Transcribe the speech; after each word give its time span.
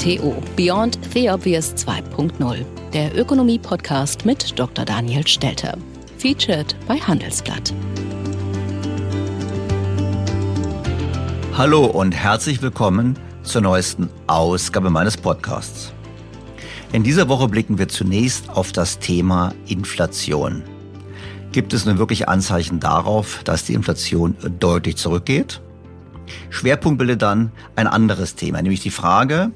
BTO 0.00 0.42
Beyond 0.56 0.98
the 1.12 1.28
Obvious 1.28 1.74
2.0, 1.74 2.64
der 2.94 3.14
Ökonomie-Podcast 3.18 4.24
mit 4.24 4.58
Dr. 4.58 4.86
Daniel 4.86 5.26
Stelter. 5.26 5.76
Featured 6.16 6.74
bei 6.88 6.96
Handelsblatt. 6.96 7.74
Hallo 11.52 11.84
und 11.84 12.12
herzlich 12.12 12.62
willkommen 12.62 13.18
zur 13.42 13.60
neuesten 13.60 14.08
Ausgabe 14.26 14.88
meines 14.88 15.18
Podcasts. 15.18 15.92
In 16.94 17.02
dieser 17.02 17.28
Woche 17.28 17.48
blicken 17.48 17.76
wir 17.76 17.88
zunächst 17.88 18.48
auf 18.48 18.72
das 18.72 19.00
Thema 19.00 19.52
Inflation. 19.66 20.62
Gibt 21.52 21.74
es 21.74 21.84
nun 21.84 21.98
wirklich 21.98 22.26
Anzeichen 22.26 22.80
darauf, 22.80 23.42
dass 23.44 23.64
die 23.64 23.74
Inflation 23.74 24.34
deutlich 24.60 24.96
zurückgeht? 24.96 25.60
Schwerpunkt 26.48 26.98
bildet 26.98 27.20
dann 27.20 27.52
ein 27.76 27.86
anderes 27.86 28.34
Thema, 28.34 28.62
nämlich 28.62 28.80
die 28.80 28.90
Frage, 28.90 29.52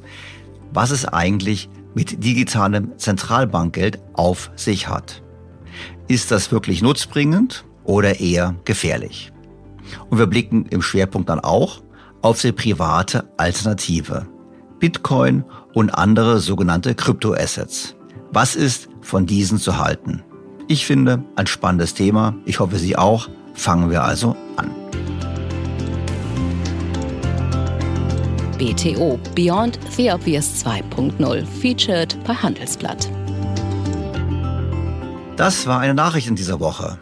was 0.74 0.90
es 0.90 1.06
eigentlich 1.06 1.68
mit 1.94 2.24
digitalem 2.24 2.98
Zentralbankgeld 2.98 4.00
auf 4.12 4.50
sich 4.56 4.88
hat. 4.88 5.22
Ist 6.08 6.30
das 6.30 6.52
wirklich 6.52 6.82
nutzbringend 6.82 7.64
oder 7.84 8.20
eher 8.20 8.56
gefährlich? 8.64 9.32
Und 10.10 10.18
wir 10.18 10.26
blicken 10.26 10.66
im 10.66 10.82
Schwerpunkt 10.82 11.28
dann 11.28 11.40
auch 11.40 11.82
auf 12.20 12.40
die 12.40 12.52
private 12.52 13.24
Alternative. 13.36 14.26
Bitcoin 14.80 15.44
und 15.72 15.90
andere 15.90 16.40
sogenannte 16.40 16.94
Kryptoassets. 16.94 17.94
Was 18.32 18.56
ist 18.56 18.88
von 19.00 19.26
diesen 19.26 19.58
zu 19.58 19.78
halten? 19.78 20.22
Ich 20.66 20.86
finde 20.86 21.22
ein 21.36 21.46
spannendes 21.46 21.94
Thema. 21.94 22.34
Ich 22.44 22.58
hoffe, 22.60 22.78
Sie 22.78 22.96
auch. 22.96 23.28
Fangen 23.54 23.90
wir 23.90 24.02
also 24.02 24.34
an. 24.56 24.70
BTO 28.58 29.18
Beyond 29.34 29.78
the 29.96 30.10
Obvious 30.10 30.64
2.0 30.64 31.44
featured 31.44 32.16
bei 32.24 32.34
Handelsblatt. 32.34 33.10
Das 35.36 35.66
war 35.66 35.80
eine 35.80 35.94
Nachricht 35.94 36.28
in 36.28 36.36
dieser 36.36 36.60
Woche. 36.60 37.00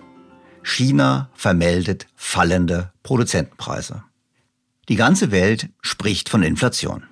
China 0.63 1.29
vermeldet 1.35 2.07
fallende 2.15 2.93
Produzentenpreise. 3.03 4.05
Die 4.89 4.97
ganze 4.97 5.31
Welt 5.31 5.69
spricht 5.83 6.29
von 6.31 6.43
Inflation. 6.43 7.05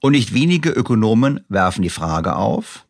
Und 0.00 0.12
nicht 0.12 0.32
wenige 0.32 0.70
Ökonomen 0.70 1.44
werfen 1.48 1.82
die 1.82 1.90
Frage 1.90 2.36
auf, 2.36 2.86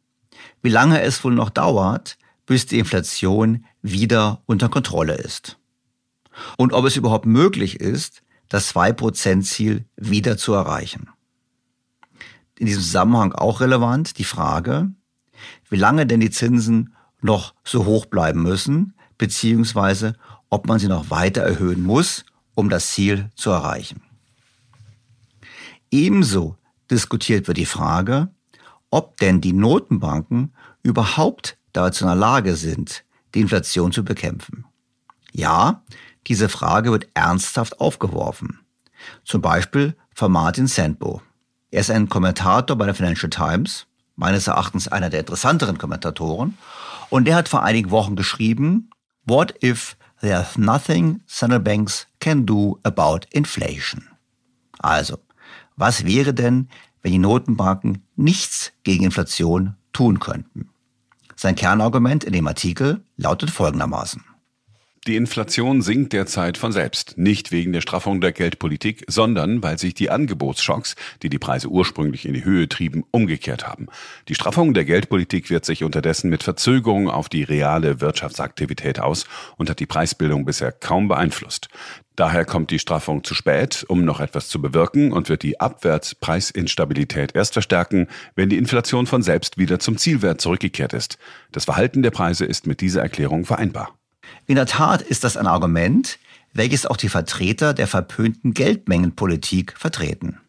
wie 0.62 0.70
lange 0.70 1.00
es 1.03 1.25
wohl 1.25 1.34
noch 1.34 1.50
dauert, 1.50 2.19
bis 2.47 2.66
die 2.66 2.78
Inflation 2.78 3.64
wieder 3.83 4.42
unter 4.47 4.69
Kontrolle 4.69 5.14
ist. 5.14 5.58
Und 6.56 6.72
ob 6.72 6.84
es 6.84 6.97
überhaupt 6.97 7.27
möglich 7.27 7.81
ist, 7.81 8.22
das 8.48 8.75
2%-Ziel 8.75 9.84
wieder 9.97 10.36
zu 10.36 10.52
erreichen. 10.52 11.08
In 12.58 12.66
diesem 12.66 12.83
Zusammenhang 12.83 13.33
auch 13.33 13.61
relevant 13.61 14.19
die 14.19 14.25
Frage, 14.25 14.91
wie 15.69 15.77
lange 15.77 16.06
denn 16.06 16.20
die 16.20 16.30
Zinsen 16.30 16.94
noch 17.20 17.55
so 17.64 17.84
hoch 17.84 18.06
bleiben 18.06 18.42
müssen, 18.42 18.94
beziehungsweise 19.19 20.14
ob 20.48 20.66
man 20.66 20.78
sie 20.78 20.88
noch 20.88 21.11
weiter 21.11 21.42
erhöhen 21.42 21.83
muss, 21.83 22.25
um 22.55 22.70
das 22.70 22.92
Ziel 22.92 23.30
zu 23.34 23.50
erreichen. 23.50 24.03
Ebenso 25.91 26.56
diskutiert 26.91 27.47
wird 27.48 27.58
die 27.58 27.66
Frage, 27.66 28.28
ob 28.91 29.16
denn 29.19 29.41
die 29.41 29.53
Notenbanken 29.53 30.55
überhaupt 30.83 31.58
dazu 31.72 32.05
in 32.05 32.08
der 32.08 32.16
Lage 32.16 32.56
sind, 32.56 33.05
die 33.34 33.41
Inflation 33.41 33.92
zu 33.92 34.05
bekämpfen. 34.05 34.64
Ja, 35.33 35.83
diese 36.27 36.48
Frage 36.48 36.91
wird 36.91 37.08
ernsthaft 37.14 37.80
aufgeworfen. 37.80 38.60
Zum 39.25 39.41
Beispiel 39.41 39.97
von 40.14 40.32
Martin 40.32 40.66
Sandbo. 40.66 41.22
Er 41.70 41.81
ist 41.81 41.91
ein 41.91 42.09
Kommentator 42.09 42.76
bei 42.76 42.87
der 42.87 42.94
Financial 42.94 43.31
Times, 43.31 43.87
meines 44.16 44.47
Erachtens 44.47 44.88
einer 44.88 45.10
der 45.10 45.20
interessanteren 45.20 45.78
Kommentatoren, 45.78 46.56
und 47.10 47.26
der 47.26 47.36
hat 47.36 47.48
vor 47.48 47.62
einigen 47.62 47.91
Wochen 47.91 48.16
geschrieben, 48.16 48.91
What 49.25 49.54
if 49.62 49.97
there's 50.20 50.56
nothing 50.56 51.20
central 51.26 51.60
banks 51.60 52.06
can 52.20 52.47
do 52.47 52.78
about 52.82 53.26
inflation? 53.31 54.09
Also, 54.78 55.19
was 55.76 56.04
wäre 56.04 56.32
denn, 56.32 56.69
wenn 57.03 57.12
die 57.12 57.19
Notenbanken 57.19 58.04
nichts 58.16 58.72
gegen 58.82 59.04
Inflation 59.04 59.76
tun 59.92 60.19
könnten? 60.19 60.70
Sein 61.34 61.54
Kernargument 61.54 62.25
in 62.25 62.32
dem 62.32 62.47
Artikel 62.47 63.04
lautet 63.16 63.50
folgendermaßen. 63.50 64.25
Die 65.06 65.15
Inflation 65.15 65.83
sinkt 65.83 66.12
derzeit 66.15 66.59
von 66.59 66.72
selbst, 66.72 67.17
nicht 67.17 67.53
wegen 67.53 67.72
der 67.72 67.81
Straffung 67.81 68.21
der 68.21 68.33
Geldpolitik, 68.33 69.05
sondern 69.06 69.62
weil 69.62 69.78
sich 69.78 69.94
die 69.94 70.11
Angebotsschocks, 70.11 70.97
die 71.22 71.28
die 71.28 71.39
Preise 71.39 71.69
ursprünglich 71.69 72.27
in 72.27 72.34
die 72.34 72.44
Höhe 72.44 72.69
trieben, 72.69 73.05
umgekehrt 73.12 73.69
haben. 73.69 73.87
Die 74.27 74.34
Straffung 74.34 74.75
der 74.75 74.84
Geldpolitik 74.84 75.49
wirkt 75.49 75.65
sich 75.65 75.84
unterdessen 75.84 76.28
mit 76.28 76.43
Verzögerung 76.43 77.09
auf 77.09 77.28
die 77.28 77.45
reale 77.45 78.00
Wirtschaftsaktivität 78.00 78.99
aus 78.99 79.27
und 79.56 79.71
hat 79.71 79.78
die 79.78 79.87
Preisbildung 79.87 80.45
bisher 80.45 80.72
kaum 80.72 81.06
beeinflusst. 81.06 81.69
Daher 82.16 82.45
kommt 82.45 82.72
die 82.72 82.81
Straffung 82.81 83.22
zu 83.22 83.34
spät, 83.34 83.84
um 83.87 84.05
noch 84.05 84.19
etwas 84.19 84.49
zu 84.49 84.61
bewirken 84.61 85.12
und 85.12 85.28
wird 85.28 85.45
die 85.45 85.61
Abwärtspreisinstabilität 85.61 87.37
erst 87.37 87.53
verstärken, 87.53 88.09
wenn 88.34 88.49
die 88.49 88.59
Inflation 88.59 89.06
von 89.06 89.22
selbst 89.22 89.56
wieder 89.56 89.78
zum 89.78 89.99
Zielwert 89.99 90.41
zurückgekehrt 90.41 90.95
ist. 90.95 91.16
Das 91.53 91.66
Verhalten 91.66 92.03
der 92.03 92.11
Preise 92.11 92.45
ist 92.45 92.66
mit 92.66 92.81
dieser 92.81 93.03
Erklärung 93.03 93.45
vereinbar. 93.45 93.96
In 94.47 94.56
der 94.56 94.66
Tat 94.66 95.03
ist 95.03 95.25
das 95.25 95.37
ein 95.37 95.47
Argument, 95.47 96.19
welches 96.53 96.87
auch 96.87 96.97
die 96.97 97.09
Vertreter 97.09 97.75
der 97.75 97.87
verpönten 97.87 98.54
Geldmengenpolitik 98.54 99.75
vertreten. 99.76 100.41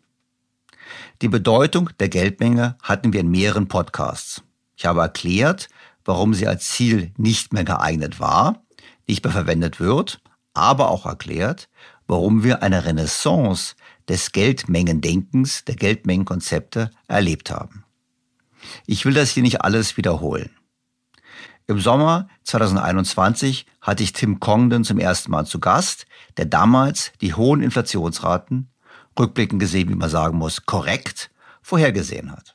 Die 1.21 1.27
Bedeutung 1.27 1.89
der 1.99 2.09
Geldmenge 2.09 2.77
hatten 2.81 3.11
wir 3.11 3.19
in 3.21 3.31
mehreren 3.31 3.67
Podcasts. 3.67 4.43
Ich 4.75 4.85
habe 4.85 5.01
erklärt, 5.01 5.67
warum 6.05 6.33
sie 6.33 6.47
als 6.47 6.67
Ziel 6.67 7.11
nicht 7.17 7.53
mehr 7.53 7.63
geeignet 7.63 8.19
war, 8.19 8.63
nicht 9.07 9.23
mehr 9.23 9.33
verwendet 9.33 9.79
wird, 9.79 10.21
aber 10.53 10.89
auch 10.89 11.05
erklärt, 11.05 11.69
warum 12.07 12.43
wir 12.43 12.63
eine 12.63 12.85
Renaissance 12.85 13.75
des 14.07 14.31
Geldmengendenkens, 14.31 15.66
der 15.66 15.75
Geldmengenkonzepte 15.75 16.91
erlebt 17.07 17.51
haben. 17.51 17.83
Ich 18.85 19.05
will 19.05 19.13
das 19.13 19.31
hier 19.31 19.43
nicht 19.43 19.61
alles 19.61 19.97
wiederholen. 19.97 20.49
Im 21.69 21.81
Sommer 21.81 22.29
2021 22.45 23.66
hatte 23.81 24.01
ich 24.01 24.13
Tim 24.13 24.39
Congdon 24.39 24.85
zum 24.85 25.00
ersten 25.00 25.31
Mal 25.31 25.45
zu 25.45 25.59
Gast, 25.59 26.05
der 26.38 26.45
damals 26.45 27.11
die 27.19 27.33
hohen 27.33 27.61
Inflationsraten, 27.61 28.69
rückblickend 29.19 29.59
gesehen, 29.59 29.89
wie 29.89 29.95
man 29.95 30.09
sagen 30.09 30.38
muss, 30.38 30.66
korrekt 30.66 31.29
vorhergesehen 31.61 32.31
hat. 32.31 32.53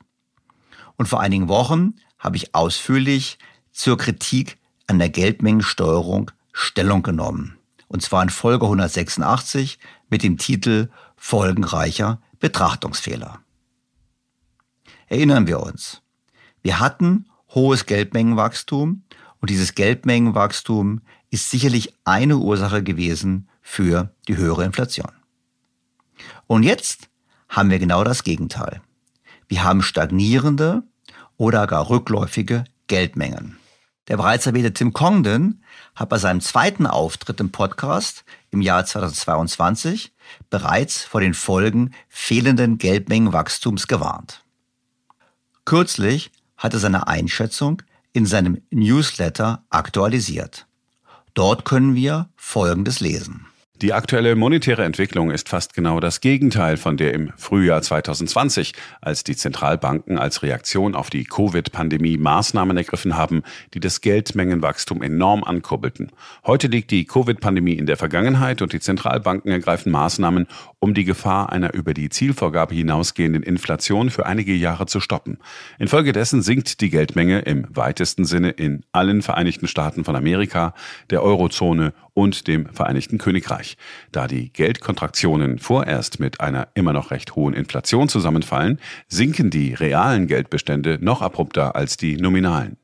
Und 0.95 1.07
vor 1.07 1.19
einigen 1.19 1.47
Wochen 1.47 1.93
habe 2.17 2.37
ich 2.37 2.55
ausführlich 2.55 3.37
zur 3.71 3.99
Kritik 3.99 4.57
an 4.87 4.97
der 4.97 5.09
Geldmengensteuerung 5.09 6.31
Stellung 6.51 7.03
genommen. 7.03 7.59
Und 7.87 8.01
zwar 8.01 8.23
in 8.23 8.29
Folge 8.29 8.65
186 8.65 9.77
mit 10.09 10.23
dem 10.23 10.39
Titel 10.39 10.89
Folgenreicher 11.17 12.19
Betrachtungsfehler. 12.39 13.41
Erinnern 15.07 15.45
wir 15.45 15.59
uns. 15.59 16.01
Wir 16.63 16.79
hatten 16.79 17.27
hohes 17.53 17.85
Geldmengenwachstum. 17.85 19.03
Und 19.39 19.49
dieses 19.49 19.75
Geldmengenwachstum 19.75 21.01
ist 21.29 21.49
sicherlich 21.49 21.93
eine 22.05 22.37
Ursache 22.37 22.83
gewesen 22.83 23.49
für 23.61 24.13
die 24.27 24.37
höhere 24.37 24.65
Inflation. 24.65 25.11
Und 26.47 26.63
jetzt 26.63 27.09
haben 27.49 27.69
wir 27.69 27.79
genau 27.79 28.03
das 28.03 28.23
Gegenteil. 28.23 28.81
Wir 29.47 29.63
haben 29.63 29.81
stagnierende 29.81 30.83
oder 31.37 31.67
gar 31.67 31.89
rückläufige 31.89 32.65
Geldmengen. 32.87 33.57
Der 34.07 34.17
bereits 34.17 34.45
erwähnte 34.45 34.73
Tim 34.73 34.91
Congdon 34.91 35.61
hat 35.95 36.09
bei 36.09 36.17
seinem 36.17 36.41
zweiten 36.41 36.85
Auftritt 36.85 37.39
im 37.39 37.51
Podcast 37.51 38.25
im 38.51 38.61
Jahr 38.61 38.85
2022 38.85 40.13
bereits 40.49 41.03
vor 41.03 41.21
den 41.21 41.33
Folgen 41.33 41.93
fehlenden 42.09 42.77
Geldmengenwachstums 42.77 43.87
gewarnt. 43.87 44.43
Kürzlich 45.63 46.31
hatte 46.57 46.79
seine 46.79 47.07
Einschätzung 47.07 47.81
in 48.13 48.25
seinem 48.25 48.61
Newsletter 48.69 49.63
aktualisiert. 49.69 50.67
Dort 51.33 51.65
können 51.65 51.95
wir 51.95 52.29
Folgendes 52.35 52.99
lesen. 52.99 53.47
Die 53.81 53.91
aktuelle 53.91 54.35
monetäre 54.35 54.83
Entwicklung 54.85 55.31
ist 55.31 55.49
fast 55.49 55.73
genau 55.73 55.99
das 55.99 56.21
Gegenteil 56.21 56.77
von 56.77 56.95
der 56.95 57.13
im 57.13 57.33
Frühjahr 57.35 57.81
2020, 57.81 58.73
als 59.01 59.23
die 59.23 59.35
Zentralbanken 59.35 60.19
als 60.19 60.43
Reaktion 60.43 60.93
auf 60.93 61.09
die 61.09 61.25
Covid-Pandemie 61.25 62.17
Maßnahmen 62.17 62.77
ergriffen 62.77 63.17
haben, 63.17 63.41
die 63.73 63.79
das 63.79 63.99
Geldmengenwachstum 63.99 65.01
enorm 65.01 65.43
ankurbelten. 65.43 66.11
Heute 66.45 66.67
liegt 66.67 66.91
die 66.91 67.05
Covid-Pandemie 67.05 67.73
in 67.73 67.87
der 67.87 67.97
Vergangenheit 67.97 68.61
und 68.61 68.73
die 68.73 68.79
Zentralbanken 68.79 69.51
ergreifen 69.51 69.91
Maßnahmen, 69.91 70.47
um 70.79 70.93
die 70.93 71.03
Gefahr 71.03 71.51
einer 71.51 71.73
über 71.73 71.95
die 71.95 72.09
Zielvorgabe 72.09 72.75
hinausgehenden 72.75 73.41
Inflation 73.41 74.11
für 74.11 74.27
einige 74.27 74.53
Jahre 74.53 74.85
zu 74.85 74.99
stoppen. 74.99 75.39
Infolgedessen 75.79 76.41
sinkt 76.43 76.79
die 76.79 76.91
Geldmenge 76.91 77.39
im 77.39 77.65
weitesten 77.69 78.23
Sinne 78.23 78.51
in 78.51 78.85
allen 78.91 79.23
Vereinigten 79.23 79.67
Staaten 79.67 80.05
von 80.05 80.15
Amerika, 80.15 80.73
der 81.09 81.23
Eurozone 81.23 81.93
und 82.13 82.47
dem 82.47 82.67
Vereinigten 82.67 83.17
Königreich. 83.17 83.72
Da 84.11 84.27
die 84.27 84.51
Geldkontraktionen 84.51 85.59
vorerst 85.59 86.19
mit 86.19 86.41
einer 86.41 86.67
immer 86.73 86.93
noch 86.93 87.11
recht 87.11 87.35
hohen 87.35 87.53
Inflation 87.53 88.09
zusammenfallen, 88.09 88.79
sinken 89.07 89.49
die 89.49 89.73
realen 89.73 90.27
Geldbestände 90.27 90.97
noch 91.01 91.21
abrupter 91.21 91.75
als 91.75 91.97
die 91.97 92.17
nominalen. 92.17 92.77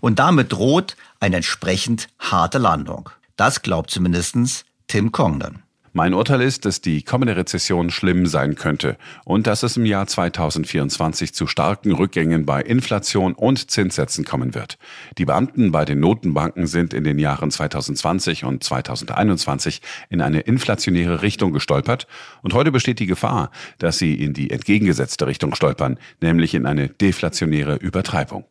Und 0.00 0.18
damit 0.18 0.52
droht 0.52 0.96
eine 1.20 1.36
entsprechend 1.36 2.08
harte 2.18 2.58
Landung. 2.58 3.10
Das 3.36 3.62
glaubt 3.62 3.90
zumindest 3.90 4.64
Tim 4.88 5.12
Congdon. 5.12 5.62
Mein 5.92 6.14
Urteil 6.14 6.42
ist, 6.42 6.64
dass 6.64 6.80
die 6.80 7.02
kommende 7.02 7.36
Rezession 7.36 7.90
schlimm 7.90 8.26
sein 8.26 8.54
könnte 8.54 8.96
und 9.24 9.46
dass 9.46 9.62
es 9.62 9.76
im 9.76 9.86
Jahr 9.86 10.06
2024 10.06 11.32
zu 11.32 11.46
starken 11.46 11.92
Rückgängen 11.92 12.44
bei 12.44 12.60
Inflation 12.60 13.32
und 13.32 13.70
Zinssätzen 13.70 14.24
kommen 14.24 14.54
wird. 14.54 14.78
Die 15.16 15.24
Beamten 15.24 15.72
bei 15.72 15.84
den 15.84 16.00
Notenbanken 16.00 16.66
sind 16.66 16.92
in 16.92 17.04
den 17.04 17.18
Jahren 17.18 17.50
2020 17.50 18.44
und 18.44 18.62
2021 18.62 19.80
in 20.10 20.20
eine 20.20 20.40
inflationäre 20.40 21.22
Richtung 21.22 21.52
gestolpert 21.52 22.06
und 22.42 22.54
heute 22.54 22.70
besteht 22.70 22.98
die 22.98 23.06
Gefahr, 23.06 23.50
dass 23.78 23.98
sie 23.98 24.14
in 24.14 24.34
die 24.34 24.50
entgegengesetzte 24.50 25.26
Richtung 25.26 25.54
stolpern, 25.54 25.98
nämlich 26.20 26.54
in 26.54 26.66
eine 26.66 26.88
deflationäre 26.88 27.76
Übertreibung. 27.76 28.44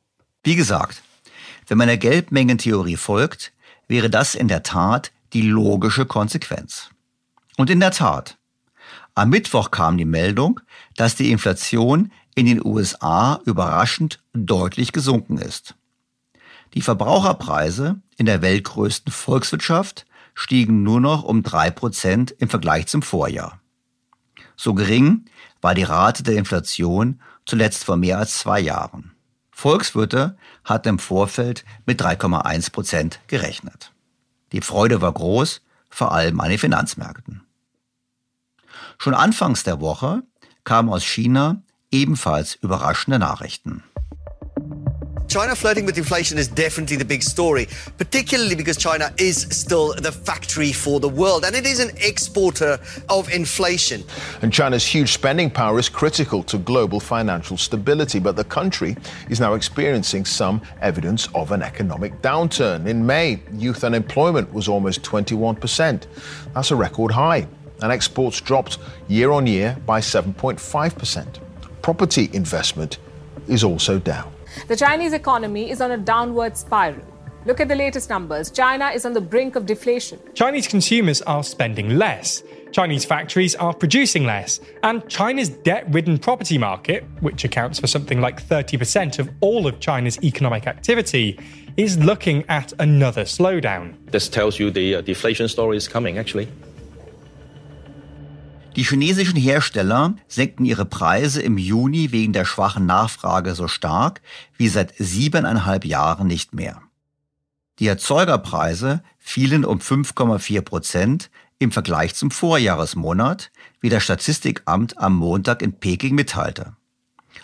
Wie 0.43 0.55
gesagt, 0.55 1.03
wenn 1.67 1.77
man 1.77 1.87
der 1.87 1.97
Geldmengentheorie 1.97 2.95
folgt, 2.95 3.51
wäre 3.87 4.09
das 4.09 4.35
in 4.35 4.47
der 4.47 4.63
Tat 4.63 5.11
die 5.33 5.41
logische 5.41 6.05
Konsequenz. 6.05 6.89
Und 7.57 7.69
in 7.69 7.79
der 7.79 7.91
Tat, 7.91 8.37
am 9.15 9.31
Mittwoch 9.31 9.71
kam 9.71 9.97
die 9.97 10.05
Meldung, 10.05 10.61
dass 10.95 11.15
die 11.15 11.31
Inflation 11.31 12.11
in 12.35 12.45
den 12.45 12.63
USA 12.63 13.41
überraschend 13.45 14.19
deutlich 14.33 14.91
gesunken 14.91 15.39
ist. 15.39 15.75
Die 16.75 16.81
Verbraucherpreise 16.81 17.99
in 18.15 18.27
der 18.27 18.43
weltgrößten 18.43 19.11
Volkswirtschaft 19.11 20.05
stiegen 20.35 20.83
nur 20.83 21.01
noch 21.01 21.23
um 21.23 21.41
drei 21.41 21.71
Prozent 21.71 22.29
im 22.37 22.47
Vergleich 22.47 22.85
zum 22.85 23.01
Vorjahr. 23.01 23.59
So 24.55 24.75
gering 24.75 25.25
war 25.59 25.73
die 25.73 25.83
Rate 25.83 26.21
der 26.21 26.35
Inflation 26.35 27.19
zuletzt 27.45 27.85
vor 27.85 27.97
mehr 27.97 28.19
als 28.19 28.37
zwei 28.37 28.59
Jahren. 28.59 29.13
Volkswirte 29.49 30.37
hatten 30.63 30.89
im 30.89 30.99
Vorfeld 30.99 31.65
mit 31.87 31.99
3,1 31.99 32.71
Prozent 32.71 33.19
gerechnet. 33.25 33.93
Die 34.51 34.61
Freude 34.61 35.01
war 35.01 35.11
groß, 35.11 35.61
vor 35.89 36.11
allem 36.11 36.39
an 36.39 36.49
den 36.49 36.59
Finanzmärkten. 36.59 37.46
Schon 38.99 39.13
anfangs 39.13 39.63
der 39.63 39.79
Woche 39.79 40.23
kamen 40.63 40.89
aus 40.89 41.03
China 41.03 41.61
ebenfalls 41.91 42.55
überraschende 42.55 43.19
Nachrichten. 43.19 43.83
China 45.27 45.55
flirting 45.55 45.85
with 45.85 45.97
inflation 45.97 46.37
is 46.37 46.47
definitely 46.47 46.95
the 46.95 47.05
big 47.05 47.21
story, 47.21 47.67
particularly 47.97 48.55
because 48.55 48.77
China 48.77 49.11
is 49.17 49.45
still 49.51 49.93
the 49.93 50.11
factory 50.11 50.71
for 50.71 51.01
the 51.01 51.09
world 51.09 51.43
and 51.43 51.53
it 51.53 51.65
is 51.65 51.79
an 51.79 51.91
exporter 51.97 52.79
of 53.09 53.29
inflation. 53.29 54.03
And 54.41 54.53
China's 54.53 54.85
huge 54.85 55.11
spending 55.11 55.51
power 55.51 55.79
is 55.79 55.89
critical 55.89 56.43
to 56.43 56.57
global 56.57 57.01
financial 57.01 57.57
stability, 57.57 58.19
but 58.19 58.37
the 58.37 58.45
country 58.45 58.95
is 59.29 59.39
now 59.41 59.53
experiencing 59.53 60.23
some 60.25 60.61
evidence 60.81 61.27
of 61.35 61.51
an 61.51 61.61
economic 61.61 62.21
downturn. 62.21 62.87
In 62.87 63.05
May, 63.05 63.41
youth 63.53 63.83
unemployment 63.83 64.53
was 64.53 64.69
almost 64.69 65.03
21%. 65.03 66.07
That's 66.53 66.71
a 66.71 66.75
record 66.75 67.11
high 67.11 67.47
and 67.81 67.91
exports 67.91 68.41
dropped 68.41 68.77
year 69.07 69.31
on 69.31 69.47
year 69.47 69.77
by 69.85 69.99
7.5%. 69.99 71.39
Property 71.81 72.29
investment 72.33 72.97
is 73.47 73.63
also 73.63 73.99
down. 73.99 74.31
The 74.67 74.75
Chinese 74.75 75.13
economy 75.13 75.69
is 75.69 75.81
on 75.81 75.91
a 75.91 75.97
downward 75.97 76.57
spiral. 76.57 77.05
Look 77.45 77.61
at 77.61 77.69
the 77.69 77.75
latest 77.75 78.09
numbers. 78.09 78.51
China 78.51 78.89
is 78.89 79.05
on 79.05 79.13
the 79.13 79.21
brink 79.21 79.55
of 79.55 79.65
deflation. 79.65 80.19
Chinese 80.33 80.67
consumers 80.67 81.21
are 81.21 81.43
spending 81.43 81.97
less. 81.97 82.43
Chinese 82.73 83.05
factories 83.05 83.55
are 83.55 83.73
producing 83.73 84.25
less. 84.25 84.59
And 84.83 85.07
China's 85.07 85.47
debt 85.47 85.85
ridden 85.89 86.17
property 86.17 86.57
market, 86.57 87.05
which 87.21 87.45
accounts 87.45 87.79
for 87.79 87.87
something 87.87 88.19
like 88.19 88.45
30% 88.45 89.19
of 89.19 89.29
all 89.39 89.65
of 89.65 89.79
China's 89.79 90.21
economic 90.23 90.67
activity, 90.67 91.39
is 91.77 91.97
looking 91.99 92.43
at 92.49 92.73
another 92.79 93.23
slowdown. 93.23 93.95
This 94.11 94.27
tells 94.27 94.59
you 94.59 94.69
the 94.69 94.95
uh, 94.95 95.01
deflation 95.01 95.47
story 95.47 95.77
is 95.77 95.87
coming, 95.87 96.17
actually. 96.17 96.49
Die 98.77 98.83
chinesischen 98.83 99.37
Hersteller 99.37 100.13
senkten 100.27 100.63
ihre 100.63 100.85
Preise 100.85 101.41
im 101.41 101.57
Juni 101.57 102.11
wegen 102.11 102.31
der 102.31 102.45
schwachen 102.45 102.85
Nachfrage 102.85 103.55
so 103.55 103.67
stark 103.67 104.21
wie 104.55 104.67
seit 104.67 104.93
siebeneinhalb 104.99 105.83
Jahren 105.83 106.27
nicht 106.27 106.53
mehr. 106.53 106.83
Die 107.79 107.87
Erzeugerpreise 107.87 109.01
fielen 109.17 109.65
um 109.65 109.79
5,4 109.79 110.61
Prozent 110.61 111.31
im 111.57 111.71
Vergleich 111.71 112.13
zum 112.13 112.29
Vorjahresmonat, 112.29 113.51
wie 113.81 113.89
das 113.89 114.03
Statistikamt 114.03 114.99
am 114.99 115.15
Montag 115.15 115.63
in 115.63 115.73
Peking 115.73 116.13
mitteilte. 116.13 116.75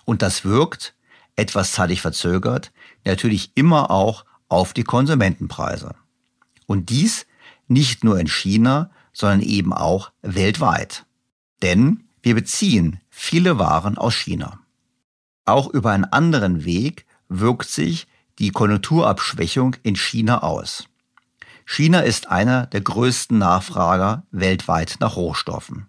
Und 0.06 0.22
das 0.22 0.46
wirkt, 0.46 0.94
etwas 1.36 1.72
zeitig 1.72 2.02
verzögert, 2.02 2.72
natürlich 3.06 3.54
immer 3.56 3.90
auch 3.90 4.24
auf 4.50 4.74
die 4.74 4.84
Konsumentenpreise. 4.84 5.96
Und 6.68 6.92
dies 6.92 7.26
nicht 7.68 8.04
nur 8.04 8.20
in 8.20 8.28
China, 8.28 8.92
sondern 9.14 9.42
eben 9.42 9.74
auch 9.74 10.12
weltweit. 10.22 11.08
Denn 11.64 12.04
wir 12.22 12.36
beziehen 12.36 13.00
viele 13.10 13.58
Waren 13.58 13.98
aus 13.98 14.14
China. 14.14 14.60
Auch 15.46 15.70
über 15.70 15.92
einen 15.92 16.04
anderen 16.04 16.66
Weg 16.66 17.06
wirkt 17.30 17.70
sich 17.70 18.06
die 18.38 18.50
Konjunkturabschwächung 18.50 19.78
in 19.82 19.96
China 19.96 20.44
aus. 20.44 20.90
China 21.66 22.02
ist 22.02 22.30
einer 22.30 22.66
der 22.68 22.82
größten 22.82 23.38
Nachfrager 23.38 24.24
weltweit 24.32 24.98
nach 25.00 25.16
Rohstoffen. 25.16 25.88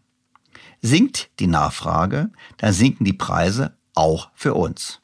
Sinkt 0.81 1.31
die 1.41 1.49
Nachfrage, 1.49 2.31
dann 2.59 2.73
sinken 2.73 3.05
die 3.05 3.13
Preise 3.13 3.77
auch 3.95 4.31
für 4.35 4.55
uns. 4.55 5.01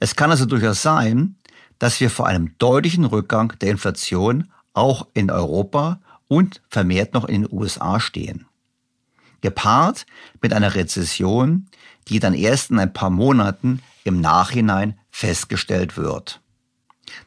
Es 0.00 0.16
kann 0.16 0.32
also 0.32 0.46
durchaus 0.46 0.82
sein, 0.82 1.36
dass 1.78 2.00
wir 2.00 2.10
vor 2.10 2.26
einem 2.26 2.58
deutlichen 2.58 3.04
Rückgang 3.04 3.56
der 3.60 3.70
Inflation 3.70 4.50
auch 4.72 5.06
in 5.14 5.30
Europa 5.30 6.00
und 6.26 6.60
vermehrt 6.68 7.14
noch 7.14 7.24
in 7.24 7.42
den 7.42 7.52
USA 7.52 8.00
stehen 8.00 8.46
gepaart 9.44 10.06
mit 10.40 10.54
einer 10.54 10.74
Rezession, 10.74 11.66
die 12.08 12.18
dann 12.18 12.32
erst 12.32 12.70
in 12.70 12.78
ein 12.78 12.94
paar 12.94 13.10
Monaten 13.10 13.82
im 14.02 14.20
Nachhinein 14.20 14.98
festgestellt 15.10 15.98
wird. 15.98 16.40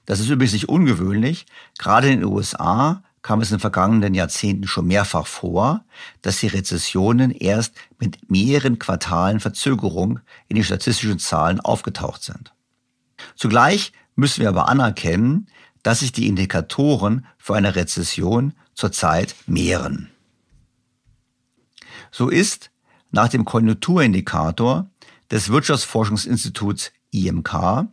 Das 0.07 0.19
ist 0.19 0.29
übrigens 0.29 0.53
nicht 0.53 0.67
ungewöhnlich. 0.67 1.45
Gerade 1.77 2.09
in 2.09 2.21
den 2.21 2.29
USA 2.29 3.03
kam 3.21 3.39
es 3.41 3.51
in 3.51 3.57
den 3.57 3.61
vergangenen 3.61 4.15
Jahrzehnten 4.15 4.67
schon 4.67 4.87
mehrfach 4.87 5.27
vor, 5.27 5.85
dass 6.23 6.39
die 6.39 6.47
Rezessionen 6.47 7.29
erst 7.29 7.75
mit 7.99 8.31
mehreren 8.31 8.79
Quartalen 8.79 9.39
Verzögerung 9.39 10.19
in 10.47 10.55
den 10.55 10.65
statistischen 10.65 11.19
Zahlen 11.19 11.59
aufgetaucht 11.59 12.23
sind. 12.23 12.51
Zugleich 13.35 13.91
müssen 14.15 14.41
wir 14.41 14.49
aber 14.49 14.69
anerkennen, 14.69 15.47
dass 15.83 15.99
sich 15.99 16.11
die 16.11 16.27
Indikatoren 16.27 17.27
für 17.37 17.55
eine 17.55 17.75
Rezession 17.75 18.53
zurzeit 18.73 19.35
mehren. 19.45 20.09
So 22.11 22.29
ist 22.29 22.71
nach 23.11 23.29
dem 23.29 23.45
Konjunkturindikator 23.45 24.89
des 25.31 25.49
Wirtschaftsforschungsinstituts 25.49 26.91
IMK, 27.11 27.87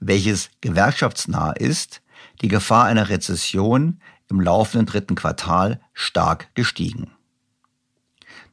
welches 0.00 0.50
gewerkschaftsnah 0.60 1.52
ist, 1.52 2.02
die 2.42 2.48
Gefahr 2.48 2.84
einer 2.84 3.08
Rezession 3.08 4.00
im 4.28 4.40
laufenden 4.40 4.86
dritten 4.86 5.14
Quartal 5.14 5.80
stark 5.92 6.54
gestiegen. 6.54 7.10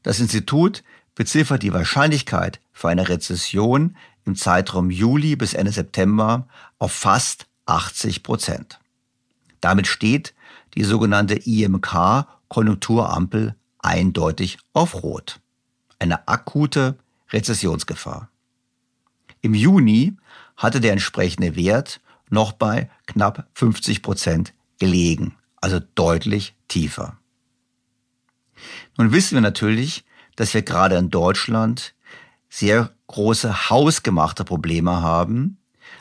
Das 0.03 0.19
Institut 0.19 0.83
beziffert 1.15 1.63
die 1.63 1.73
Wahrscheinlichkeit 1.73 2.59
für 2.71 2.89
eine 2.89 3.09
Rezession 3.09 3.95
im 4.25 4.35
Zeitraum 4.35 4.89
Juli 4.89 5.35
bis 5.35 5.53
Ende 5.53 5.71
September 5.71 6.47
auf 6.79 6.91
fast 6.91 7.47
80 7.65 8.23
Prozent. 8.23 8.79
Damit 9.61 9.87
steht 9.87 10.33
die 10.75 10.83
sogenannte 10.83 11.35
IMK 11.35 12.27
Konjunkturampel 12.49 13.55
eindeutig 13.83 14.57
auf 14.73 15.03
Rot. 15.03 15.39
Eine 15.99 16.27
akute 16.27 16.97
Rezessionsgefahr. 17.31 18.29
Im 19.41 19.53
Juni 19.53 20.17
hatte 20.57 20.79
der 20.79 20.93
entsprechende 20.93 21.55
Wert 21.55 22.01
noch 22.29 22.53
bei 22.53 22.89
knapp 23.05 23.47
50 23.53 24.01
Prozent 24.01 24.53
gelegen, 24.79 25.35
also 25.61 25.79
deutlich 25.95 26.55
tiefer. 26.67 27.17
Nun 28.97 29.11
wissen 29.11 29.35
wir 29.35 29.41
natürlich, 29.41 30.03
dass 30.35 30.53
wir 30.53 30.61
gerade 30.61 30.97
in 30.97 31.09
Deutschland 31.09 31.93
sehr 32.49 32.91
große 33.07 33.69
hausgemachte 33.69 34.43
Probleme 34.43 35.01
haben, 35.01 35.57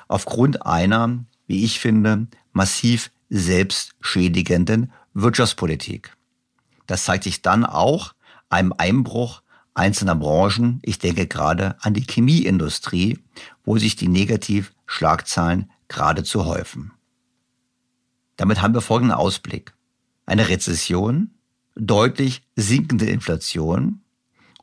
aufgrund 0.09 0.67
einer, 0.67 1.25
wie 1.47 1.65
ich 1.65 1.81
finde, 1.81 2.27
massiv 2.53 3.11
selbstschädigenden 3.31 4.93
Wirtschaftspolitik. 5.15 6.17
Das 6.93 7.05
zeigt 7.05 7.25
sich 7.25 7.41
dann 7.41 7.65
auch 7.65 8.13
einem 8.51 8.75
Einbruch 8.77 9.41
einzelner 9.73 10.15
Branchen. 10.15 10.79
Ich 10.83 10.99
denke 10.99 11.27
gerade 11.27 11.77
an 11.81 11.95
die 11.95 12.03
Chemieindustrie, 12.07 13.19
wo 13.65 13.79
sich 13.79 13.97
die 13.97 14.09
Negativschlagzahlen 14.09 15.71
geradezu 15.89 16.45
häufen. 16.45 16.93
Damit 18.37 18.61
haben 18.61 18.75
wir 18.75 18.83
folgenden 18.83 19.17
Ausblick. 19.17 19.73
eine 20.27 20.51
Rezession, 20.51 21.31
deutlich 21.77 22.43
sinkende 22.57 23.07
Inflation 23.07 24.03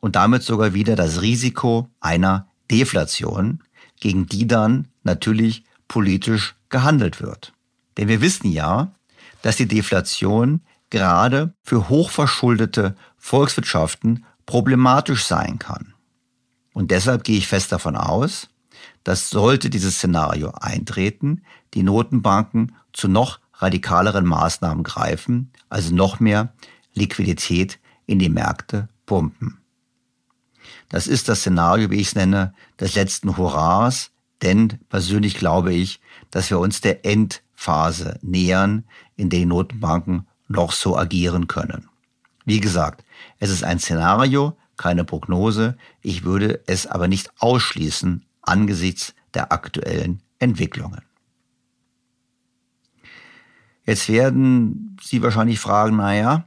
und 0.00 0.14
damit 0.14 0.44
sogar 0.44 0.72
wieder 0.72 0.94
das 0.94 1.22
Risiko 1.22 1.88
einer 1.98 2.46
Deflation, 2.70 3.64
gegen 3.98 4.26
die 4.26 4.46
dann 4.46 4.86
natürlich 5.02 5.64
politisch 5.88 6.54
gehandelt 6.68 7.20
wird. 7.20 7.54
Denn 7.96 8.06
wir 8.06 8.20
wissen 8.20 8.52
ja, 8.52 8.94
dass 9.42 9.56
die 9.56 9.66
Deflation 9.66 10.60
gerade 10.90 11.54
für 11.62 11.88
hochverschuldete 11.88 12.96
Volkswirtschaften 13.16 14.24
problematisch 14.46 15.24
sein 15.24 15.58
kann. 15.58 15.94
Und 16.72 16.90
deshalb 16.90 17.24
gehe 17.24 17.38
ich 17.38 17.48
fest 17.48 17.72
davon 17.72 17.96
aus, 17.96 18.48
dass 19.04 19.30
sollte 19.30 19.70
dieses 19.70 19.96
Szenario 19.96 20.50
eintreten, 20.50 21.42
die 21.74 21.82
Notenbanken 21.82 22.74
zu 22.92 23.08
noch 23.08 23.40
radikaleren 23.54 24.26
Maßnahmen 24.26 24.82
greifen, 24.82 25.52
also 25.68 25.94
noch 25.94 26.20
mehr 26.20 26.52
Liquidität 26.94 27.78
in 28.06 28.18
die 28.18 28.28
Märkte 28.28 28.88
pumpen. 29.06 29.58
Das 30.88 31.06
ist 31.06 31.28
das 31.28 31.40
Szenario, 31.40 31.90
wie 31.90 32.00
ich 32.00 32.08
es 32.08 32.14
nenne, 32.14 32.54
des 32.78 32.94
letzten 32.94 33.36
Hurras, 33.36 34.10
denn 34.42 34.80
persönlich 34.88 35.34
glaube 35.34 35.72
ich, 35.72 36.00
dass 36.30 36.50
wir 36.50 36.58
uns 36.58 36.80
der 36.80 37.04
Endphase 37.04 38.18
nähern, 38.22 38.84
in 39.16 39.28
der 39.28 39.40
die 39.40 39.46
Notenbanken 39.46 40.26
noch 40.50 40.72
so 40.72 40.98
agieren 40.98 41.46
können. 41.46 41.88
Wie 42.44 42.60
gesagt, 42.60 43.04
es 43.38 43.50
ist 43.50 43.64
ein 43.64 43.78
Szenario, 43.78 44.56
keine 44.76 45.04
Prognose. 45.04 45.76
Ich 46.02 46.24
würde 46.24 46.60
es 46.66 46.86
aber 46.86 47.08
nicht 47.08 47.30
ausschließen 47.38 48.24
angesichts 48.42 49.14
der 49.34 49.52
aktuellen 49.52 50.20
Entwicklungen. 50.38 51.02
Jetzt 53.86 54.08
werden 54.08 54.96
Sie 55.02 55.22
wahrscheinlich 55.22 55.60
fragen, 55.60 55.96
naja, 55.96 56.44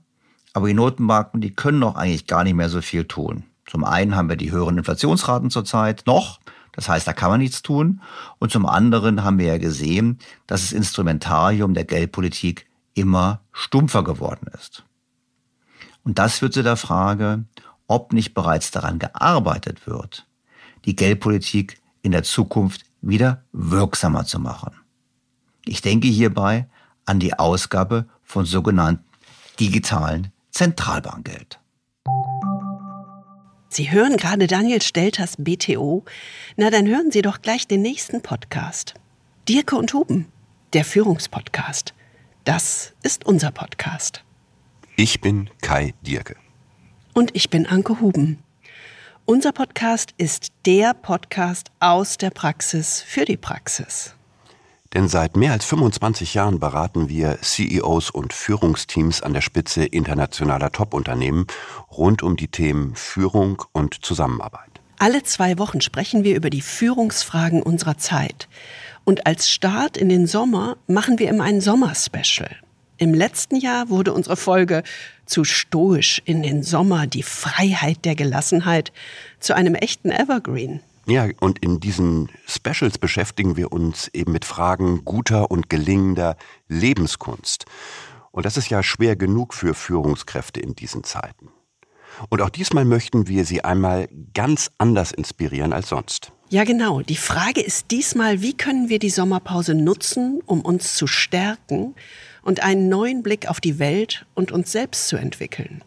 aber 0.53 0.67
die 0.67 0.73
Notenbanken, 0.73 1.41
die 1.41 1.51
können 1.51 1.81
doch 1.81 1.95
eigentlich 1.95 2.27
gar 2.27 2.43
nicht 2.43 2.53
mehr 2.53 2.69
so 2.69 2.81
viel 2.81 3.05
tun. 3.05 3.43
Zum 3.65 3.83
einen 3.83 4.15
haben 4.15 4.29
wir 4.29 4.35
die 4.35 4.51
höheren 4.51 4.77
Inflationsraten 4.77 5.49
zurzeit 5.49 6.03
noch, 6.05 6.39
das 6.73 6.89
heißt, 6.89 7.07
da 7.07 7.13
kann 7.13 7.29
man 7.29 7.39
nichts 7.39 7.61
tun. 7.61 8.01
Und 8.39 8.51
zum 8.51 8.65
anderen 8.65 9.23
haben 9.23 9.37
wir 9.37 9.45
ja 9.45 9.57
gesehen, 9.57 10.19
dass 10.47 10.61
das 10.61 10.71
Instrumentarium 10.73 11.73
der 11.73 11.85
Geldpolitik 11.85 12.65
immer 12.93 13.41
stumpfer 13.51 14.03
geworden 14.03 14.47
ist. 14.53 14.83
Und 16.03 16.19
das 16.19 16.39
führt 16.39 16.53
zu 16.53 16.63
der 16.63 16.77
Frage, 16.77 17.45
ob 17.87 18.13
nicht 18.13 18.33
bereits 18.33 18.71
daran 18.71 18.99
gearbeitet 18.99 19.87
wird, 19.87 20.27
die 20.85 20.95
Geldpolitik 20.95 21.81
in 22.01 22.11
der 22.11 22.23
Zukunft 22.23 22.85
wieder 23.01 23.43
wirksamer 23.51 24.25
zu 24.25 24.39
machen. 24.39 24.73
Ich 25.65 25.81
denke 25.81 26.07
hierbei 26.07 26.67
an 27.05 27.19
die 27.19 27.37
Ausgabe 27.37 28.07
von 28.23 28.45
sogenannten 28.45 29.05
digitalen 29.59 30.31
Zentralbankgeld. 30.51 31.59
Sie 33.69 33.91
hören 33.91 34.17
gerade 34.17 34.45
Daniel 34.45 34.81
Stelters 34.81 35.35
BTO. 35.37 36.05
Na, 36.57 36.69
dann 36.69 36.87
hören 36.87 37.11
Sie 37.11 37.23
doch 37.23 37.41
gleich 37.41 37.67
den 37.67 37.81
nächsten 37.81 38.21
Podcast. 38.21 38.93
Dirke 39.49 39.75
und 39.75 39.93
Huben, 39.93 40.27
der 40.73 40.85
Führungspodcast. 40.85 41.93
Das 42.45 42.91
ist 43.03 43.25
unser 43.25 43.51
Podcast. 43.51 44.21
Ich 44.97 45.21
bin 45.21 45.49
Kai 45.61 45.93
Dirke. 46.01 46.35
Und 47.13 47.33
ich 47.33 47.49
bin 47.49 47.65
Anke 47.65 48.01
Huben. 48.01 48.43
Unser 49.23 49.53
Podcast 49.53 50.13
ist 50.17 50.51
der 50.65 50.93
Podcast 50.93 51.71
aus 51.79 52.17
der 52.17 52.31
Praxis 52.31 53.01
für 53.01 53.23
die 53.23 53.37
Praxis. 53.37 54.15
Denn 54.93 55.07
seit 55.07 55.37
mehr 55.37 55.53
als 55.53 55.63
25 55.63 56.33
Jahren 56.33 56.59
beraten 56.59 57.07
wir 57.07 57.39
CEOs 57.41 58.09
und 58.09 58.33
Führungsteams 58.33 59.21
an 59.21 59.33
der 59.33 59.41
Spitze 59.41 59.85
internationaler 59.85 60.73
Top-Unternehmen 60.73 61.47
rund 61.91 62.23
um 62.23 62.35
die 62.35 62.49
Themen 62.49 62.93
Führung 62.95 63.63
und 63.71 64.03
Zusammenarbeit. 64.03 64.81
Alle 64.99 65.23
zwei 65.23 65.57
Wochen 65.57 65.79
sprechen 65.79 66.25
wir 66.25 66.35
über 66.35 66.49
die 66.49 66.61
Führungsfragen 66.61 67.63
unserer 67.63 67.97
Zeit. 67.97 68.49
Und 69.05 69.25
als 69.27 69.49
Start 69.49 69.97
in 69.97 70.09
den 70.09 70.27
Sommer 70.27 70.77
machen 70.87 71.19
wir 71.19 71.29
immer 71.29 71.43
ein 71.43 71.61
Sommerspecial. 71.61 72.55
Im 72.97 73.13
letzten 73.13 73.57
Jahr 73.57 73.89
wurde 73.89 74.13
unsere 74.13 74.37
Folge 74.37 74.83
zu 75.25 75.43
stoisch 75.43 76.21
in 76.25 76.43
den 76.43 76.63
Sommer, 76.63 77.07
die 77.07 77.23
Freiheit 77.23 78.05
der 78.05 78.15
Gelassenheit, 78.15 78.93
zu 79.39 79.55
einem 79.55 79.75
echten 79.75 80.11
Evergreen. 80.11 80.79
Ja, 81.05 81.27
und 81.41 81.59
in 81.59 81.81
diesen 81.81 82.29
Specials 82.47 82.97
beschäftigen 82.97 83.57
wir 83.57 83.73
uns 83.73 84.07
eben 84.13 84.31
mit 84.31 84.45
Fragen 84.45 85.03
guter 85.03 85.51
und 85.51 85.69
gelingender 85.69 86.37
Lebenskunst. 86.69 87.65
Und 88.31 88.45
das 88.45 88.55
ist 88.55 88.69
ja 88.69 88.81
schwer 88.83 89.17
genug 89.17 89.53
für 89.53 89.73
Führungskräfte 89.73 90.61
in 90.61 90.75
diesen 90.75 91.03
Zeiten. 91.03 91.49
Und 92.29 92.41
auch 92.41 92.49
diesmal 92.49 92.85
möchten 92.85 93.27
wir 93.27 93.43
Sie 93.43 93.63
einmal 93.63 94.07
ganz 94.33 94.71
anders 94.77 95.11
inspirieren 95.11 95.73
als 95.73 95.89
sonst. 95.89 96.31
Ja, 96.53 96.65
genau. 96.65 97.01
Die 97.01 97.15
Frage 97.15 97.61
ist 97.61 97.89
diesmal, 97.89 98.43
wie 98.43 98.55
können 98.55 98.87
wir 98.87 98.99
die 98.99 99.09
Sommerpause 99.09 99.73
nutzen, 99.73 100.39
um 100.45 100.61
uns 100.61 100.93
zu 100.93 101.07
stärken 101.07 101.95
und 102.43 102.61
einen 102.61 102.89
neuen 102.89 103.23
Blick 103.23 103.49
auf 103.49 103.59
die 103.59 103.79
Welt 103.79 104.27
und 104.35 104.51
uns 104.51 104.71
selbst 104.71 105.07
zu 105.07 105.15
entwickeln. 105.15 105.83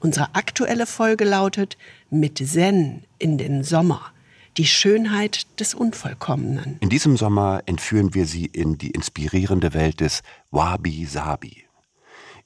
Unsere 0.00 0.34
aktuelle 0.34 0.86
Folge 0.86 1.24
lautet 1.24 1.78
Mit 2.10 2.38
Zen 2.44 3.04
in 3.20 3.38
den 3.38 3.62
Sommer 3.62 4.12
die 4.56 4.66
Schönheit 4.66 5.46
des 5.60 5.72
Unvollkommenen. 5.72 6.78
In 6.80 6.88
diesem 6.88 7.16
Sommer 7.16 7.62
entführen 7.66 8.12
wir 8.12 8.26
Sie 8.26 8.46
in 8.46 8.76
die 8.76 8.90
inspirierende 8.90 9.72
Welt 9.72 10.00
des 10.00 10.22
Wabi-Sabi. 10.50 11.64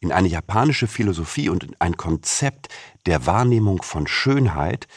In 0.01 0.13
eine 0.13 0.29
japanische 0.29 0.89
Philosophie 0.89 1.49
und 1.49 1.65
in 1.65 1.77
ein 1.79 1.97
Konzept 1.97 2.69
der 3.07 3.25
Wahrnehmung 3.25 3.83
von 3.83 4.07
Schönheit, 4.07 4.89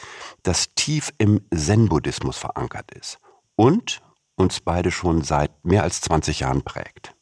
das 0.47 0.73
tief 0.75 1.11
im 1.17 1.41
Zen-Buddhismus 1.53 2.37
verankert 2.37 2.91
ist 2.91 3.19
und 3.55 4.01
uns 4.35 4.59
beide 4.61 4.91
schon 4.91 5.23
seit 5.23 5.65
mehr 5.65 5.83
als 5.83 6.01
20 6.01 6.41
Jahren 6.41 6.63
prägt. 6.63 7.15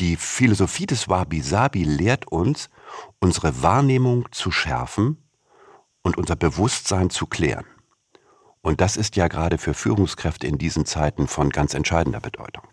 Die 0.00 0.16
Philosophie 0.16 0.86
des 0.86 1.08
Wabi-Sabi 1.08 1.84
lehrt 1.84 2.30
uns, 2.30 2.70
unsere 3.20 3.62
Wahrnehmung 3.62 4.26
zu 4.30 4.50
schärfen 4.50 5.28
und 6.02 6.16
unser 6.16 6.36
Bewusstsein 6.36 7.10
zu 7.10 7.26
klären. 7.26 7.66
Und 8.62 8.80
das 8.80 8.96
ist 8.96 9.16
ja 9.16 9.28
gerade 9.28 9.58
für 9.58 9.74
Führungskräfte 9.74 10.46
in 10.46 10.56
diesen 10.56 10.86
Zeiten 10.86 11.26
von 11.26 11.50
ganz 11.50 11.74
entscheidender 11.74 12.20
Bedeutung. 12.20 12.64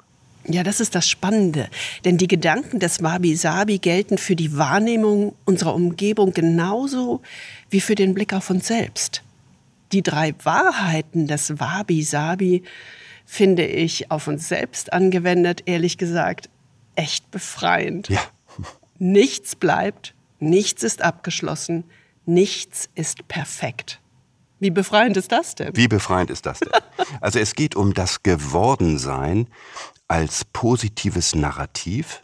Ja, 0.47 0.61
das 0.61 0.79
ist 0.79 0.93
das 0.93 1.09
Spannende. 1.09 1.69
Denn 2.05 2.17
die 2.17 2.27
Gedanken 2.27 2.79
des 2.79 3.01
Wabi-Sabi 3.01 3.79
gelten 3.79 4.19
für 4.19 4.35
die 4.35 4.57
Wahrnehmung 4.57 5.35
unserer 5.45 5.73
Umgebung 5.73 6.33
genauso 6.33 7.21
wie 7.71 7.81
für 7.81 7.95
den 7.95 8.13
Blick 8.13 8.33
auf 8.33 8.51
uns 8.51 8.67
selbst. 8.67 9.24
Die 9.95 10.03
drei 10.03 10.35
Wahrheiten 10.43 11.25
des 11.25 11.57
Wabi-Sabi 11.57 12.63
finde 13.25 13.65
ich 13.65 14.11
auf 14.11 14.27
uns 14.27 14.49
selbst 14.49 14.91
angewendet, 14.91 15.63
ehrlich 15.67 15.97
gesagt, 15.97 16.49
echt 16.95 17.31
befreiend. 17.31 18.09
Ja. 18.09 18.19
Nichts 18.99 19.55
bleibt, 19.55 20.13
nichts 20.39 20.83
ist 20.83 21.01
abgeschlossen, 21.01 21.85
nichts 22.25 22.89
ist 22.95 23.29
perfekt. 23.29 24.01
Wie 24.59 24.69
befreiend 24.69 25.15
ist 25.15 25.31
das 25.31 25.55
denn? 25.55 25.73
Wie 25.77 25.87
befreiend 25.87 26.29
ist 26.29 26.45
das 26.45 26.59
denn? 26.59 26.73
Also 27.21 27.39
es 27.39 27.55
geht 27.55 27.77
um 27.77 27.93
das 27.93 28.21
Gewordensein 28.21 29.47
als 30.09 30.43
positives 30.43 31.35
Narrativ, 31.35 32.21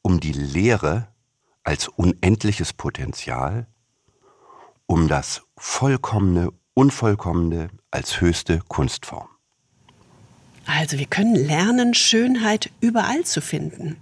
um 0.00 0.20
die 0.20 0.32
Lehre 0.32 1.08
als 1.64 1.88
unendliches 1.88 2.72
Potenzial, 2.72 3.66
um 4.86 5.06
das 5.06 5.42
Vollkommene, 5.58 6.50
Unvollkommene 6.78 7.70
als 7.90 8.20
höchste 8.20 8.60
Kunstform. 8.68 9.26
Also 10.64 10.96
wir 10.96 11.06
können 11.06 11.34
lernen, 11.34 11.92
Schönheit 11.92 12.70
überall 12.80 13.24
zu 13.24 13.40
finden. 13.40 13.96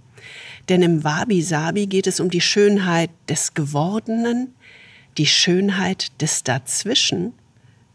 Denn 0.69 0.83
im 0.83 1.03
Wabi-Sabi 1.03 1.87
geht 1.87 2.05
es 2.05 2.19
um 2.19 2.29
die 2.29 2.39
Schönheit 2.39 3.09
des 3.27 3.55
Gewordenen, 3.55 4.53
die 5.17 5.25
Schönheit 5.25 6.21
des 6.21 6.43
Dazwischen 6.43 7.33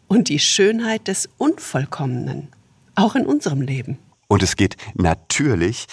und 0.08 0.28
die 0.28 0.40
Schönheit 0.40 1.06
des 1.06 1.28
Unvollkommenen, 1.38 2.48
auch 2.96 3.14
in 3.14 3.24
unserem 3.24 3.60
Leben. 3.60 3.98
Und 4.26 4.42
es 4.42 4.56
geht 4.56 4.76
natürlich 4.94 5.86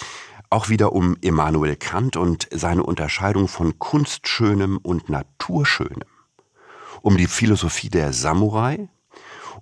auch 0.48 0.68
wieder 0.68 0.92
um 0.92 1.16
Immanuel 1.20 1.76
Kant 1.76 2.16
und 2.16 2.48
seine 2.50 2.82
Unterscheidung 2.82 3.46
von 3.46 3.78
Kunstschönem 3.78 4.78
und 4.78 5.08
Naturschönem, 5.08 6.08
um 7.02 7.16
die 7.16 7.26
Philosophie 7.26 7.88
der 7.88 8.12
Samurai, 8.12 8.88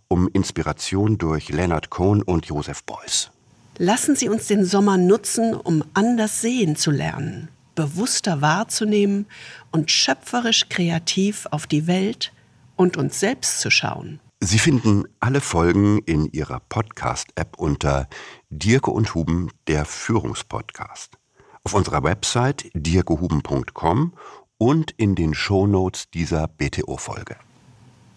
um 0.09 0.28
Inspiration 0.28 1.18
durch 1.18 1.49
Leonard 1.49 1.90
Cohen 1.90 2.23
und 2.23 2.47
Joseph 2.47 2.85
Beuys. 2.85 3.30
Lassen 3.76 4.16
Sie 4.16 4.28
uns 4.28 4.47
den 4.47 4.64
Sommer 4.64 4.97
nutzen, 4.97 5.54
um 5.54 5.85
anders 5.95 6.40
sehen 6.40 6.76
zu 6.76 6.90
lernen 6.90 7.49
bewusster 7.78 8.40
wahrzunehmen 8.40 9.26
und 9.71 9.92
schöpferisch 9.92 10.68
kreativ 10.68 11.47
auf 11.52 11.68
die 11.68 11.87
Welt 11.87 12.33
und 12.75 12.97
uns 12.97 13.21
selbst 13.21 13.61
zu 13.61 13.71
schauen. 13.71 14.18
Sie 14.40 14.59
finden 14.59 15.04
alle 15.21 15.40
Folgen 15.40 15.99
in 15.99 16.26
Ihrer 16.33 16.59
Podcast-App 16.59 17.57
unter 17.57 18.09
Dirke 18.50 18.90
und 18.90 19.14
Huben, 19.14 19.52
der 19.68 19.85
Führungspodcast. 19.85 21.18
Auf 21.62 21.73
unserer 21.73 22.02
Website 22.02 22.68
dirkehuben.com 22.75 24.12
und 24.59 24.91
in 24.97 25.15
den 25.15 25.35
Shownotes 25.35 26.11
dieser 26.11 26.49
BTO-Folge. 26.49 27.37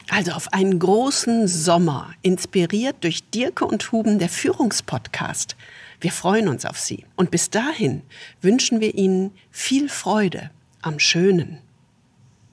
Also 0.09 0.31
auf 0.31 0.51
einen 0.51 0.77
großen 0.77 1.47
Sommer, 1.47 2.13
inspiriert 2.21 2.97
durch 3.01 3.23
Dirke 3.29 3.65
und 3.65 3.91
Huben, 3.91 4.19
der 4.19 4.27
Führungspodcast. 4.27 5.55
Wir 6.01 6.11
freuen 6.11 6.49
uns 6.49 6.65
auf 6.65 6.77
Sie. 6.77 7.05
Und 7.15 7.31
bis 7.31 7.49
dahin 7.49 8.01
wünschen 8.41 8.81
wir 8.81 8.95
Ihnen 8.95 9.31
viel 9.51 9.87
Freude 9.87 10.49
am 10.81 10.99
Schönen. 10.99 11.59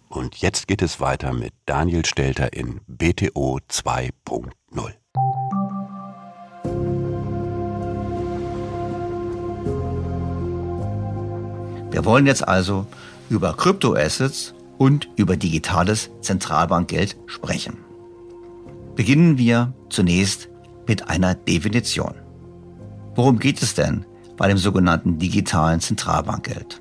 Und 0.08 0.36
jetzt 0.36 0.68
geht 0.68 0.82
es 0.82 1.00
weiter 1.00 1.32
mit 1.32 1.52
Daniel 1.66 2.04
Stelter 2.04 2.52
in 2.52 2.80
BTO 2.86 3.58
2.0. 3.68 4.92
Wir 11.90 12.04
wollen 12.04 12.26
jetzt 12.26 12.46
also 12.46 12.86
über 13.30 13.54
Kryptoassets 13.54 14.54
und 14.78 15.08
über 15.16 15.36
digitales 15.36 16.10
Zentralbankgeld 16.20 17.16
sprechen. 17.26 17.78
Beginnen 18.94 19.38
wir 19.38 19.74
zunächst 19.90 20.48
mit 20.86 21.08
einer 21.08 21.34
Definition. 21.34 22.14
Worum 23.14 23.38
geht 23.38 23.62
es 23.62 23.74
denn 23.74 24.06
bei 24.36 24.48
dem 24.48 24.58
sogenannten 24.58 25.18
digitalen 25.18 25.80
Zentralbankgeld? 25.80 26.80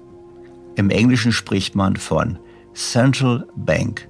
Im 0.76 0.90
Englischen 0.90 1.32
spricht 1.32 1.76
man 1.76 1.96
von 1.96 2.40
Central 2.74 3.48
Bank 3.56 4.08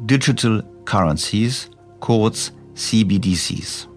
Digital 0.00 0.64
Currencies, 0.84 1.70
kurz 2.00 2.52
CBDCs. 2.74 3.88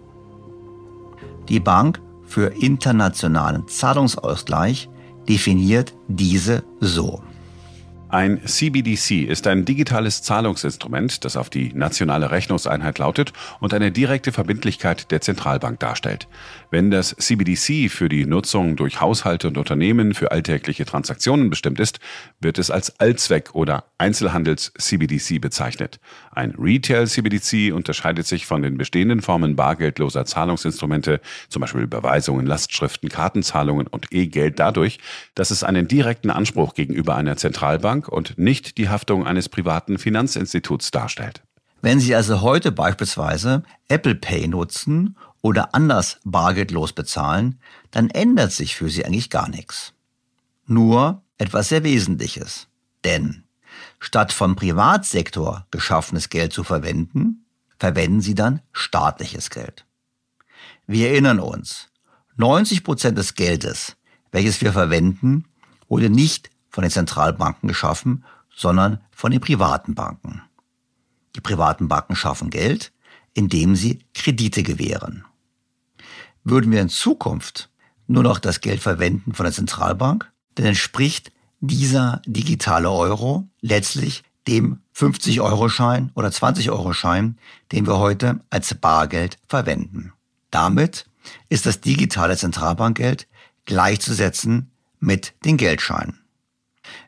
Die 1.48 1.60
Bank 1.60 2.02
für 2.26 2.48
internationalen 2.48 3.68
Zahlungsausgleich 3.68 4.90
definiert 5.28 5.94
diese 6.08 6.64
so. 6.80 7.22
Ein 8.12 8.46
CBDC 8.46 9.24
ist 9.24 9.48
ein 9.48 9.64
digitales 9.64 10.22
Zahlungsinstrument, 10.22 11.24
das 11.24 11.38
auf 11.38 11.50
die 11.50 11.72
nationale 11.74 12.30
Rechnungseinheit 12.30 13.00
lautet 13.00 13.32
und 13.62 13.74
eine 13.74 13.90
direkte 13.90 14.34
Verbindlichkeit 14.34 15.12
der 15.12 15.22
Zentralbank 15.22 15.80
darstellt. 15.80 16.28
Wenn 16.72 16.90
das 16.90 17.16
CBDC 17.16 17.92
für 17.92 18.10
die 18.10 18.26
Nutzung 18.26 18.76
durch 18.76 19.00
Haushalte 19.00 19.48
und 19.48 19.60
Unternehmen 19.60 20.16
für 20.16 20.32
alltägliche 20.32 20.86
Transaktionen 20.86 21.52
bestimmt 21.52 21.80
ist, 21.80 22.00
wird 22.40 22.58
es 22.58 22.72
als 22.72 23.00
Allzweck- 23.00 23.54
oder 23.54 23.84
Einzelhandels-CBDC 24.00 25.40
bezeichnet. 25.40 26.00
Ein 26.32 26.56
Retail-CBDC 26.58 27.72
unterscheidet 27.72 28.26
sich 28.26 28.48
von 28.48 28.64
den 28.64 28.80
bestehenden 28.80 29.22
Formen 29.22 29.56
bargeldloser 29.56 30.26
Zahlungsinstrumente, 30.26 31.22
zum 31.50 31.60
Beispiel 31.60 31.82
Überweisungen, 31.82 32.48
Lastschriften, 32.48 33.10
Kartenzahlungen 33.10 33.86
und 33.86 34.08
E-Geld 34.12 34.58
dadurch, 34.58 34.98
dass 35.36 35.52
es 35.52 35.64
einen 35.64 35.88
direkten 35.88 36.32
Anspruch 36.32 36.74
gegenüber 36.74 37.16
einer 37.16 37.38
Zentralbank 37.38 37.92
Bank 37.92 38.08
und 38.08 38.38
nicht 38.38 38.78
die 38.78 38.88
Haftung 38.88 39.28
eines 39.28 39.50
privaten 39.50 39.98
Finanzinstituts 39.98 40.92
darstellt. 40.92 41.44
Wenn 41.82 42.00
Sie 42.00 42.16
also 42.16 42.42
heute 42.42 42.72
beispielsweise 42.72 43.64
Apple 43.90 44.16
Pay 44.16 44.48
nutzen 44.48 45.18
oder 45.42 45.74
anders 45.74 46.20
bargeldlos 46.24 46.94
bezahlen, 46.94 47.60
dann 47.90 48.10
ändert 48.10 48.52
sich 48.52 48.76
für 48.76 48.90
Sie 48.90 49.06
eigentlich 49.06 49.30
gar 49.30 49.50
nichts. 49.50 49.94
Nur 50.66 51.24
etwas 51.38 51.70
sehr 51.70 51.84
Wesentliches. 51.84 52.68
Denn 53.04 53.44
statt 54.00 54.32
vom 54.32 54.56
Privatsektor 54.56 55.66
geschaffenes 55.72 56.30
Geld 56.30 56.54
zu 56.54 56.64
verwenden, 56.64 57.46
verwenden 57.80 58.22
Sie 58.22 58.36
dann 58.36 58.62
staatliches 58.72 59.50
Geld. 59.50 59.86
Wir 60.86 61.10
erinnern 61.10 61.40
uns, 61.40 61.90
90 62.38 62.84
Prozent 62.84 63.18
des 63.18 63.36
Geldes, 63.36 63.98
welches 64.32 64.62
wir 64.62 64.72
verwenden, 64.72 65.46
wurde 65.88 66.10
nicht 66.10 66.50
von 66.70 66.84
den 66.84 66.92
Zentralbanken 66.92 67.68
geschaffen, 67.68 68.24
sondern 68.56 69.02
von 69.12 69.32
den 69.32 69.42
privaten 69.42 69.96
Banken. 69.96 70.42
Die 71.36 71.42
privaten 71.42 71.88
Banken 71.88 72.16
schaffen 72.16 72.50
Geld, 72.50 72.92
indem 73.34 73.76
sie 73.76 74.00
Kredite 74.14 74.64
gewähren. 74.64 75.26
Würden 76.44 76.72
wir 76.72 76.82
in 76.82 76.90
Zukunft 76.90 77.70
nur 78.08 78.24
noch 78.24 78.40
das 78.40 78.62
Geld 78.62 78.82
verwenden 78.82 79.34
von 79.34 79.44
der 79.46 79.54
Zentralbank, 79.54 80.32
dann 80.56 80.66
entspricht 80.66 81.32
dieser 81.60 82.22
digitale 82.26 82.90
Euro 82.90 83.48
letztlich 83.62 84.24
dem 84.48 84.80
50-Euro-Schein 84.96 86.12
oder 86.16 86.30
20-Euro-Schein, 86.30 87.38
den 87.72 87.86
wir 87.86 88.00
heute 88.00 88.40
als 88.50 88.74
Bargeld 88.74 89.38
verwenden. 89.48 90.14
Damit 90.50 91.06
ist 91.50 91.66
das 91.66 91.82
digitale 91.82 92.36
Zentralbankgeld 92.36 93.28
gleichzusetzen 93.66 94.72
mit 95.00 95.34
den 95.46 95.58
Geldscheinen. 95.58 96.20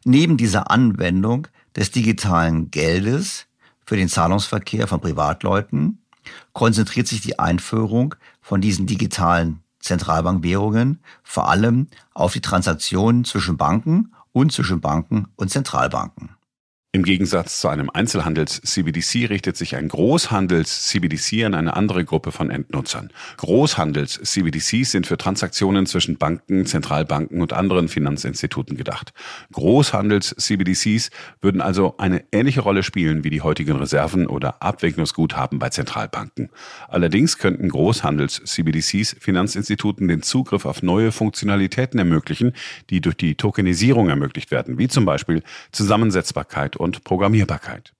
Neben 0.06 0.38
dieser 0.38 0.69
Anwendung 0.69 1.48
des 1.76 1.91
digitalen 1.91 2.69
Geldes 2.69 3.48
für 3.86 3.98
den 3.98 4.10
Zahlungsverkehr 4.10 4.88
von 4.88 5.02
Privatleuten 5.02 6.00
konzentriert 6.54 7.08
sich 7.08 7.22
die 7.22 7.39
Einführung 7.39 8.15
von 8.43 8.62
diesen 8.62 8.86
digitalen 8.86 9.63
Zentralbankwährungen 9.79 10.99
vor 11.23 11.49
allem 11.49 11.88
auf 12.13 12.34
die 12.34 12.41
Transaktionen 12.41 13.25
zwischen 13.25 13.58
Banken 13.58 14.13
und 14.32 14.51
zwischen 14.51 14.82
Banken 14.82 15.27
und 15.36 15.49
Zentralbanken. 15.49 16.29
Im 16.95 17.01
Gegensatz 17.01 17.60
zu 17.60 17.69
einem 17.69 17.89
Einzelhandels-CBDC 17.89 19.25
richtet 19.27 19.58
sich 19.58 19.75
ein 19.75 19.88
Großhandels-CBDC 19.88 21.43
an 21.43 21.56
eine 21.56 21.75
andere 21.75 22.06
Gruppe 22.06 22.32
von 22.32 22.51
Endnutzern. 22.51 23.10
Großhandels-CBDCs 23.38 24.91
sind 24.91 25.08
für 25.08 25.17
Transaktionen 25.17 25.88
zwischen 25.88 26.19
Banken, 26.19 26.67
Zentralbanken 26.67 27.41
und 27.41 27.51
anderen 27.51 27.88
Finanzinstituten 27.88 28.77
gedacht. 28.77 29.12
Großhandels-CBDCs 29.53 31.10
würden 31.41 31.62
also 31.62 31.95
eine 31.97 32.25
ähnliche 32.32 32.62
Rolle 32.62 32.84
spielen 32.84 33.23
wie 33.23 33.32
die 33.32 33.41
heutigen 33.41 33.75
Reserven 33.75 34.27
oder 34.27 34.62
Abwicklungsguthaben 34.62 35.58
bei 35.58 35.69
Zentralbanken. 35.69 36.51
Allerdings 36.89 37.39
könnten 37.39 37.69
Großhandels-CBDCs 37.69 39.15
Finanzinstituten 39.19 40.08
den 40.08 40.21
Zugriff 40.21 40.67
auf 40.67 40.84
neue 40.84 41.12
Funktionalitäten 41.12 41.97
ermöglichen, 41.97 42.53
die 42.91 43.01
durch 43.01 43.17
die 43.17 43.34
Tokenisierung 43.34 44.10
ermöglicht 44.10 44.51
werden, 44.51 44.77
wie 44.77 44.89
zum 44.89 45.06
Beispiel 45.06 45.41
Zusammensetzbarkeit 45.71 46.83
und 46.84 47.04
Programmierbarkeit. 47.04 47.93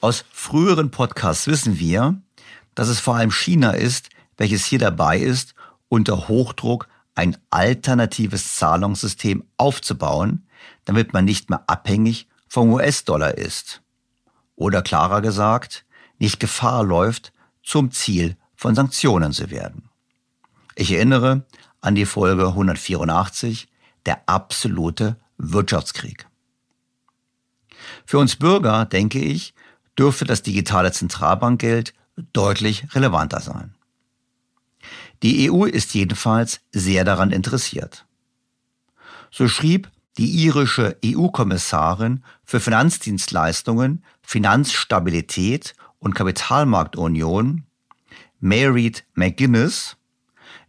Aus 0.00 0.24
früheren 0.30 0.90
Podcasts 0.90 1.46
wissen 1.48 1.78
wir, 1.78 2.20
dass 2.74 2.88
es 2.88 3.00
vor 3.00 3.16
allem 3.16 3.32
China 3.32 3.72
ist, 3.72 4.10
welches 4.36 4.64
hier 4.64 4.78
dabei 4.78 5.18
ist, 5.18 5.54
unter 5.88 6.28
Hochdruck 6.28 6.88
ein 7.14 7.36
alternatives 7.50 8.54
Zahlungssystem 8.56 9.44
aufzubauen, 9.56 10.46
damit 10.84 11.12
man 11.12 11.24
nicht 11.24 11.50
mehr 11.50 11.64
abhängig 11.66 12.28
vom 12.46 12.72
US-Dollar 12.72 13.36
ist. 13.36 13.82
Oder 14.54 14.82
klarer 14.82 15.20
gesagt, 15.20 15.84
nicht 16.18 16.38
Gefahr 16.38 16.84
läuft, 16.84 17.32
zum 17.64 17.90
Ziel 17.90 18.36
von 18.54 18.74
Sanktionen 18.74 19.32
zu 19.32 19.50
werden. 19.50 19.90
Ich 20.76 20.92
erinnere 20.92 21.44
an 21.80 21.96
die 21.96 22.06
Folge 22.06 22.46
184, 22.46 23.68
der 24.06 24.22
absolute 24.26 25.16
Wirtschaftskrieg. 25.38 26.27
Für 28.06 28.18
uns 28.18 28.36
Bürger, 28.36 28.84
denke 28.84 29.18
ich, 29.18 29.54
dürfte 29.98 30.24
das 30.24 30.42
digitale 30.42 30.92
Zentralbankgeld 30.92 31.94
deutlich 32.32 32.86
relevanter 32.94 33.40
sein. 33.40 33.74
Die 35.22 35.50
EU 35.50 35.64
ist 35.64 35.94
jedenfalls 35.94 36.60
sehr 36.72 37.04
daran 37.04 37.32
interessiert. 37.32 38.06
So 39.30 39.48
schrieb 39.48 39.90
die 40.16 40.44
irische 40.44 40.96
EU-Kommissarin 41.04 42.22
für 42.44 42.60
Finanzdienstleistungen, 42.60 44.04
Finanzstabilität 44.22 45.74
und 45.98 46.14
Kapitalmarktunion, 46.14 47.64
Marit 48.40 49.04
McGuinness, 49.14 49.96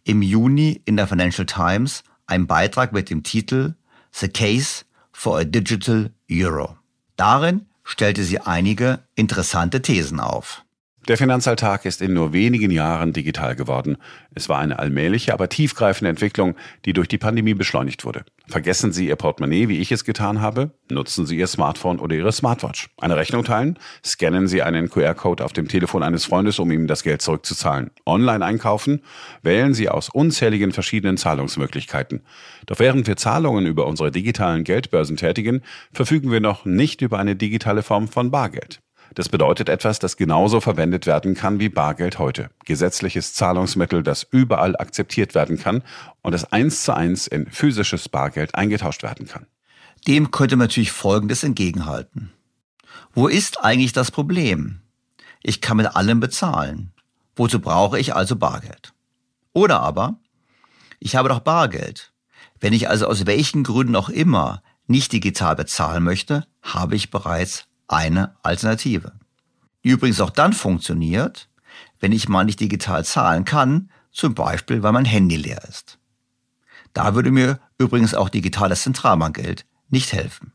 im 0.04 0.22
Juni 0.22 0.82
in 0.86 0.98
der 0.98 1.08
Financial 1.08 1.46
Times 1.46 2.04
einen 2.26 2.48
Beitrag 2.48 2.94
mit 2.94 3.10
dem 3.10 3.24
Titel 3.24 3.76
The 4.12 4.28
Case 4.28 4.86
for 5.12 5.40
a 5.40 5.44
Digital 5.44 6.12
Euro. 6.32 6.79
Darin 7.20 7.66
stellte 7.84 8.24
sie 8.24 8.40
einige 8.40 9.00
interessante 9.14 9.82
Thesen 9.82 10.22
auf. 10.22 10.64
Der 11.10 11.18
Finanzalltag 11.18 11.86
ist 11.86 12.04
in 12.04 12.14
nur 12.14 12.34
wenigen 12.34 12.70
Jahren 12.70 13.14
digital 13.14 13.56
geworden. 13.56 13.98
Es 14.36 14.48
war 14.48 14.60
eine 14.60 14.78
allmähliche, 14.78 15.34
aber 15.34 15.50
tiefgreifende 15.50 16.08
Entwicklung, 16.08 16.56
die 16.86 16.94
durch 16.94 17.08
die 17.08 17.18
Pandemie 17.18 17.56
beschleunigt 17.56 18.06
wurde. 18.06 18.26
Vergessen 18.46 18.92
Sie 18.92 19.08
Ihr 19.08 19.16
Portemonnaie, 19.16 19.70
wie 19.70 19.80
ich 19.80 19.92
es 19.92 20.06
getan 20.06 20.40
habe? 20.40 20.70
Nutzen 20.92 21.26
Sie 21.26 21.36
Ihr 21.36 21.48
Smartphone 21.48 21.98
oder 21.98 22.16
Ihre 22.16 22.32
Smartwatch. 22.32 22.90
Eine 23.00 23.16
Rechnung 23.16 23.44
teilen? 23.44 23.80
Scannen 24.06 24.48
Sie 24.48 24.62
einen 24.62 24.92
QR-Code 24.92 25.44
auf 25.44 25.52
dem 25.52 25.68
Telefon 25.68 26.04
eines 26.04 26.26
Freundes, 26.26 26.60
um 26.60 26.70
ihm 26.70 26.86
das 26.86 27.02
Geld 27.02 27.24
zurückzuzahlen. 27.24 27.90
Online 28.06 28.46
einkaufen? 28.46 29.02
Wählen 29.42 29.74
Sie 29.74 29.90
aus 29.90 30.10
unzähligen 30.10 30.74
verschiedenen 30.74 31.18
Zahlungsmöglichkeiten. 31.18 32.22
Doch 32.68 32.78
während 32.78 33.08
wir 33.08 33.18
Zahlungen 33.18 33.66
über 33.66 33.88
unsere 33.88 34.12
digitalen 34.12 34.64
Geldbörsen 34.64 35.18
tätigen, 35.18 35.64
verfügen 35.92 36.30
wir 36.32 36.40
noch 36.40 36.66
nicht 36.66 37.02
über 37.02 37.18
eine 37.18 37.36
digitale 37.36 37.82
Form 37.82 38.08
von 38.08 38.30
Bargeld. 38.30 38.80
Das 39.20 39.28
bedeutet 39.28 39.68
etwas, 39.68 40.00
das 40.00 40.16
genauso 40.16 40.62
verwendet 40.62 41.06
werden 41.06 41.36
kann 41.36 41.60
wie 41.60 41.68
Bargeld 41.68 42.20
heute. 42.20 42.52
Gesetzliches 42.64 43.34
Zahlungsmittel, 43.34 44.02
das 44.02 44.26
überall 44.32 44.78
akzeptiert 44.78 45.36
werden 45.36 45.60
kann 45.60 45.84
und 46.22 46.32
das 46.32 46.54
eins 46.54 46.84
zu 46.84 46.96
eins 46.96 47.28
in 47.28 47.52
physisches 47.52 48.08
Bargeld 48.08 48.56
eingetauscht 48.56 49.04
werden 49.04 49.28
kann. 49.28 49.46
Dem 50.08 50.32
könnte 50.32 50.56
man 50.56 50.68
natürlich 50.68 50.94
Folgendes 50.94 51.44
entgegenhalten. 51.44 52.32
Wo 53.12 53.28
ist 53.28 53.62
eigentlich 53.62 53.92
das 53.92 54.10
Problem? 54.10 54.84
Ich 55.44 55.60
kann 55.60 55.76
mit 55.76 55.98
allem 55.98 56.22
bezahlen. 56.22 56.94
Wozu 57.36 57.60
brauche 57.60 58.00
ich 58.00 58.16
also 58.16 58.38
Bargeld? 58.38 58.94
Oder 59.52 59.82
aber, 59.82 60.16
ich 61.02 61.18
habe 61.18 61.28
doch 61.28 61.42
Bargeld. 61.42 62.14
Wenn 62.62 62.72
ich 62.72 62.88
also 62.88 63.06
aus 63.06 63.26
welchen 63.26 63.64
Gründen 63.66 63.98
auch 63.98 64.08
immer 64.08 64.64
nicht 64.88 65.12
digital 65.12 65.58
bezahlen 65.58 66.06
möchte, 66.06 66.48
habe 66.62 66.96
ich 66.96 67.12
bereits 67.12 67.66
eine 67.90 68.36
Alternative. 68.44 69.12
Die 69.84 69.90
übrigens 69.90 70.22
auch 70.22 70.30
dann 70.30 70.54
funktioniert, 70.54 71.50
wenn 72.00 72.12
ich 72.12 72.30
mal 72.30 72.46
nicht 72.46 72.60
digital 72.60 73.04
zahlen 73.04 73.46
kann, 73.46 73.90
zum 74.12 74.34
Beispiel 74.34 74.84
weil 74.84 74.94
mein 74.94 75.06
Handy 75.06 75.36
leer 75.36 75.64
ist. 75.68 75.98
Da 76.94 77.16
würde 77.16 77.32
mir 77.32 77.60
übrigens 77.78 78.16
auch 78.16 78.30
digitales 78.30 78.84
Zentralbankgeld 78.84 79.66
nicht 79.90 80.14
helfen. 80.14 80.54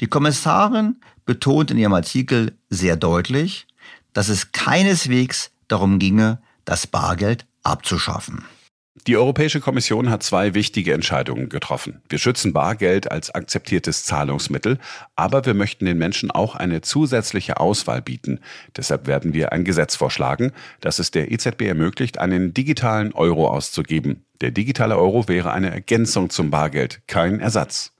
Die 0.00 0.06
Kommissarin 0.06 1.00
betont 1.24 1.70
in 1.70 1.78
ihrem 1.78 1.92
Artikel 1.92 2.56
sehr 2.68 2.96
deutlich, 2.96 3.66
dass 4.12 4.28
es 4.28 4.52
keineswegs 4.52 5.50
darum 5.68 5.98
ginge, 5.98 6.40
das 6.64 6.86
Bargeld 6.86 7.46
abzuschaffen. 7.62 8.44
Die 8.94 9.16
Europäische 9.16 9.60
Kommission 9.60 10.10
hat 10.10 10.22
zwei 10.22 10.52
wichtige 10.52 10.92
Entscheidungen 10.92 11.48
getroffen. 11.48 12.02
Wir 12.10 12.18
schützen 12.18 12.52
Bargeld 12.52 13.10
als 13.10 13.34
akzeptiertes 13.34 14.04
Zahlungsmittel, 14.04 14.78
aber 15.16 15.46
wir 15.46 15.54
möchten 15.54 15.86
den 15.86 15.96
Menschen 15.96 16.30
auch 16.30 16.54
eine 16.54 16.82
zusätzliche 16.82 17.58
Auswahl 17.58 18.02
bieten. 18.02 18.40
Deshalb 18.76 19.06
werden 19.06 19.32
wir 19.32 19.50
ein 19.50 19.64
Gesetz 19.64 19.96
vorschlagen, 19.96 20.52
das 20.80 20.98
es 20.98 21.10
der 21.10 21.32
EZB 21.32 21.62
ermöglicht, 21.62 22.18
einen 22.18 22.52
digitalen 22.52 23.14
Euro 23.14 23.48
auszugeben. 23.48 24.26
Der 24.42 24.50
digitale 24.50 24.98
Euro 24.98 25.26
wäre 25.26 25.52
eine 25.52 25.70
Ergänzung 25.70 26.28
zum 26.28 26.50
Bargeld, 26.50 27.00
kein 27.06 27.40
Ersatz. 27.40 27.92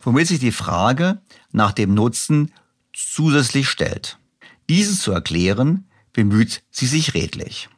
Womit 0.00 0.26
sich 0.26 0.40
die 0.40 0.52
Frage 0.52 1.20
nach 1.52 1.72
dem 1.72 1.94
Nutzen 1.94 2.52
zusätzlich 2.92 3.68
stellt. 3.68 4.18
Diesen 4.68 4.96
zu 4.96 5.12
erklären, 5.12 5.88
bemüht 6.12 6.64
sie 6.70 6.86
sich 6.86 7.14
redlich. 7.14 7.68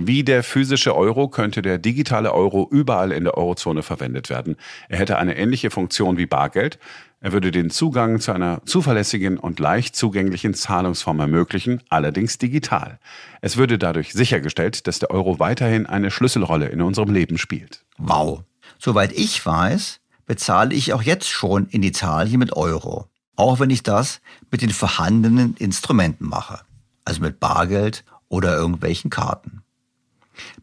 Wie 0.00 0.22
der 0.22 0.44
physische 0.44 0.94
Euro 0.94 1.28
könnte 1.28 1.60
der 1.60 1.76
digitale 1.76 2.32
Euro 2.32 2.68
überall 2.70 3.10
in 3.10 3.24
der 3.24 3.36
Eurozone 3.36 3.82
verwendet 3.82 4.30
werden. 4.30 4.54
Er 4.88 4.98
hätte 5.00 5.18
eine 5.18 5.36
ähnliche 5.36 5.70
Funktion 5.70 6.16
wie 6.16 6.26
Bargeld. 6.26 6.78
Er 7.20 7.32
würde 7.32 7.50
den 7.50 7.68
Zugang 7.68 8.20
zu 8.20 8.30
einer 8.30 8.62
zuverlässigen 8.64 9.38
und 9.38 9.58
leicht 9.58 9.96
zugänglichen 9.96 10.54
Zahlungsform 10.54 11.18
ermöglichen, 11.18 11.82
allerdings 11.88 12.38
digital. 12.38 13.00
Es 13.40 13.56
würde 13.56 13.76
dadurch 13.76 14.12
sichergestellt, 14.12 14.86
dass 14.86 15.00
der 15.00 15.10
Euro 15.10 15.40
weiterhin 15.40 15.86
eine 15.86 16.12
Schlüsselrolle 16.12 16.68
in 16.68 16.80
unserem 16.80 17.12
Leben 17.12 17.36
spielt. 17.36 17.84
Wow. 17.98 18.44
Soweit 18.78 19.12
ich 19.12 19.44
weiß, 19.44 19.98
bezahle 20.26 20.76
ich 20.76 20.92
auch 20.92 21.02
jetzt 21.02 21.28
schon 21.28 21.66
in 21.70 21.82
Italien 21.82 22.38
mit 22.38 22.52
Euro. 22.52 23.06
Auch 23.34 23.58
wenn 23.58 23.70
ich 23.70 23.82
das 23.82 24.20
mit 24.52 24.62
den 24.62 24.70
vorhandenen 24.70 25.56
Instrumenten 25.58 26.28
mache. 26.28 26.60
Also 27.04 27.20
mit 27.20 27.40
Bargeld 27.40 28.04
oder 28.28 28.56
irgendwelchen 28.56 29.10
Karten. 29.10 29.57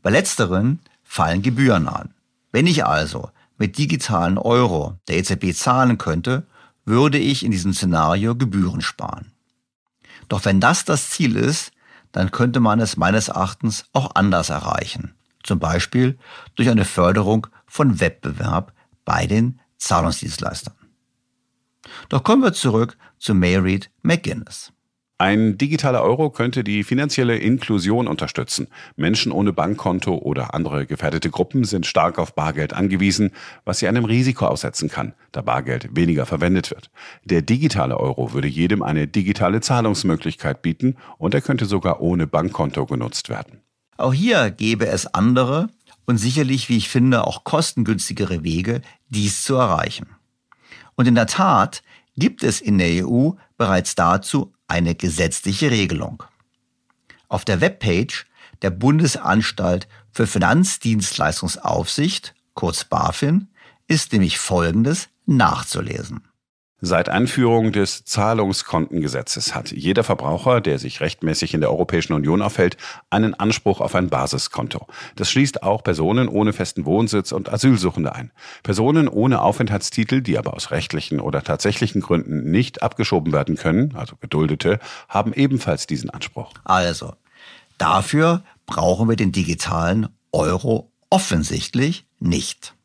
Bei 0.02 0.10
letzteren 0.10 0.80
fallen 1.04 1.42
Gebühren 1.42 1.88
an. 1.88 2.14
Wenn 2.52 2.68
ich 2.68 2.86
also 2.86 3.30
mit 3.58 3.78
digitalen 3.78 4.38
Euro 4.38 4.98
der 5.08 5.18
EZB 5.18 5.54
zahlen 5.54 5.98
könnte, 5.98 6.46
würde 6.86 7.18
ich 7.18 7.44
in 7.44 7.52
diesem 7.52 7.74
Szenario 7.74 8.36
Gebühren 8.36 8.82
sparen. 8.82 9.32
Doch 10.30 10.46
wenn 10.46 10.60
das 10.60 10.86
das 10.86 11.10
Ziel 11.10 11.36
ist, 11.36 11.72
dann 12.12 12.32
könnte 12.32 12.60
man 12.60 12.80
es 12.80 12.98
meines 12.98 13.28
Erachtens 13.28 13.86
auch 13.94 14.16
anders 14.16 14.50
erreichen. 14.50 15.16
Zum 15.44 15.60
Beispiel 15.60 16.18
durch 16.56 16.70
eine 16.70 16.86
Förderung 16.86 17.48
von 17.68 18.00
Wettbewerb 18.00 18.74
bei 19.04 19.28
den 19.28 19.60
Zahlungsdienstleistern. 19.78 20.74
Doch 22.10 22.24
kommen 22.24 22.42
wir 22.42 22.54
zurück 22.54 22.98
zu 23.20 23.36
Mayreed 23.36 23.92
McGuinness. 24.02 24.72
Ein 25.18 25.58
digitaler 25.58 26.04
Euro 26.04 26.30
könnte 26.30 26.62
die 26.66 26.84
finanzielle 26.84 27.38
Inklusion 27.38 28.10
unterstützen. 28.10 28.68
Menschen 28.98 29.32
ohne 29.32 29.54
Bankkonto 29.54 30.14
oder 30.14 30.54
andere 30.54 30.86
gefährdete 30.86 31.30
Gruppen 31.30 31.64
sind 31.64 31.86
stark 31.86 32.20
auf 32.20 32.36
Bargeld 32.36 32.74
angewiesen, 32.74 33.32
was 33.64 33.80
sie 33.80 33.88
einem 33.88 34.04
Risiko 34.04 34.48
aussetzen 34.48 34.90
kann, 34.90 35.14
da 35.32 35.42
Bargeld 35.42 35.96
weniger 35.96 36.26
verwendet 36.26 36.70
wird. 36.70 36.90
Der 37.24 37.42
digitale 37.42 37.98
Euro 37.98 38.34
würde 38.34 38.50
jedem 38.50 38.84
eine 38.84 39.08
digitale 39.08 39.62
Zahlungsmöglichkeit 39.62 40.62
bieten 40.62 40.98
und 41.18 41.34
er 41.34 41.40
könnte 41.40 41.66
sogar 41.66 42.02
ohne 42.02 42.28
Bankkonto 42.28 42.86
genutzt 42.86 43.30
werden. 43.30 43.62
Auch 43.96 44.14
hier 44.14 44.52
gäbe 44.52 44.88
es 44.88 45.08
andere 45.08 45.70
und 46.06 46.18
sicherlich, 46.18 46.68
wie 46.68 46.76
ich 46.76 46.90
finde, 46.90 47.26
auch 47.26 47.46
kostengünstigere 47.46 48.44
Wege, 48.44 48.82
dies 49.08 49.44
zu 49.44 49.56
erreichen. 49.56 50.08
Und 50.96 51.08
in 51.08 51.16
der 51.16 51.28
Tat 51.28 51.84
gibt 52.18 52.44
es 52.44 52.60
in 52.60 52.78
der 52.78 53.08
EU 53.08 53.32
bereits 53.58 53.96
dazu 53.96 54.52
eine 54.68 54.96
gesetzliche 54.96 55.72
Regelung. 55.72 56.24
Auf 57.28 57.46
der 57.46 57.62
Webpage 57.62 58.28
der 58.62 58.70
Bundesanstalt 58.70 59.88
für 60.12 60.28
Finanzdienstleistungsaufsicht, 60.28 62.36
kurz 62.54 62.84
BaFin, 62.86 63.48
ist 63.88 64.14
nämlich 64.14 64.38
Folgendes 64.40 65.10
nachzulesen. 65.26 66.28
Seit 66.82 67.08
Einführung 67.08 67.72
des 67.72 68.04
Zahlungskontengesetzes 68.04 69.56
hat 69.56 69.72
jeder 69.72 70.04
Verbraucher, 70.04 70.60
der 70.60 70.78
sich 70.78 71.00
rechtmäßig 71.00 71.54
in 71.54 71.62
der 71.62 71.72
Europäischen 71.72 72.12
Union 72.12 72.42
aufhält, 72.42 72.76
einen 73.10 73.34
Anspruch 73.34 73.80
auf 73.80 73.96
ein 73.96 74.10
Basiskonto. 74.10 74.86
Das 75.16 75.32
schließt 75.32 75.64
auch 75.64 75.84
Personen 75.84 76.28
ohne 76.28 76.52
festen 76.52 76.86
Wohnsitz 76.86 77.32
und 77.32 77.48
Asylsuchende 77.52 78.14
ein. 78.14 78.32
Personen 78.62 79.08
ohne 79.08 79.42
Aufenthaltstitel, 79.42 80.22
die 80.22 80.38
aber 80.38 80.54
aus 80.54 80.72
rechtlichen 80.72 81.22
oder 81.22 81.44
tatsächlichen 81.44 82.02
Gründen 82.02 82.52
nicht 82.52 82.84
abgeschoben 82.84 83.32
werden 83.32 83.56
können, 83.56 83.96
also 83.96 84.18
Geduldete, 84.18 84.80
haben 85.08 85.32
ebenfalls 85.32 85.88
diesen 85.88 86.10
Anspruch. 86.10 86.52
Also, 86.66 87.14
dafür 87.78 88.44
brauchen 88.66 89.08
wir 89.08 89.16
den 89.16 89.32
digitalen 89.32 90.10
Euro 90.34 90.92
offensichtlich 91.10 92.06
nicht. 92.20 92.76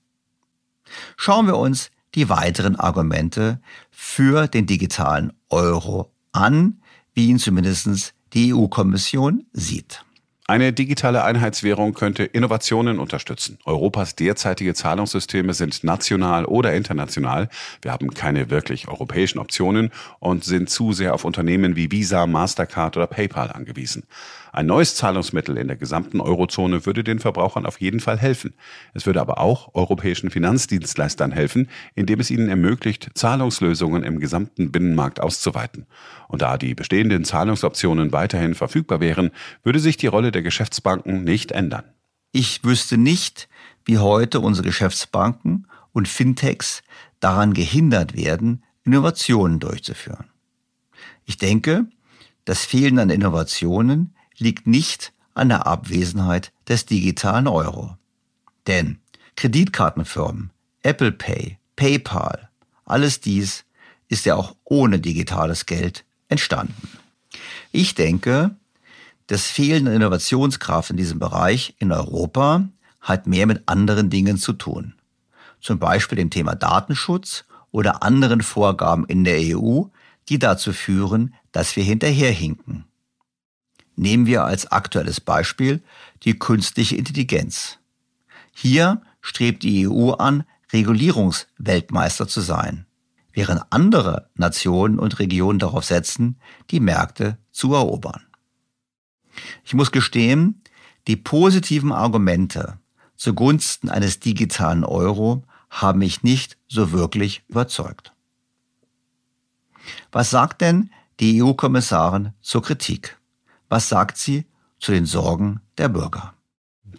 Schauen 1.17 1.49
wir 1.49 1.57
uns 1.57 1.91
die 2.15 2.29
weiteren 2.29 2.77
Argumente 2.77 3.61
für 3.91 4.47
den 4.47 4.67
digitalen 4.67 5.33
Euro 5.49 6.13
an, 6.33 6.81
wie 7.15 7.29
ihn 7.29 7.39
zumindest 7.39 8.15
die 8.33 8.55
EU-Kommission 8.55 9.47
sieht. 9.53 10.05
Eine 10.51 10.73
digitale 10.73 11.23
Einheitswährung 11.23 11.95
könnte 11.95 12.25
Innovationen 12.25 12.99
unterstützen. 12.99 13.59
Europas 13.67 14.17
derzeitige 14.17 14.75
Zahlungssysteme 14.75 15.55
sind 15.55 15.85
national 15.85 16.45
oder 16.45 16.75
international. 16.75 17.49
Wir 17.83 17.93
haben 17.93 18.11
keine 18.11 18.51
wirklich 18.51 18.89
europäischen 18.89 19.39
Optionen 19.39 19.91
und 20.19 20.43
sind 20.43 20.69
zu 20.69 20.93
sehr 20.93 21.15
auf 21.15 21.25
Unternehmen 21.25 21.77
wie 21.77 21.93
Visa, 21.93 22.27
Mastercard 22.27 22.97
oder 22.97 23.07
PayPal 23.07 23.53
angewiesen. 23.53 24.03
Ein 24.53 24.67
neues 24.67 24.97
Zahlungsmittel 24.97 25.57
in 25.57 25.69
der 25.69 25.77
gesamten 25.77 26.21
Eurozone 26.21 26.85
würde 26.85 27.05
den 27.05 27.21
Verbrauchern 27.21 27.67
auf 27.67 27.81
jeden 27.81 28.01
Fall 28.01 28.19
helfen. 28.19 28.55
Es 28.95 29.07
würde 29.07 29.21
aber 29.21 29.39
auch 29.39 29.75
europäischen 29.75 30.31
Finanzdienstleistern 30.31 31.31
helfen, 31.31 31.69
indem 31.95 32.21
es 32.21 32.31
ihnen 32.31 32.49
ermöglicht, 32.49 33.11
Zahlungslösungen 33.15 34.03
im 34.03 34.19
gesamten 34.19 34.73
Binnenmarkt 34.73 35.21
auszuweiten. 35.21 35.87
Und 36.29 36.43
da 36.43 36.59
die 36.59 36.75
bestehenden 36.75 37.25
Zahlungsoptionen 37.25 38.13
weiterhin 38.13 38.55
verfügbar 38.55 39.01
wären, 39.01 39.31
würde 39.63 39.79
sich 39.79 39.97
die 39.97 40.09
Rolle 40.09 40.33
der 40.33 40.43
Geschäftsbanken 40.43 41.23
nicht 41.23 41.53
ändern. 41.53 41.85
Ich 42.33 42.65
wüsste 42.65 42.97
nicht, 42.97 43.49
wie 43.85 43.99
heute 43.99 44.41
unsere 44.41 44.67
Geschäftsbanken 44.67 45.67
und 45.93 46.09
Fintechs 46.09 46.83
daran 47.21 47.55
gehindert 47.55 48.17
werden, 48.17 48.65
Innovationen 48.85 49.61
durchzuführen. 49.61 50.27
Ich 51.25 51.37
denke, 51.37 51.87
das 52.45 52.65
Fehlen 52.65 52.99
an 52.99 53.11
Innovationen 53.11 54.15
liegt 54.41 54.67
nicht 54.67 55.13
an 55.35 55.49
der 55.49 55.67
Abwesenheit 55.67 56.53
des 56.69 56.87
digitalen 56.87 57.47
Euro. 57.47 57.97
Denn 58.67 58.99
Kreditkartenfirmen, 59.37 60.51
Apple 60.83 61.13
Pay, 61.13 61.59
PayPal, 61.77 62.49
alles 62.85 63.21
dies 63.21 63.65
ist 64.09 64.27
ja 64.27 64.35
auch 64.35 64.57
ohne 64.65 64.99
digitales 64.99 65.67
Geld 65.67 66.05
entstanden. 66.29 66.89
Ich 67.73 67.95
denke, 67.95 68.57
das 69.29 69.47
Fehlen 69.47 69.87
an 69.87 69.95
Innovationskraft 69.95 70.91
in 70.91 70.97
diesem 70.97 71.21
Bereich 71.21 71.75
in 71.79 71.93
Europa 71.93 72.69
hat 73.01 73.27
mehr 73.27 73.47
mit 73.47 73.63
anderen 73.67 74.11
Dingen 74.11 74.37
zu 74.37 74.53
tun. 74.53 74.95
Zum 75.61 75.79
Beispiel 75.79 76.17
dem 76.17 76.31
Thema 76.31 76.55
Datenschutz 76.57 77.45
oder 77.71 78.03
anderen 78.03 78.43
Vorgaben 78.43 79.05
in 79.07 79.25
der 79.25 79.39
EU, 79.57 79.85
die 80.29 80.39
dazu 80.39 80.73
führen, 80.73 81.35
dass 81.53 81.77
wir 81.77 81.85
hinterherhinken. 81.85 82.85
Nehmen 84.01 84.25
wir 84.25 84.47
als 84.47 84.73
aktuelles 84.73 85.21
Beispiel 85.21 85.83
die 86.23 86.39
künstliche 86.39 86.97
Intelligenz. 86.97 87.77
Hier 88.51 89.03
strebt 89.21 89.63
die 89.63 89.87
EU 89.87 90.13
an, 90.13 90.45
Regulierungsweltmeister 90.73 92.27
zu 92.27 92.41
sein. 92.41 92.87
während 93.33 93.63
andere 93.71 94.29
Nationen 94.35 94.99
und 94.99 95.19
Regionen 95.19 95.59
darauf 95.59 95.85
setzen, 95.85 96.41
die 96.71 96.81
Märkte 96.81 97.39
zu 97.53 97.75
erobern. 97.75 98.27
Ich 99.65 99.75
muss 99.75 99.93
gestehen, 99.93 100.63
die 101.07 101.17
positiven 101.17 101.93
Argumente 101.93 102.79
zugunsten 103.17 103.89
eines 103.89 104.19
digitalen 104.19 104.85
Euro 104.85 105.45
haben 105.69 106.01
mich 106.01 106.25
nicht 106.25 106.57
so 106.69 106.91
wirklich 106.91 107.45
überzeugt. 107.49 108.13
Was 110.11 110.31
sagt 110.31 110.61
denn 110.63 110.91
die 111.21 111.41
EU-Kommissarin 111.41 112.33
zur 112.41 112.63
Kritik? 112.63 113.20
Was 113.71 113.89
sagt 113.89 114.19
sie 114.19 114.47
zu 114.81 114.91
den 114.91 115.07
Sorgen 115.07 115.61
der 115.79 115.89
Bürger? 115.89 116.35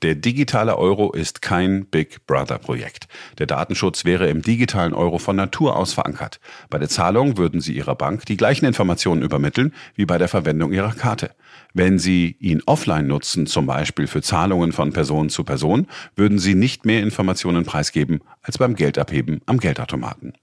Der 0.03 0.15
digitale 0.15 0.77
Euro 0.77 1.11
ist 1.11 1.41
kein 1.41 1.85
Big 1.85 2.25
Brother 2.25 2.59
Projekt. 2.59 3.09
Der 3.39 3.45
Datenschutz 3.45 4.05
wäre 4.05 4.29
im 4.29 4.41
digitalen 4.41 4.93
Euro 4.93 5.17
von 5.17 5.35
Natur 5.35 5.75
aus 5.75 5.91
verankert. 5.91 6.39
Bei 6.69 6.79
der 6.79 6.87
Zahlung 6.87 7.37
würden 7.37 7.59
Sie 7.59 7.73
Ihrer 7.73 7.95
Bank 7.95 8.25
die 8.25 8.37
gleichen 8.37 8.65
Informationen 8.65 9.21
übermitteln 9.21 9.73
wie 9.95 10.05
bei 10.05 10.17
der 10.17 10.29
Verwendung 10.29 10.71
Ihrer 10.71 10.93
Karte. 10.93 11.35
Wenn 11.73 11.99
Sie 11.99 12.37
ihn 12.39 12.63
offline 12.65 13.05
nutzen, 13.05 13.47
zum 13.47 13.65
Beispiel 13.65 14.07
für 14.07 14.21
Zahlungen 14.21 14.71
von 14.71 14.93
Person 14.93 15.29
zu 15.29 15.43
Person, 15.43 15.87
würden 16.15 16.39
Sie 16.39 16.55
nicht 16.55 16.85
mehr 16.85 17.03
Informationen 17.03 17.65
preisgeben 17.65 18.21
als 18.41 18.57
beim 18.57 18.75
Geldabheben 18.75 19.41
am 19.45 19.59
Geldautomaten. 19.59 20.35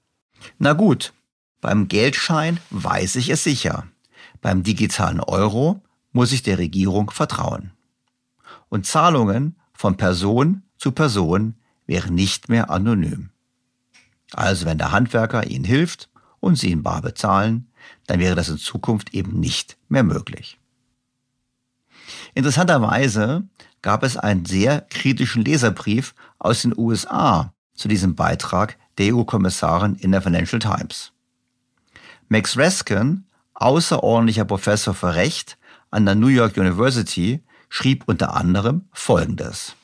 Na 0.58 0.74
gut, 0.74 1.14
beim 1.62 1.88
Geldschein 1.88 2.60
weiß 2.68 3.16
ich 3.16 3.30
es 3.30 3.44
sicher. 3.44 3.86
Beim 4.42 4.62
digitalen 4.62 5.20
Euro 5.20 5.80
muss 6.12 6.32
ich 6.32 6.42
der 6.42 6.58
Regierung 6.58 7.10
vertrauen 7.10 7.72
und 8.68 8.86
Zahlungen 8.86 9.56
von 9.72 9.96
Person 9.96 10.62
zu 10.76 10.92
Person 10.92 11.54
wären 11.86 12.14
nicht 12.14 12.48
mehr 12.48 12.70
anonym. 12.70 13.30
Also 14.32 14.66
wenn 14.66 14.78
der 14.78 14.92
Handwerker 14.92 15.46
Ihnen 15.46 15.64
hilft 15.64 16.10
und 16.40 16.56
Sie 16.56 16.70
ihn 16.70 16.82
bar 16.82 17.02
bezahlen, 17.02 17.70
dann 18.06 18.20
wäre 18.20 18.34
das 18.34 18.48
in 18.48 18.58
Zukunft 18.58 19.14
eben 19.14 19.40
nicht 19.40 19.78
mehr 19.88 20.02
möglich. 20.02 20.58
Interessanterweise 22.34 23.48
gab 23.82 24.02
es 24.02 24.16
einen 24.16 24.44
sehr 24.44 24.82
kritischen 24.82 25.44
Leserbrief 25.44 26.14
aus 26.38 26.62
den 26.62 26.76
USA 26.76 27.52
zu 27.74 27.88
diesem 27.88 28.14
Beitrag 28.14 28.76
der 28.98 29.14
EU-Kommissarin 29.14 29.94
in 29.96 30.12
der 30.12 30.20
Financial 30.20 30.58
Times. 30.58 31.12
Max 32.28 32.58
Raskin, 32.58 33.24
außerordentlicher 33.54 34.44
Professor 34.44 34.94
für 34.94 35.14
Recht 35.14 35.57
an 35.90 36.04
der 36.04 36.14
New 36.14 36.28
York 36.28 36.56
University, 36.56 37.42
schrieb 37.68 38.04
unter 38.06 38.34
anderem 38.34 38.86
Folgendes. 38.92 39.74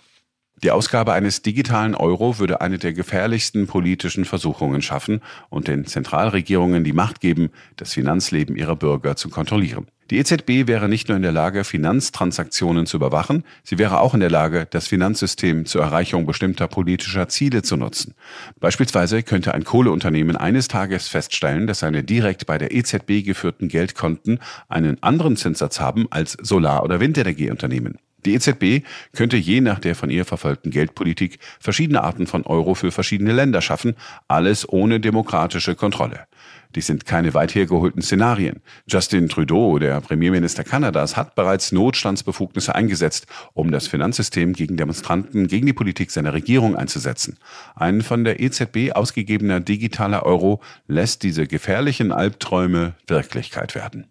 Die 0.63 0.71
Ausgabe 0.71 1.13
eines 1.13 1.43
digitalen 1.43 1.95
Euro 1.95 2.39
würde 2.39 2.61
eine 2.61 2.79
der 2.79 2.93
gefährlichsten 2.93 3.67
politischen 3.67 4.25
Versuchungen 4.25 4.83
schaffen 4.83 5.21
und 5.51 5.69
den 5.69 5.85
Zentralregierungen 5.85 6.85
die 6.85 6.93
Macht 6.93 7.21
geben, 7.21 7.51
das 7.77 7.93
Finanzleben 7.93 8.57
ihrer 8.57 8.77
Bürger 8.77 9.17
zu 9.17 9.29
kontrollieren. 9.29 9.87
Die 10.11 10.19
EZB 10.19 10.67
wäre 10.67 10.89
nicht 10.89 11.09
nur 11.09 11.17
in 11.17 11.23
der 11.23 11.33
Lage, 11.33 11.65
Finanztransaktionen 11.65 12.87
zu 12.87 12.99
überwachen, 12.99 13.43
sie 13.63 13.79
wäre 13.79 14.01
auch 14.01 14.13
in 14.13 14.21
der 14.21 14.31
Lage, 14.31 14.67
das 14.71 14.87
Finanzsystem 14.87 15.65
zur 15.65 15.83
Erreichung 15.83 16.27
bestimmter 16.27 16.69
politischer 16.69 17.29
Ziele 17.29 17.63
zu 17.63 17.77
nutzen. 17.77 18.15
Beispielsweise 18.61 19.23
könnte 19.23 19.55
ein 19.55 19.65
Kohleunternehmen 19.65 20.37
eines 20.37 20.69
Tages 20.69 21.09
feststellen, 21.09 21.67
dass 21.67 21.79
seine 21.81 22.05
direkt 22.05 22.45
bei 22.45 22.59
der 22.59 22.73
EZB 22.73 23.25
geführten 23.25 23.69
Geldkonten 23.69 24.41
einen 24.69 25.03
anderen 25.03 25.37
Zinssatz 25.37 25.81
haben 25.81 26.07
als 26.11 26.37
Solar- 26.41 26.85
oder 26.85 27.01
Windenergieunternehmen. 27.01 27.99
Die 28.25 28.35
EZB 28.35 28.87
könnte 29.13 29.37
je 29.37 29.61
nach 29.61 29.79
der 29.79 29.95
von 29.95 30.11
ihr 30.11 30.25
verfolgten 30.25 30.71
Geldpolitik 30.71 31.39
verschiedene 31.61 32.03
Arten 32.03 32.27
von 32.27 32.45
Euro 32.45 32.75
für 32.75 32.91
verschiedene 32.91 33.33
Länder 33.33 33.61
schaffen, 33.61 33.95
alles 34.29 34.69
ohne 34.69 35.01
demokratische 35.01 35.75
Kontrolle. 35.75 36.27
Dies 36.75 36.87
sind 36.87 37.07
keine 37.07 37.35
weit 37.35 37.55
hergeholten 37.55 38.03
Szenarien. 38.03 38.61
Justin 38.87 39.29
Trudeau, 39.29 39.79
der 39.79 40.01
Premierminister 40.01 40.65
Kanadas, 40.65 41.17
hat 41.17 41.37
bereits 41.37 41.71
Notstandsbefugnisse 41.71 42.75
eingesetzt, 42.75 43.27
um 43.53 43.71
das 43.71 43.87
Finanzsystem 43.87 44.55
gegen 44.55 44.77
Demonstranten, 44.77 45.47
gegen 45.47 45.67
die 45.67 45.73
Politik 45.73 46.11
seiner 46.11 46.33
Regierung 46.33 46.75
einzusetzen. 46.75 47.39
Ein 47.77 48.03
von 48.03 48.25
der 48.25 48.41
EZB 48.41 48.93
ausgegebener 48.93 49.61
digitaler 49.61 50.25
Euro 50.25 50.61
lässt 50.89 51.23
diese 51.23 51.47
gefährlichen 51.47 52.11
Albträume 52.11 52.95
Wirklichkeit 53.07 53.75
werden. 53.75 54.07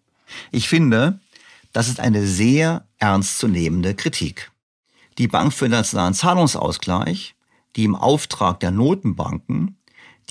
Ich 0.50 0.68
finde, 0.68 1.20
das 1.74 1.88
ist 1.88 1.98
eine 2.00 2.24
sehr 2.24 2.86
ernstzunehmende 2.98 3.94
Kritik. 3.94 4.52
Die 5.18 5.26
Bank 5.26 5.52
für 5.52 5.66
internationalen 5.66 6.14
Zahlungsausgleich, 6.14 7.34
die 7.74 7.84
im 7.84 7.96
Auftrag 7.96 8.60
der 8.60 8.70
Notenbanken 8.70 9.76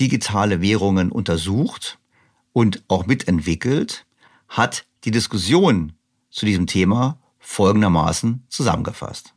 digitale 0.00 0.62
Währungen 0.62 1.12
untersucht 1.12 1.98
und 2.54 2.82
auch 2.88 3.06
mitentwickelt, 3.06 4.06
hat 4.48 4.86
die 5.04 5.10
Diskussion 5.10 5.92
zu 6.30 6.46
diesem 6.46 6.66
Thema 6.66 7.18
folgendermaßen 7.38 8.46
zusammengefasst. 8.48 9.33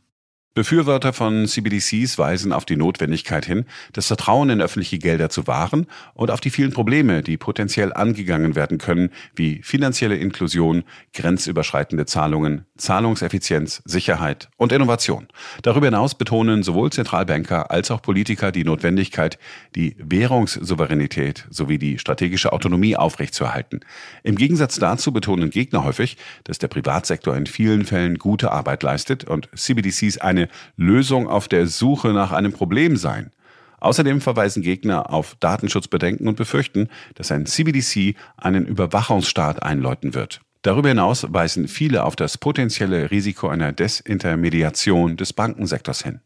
Befürworter 0.58 1.14
von 1.14 1.46
CBDCs 1.46 2.18
weisen 2.18 2.52
auf 2.52 2.66
die 2.66 2.78
Notwendigkeit 2.78 3.46
hin, 3.46 3.66
das 3.94 4.08
Vertrauen 4.08 4.50
in 4.50 4.60
öffentliche 4.60 4.98
Gelder 4.98 5.30
zu 5.30 5.46
wahren 5.46 5.86
und 6.16 6.32
auf 6.32 6.42
die 6.42 6.50
vielen 6.50 6.74
Probleme, 6.74 7.22
die 7.22 7.38
potenziell 7.38 7.94
angegangen 7.94 8.56
werden 8.56 8.80
können, 8.80 9.12
wie 9.36 9.62
finanzielle 9.62 10.16
Inklusion, 10.16 10.84
grenzüberschreitende 11.14 12.08
Zahlungen, 12.08 12.66
Zahlungseffizienz, 12.76 13.84
Sicherheit 13.86 14.50
und 14.58 14.72
Innovation. 14.72 15.28
Darüber 15.62 15.86
hinaus 15.86 16.16
betonen 16.16 16.64
sowohl 16.64 16.92
Zentralbanker 16.92 17.70
als 17.70 17.92
auch 17.92 18.02
Politiker 18.02 18.52
die 18.52 18.64
Notwendigkeit, 18.64 19.38
die 19.76 19.96
Währungssouveränität 20.00 21.46
sowie 21.52 21.78
die 21.78 22.00
strategische 22.00 22.52
Autonomie 22.52 22.96
aufrechtzuerhalten. 22.96 23.82
Im 24.24 24.38
Gegensatz 24.38 24.80
dazu 24.80 25.12
betonen 25.12 25.52
Gegner 25.52 25.84
häufig, 25.84 26.18
dass 26.46 26.58
der 26.58 26.68
Privatsektor 26.68 27.38
in 27.38 27.46
vielen 27.46 27.86
Fällen 27.86 28.18
gute 28.18 28.52
Arbeit 28.52 28.82
leistet 28.82 29.24
und 29.24 29.50
CBDCs 29.56 30.18
eine 30.18 30.47
Lösung 30.76 31.28
auf 31.28 31.48
der 31.48 31.68
Suche 31.68 32.10
nach 32.10 32.32
einem 32.32 32.54
Problem 32.54 32.98
sein. 32.98 33.32
Außerdem 33.80 34.22
verweisen 34.22 34.64
Gegner 34.64 35.12
auf 35.14 35.36
Datenschutzbedenken 35.40 36.28
und 36.28 36.36
befürchten, 36.36 36.90
dass 37.16 37.32
ein 37.32 37.46
CBDC 37.46 38.16
einen 38.36 38.66
Überwachungsstaat 38.66 39.62
einläuten 39.62 40.14
wird. 40.14 40.42
Darüber 40.64 40.90
hinaus 40.90 41.26
weisen 41.32 41.68
viele 41.68 42.04
auf 42.04 42.16
das 42.16 42.38
potenzielle 42.38 43.12
Risiko 43.12 43.48
einer 43.48 43.72
Desintermediation 43.72 45.16
des 45.16 45.32
Bankensektors 45.32 46.04
hin. 46.04 46.20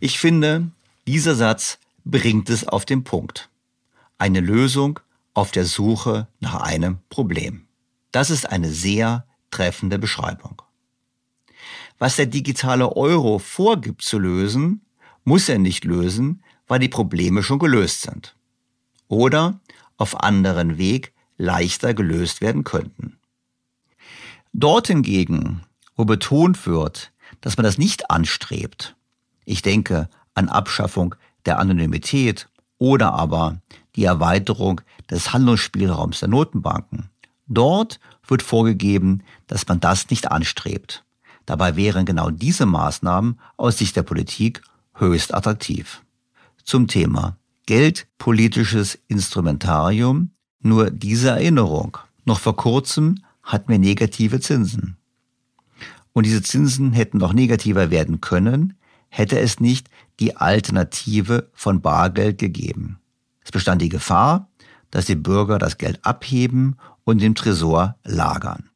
Ich 0.00 0.18
finde, 0.18 0.68
dieser 1.06 1.34
Satz 1.34 1.78
bringt 2.04 2.50
es 2.50 2.66
auf 2.66 2.84
den 2.84 3.04
Punkt. 3.04 3.50
Eine 4.18 4.40
Lösung 4.40 5.00
auf 5.34 5.50
der 5.50 5.66
Suche 5.66 6.28
nach 6.40 6.62
einem 6.62 6.98
Problem. 7.10 7.66
Das 8.10 8.30
ist 8.30 8.48
eine 8.48 8.70
sehr 8.70 9.26
treffende 9.50 9.98
Beschreibung. 9.98 10.62
Was 11.98 12.16
der 12.16 12.26
digitale 12.26 12.96
Euro 12.96 13.38
vorgibt 13.38 14.02
zu 14.02 14.18
lösen, 14.18 14.82
muss 15.24 15.48
er 15.48 15.58
nicht 15.58 15.84
lösen, 15.84 16.42
weil 16.66 16.78
die 16.78 16.88
Probleme 16.88 17.42
schon 17.42 17.58
gelöst 17.58 18.02
sind. 18.02 18.34
Oder 19.08 19.60
auf 19.96 20.22
anderen 20.22 20.78
Weg 20.78 21.12
leichter 21.36 21.94
gelöst 21.94 22.40
werden 22.40 22.64
könnten. 22.64 23.18
Dort 24.52 24.86
hingegen, 24.86 25.62
wo 25.96 26.04
betont 26.04 26.66
wird, 26.66 27.12
dass 27.40 27.56
man 27.56 27.64
das 27.64 27.78
nicht 27.78 28.10
anstrebt, 28.10 28.96
ich 29.44 29.62
denke 29.62 30.08
an 30.34 30.48
Abschaffung 30.48 31.14
der 31.44 31.58
Anonymität 31.58 32.48
oder 32.78 33.12
aber 33.14 33.60
die 33.96 34.04
Erweiterung 34.04 34.80
des 35.10 35.32
Handlungsspielraums 35.32 36.20
der 36.20 36.28
Notenbanken, 36.28 37.10
dort 37.46 38.00
wird 38.26 38.42
vorgegeben, 38.42 39.22
dass 39.46 39.68
man 39.68 39.80
das 39.80 40.10
nicht 40.10 40.30
anstrebt. 40.30 41.04
Dabei 41.46 41.76
wären 41.76 42.06
genau 42.06 42.30
diese 42.30 42.66
Maßnahmen 42.66 43.38
aus 43.56 43.78
Sicht 43.78 43.96
der 43.96 44.02
Politik 44.02 44.62
höchst 44.94 45.34
attraktiv. 45.34 46.02
Zum 46.64 46.88
Thema 46.88 47.36
Geldpolitisches 47.66 48.98
Instrumentarium 49.08 50.30
nur 50.60 50.90
diese 50.90 51.30
Erinnerung. 51.30 51.96
Noch 52.26 52.40
vor 52.40 52.56
kurzem 52.56 53.24
hatten 53.42 53.70
wir 53.70 53.78
negative 53.78 54.40
Zinsen. 54.40 54.96
Und 56.12 56.26
diese 56.26 56.42
Zinsen 56.42 56.92
hätten 56.92 57.18
noch 57.18 57.32
negativer 57.32 57.90
werden 57.90 58.20
können, 58.20 58.74
hätte 59.08 59.38
es 59.38 59.60
nicht 59.60 59.88
die 60.20 60.36
Alternative 60.36 61.48
von 61.54 61.80
Bargeld 61.80 62.38
gegeben. 62.38 62.98
Es 63.42 63.50
bestand 63.50 63.80
die 63.82 63.88
Gefahr, 63.88 64.48
dass 64.90 65.06
die 65.06 65.16
Bürger 65.16 65.58
das 65.58 65.78
Geld 65.78 66.04
abheben 66.04 66.76
und 67.04 67.22
im 67.22 67.34
Tresor 67.34 67.96
lagern. 68.04 68.70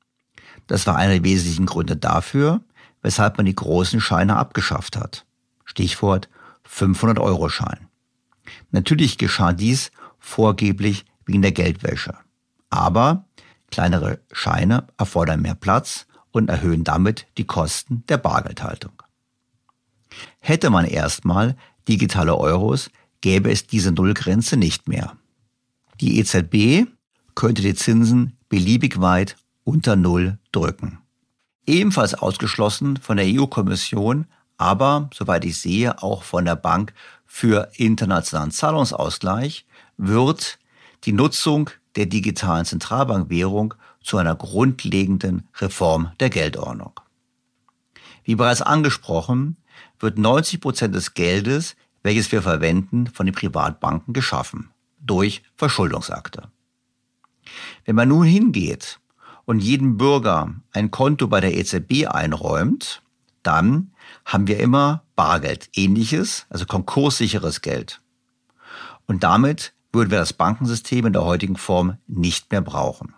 Das 0.68 0.86
war 0.86 0.96
einer 0.96 1.14
der 1.14 1.24
wesentlichen 1.24 1.66
Gründe 1.66 1.96
dafür, 1.96 2.60
weshalb 3.02 3.36
man 3.36 3.46
die 3.46 3.54
großen 3.54 4.00
Scheine 4.00 4.36
abgeschafft 4.36 4.96
hat. 4.96 5.26
Stichwort 5.64 6.28
500-Euro-Schein. 6.70 7.88
Natürlich 8.70 9.18
geschah 9.18 9.52
dies 9.52 9.90
vorgeblich 10.18 11.04
wegen 11.26 11.42
der 11.42 11.52
Geldwäsche. 11.52 12.14
Aber 12.70 13.24
kleinere 13.70 14.20
Scheine 14.30 14.86
erfordern 14.98 15.42
mehr 15.42 15.54
Platz 15.54 16.06
und 16.30 16.50
erhöhen 16.50 16.84
damit 16.84 17.26
die 17.38 17.46
Kosten 17.46 18.04
der 18.08 18.18
Bargeldhaltung. 18.18 19.02
Hätte 20.38 20.70
man 20.70 20.84
erstmal 20.84 21.56
digitale 21.88 22.36
Euros, 22.36 22.90
gäbe 23.20 23.50
es 23.50 23.66
diese 23.66 23.92
Nullgrenze 23.92 24.56
nicht 24.56 24.88
mehr. 24.88 25.16
Die 26.00 26.18
EZB 26.18 26.88
könnte 27.34 27.62
die 27.62 27.74
Zinsen 27.74 28.36
beliebig 28.48 29.00
weit 29.00 29.36
unter 29.68 29.96
Null 29.96 30.38
drücken. 30.50 30.98
Ebenfalls 31.66 32.14
ausgeschlossen 32.14 32.96
von 32.96 33.18
der 33.18 33.26
EU-Kommission, 33.26 34.26
aber, 34.56 35.10
soweit 35.12 35.44
ich 35.44 35.60
sehe, 35.60 36.02
auch 36.02 36.22
von 36.22 36.46
der 36.46 36.56
Bank 36.56 36.94
für 37.26 37.68
internationalen 37.76 38.50
Zahlungsausgleich, 38.50 39.66
wird 39.98 40.58
die 41.04 41.12
Nutzung 41.12 41.68
der 41.96 42.06
digitalen 42.06 42.64
Zentralbankwährung 42.64 43.74
zu 44.02 44.16
einer 44.16 44.34
grundlegenden 44.34 45.46
Reform 45.58 46.12
der 46.18 46.30
Geldordnung. 46.30 46.98
Wie 48.24 48.36
bereits 48.36 48.62
angesprochen, 48.62 49.58
wird 50.00 50.16
90 50.16 50.62
Prozent 50.62 50.94
des 50.94 51.12
Geldes, 51.12 51.76
welches 52.02 52.32
wir 52.32 52.40
verwenden, 52.40 53.06
von 53.06 53.26
den 53.26 53.34
Privatbanken 53.34 54.14
geschaffen 54.14 54.70
durch 54.98 55.42
Verschuldungsakte. 55.56 56.48
Wenn 57.84 57.96
man 57.96 58.08
nun 58.08 58.24
hingeht 58.24 58.98
und 59.48 59.60
jedem 59.60 59.96
Bürger 59.96 60.54
ein 60.72 60.90
Konto 60.90 61.26
bei 61.26 61.40
der 61.40 61.56
EZB 61.56 62.06
einräumt, 62.06 63.00
dann 63.42 63.92
haben 64.26 64.46
wir 64.46 64.60
immer 64.60 65.04
Bargeld, 65.16 65.70
ähnliches, 65.74 66.44
also 66.50 66.66
konkurssicheres 66.66 67.62
Geld. 67.62 68.02
Und 69.06 69.22
damit 69.22 69.72
würden 69.90 70.10
wir 70.10 70.18
das 70.18 70.34
Bankensystem 70.34 71.06
in 71.06 71.14
der 71.14 71.24
heutigen 71.24 71.56
Form 71.56 71.96
nicht 72.06 72.50
mehr 72.50 72.60
brauchen. 72.60 73.14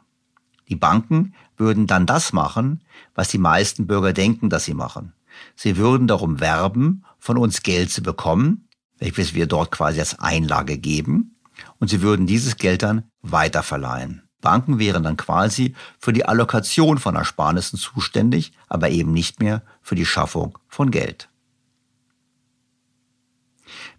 Die 0.68 0.76
Banken 0.76 1.34
würden 1.56 1.88
dann 1.88 2.06
das 2.06 2.32
machen, 2.32 2.84
was 3.16 3.26
die 3.26 3.38
meisten 3.38 3.88
Bürger 3.88 4.12
denken, 4.12 4.50
dass 4.50 4.64
sie 4.64 4.74
machen. 4.74 5.14
Sie 5.56 5.78
würden 5.78 6.06
darum 6.06 6.38
werben, 6.38 7.04
von 7.18 7.38
uns 7.38 7.64
Geld 7.64 7.90
zu 7.90 8.04
bekommen, 8.04 8.68
welches 8.98 9.34
wir 9.34 9.48
dort 9.48 9.72
quasi 9.72 9.98
als 9.98 10.20
Einlage 10.20 10.78
geben, 10.78 11.34
und 11.80 11.88
sie 11.88 12.02
würden 12.02 12.28
dieses 12.28 12.56
Geld 12.56 12.84
dann 12.84 13.10
weiterverleihen. 13.20 14.29
Banken 14.40 14.78
wären 14.78 15.02
dann 15.02 15.16
quasi 15.16 15.74
für 15.98 16.12
die 16.12 16.24
Allokation 16.24 16.98
von 16.98 17.16
Ersparnissen 17.16 17.78
zuständig, 17.78 18.52
aber 18.68 18.90
eben 18.90 19.12
nicht 19.12 19.40
mehr 19.40 19.62
für 19.82 19.94
die 19.94 20.06
Schaffung 20.06 20.58
von 20.68 20.90
Geld. 20.90 21.28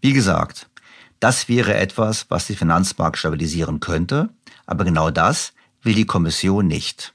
Wie 0.01 0.13
gesagt, 0.13 0.69
das 1.19 1.47
wäre 1.47 1.75
etwas, 1.75 2.25
was 2.29 2.47
den 2.47 2.55
Finanzmarkt 2.55 3.17
stabilisieren 3.17 3.79
könnte, 3.79 4.29
aber 4.65 4.83
genau 4.83 5.11
das 5.11 5.53
will 5.83 5.93
die 5.93 6.05
Kommission 6.05 6.67
nicht. 6.67 7.13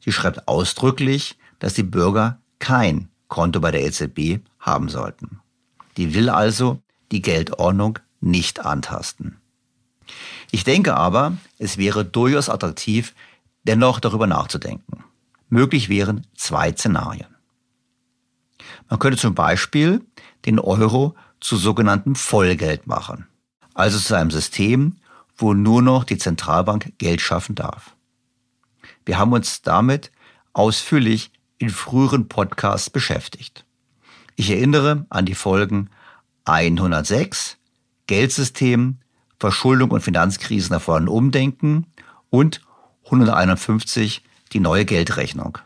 Sie 0.00 0.12
schreibt 0.12 0.48
ausdrücklich, 0.48 1.38
dass 1.58 1.74
die 1.74 1.82
Bürger 1.82 2.40
kein 2.58 3.08
Konto 3.28 3.60
bei 3.60 3.70
der 3.70 3.84
EZB 3.84 4.40
haben 4.58 4.88
sollten. 4.88 5.40
Die 5.96 6.14
will 6.14 6.28
also 6.28 6.82
die 7.12 7.22
Geldordnung 7.22 7.98
nicht 8.20 8.64
antasten. 8.64 9.38
Ich 10.50 10.64
denke 10.64 10.96
aber, 10.96 11.36
es 11.58 11.78
wäre 11.78 12.04
durchaus 12.04 12.48
attraktiv, 12.48 13.14
dennoch 13.64 14.00
darüber 14.00 14.26
nachzudenken. 14.26 15.04
Möglich 15.48 15.88
wären 15.88 16.26
zwei 16.36 16.72
Szenarien. 16.72 17.36
Man 18.88 18.98
könnte 18.98 19.18
zum 19.18 19.34
Beispiel 19.34 20.04
den 20.44 20.58
Euro 20.58 21.14
zu 21.40 21.56
sogenanntem 21.56 22.14
Vollgeld 22.14 22.86
machen, 22.86 23.26
also 23.74 23.98
zu 23.98 24.14
einem 24.14 24.30
System, 24.30 24.96
wo 25.36 25.54
nur 25.54 25.82
noch 25.82 26.04
die 26.04 26.18
Zentralbank 26.18 26.92
Geld 26.98 27.20
schaffen 27.20 27.54
darf. 27.54 27.94
Wir 29.04 29.18
haben 29.18 29.32
uns 29.32 29.62
damit 29.62 30.10
ausführlich 30.52 31.30
in 31.58 31.70
früheren 31.70 32.28
Podcasts 32.28 32.90
beschäftigt. 32.90 33.64
Ich 34.36 34.50
erinnere 34.50 35.06
an 35.08 35.26
die 35.26 35.34
Folgen 35.34 35.90
106, 36.44 37.56
Geldsystem, 38.06 38.98
Verschuldung 39.38 39.90
und 39.90 40.00
Finanzkrisen 40.00 40.72
erfordern 40.72 41.08
Umdenken 41.08 41.86
und 42.30 42.60
151 43.04 44.22
die 44.52 44.60
neue 44.60 44.84
Geldrechnung, 44.84 45.58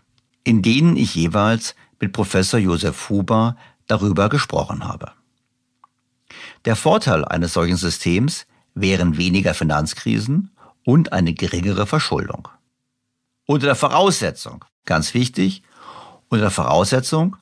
in 0.44 0.62
denen 0.62 0.96
ich 0.96 1.14
jeweils 1.14 1.74
mit 2.00 2.12
Professor 2.12 2.58
Josef 2.58 3.08
Huber 3.08 3.56
darüber 3.86 4.28
gesprochen 4.28 4.84
habe. 4.84 5.12
Der 6.64 6.76
Vorteil 6.76 7.24
eines 7.24 7.52
solchen 7.52 7.76
Systems 7.76 8.46
wären 8.74 9.16
weniger 9.16 9.54
Finanzkrisen 9.54 10.50
und 10.84 11.12
eine 11.12 11.34
geringere 11.34 11.86
Verschuldung. 11.86 12.48
Unter 13.46 13.66
der 13.66 13.76
Voraussetzung, 13.76 14.64
ganz 14.84 15.14
wichtig, 15.14 15.62
unter 16.28 16.42
der 16.42 16.50
Voraussetzung, 16.50 17.36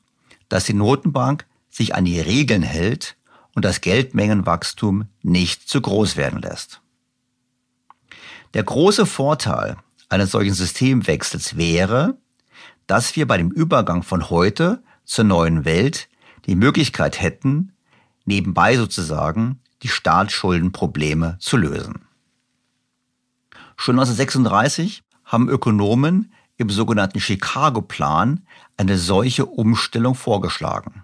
dass 0.49 0.65
die 0.65 0.73
Notenbank 0.73 1.45
sich 1.69 1.95
an 1.95 2.05
die 2.05 2.19
Regeln 2.19 2.63
hält 2.63 3.15
und 3.59 3.65
das 3.65 3.81
Geldmengenwachstum 3.81 5.09
nicht 5.21 5.67
zu 5.67 5.81
groß 5.81 6.15
werden 6.15 6.41
lässt. 6.41 6.79
Der 8.53 8.63
große 8.63 9.05
Vorteil 9.05 9.75
eines 10.07 10.31
solchen 10.31 10.53
Systemwechsels 10.53 11.57
wäre, 11.57 12.15
dass 12.87 13.17
wir 13.17 13.27
bei 13.27 13.35
dem 13.35 13.51
Übergang 13.51 14.01
von 14.01 14.29
heute 14.29 14.81
zur 15.03 15.25
neuen 15.25 15.65
Welt 15.65 16.07
die 16.45 16.55
Möglichkeit 16.55 17.21
hätten, 17.21 17.73
nebenbei 18.23 18.77
sozusagen 18.77 19.59
die 19.83 19.89
Staatsschuldenprobleme 19.89 21.35
zu 21.41 21.57
lösen. 21.57 22.05
Schon 23.75 23.99
1936 23.99 25.03
haben 25.25 25.49
Ökonomen 25.49 26.31
im 26.55 26.69
sogenannten 26.69 27.19
Chicago-Plan 27.19 28.47
eine 28.77 28.97
solche 28.97 29.45
Umstellung 29.45 30.15
vorgeschlagen 30.15 31.03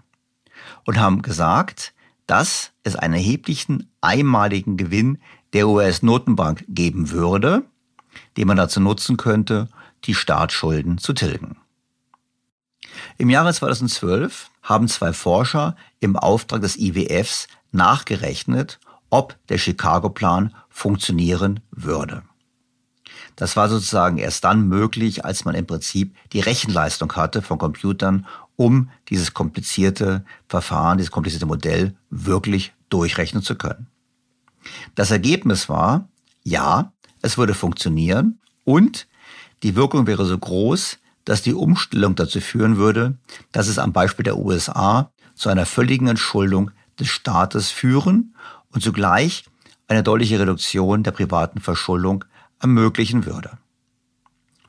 und 0.86 0.98
haben 0.98 1.20
gesagt, 1.20 1.92
dass 2.26 2.72
es 2.82 2.96
einen 2.96 3.14
erheblichen 3.14 3.90
einmaligen 4.00 4.76
Gewinn 4.76 5.18
der 5.52 5.68
US-Notenbank 5.68 6.64
geben 6.68 7.10
würde, 7.10 7.62
den 8.36 8.48
man 8.48 8.56
dazu 8.56 8.80
nutzen 8.80 9.16
könnte, 9.16 9.68
die 10.04 10.14
Staatsschulden 10.14 10.98
zu 10.98 11.12
tilgen. 11.12 11.56
Im 13.18 13.30
Jahre 13.30 13.52
2012 13.52 14.50
haben 14.62 14.88
zwei 14.88 15.12
Forscher 15.12 15.76
im 16.00 16.16
Auftrag 16.16 16.62
des 16.62 16.76
IWFs 16.76 17.48
nachgerechnet, 17.72 18.80
ob 19.10 19.36
der 19.48 19.58
Chicago-Plan 19.58 20.54
funktionieren 20.68 21.60
würde. 21.70 22.22
Das 23.36 23.56
war 23.56 23.68
sozusagen 23.68 24.18
erst 24.18 24.44
dann 24.44 24.66
möglich, 24.66 25.24
als 25.24 25.44
man 25.44 25.54
im 25.54 25.66
Prinzip 25.66 26.16
die 26.32 26.40
Rechenleistung 26.40 27.14
hatte 27.14 27.42
von 27.42 27.58
Computern, 27.58 28.26
um 28.56 28.90
dieses 29.08 29.34
komplizierte 29.34 30.24
Verfahren, 30.48 30.98
dieses 30.98 31.10
komplizierte 31.10 31.46
Modell 31.46 31.94
wirklich 32.10 32.72
durchrechnen 32.88 33.42
zu 33.42 33.54
können. 33.54 33.86
Das 34.94 35.10
Ergebnis 35.10 35.68
war, 35.68 36.08
ja, 36.42 36.92
es 37.22 37.38
würde 37.38 37.54
funktionieren 37.54 38.40
und 38.64 39.06
die 39.62 39.76
Wirkung 39.76 40.06
wäre 40.06 40.24
so 40.24 40.36
groß, 40.36 40.98
dass 41.24 41.42
die 41.42 41.54
Umstellung 41.54 42.14
dazu 42.14 42.40
führen 42.40 42.76
würde, 42.76 43.18
dass 43.52 43.68
es 43.68 43.78
am 43.78 43.92
Beispiel 43.92 44.24
der 44.24 44.38
USA 44.38 45.10
zu 45.34 45.48
einer 45.48 45.66
völligen 45.66 46.08
Entschuldung 46.08 46.70
des 46.98 47.08
Staates 47.08 47.70
führen 47.70 48.34
und 48.72 48.82
zugleich 48.82 49.44
eine 49.88 50.02
deutliche 50.02 50.38
Reduktion 50.40 51.02
der 51.02 51.10
privaten 51.12 51.60
Verschuldung 51.60 52.24
ermöglichen 52.60 53.26
würde. 53.26 53.58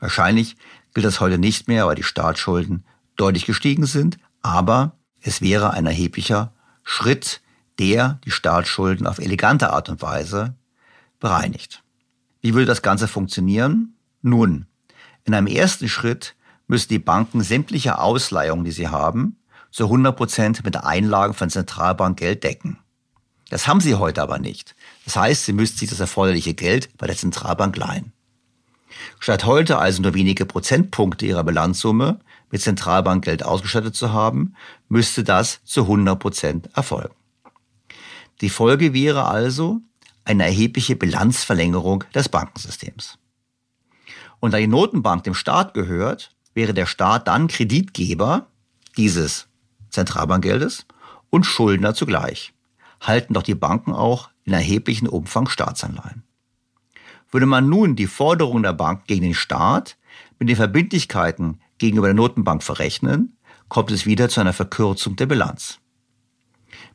Wahrscheinlich 0.00 0.56
gilt 0.94 1.06
das 1.06 1.20
heute 1.20 1.38
nicht 1.38 1.68
mehr, 1.68 1.86
weil 1.86 1.96
die 1.96 2.02
Staatsschulden 2.02 2.84
deutlich 3.18 3.44
gestiegen 3.44 3.84
sind, 3.84 4.18
aber 4.40 4.96
es 5.20 5.42
wäre 5.42 5.72
ein 5.72 5.86
erheblicher 5.86 6.52
Schritt, 6.82 7.42
der 7.78 8.18
die 8.24 8.30
Staatsschulden 8.30 9.06
auf 9.06 9.18
elegante 9.18 9.70
Art 9.72 9.88
und 9.88 10.00
Weise 10.00 10.54
bereinigt. 11.20 11.82
Wie 12.40 12.54
würde 12.54 12.66
das 12.66 12.82
Ganze 12.82 13.08
funktionieren? 13.08 13.96
Nun, 14.22 14.66
in 15.24 15.34
einem 15.34 15.46
ersten 15.46 15.88
Schritt 15.88 16.34
müssen 16.66 16.88
die 16.88 16.98
Banken 16.98 17.42
sämtliche 17.42 17.98
Ausleihungen, 17.98 18.64
die 18.64 18.72
sie 18.72 18.88
haben, 18.88 19.36
zu 19.70 19.84
100 19.84 20.16
Prozent 20.16 20.64
mit 20.64 20.76
Einlagen 20.76 21.34
von 21.34 21.50
Zentralbankgeld 21.50 22.42
decken. 22.42 22.78
Das 23.50 23.66
haben 23.66 23.80
sie 23.80 23.94
heute 23.94 24.22
aber 24.22 24.38
nicht. 24.38 24.74
Das 25.04 25.16
heißt, 25.16 25.44
sie 25.44 25.52
müssten 25.52 25.78
sich 25.78 25.88
das 25.88 26.00
erforderliche 26.00 26.54
Geld 26.54 26.96
bei 26.98 27.06
der 27.06 27.16
Zentralbank 27.16 27.76
leihen. 27.76 28.12
Statt 29.20 29.44
heute 29.44 29.78
also 29.78 30.02
nur 30.02 30.14
wenige 30.14 30.46
Prozentpunkte 30.46 31.26
ihrer 31.26 31.44
Bilanzsumme 31.44 32.20
mit 32.50 32.62
Zentralbankgeld 32.62 33.42
ausgestattet 33.42 33.94
zu 33.94 34.12
haben, 34.12 34.54
müsste 34.88 35.24
das 35.24 35.60
zu 35.64 35.82
100 35.82 36.18
Prozent 36.18 36.70
erfolgen. 36.74 37.14
Die 38.40 38.50
Folge 38.50 38.94
wäre 38.94 39.26
also 39.26 39.80
eine 40.24 40.44
erhebliche 40.44 40.96
Bilanzverlängerung 40.96 42.04
des 42.14 42.28
Bankensystems. 42.28 43.18
Und 44.40 44.52
da 44.52 44.58
die 44.58 44.66
Notenbank 44.66 45.24
dem 45.24 45.34
Staat 45.34 45.74
gehört, 45.74 46.30
wäre 46.54 46.74
der 46.74 46.86
Staat 46.86 47.28
dann 47.28 47.48
Kreditgeber 47.48 48.46
dieses 48.96 49.48
Zentralbankgeldes 49.90 50.86
und 51.30 51.44
Schuldner 51.44 51.94
zugleich. 51.94 52.52
Halten 53.00 53.34
doch 53.34 53.42
die 53.42 53.54
Banken 53.54 53.92
auch 53.92 54.30
in 54.44 54.52
erheblichem 54.52 55.08
Umfang 55.08 55.48
Staatsanleihen. 55.48 56.24
Würde 57.30 57.46
man 57.46 57.68
nun 57.68 57.96
die 57.96 58.06
Forderungen 58.06 58.62
der 58.62 58.72
Bank 58.72 59.06
gegen 59.06 59.22
den 59.22 59.34
Staat 59.34 59.96
mit 60.38 60.48
den 60.48 60.56
Verbindlichkeiten 60.56 61.60
gegenüber 61.78 62.08
der 62.08 62.14
Notenbank 62.14 62.62
verrechnen, 62.62 63.36
kommt 63.68 63.90
es 63.90 64.06
wieder 64.06 64.28
zu 64.28 64.40
einer 64.40 64.52
Verkürzung 64.52 65.16
der 65.16 65.26
Bilanz. 65.26 65.78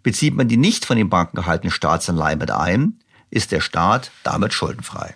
Bezieht 0.01 0.35
man 0.35 0.47
die 0.47 0.57
nicht 0.57 0.85
von 0.85 0.97
den 0.97 1.09
Banken 1.09 1.35
gehaltenen 1.35 1.71
Staatsanleihen 1.71 2.39
mit 2.39 2.51
ein, 2.51 2.99
ist 3.29 3.51
der 3.51 3.61
Staat 3.61 4.11
damit 4.23 4.53
schuldenfrei. 4.53 5.15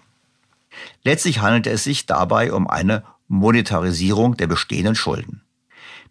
Letztlich 1.03 1.41
handelt 1.41 1.68
es 1.68 1.84
sich 1.84 2.05
dabei 2.05 2.51
um 2.53 2.68
eine 2.68 3.03
Monetarisierung 3.28 4.38
der 4.38 4.47
bestehenden 4.47 4.95
Schulden. 4.95 5.41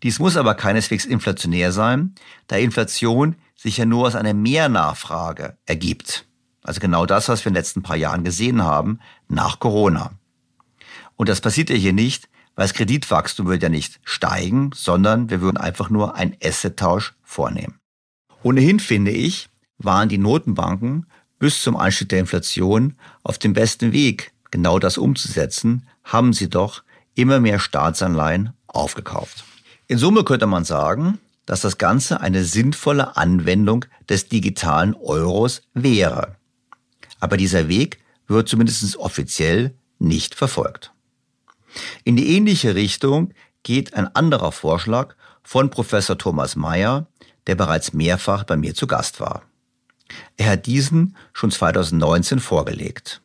Dies 0.03 0.19
muss 0.19 0.37
aber 0.37 0.55
keineswegs 0.55 1.05
inflationär 1.05 1.73
sein, 1.73 2.15
da 2.49 2.57
Inflation 2.57 3.37
sich 3.57 3.79
ja 3.79 3.87
nur 3.87 4.07
aus 4.07 4.15
einer 4.15 4.35
Mehrnachfrage 4.35 5.57
ergibt. 5.65 6.27
Also 6.63 6.81
genau 6.81 7.07
das, 7.07 7.29
was 7.29 7.45
wir 7.45 7.49
in 7.49 7.55
den 7.55 7.61
letzten 7.61 7.83
paar 7.83 7.97
Jahren 7.97 8.25
gesehen 8.25 8.63
haben, 8.63 9.01
nach 9.29 9.59
Corona. 9.59 10.13
Und 11.17 11.29
das 11.29 11.41
passiert 11.41 11.71
ja 11.71 11.77
hier 11.77 11.95
nicht, 11.95 12.29
weil 12.57 12.65
das 12.65 12.75
Kreditwachstum 12.75 13.47
wird 13.47 13.63
ja 13.63 13.69
nicht 13.69 14.01
steigen, 14.03 14.71
sondern 14.75 15.31
wir 15.31 15.41
würden 15.41 15.59
einfach 15.59 15.91
nur 15.91 16.17
einen 16.17 16.37
Asset-Tausch 16.43 17.15
vornehmen. 17.23 17.79
Ohnehin 18.43 18.81
finde 18.81 19.13
ich, 19.13 19.49
waren 19.79 20.09
die 20.09 20.19
Notenbanken 20.19 21.07
bis 21.39 21.63
zum 21.63 21.77
Anstieg 21.77 22.09
der 22.09 22.21
Inflation 22.21 22.97
auf 23.23 23.39
dem 23.39 23.53
besten 23.53 23.93
Weg, 23.93 24.33
genau 24.51 24.79
das 24.79 24.99
umzusetzen, 24.99 25.87
haben 26.03 26.33
sie 26.33 26.49
doch 26.49 26.83
immer 27.15 27.41
mehr 27.41 27.59
Staatsanleihen 27.59 28.53
aufgekauft. 28.67 29.45
In 29.87 29.99
Summe 29.99 30.25
könnte 30.25 30.47
man 30.47 30.65
sagen, 30.65 31.19
dass 31.45 31.61
das 31.61 31.79
Ganze 31.79 32.21
eine 32.21 32.45
sinnvolle 32.45 33.17
Anwendung 33.17 33.85
des 34.09 34.29
digitalen 34.29 34.95
Euros 34.95 35.63
wäre. 35.75 36.37
Aber 37.21 37.37
dieser 37.37 37.69
Weg 37.69 38.01
wird 38.27 38.49
zumindest 38.49 38.97
offiziell 38.97 39.75
nicht 39.99 40.35
verfolgt. 40.35 40.93
In 42.05 42.17
die 42.17 42.37
ähnliche 42.37 42.75
Richtung 42.75 43.33
geht 43.63 43.95
ein 43.95 44.15
anderer 44.15 44.53
Vorschlag 44.53 45.15
von 45.43 45.71
Professor 45.71 46.17
Thomas 46.17 46.57
Mayer, 46.57 47.07
der 47.47 47.55
bereits 47.55 47.93
mehrfach 47.93 48.45
bei 48.45 48.57
mir 48.57 48.75
zu 48.75 48.87
Gast 48.87 49.21
war. 49.21 49.43
Er 50.37 50.51
hat 50.51 50.67
diesen 50.67 51.17
schon 51.33 51.51
2019 51.51 52.41
vorgelegt. 52.41 53.23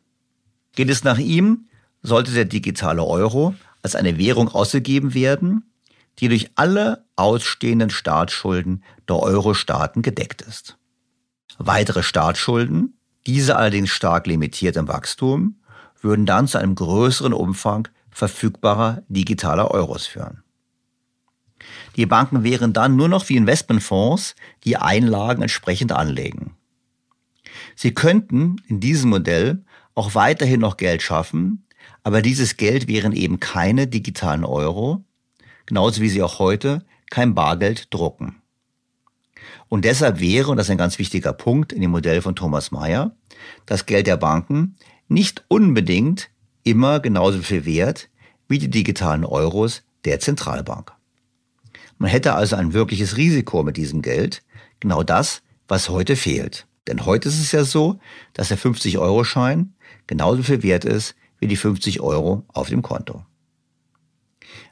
Geht 0.74 0.90
es 0.90 1.04
nach 1.04 1.18
ihm, 1.18 1.68
sollte 2.02 2.32
der 2.32 2.44
digitale 2.44 3.04
Euro 3.04 3.54
als 3.82 3.94
eine 3.94 4.18
Währung 4.18 4.48
ausgegeben 4.48 5.14
werden, 5.14 5.72
die 6.18 6.28
durch 6.28 6.50
alle 6.54 7.04
ausstehenden 7.16 7.90
Staatsschulden 7.90 8.82
der 9.08 9.18
Euro-Staaten 9.18 10.02
gedeckt 10.02 10.42
ist. 10.42 10.76
Weitere 11.58 12.02
Staatsschulden, 12.02 12.98
diese 13.26 13.56
allerdings 13.56 13.90
stark 13.90 14.26
limitiert 14.26 14.76
im 14.76 14.88
Wachstum, 14.88 15.60
würden 16.00 16.26
dann 16.26 16.48
zu 16.48 16.58
einem 16.58 16.74
größeren 16.74 17.32
Umfang 17.32 17.88
verfügbarer 18.12 19.02
digitaler 19.08 19.70
Euros 19.70 20.06
führen. 20.06 20.42
Die 21.96 22.06
Banken 22.06 22.44
wären 22.44 22.72
dann 22.72 22.96
nur 22.96 23.08
noch 23.08 23.28
wie 23.28 23.36
Investmentfonds 23.36 24.34
die 24.64 24.76
Einlagen 24.76 25.42
entsprechend 25.42 25.92
anlegen. 25.92 26.56
Sie 27.74 27.92
könnten 27.94 28.56
in 28.68 28.80
diesem 28.80 29.10
Modell 29.10 29.64
auch 29.94 30.14
weiterhin 30.14 30.60
noch 30.60 30.76
Geld 30.76 31.02
schaffen, 31.02 31.66
aber 32.02 32.22
dieses 32.22 32.56
Geld 32.56 32.88
wären 32.88 33.12
eben 33.12 33.40
keine 33.40 33.86
digitalen 33.86 34.44
Euro, 34.44 35.04
genauso 35.66 36.00
wie 36.00 36.08
sie 36.08 36.22
auch 36.22 36.38
heute 36.38 36.84
kein 37.10 37.34
Bargeld 37.34 37.92
drucken. 37.92 38.42
Und 39.68 39.84
deshalb 39.84 40.20
wäre, 40.20 40.50
und 40.50 40.56
das 40.56 40.66
ist 40.66 40.70
ein 40.70 40.78
ganz 40.78 40.98
wichtiger 40.98 41.32
Punkt 41.32 41.72
in 41.72 41.80
dem 41.80 41.90
Modell 41.90 42.22
von 42.22 42.36
Thomas 42.36 42.70
Mayer, 42.72 43.14
das 43.66 43.86
Geld 43.86 44.06
der 44.06 44.16
Banken 44.16 44.76
nicht 45.08 45.44
unbedingt 45.48 46.30
immer 46.64 47.00
genauso 47.00 47.40
viel 47.40 47.64
wert 47.64 48.08
wie 48.48 48.58
die 48.58 48.70
digitalen 48.70 49.24
Euros 49.24 49.82
der 50.04 50.20
Zentralbank. 50.20 50.92
Man 51.98 52.10
hätte 52.10 52.34
also 52.34 52.56
ein 52.56 52.72
wirkliches 52.72 53.16
Risiko 53.16 53.62
mit 53.62 53.76
diesem 53.76 54.02
Geld, 54.02 54.42
genau 54.80 55.02
das, 55.02 55.42
was 55.68 55.88
heute 55.88 56.16
fehlt. 56.16 56.66
Denn 56.88 57.06
heute 57.06 57.28
ist 57.28 57.38
es 57.38 57.52
ja 57.52 57.64
so, 57.64 58.00
dass 58.32 58.48
der 58.48 58.58
50-Euro-Schein 58.58 59.74
genauso 60.06 60.42
viel 60.42 60.62
wert 60.62 60.84
ist 60.84 61.14
wie 61.38 61.46
die 61.46 61.56
50 61.56 62.00
Euro 62.00 62.44
auf 62.48 62.68
dem 62.68 62.82
Konto. 62.82 63.24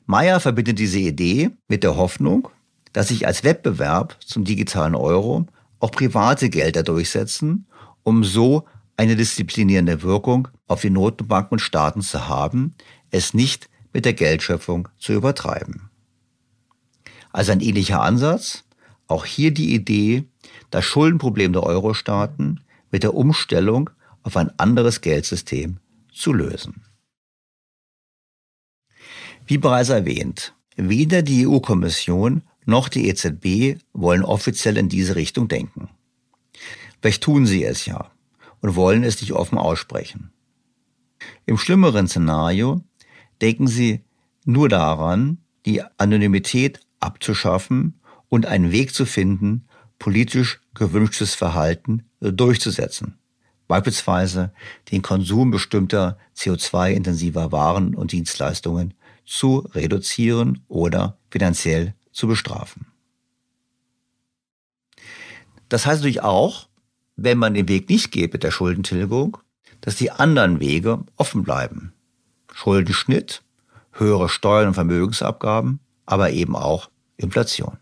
Meyer 0.06 0.40
verbindet 0.40 0.78
diese 0.78 0.98
Idee 0.98 1.50
mit 1.68 1.84
der 1.84 1.96
Hoffnung, 1.96 2.48
dass 2.92 3.08
sich 3.08 3.26
als 3.26 3.44
Wettbewerb 3.44 4.16
zum 4.24 4.44
digitalen 4.44 4.96
Euro 4.96 5.46
auch 5.78 5.92
private 5.92 6.50
Gelder 6.50 6.82
durchsetzen, 6.82 7.66
um 8.02 8.24
so 8.24 8.64
eine 8.96 9.16
disziplinierende 9.16 10.02
Wirkung 10.02 10.48
auf 10.70 10.82
die 10.82 10.90
Notenbanken 10.90 11.56
und 11.56 11.58
Staaten 11.58 12.00
zu 12.00 12.28
haben, 12.28 12.76
es 13.10 13.34
nicht 13.34 13.68
mit 13.92 14.04
der 14.04 14.12
Geldschöpfung 14.12 14.88
zu 14.98 15.12
übertreiben. 15.12 15.90
Also 17.32 17.50
ein 17.50 17.60
ähnlicher 17.60 18.00
Ansatz, 18.00 18.62
auch 19.08 19.24
hier 19.24 19.50
die 19.50 19.74
Idee, 19.74 20.28
das 20.70 20.84
Schuldenproblem 20.84 21.52
der 21.52 21.64
Euro-Staaten 21.64 22.60
mit 22.92 23.02
der 23.02 23.14
Umstellung 23.14 23.90
auf 24.22 24.36
ein 24.36 24.56
anderes 24.60 25.00
Geldsystem 25.00 25.78
zu 26.12 26.32
lösen. 26.32 26.84
Wie 29.46 29.58
bereits 29.58 29.88
erwähnt, 29.88 30.54
weder 30.76 31.22
die 31.22 31.48
EU-Kommission 31.48 32.42
noch 32.64 32.88
die 32.88 33.08
EZB 33.08 33.82
wollen 33.92 34.22
offiziell 34.22 34.76
in 34.76 34.88
diese 34.88 35.16
Richtung 35.16 35.48
denken. 35.48 35.88
Vielleicht 37.00 37.24
tun 37.24 37.44
sie 37.44 37.64
es 37.64 37.86
ja 37.86 38.12
und 38.60 38.76
wollen 38.76 39.02
es 39.02 39.20
nicht 39.20 39.32
offen 39.32 39.58
aussprechen. 39.58 40.30
Im 41.46 41.58
schlimmeren 41.58 42.08
Szenario 42.08 42.82
denken 43.40 43.66
sie 43.66 44.04
nur 44.44 44.68
daran, 44.68 45.38
die 45.66 45.82
Anonymität 45.98 46.80
abzuschaffen 47.00 48.00
und 48.28 48.46
einen 48.46 48.72
Weg 48.72 48.94
zu 48.94 49.06
finden, 49.06 49.66
politisch 49.98 50.60
gewünschtes 50.74 51.34
Verhalten 51.34 52.04
durchzusetzen 52.20 53.20
beispielsweise 53.70 54.52
den 54.90 55.00
Konsum 55.00 55.52
bestimmter 55.52 56.18
CO2-intensiver 56.36 57.52
Waren 57.52 57.94
und 57.94 58.10
Dienstleistungen 58.10 58.94
zu 59.24 59.58
reduzieren 59.58 60.64
oder 60.66 61.16
finanziell 61.30 61.94
zu 62.10 62.26
bestrafen. 62.26 62.86
Das 65.68 65.86
heißt 65.86 66.00
natürlich 66.00 66.22
auch, 66.22 66.66
wenn 67.14 67.38
man 67.38 67.54
den 67.54 67.68
Weg 67.68 67.88
nicht 67.88 68.10
geht 68.10 68.32
mit 68.32 68.42
der 68.42 68.50
Schuldentilgung, 68.50 69.38
dass 69.90 69.96
die 69.96 70.12
anderen 70.12 70.60
Wege 70.60 71.02
offen 71.16 71.42
bleiben. 71.42 71.92
Schuldenschnitt, 72.54 73.42
höhere 73.90 74.28
Steuern 74.28 74.68
und 74.68 74.74
Vermögensabgaben, 74.74 75.80
aber 76.06 76.30
eben 76.30 76.54
auch 76.54 76.90
Inflation. 77.16 77.76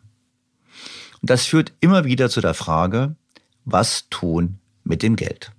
Und 1.20 1.28
das 1.28 1.44
führt 1.44 1.74
immer 1.80 2.06
wieder 2.06 2.30
zu 2.30 2.40
der 2.40 2.54
Frage, 2.54 3.14
was 3.66 4.08
tun 4.08 4.58
mit 4.84 5.02
dem 5.02 5.16
Geld? 5.16 5.52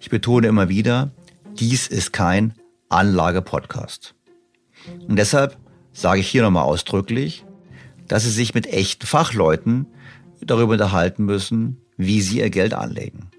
Ich 0.00 0.10
betone 0.10 0.48
immer 0.48 0.68
wieder, 0.68 1.12
dies 1.60 1.86
ist 1.86 2.12
kein 2.12 2.54
Anlage-Podcast. 2.88 4.16
Und 5.06 5.14
deshalb 5.14 5.56
sage 5.92 6.18
ich 6.18 6.28
hier 6.28 6.42
nochmal 6.42 6.64
ausdrücklich, 6.64 7.46
dass 8.08 8.24
Sie 8.24 8.30
sich 8.30 8.54
mit 8.54 8.66
echten 8.66 9.06
Fachleuten 9.06 9.86
darüber 10.40 10.72
unterhalten 10.72 11.24
müssen, 11.24 11.80
wie 11.96 12.20
Sie 12.20 12.38
Ihr 12.38 12.50
Geld 12.50 12.74
anlegen. 12.74 13.30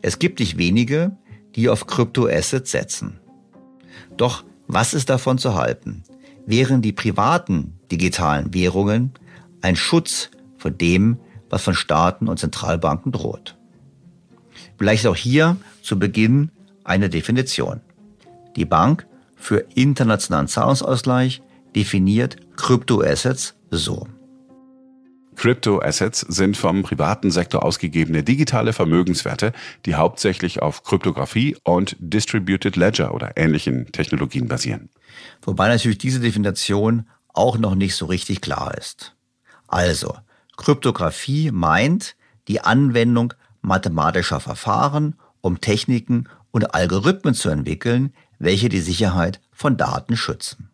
Es 0.00 0.18
gibt 0.18 0.40
nicht 0.40 0.58
wenige, 0.58 1.16
die 1.54 1.68
auf 1.68 1.86
Kryptoassets 1.86 2.70
setzen. 2.70 3.20
Doch 4.16 4.44
was 4.66 4.94
ist 4.94 5.10
davon 5.10 5.38
zu 5.38 5.54
halten? 5.54 6.02
Wären 6.46 6.82
die 6.82 6.92
privaten 6.92 7.78
digitalen 7.90 8.52
Währungen 8.54 9.12
ein 9.60 9.76
Schutz 9.76 10.30
vor 10.56 10.70
dem, 10.70 11.18
was 11.50 11.62
von 11.62 11.74
Staaten 11.74 12.28
und 12.28 12.38
Zentralbanken 12.38 13.12
droht? 13.12 13.56
Vielleicht 14.78 15.06
auch 15.06 15.16
hier 15.16 15.56
zu 15.82 15.98
Beginn 15.98 16.50
eine 16.84 17.08
Definition. 17.08 17.80
Die 18.56 18.64
Bank 18.64 19.06
für 19.36 19.66
internationalen 19.74 20.48
Zahlungsausgleich 20.48 21.42
definiert 21.74 22.36
Kryptoassets 22.56 23.54
so. 23.70 24.06
Crypto-Assets 25.36 26.20
sind 26.20 26.56
vom 26.56 26.82
privaten 26.82 27.30
Sektor 27.30 27.64
ausgegebene 27.64 28.22
digitale 28.22 28.72
Vermögenswerte, 28.72 29.52
die 29.86 29.94
hauptsächlich 29.94 30.62
auf 30.62 30.84
Kryptographie 30.84 31.56
und 31.64 31.96
Distributed 31.98 32.76
Ledger 32.76 33.14
oder 33.14 33.36
ähnlichen 33.36 33.90
Technologien 33.92 34.48
basieren. 34.48 34.90
Wobei 35.42 35.68
natürlich 35.68 35.98
diese 35.98 36.20
Definition 36.20 37.06
auch 37.32 37.58
noch 37.58 37.74
nicht 37.74 37.94
so 37.94 38.06
richtig 38.06 38.40
klar 38.40 38.76
ist. 38.76 39.14
Also, 39.68 40.14
Kryptographie 40.56 41.50
meint 41.50 42.14
die 42.48 42.60
Anwendung 42.60 43.32
mathematischer 43.62 44.40
Verfahren, 44.40 45.16
um 45.40 45.60
Techniken 45.60 46.28
und 46.50 46.74
Algorithmen 46.74 47.34
zu 47.34 47.48
entwickeln, 47.48 48.12
welche 48.38 48.68
die 48.68 48.80
Sicherheit 48.80 49.40
von 49.50 49.76
Daten 49.76 50.16
schützen. 50.16 50.70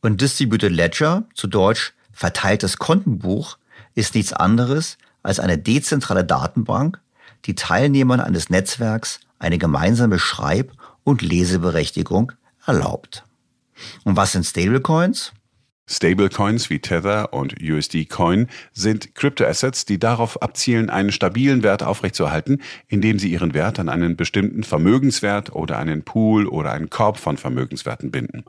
Und 0.00 0.20
Distributed 0.20 0.70
Ledger, 0.70 1.24
zu 1.34 1.48
Deutsch 1.48 1.94
verteiltes 2.16 2.78
Kontenbuch, 2.78 3.58
ist 3.94 4.14
nichts 4.14 4.32
anderes 4.32 4.96
als 5.22 5.38
eine 5.38 5.58
dezentrale 5.58 6.24
Datenbank, 6.24 6.98
die 7.44 7.54
Teilnehmern 7.54 8.20
eines 8.20 8.48
Netzwerks 8.48 9.20
eine 9.38 9.58
gemeinsame 9.58 10.18
Schreib- 10.18 10.72
und 11.04 11.20
Leseberechtigung 11.20 12.32
erlaubt. 12.64 13.24
Und 14.04 14.16
was 14.16 14.32
sind 14.32 14.44
Stablecoins? 14.44 15.32
Stablecoins 15.88 16.68
wie 16.68 16.80
Tether 16.80 17.32
und 17.32 17.62
USD 17.62 18.06
Coin 18.06 18.48
sind 18.72 19.14
Cryptoassets, 19.14 19.84
die 19.84 20.00
darauf 20.00 20.42
abzielen, 20.42 20.90
einen 20.90 21.12
stabilen 21.12 21.62
Wert 21.62 21.84
aufrechtzuerhalten, 21.84 22.60
indem 22.88 23.20
sie 23.20 23.30
ihren 23.30 23.54
Wert 23.54 23.78
an 23.78 23.88
einen 23.88 24.16
bestimmten 24.16 24.64
Vermögenswert 24.64 25.54
oder 25.54 25.78
einen 25.78 26.02
Pool 26.02 26.48
oder 26.48 26.72
einen 26.72 26.90
Korb 26.90 27.18
von 27.18 27.36
Vermögenswerten 27.36 28.10
binden. 28.10 28.44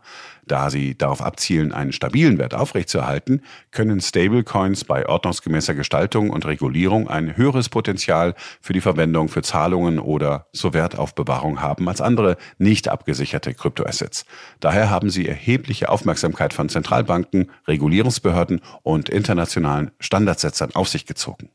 Da 0.48 0.72
sie 0.72 0.98
darauf 0.98 1.22
abzielen, 1.22 1.74
einen 1.74 1.92
stabilen 1.92 2.40
Wert 2.40 2.56
aufrechtzuerhalten, 2.56 3.44
können 3.70 4.02
Stablecoins 4.02 4.84
bei 4.86 5.08
ordnungsgemäßer 5.08 5.76
Gestaltung 5.76 6.32
und 6.32 6.46
Regulierung 6.48 7.08
ein 7.08 7.38
höheres 7.38 7.70
Potenzial 7.70 8.34
für 8.62 8.74
die 8.74 8.82
Verwendung 8.82 9.30
für 9.30 9.44
Zahlungen 9.44 10.00
oder 10.00 10.48
zur 10.54 10.74
Wertaufbewahrung 10.74 11.62
haben 11.62 11.88
als 11.88 12.02
andere 12.02 12.38
nicht 12.58 12.88
abgesicherte 12.88 13.54
Kryptoassets. 13.54 14.26
Daher 14.60 14.90
haben 14.90 15.12
sie 15.12 15.28
erhebliche 15.28 15.90
Aufmerksamkeit 15.90 16.54
von 16.54 16.70
Zentralbanken, 16.70 17.27
Regulierungsbehörden 17.68 18.62
und 18.84 19.10
internationalen 19.10 19.92
Standardsetzern 20.00 20.72
auf 20.74 20.90
sich 20.90 21.06
gezogen. 21.06 21.50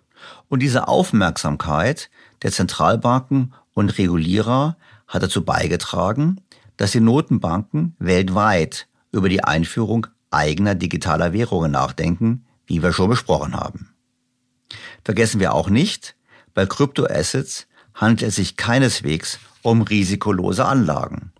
Und 0.49 0.61
diese 0.61 0.89
Aufmerksamkeit 0.89 2.11
der 2.43 2.53
Zentralbanken 2.53 3.55
und 3.75 3.99
Regulierer 3.99 4.77
hat 5.09 5.23
dazu 5.23 5.45
beigetragen, 5.45 6.41
dass 6.77 6.93
die 6.93 7.01
Notenbanken 7.01 7.97
weltweit 7.99 8.89
über 9.11 9.29
die 9.29 9.45
Einführung 9.45 10.07
eigener 10.31 10.75
digitaler 10.75 11.33
Währungen 11.33 11.73
nachdenken, 11.73 12.45
wie 12.67 12.83
wir 12.83 12.93
schon 12.93 13.11
besprochen 13.11 13.55
haben. 13.55 13.91
Vergessen 15.05 15.41
wir 15.41 15.55
auch 15.55 15.69
nicht, 15.69 16.17
bei 16.55 16.67
Kryptoassets 16.67 17.67
handelt 17.95 18.23
es 18.23 18.37
sich 18.37 18.57
keineswegs 18.57 19.39
um 19.63 19.83
risikolose 19.83 20.65
Anlagen. 20.65 21.33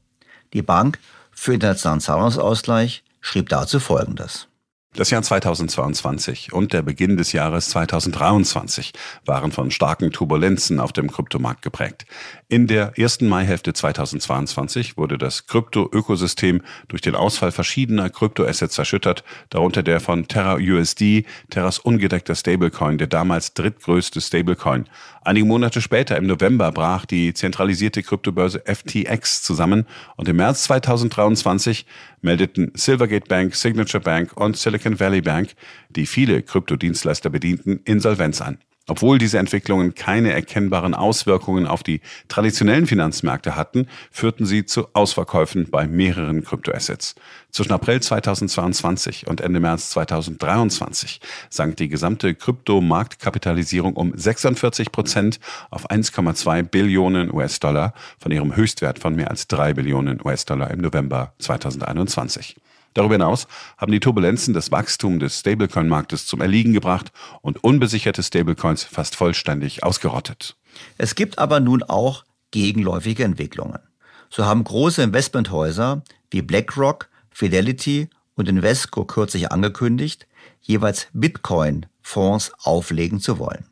Die 0.53 0.63
Bank 0.63 0.99
für 1.31 1.55
internationalen 1.55 2.01
Zahlungsausgleich 2.01 3.03
schrieb 3.23 3.49
dazu 3.49 3.81
Folgendes. 3.81 4.49
Das 4.95 5.09
Jahr 5.09 5.23
2022 5.23 6.53
und 6.53 6.75
der 6.75 6.83
Beginn 6.83 7.17
des 7.17 7.33
Jahres 7.33 7.71
2023 7.71 8.93
waren 9.25 9.51
von 9.51 9.71
starken 9.71 10.11
Turbulenzen 10.11 10.79
auf 10.79 10.93
dem 10.93 11.11
Kryptomarkt 11.11 11.63
geprägt. 11.63 12.05
In 12.49 12.67
der 12.67 12.99
ersten 12.99 13.27
Maihälfte 13.27 13.73
2022 13.73 14.99
wurde 14.99 15.17
das 15.17 15.47
Krypto-Ökosystem 15.47 16.61
durch 16.89 17.01
den 17.01 17.15
Ausfall 17.15 17.53
verschiedener 17.53 18.11
Kryptoassets 18.11 18.77
erschüttert, 18.77 19.25
darunter 19.49 19.83
der 19.83 19.99
von 19.99 20.29
Terra 20.29 20.57
USD, 20.57 21.25
Terras 21.49 21.79
ungedeckter 21.79 22.35
Stablecoin, 22.35 22.99
der 22.99 23.07
damals 23.07 23.55
drittgrößte 23.55 24.21
Stablecoin. 24.21 24.91
Einige 25.23 25.47
Monate 25.47 25.81
später, 25.81 26.19
im 26.19 26.27
November, 26.27 26.71
brach 26.71 27.07
die 27.07 27.33
zentralisierte 27.33 28.03
Kryptobörse 28.03 28.63
FTX 28.67 29.43
zusammen 29.43 29.87
und 30.17 30.29
im 30.29 30.37
März 30.37 30.65
2023 30.65 31.87
meldeten 32.23 32.73
Silvergate 32.75 33.29
Bank, 33.29 33.55
Signature 33.55 34.03
Bank 34.03 34.33
und 34.37 34.57
Silicon 34.57 34.99
Valley 34.99 35.21
Bank, 35.21 35.51
die 35.91 36.07
viele 36.07 36.43
Kryptodienstleister 36.43 37.31
bedienten, 37.31 37.81
Insolvenz 37.85 38.41
an. 38.41 38.59
Obwohl 38.89 39.19
diese 39.19 39.39
Entwicklungen 39.39 39.95
keine 39.95 40.33
erkennbaren 40.33 40.95
Auswirkungen 40.95 41.69
auf 41.69 41.85
die 41.85 42.01
traditionellen 42.27 42.87
Finanzmärkte 42.87 43.55
hatten, 43.55 43.87
führten 44.11 44.45
sie 44.45 44.67
zu 44.67 44.89
Ausverkäufen 44.93 45.71
bei 45.71 45.87
mehreren 45.87 46.43
Kryptoassets. 46.43 47.15
Zwischen 47.53 47.73
April 47.73 48.01
2022 48.01 49.29
und 49.29 49.41
Ende 49.41 49.61
März 49.61 49.91
2023 49.91 51.21
sank 51.49 51.77
die 51.77 51.89
gesamte 51.89 52.35
Kryptomarktkapitalisierung 52.35 53.95
um 53.95 54.17
46 54.17 54.91
Prozent 54.91 55.39
auf 55.71 55.89
1,2 55.89 56.65
Billionen 56.65 57.33
US-Dollar 57.33 57.95
von 58.19 58.33
ihrem 58.33 58.57
Höchstwert 58.57 58.99
von 58.99 59.15
mehr 59.15 59.31
als 59.31 59.47
3 59.47 59.75
Billionen 59.75 60.21
US-Dollar 60.25 60.73
im 60.73 60.81
November 60.81 61.35
2021. 61.39 62.57
Darüber 62.95 63.15
hinaus 63.15 63.47
haben 63.79 63.93
die 63.93 64.01
Turbulenzen 64.01 64.55
das 64.55 64.71
Wachstum 64.71 65.19
des 65.19 65.41
Stablecoin-Marktes 65.41 66.27
zum 66.27 66.41
Erliegen 66.41 66.73
gebracht 66.73 67.13
und 67.41 67.63
unbesicherte 67.65 68.23
Stablecoins 68.23 68.85
fast 68.85 69.17
vollständig 69.17 69.83
ausgerottet. 69.83 70.57
Es 70.99 71.15
gibt 71.15 71.39
aber 71.39 71.61
nun 71.61 71.83
auch 71.83 72.25
gegenläufige 72.51 73.25
Entwicklungen. 73.25 73.81
So 74.31 74.45
haben 74.45 74.65
große 74.65 75.03
Investmenthäuser 75.03 76.03
wie 76.31 76.43
BlackRock, 76.43 77.09
Fidelity 77.31 78.09
und 78.35 78.49
Invesco 78.49 79.05
kürzlich 79.05 79.53
angekündigt, 79.53 80.27
jeweils 80.61 81.09
Bitcoin-Fonds 81.13 82.53
auflegen 82.63 83.21
zu 83.21 83.39
wollen. 83.39 83.67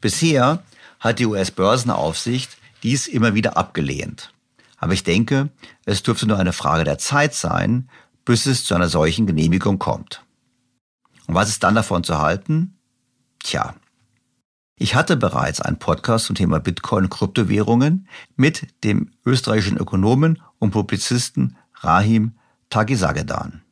Bisher 0.00 0.62
hat 1.00 1.18
die 1.18 1.26
US-Börsenaufsicht 1.26 2.56
dies 2.82 3.06
immer 3.06 3.34
wieder 3.34 3.56
abgelehnt. 3.56 4.32
Aber 4.78 4.92
ich 4.92 5.04
denke, 5.04 5.50
es 5.84 6.02
dürfte 6.02 6.26
nur 6.26 6.38
eine 6.38 6.52
Frage 6.52 6.84
der 6.84 6.98
Zeit 6.98 7.34
sein, 7.34 7.90
bis 8.24 8.46
es 8.46 8.64
zu 8.64 8.74
einer 8.74 8.88
solchen 8.88 9.26
Genehmigung 9.26 9.78
kommt. 9.78 10.24
Und 11.26 11.34
was 11.34 11.48
ist 11.48 11.62
dann 11.62 11.74
davon 11.74 12.04
zu 12.04 12.18
halten? 12.18 12.78
Tja, 13.40 13.74
ich 14.76 14.94
hatte 14.94 15.16
bereits 15.16 15.60
einen 15.60 15.78
Podcast 15.78 16.26
zum 16.26 16.36
Thema 16.36 16.60
Bitcoin 16.60 17.04
und 17.04 17.10
Kryptowährungen 17.10 18.08
mit 18.36 18.68
dem 18.84 19.10
österreichischen 19.26 19.76
Ökonomen 19.76 20.40
und 20.60 20.70
Publizisten 20.70 21.56
Rahim 21.80 22.38
Tagisagedan, 22.70 23.62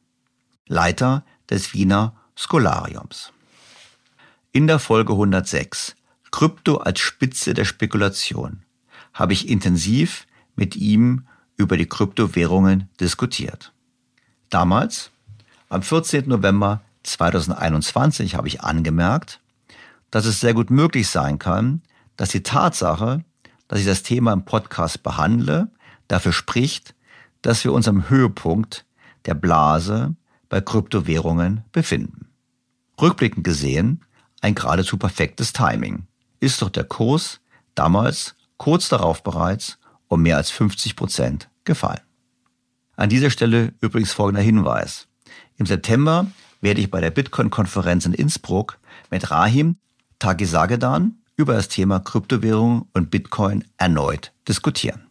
Leiter 0.66 1.24
des 1.48 1.74
Wiener 1.74 2.16
Scholariums. 2.34 3.32
In 4.52 4.66
der 4.66 4.78
Folge 4.80 5.12
106 5.12 5.94
Krypto 6.32 6.78
als 6.78 6.98
Spitze 6.98 7.54
der 7.54 7.64
Spekulation 7.64 8.62
habe 9.12 9.32
ich 9.32 9.48
intensiv 9.48 10.25
mit 10.56 10.76
ihm 10.76 11.26
über 11.56 11.76
die 11.76 11.86
Kryptowährungen 11.86 12.88
diskutiert. 13.00 13.72
Damals, 14.50 15.10
am 15.68 15.82
14. 15.82 16.28
November 16.28 16.82
2021, 17.02 18.34
habe 18.34 18.48
ich 18.48 18.62
angemerkt, 18.62 19.40
dass 20.10 20.26
es 20.26 20.40
sehr 20.40 20.54
gut 20.54 20.70
möglich 20.70 21.08
sein 21.08 21.38
kann, 21.38 21.82
dass 22.16 22.30
die 22.30 22.42
Tatsache, 22.42 23.24
dass 23.68 23.80
ich 23.80 23.86
das 23.86 24.02
Thema 24.02 24.32
im 24.32 24.44
Podcast 24.44 25.02
behandle, 25.02 25.68
dafür 26.08 26.32
spricht, 26.32 26.94
dass 27.42 27.64
wir 27.64 27.72
uns 27.72 27.88
am 27.88 28.08
Höhepunkt 28.08 28.84
der 29.26 29.34
Blase 29.34 30.14
bei 30.48 30.60
Kryptowährungen 30.60 31.64
befinden. 31.72 32.28
Rückblickend 33.00 33.44
gesehen 33.44 34.02
ein 34.40 34.54
geradezu 34.54 34.96
perfektes 34.96 35.52
Timing. 35.52 36.06
Ist 36.40 36.62
doch 36.62 36.70
der 36.70 36.84
Kurs 36.84 37.40
damals 37.74 38.36
kurz 38.58 38.88
darauf 38.88 39.22
bereits 39.22 39.78
um 40.08 40.22
mehr 40.22 40.36
als 40.36 40.50
50 40.50 40.96
Prozent 40.96 41.48
gefallen. 41.64 42.00
An 42.96 43.08
dieser 43.08 43.30
Stelle 43.30 43.74
übrigens 43.80 44.12
folgender 44.12 44.42
Hinweis. 44.42 45.06
Im 45.58 45.66
September 45.66 46.26
werde 46.60 46.80
ich 46.80 46.90
bei 46.90 47.00
der 47.00 47.10
Bitcoin-Konferenz 47.10 48.06
in 48.06 48.14
Innsbruck 48.14 48.78
mit 49.10 49.30
Rahim 49.30 49.76
Tagisagedan 50.18 51.18
über 51.36 51.54
das 51.54 51.68
Thema 51.68 52.00
Kryptowährung 52.00 52.88
und 52.94 53.10
Bitcoin 53.10 53.64
erneut 53.76 54.32
diskutieren. 54.48 55.06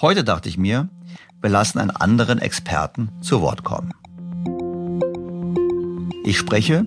Heute 0.00 0.24
dachte 0.24 0.48
ich 0.48 0.56
mir, 0.56 0.88
wir 1.42 1.50
lassen 1.50 1.78
einen 1.78 1.90
anderen 1.90 2.38
Experten 2.38 3.10
zu 3.20 3.42
Wort 3.42 3.64
kommen. 3.64 3.92
Ich 6.24 6.38
spreche 6.38 6.86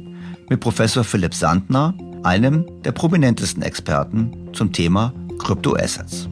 mit 0.49 0.59
Professor 0.59 1.03
Philipp 1.03 1.36
Sandner, 1.36 1.93
einem 2.24 2.82
der 2.84 2.91
prominentesten 2.91 3.61
Experten 3.61 4.49
zum 4.53 4.72
Thema 4.72 5.14
Kryptoassets. 5.40 6.28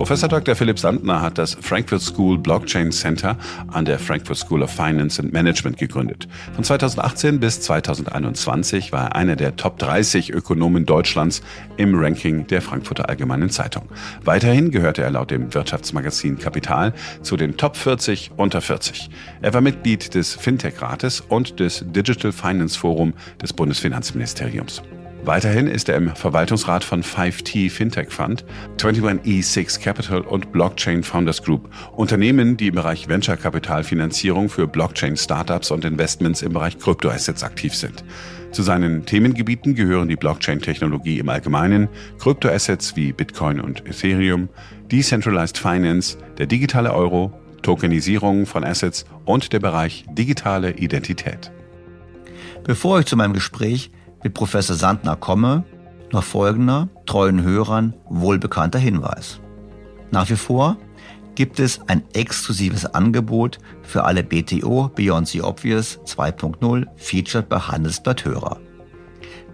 Professor 0.00 0.30
Dr. 0.30 0.54
Philipp 0.54 0.78
Sandner 0.78 1.20
hat 1.20 1.36
das 1.36 1.58
Frankfurt 1.60 2.00
School 2.00 2.38
Blockchain 2.38 2.90
Center 2.90 3.36
an 3.68 3.84
der 3.84 3.98
Frankfurt 3.98 4.38
School 4.38 4.62
of 4.62 4.70
Finance 4.70 5.20
and 5.20 5.30
Management 5.30 5.76
gegründet. 5.76 6.26
Von 6.54 6.64
2018 6.64 7.38
bis 7.38 7.60
2021 7.60 8.92
war 8.92 9.08
er 9.08 9.16
einer 9.16 9.36
der 9.36 9.56
Top 9.56 9.78
30 9.78 10.32
Ökonomen 10.32 10.86
Deutschlands 10.86 11.42
im 11.76 11.94
Ranking 11.94 12.46
der 12.46 12.62
Frankfurter 12.62 13.10
Allgemeinen 13.10 13.50
Zeitung. 13.50 13.90
Weiterhin 14.24 14.70
gehörte 14.70 15.02
er 15.02 15.10
laut 15.10 15.30
dem 15.30 15.52
Wirtschaftsmagazin 15.52 16.38
Kapital 16.38 16.94
zu 17.20 17.36
den 17.36 17.58
Top 17.58 17.76
40 17.76 18.30
unter 18.38 18.62
40. 18.62 19.10
Er 19.42 19.52
war 19.52 19.60
Mitglied 19.60 20.14
des 20.14 20.34
Fintech-Rates 20.34 21.20
und 21.20 21.60
des 21.60 21.84
Digital 21.86 22.32
Finance 22.32 22.78
Forum 22.78 23.12
des 23.42 23.52
Bundesfinanzministeriums. 23.52 24.80
Weiterhin 25.24 25.66
ist 25.66 25.90
er 25.90 25.96
im 25.96 26.14
Verwaltungsrat 26.16 26.82
von 26.82 27.02
5T 27.02 27.70
Fintech 27.70 28.10
Fund, 28.10 28.44
21E6 28.78 29.78
Capital 29.78 30.22
und 30.22 30.50
Blockchain 30.50 31.02
Founders 31.02 31.42
Group, 31.42 31.68
Unternehmen, 31.92 32.56
die 32.56 32.68
im 32.68 32.74
Bereich 32.74 33.06
Venture-Kapitalfinanzierung 33.06 34.48
für 34.48 34.66
Blockchain-Startups 34.66 35.70
und 35.72 35.84
Investments 35.84 36.40
im 36.40 36.54
Bereich 36.54 36.78
Kryptoassets 36.78 37.44
aktiv 37.44 37.74
sind. 37.74 38.02
Zu 38.50 38.62
seinen 38.62 39.04
Themengebieten 39.04 39.74
gehören 39.74 40.08
die 40.08 40.16
Blockchain-Technologie 40.16 41.18
im 41.18 41.28
Allgemeinen, 41.28 41.88
Kryptoassets 42.18 42.96
wie 42.96 43.12
Bitcoin 43.12 43.60
und 43.60 43.86
Ethereum, 43.86 44.48
Decentralized 44.90 45.58
Finance, 45.58 46.16
der 46.38 46.46
digitale 46.46 46.94
Euro, 46.94 47.30
Tokenisierung 47.62 48.46
von 48.46 48.64
Assets 48.64 49.04
und 49.26 49.52
der 49.52 49.60
Bereich 49.60 50.06
digitale 50.12 50.72
Identität. 50.72 51.52
Bevor 52.64 53.00
ich 53.00 53.06
zu 53.06 53.16
meinem 53.16 53.34
Gespräch 53.34 53.90
mit 54.22 54.34
Professor 54.34 54.76
Sandner 54.76 55.16
komme, 55.16 55.64
noch 56.12 56.24
folgender 56.24 56.88
treuen 57.06 57.42
Hörern 57.42 57.94
wohlbekannter 58.08 58.78
Hinweis. 58.78 59.40
Nach 60.10 60.28
wie 60.28 60.36
vor 60.36 60.76
gibt 61.34 61.60
es 61.60 61.80
ein 61.86 62.02
exklusives 62.12 62.84
Angebot 62.84 63.58
für 63.82 64.04
alle 64.04 64.22
BTO 64.22 64.90
Beyond 64.94 65.28
the 65.28 65.42
Obvious 65.42 65.98
2.0 66.04 66.86
Featured 66.96 67.48
bei 67.48 67.58
Handelsblatt 67.58 68.24
Hörer. 68.24 68.58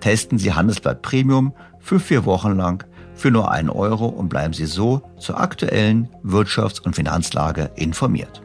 Testen 0.00 0.38
Sie 0.38 0.52
Handelsblatt 0.52 1.02
Premium 1.02 1.52
für 1.78 2.00
vier 2.00 2.24
Wochen 2.24 2.56
lang 2.56 2.84
für 3.14 3.30
nur 3.30 3.50
einen 3.50 3.70
Euro 3.70 4.06
und 4.06 4.28
bleiben 4.28 4.52
Sie 4.52 4.66
so 4.66 5.02
zur 5.18 5.40
aktuellen 5.40 6.08
Wirtschafts- 6.22 6.80
und 6.80 6.96
Finanzlage 6.96 7.70
informiert. 7.76 8.42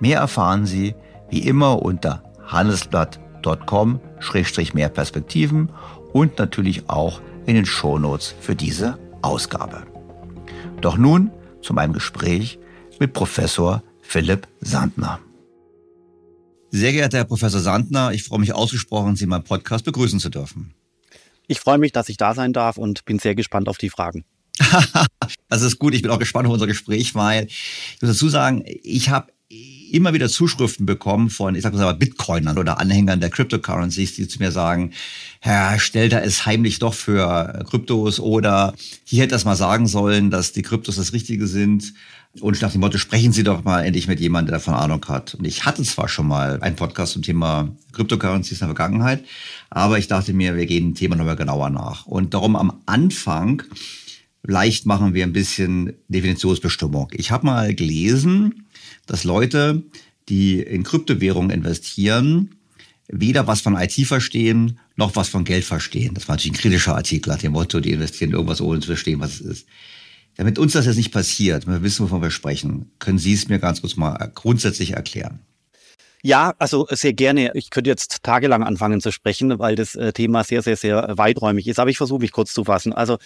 Mehr 0.00 0.20
erfahren 0.20 0.66
Sie 0.66 0.94
wie 1.30 1.40
immer 1.40 1.82
unter 1.82 2.22
handelsblatt.com-mehr 2.46 3.23
Perspektiven 4.90 5.70
und 6.12 6.38
natürlich 6.38 6.88
auch 6.88 7.20
in 7.46 7.54
den 7.54 7.66
Shownotes 7.66 8.34
für 8.40 8.54
diese 8.54 8.98
Ausgabe. 9.22 9.86
Doch 10.80 10.96
nun 10.96 11.30
zu 11.62 11.72
meinem 11.74 11.92
Gespräch 11.92 12.58
mit 13.00 13.12
Professor 13.12 13.82
Philipp 14.00 14.46
Sandner. 14.60 15.20
Sehr 16.70 16.92
geehrter 16.92 17.18
Herr 17.18 17.24
Professor 17.24 17.60
Sandner, 17.60 18.12
ich 18.12 18.24
freue 18.24 18.40
mich 18.40 18.52
ausgesprochen, 18.52 19.16
Sie 19.16 19.24
in 19.24 19.30
meinem 19.30 19.44
Podcast 19.44 19.84
begrüßen 19.84 20.20
zu 20.20 20.28
dürfen. 20.28 20.74
Ich 21.46 21.60
freue 21.60 21.78
mich, 21.78 21.92
dass 21.92 22.08
ich 22.08 22.16
da 22.16 22.34
sein 22.34 22.52
darf 22.52 22.78
und 22.78 23.04
bin 23.04 23.18
sehr 23.18 23.34
gespannt 23.34 23.68
auf 23.68 23.78
die 23.78 23.90
Fragen. 23.90 24.24
das 25.48 25.62
ist 25.62 25.78
gut. 25.78 25.94
Ich 25.94 26.02
bin 26.02 26.10
auch 26.10 26.18
gespannt 26.18 26.46
auf 26.46 26.52
unser 26.52 26.66
Gespräch, 26.66 27.14
weil 27.14 27.46
ich 27.46 27.98
muss 28.00 28.10
dazu 28.10 28.28
sagen, 28.28 28.64
ich 28.66 29.10
habe 29.10 29.32
immer 29.92 30.12
wieder 30.14 30.28
Zuschriften 30.28 30.86
bekommen 30.86 31.30
von, 31.30 31.54
ich 31.54 31.62
sag 31.62 31.74
mal, 31.74 31.92
Bitcoinern 31.92 32.58
oder 32.58 32.80
Anhängern 32.80 33.20
der 33.20 33.30
Cryptocurrencies, 33.30 34.14
die 34.14 34.28
zu 34.28 34.38
mir 34.38 34.52
sagen, 34.52 34.92
Herr 35.40 35.78
Stelter 35.78 36.22
ist 36.22 36.46
heimlich 36.46 36.78
doch 36.78 36.94
für 36.94 37.64
Kryptos 37.68 38.20
oder 38.20 38.74
hier 39.04 39.22
hätte 39.22 39.32
das 39.32 39.44
mal 39.44 39.56
sagen 39.56 39.86
sollen, 39.86 40.30
dass 40.30 40.52
die 40.52 40.62
Kryptos 40.62 40.96
das 40.96 41.12
Richtige 41.12 41.46
sind. 41.46 41.94
Und 42.40 42.60
nach 42.60 42.72
dem 42.72 42.80
Motto, 42.80 42.98
sprechen 42.98 43.32
Sie 43.32 43.44
doch 43.44 43.62
mal 43.62 43.84
endlich 43.84 44.08
mit 44.08 44.18
jemandem, 44.18 44.52
der 44.52 44.58
davon 44.58 44.74
Ahnung 44.74 45.04
hat. 45.06 45.34
Und 45.34 45.46
ich 45.46 45.64
hatte 45.66 45.84
zwar 45.84 46.08
schon 46.08 46.26
mal 46.26 46.60
einen 46.62 46.74
Podcast 46.74 47.12
zum 47.12 47.22
Thema 47.22 47.68
Cryptocurrencies 47.92 48.60
in 48.60 48.66
der 48.66 48.74
Vergangenheit, 48.74 49.24
aber 49.70 49.98
ich 49.98 50.08
dachte 50.08 50.32
mir, 50.32 50.56
wir 50.56 50.66
gehen 50.66 50.90
dem 50.90 50.94
Thema 50.94 51.14
nochmal 51.14 51.36
genauer 51.36 51.70
nach. 51.70 52.06
Und 52.06 52.34
darum 52.34 52.56
am 52.56 52.80
Anfang 52.86 53.62
leicht 54.42 54.86
machen 54.86 55.14
wir 55.14 55.24
ein 55.24 55.32
bisschen 55.32 55.94
Definitionsbestimmung. 56.08 57.08
Ich 57.12 57.30
habe 57.30 57.46
mal 57.46 57.74
gelesen, 57.74 58.63
dass 59.06 59.24
Leute, 59.24 59.82
die 60.28 60.60
in 60.60 60.82
Kryptowährungen 60.82 61.50
investieren, 61.50 62.56
weder 63.08 63.46
was 63.46 63.60
von 63.60 63.76
IT 63.76 63.92
verstehen, 64.06 64.78
noch 64.96 65.16
was 65.16 65.28
von 65.28 65.44
Geld 65.44 65.64
verstehen. 65.64 66.14
Das 66.14 66.28
war 66.28 66.36
natürlich 66.36 66.56
ein 66.56 66.60
kritischer 66.60 66.96
Artikel 66.96 67.30
nach 67.30 67.38
dem 67.38 67.52
Motto, 67.52 67.80
die 67.80 67.92
investieren 67.92 68.32
irgendwas, 68.32 68.60
ohne 68.60 68.80
zu 68.80 68.86
verstehen, 68.86 69.20
was 69.20 69.34
es 69.34 69.40
ist. 69.40 69.66
Damit 70.36 70.58
uns 70.58 70.72
das 70.72 70.86
jetzt 70.86 70.96
nicht 70.96 71.12
passiert, 71.12 71.66
wir 71.66 71.82
wissen, 71.82 72.04
wovon 72.04 72.22
wir 72.22 72.30
sprechen, 72.30 72.90
können 72.98 73.18
Sie 73.18 73.34
es 73.34 73.48
mir 73.48 73.58
ganz 73.58 73.82
kurz 73.82 73.96
mal 73.96 74.32
grundsätzlich 74.34 74.92
erklären. 74.92 75.40
Ja, 76.22 76.54
also 76.58 76.86
sehr 76.90 77.12
gerne. 77.12 77.52
Ich 77.54 77.68
könnte 77.68 77.90
jetzt 77.90 78.22
tagelang 78.22 78.62
anfangen 78.62 79.02
zu 79.02 79.12
sprechen, 79.12 79.58
weil 79.58 79.76
das 79.76 79.94
äh, 79.94 80.12
Thema 80.12 80.42
sehr, 80.42 80.62
sehr, 80.62 80.76
sehr 80.76 81.18
weiträumig 81.18 81.68
ist. 81.68 81.78
Aber 81.78 81.90
ich 81.90 81.98
versuche 81.98 82.20
mich 82.22 82.32
kurz 82.32 82.54
zu 82.54 82.64
fassen. 82.64 82.94
Also 82.94 83.18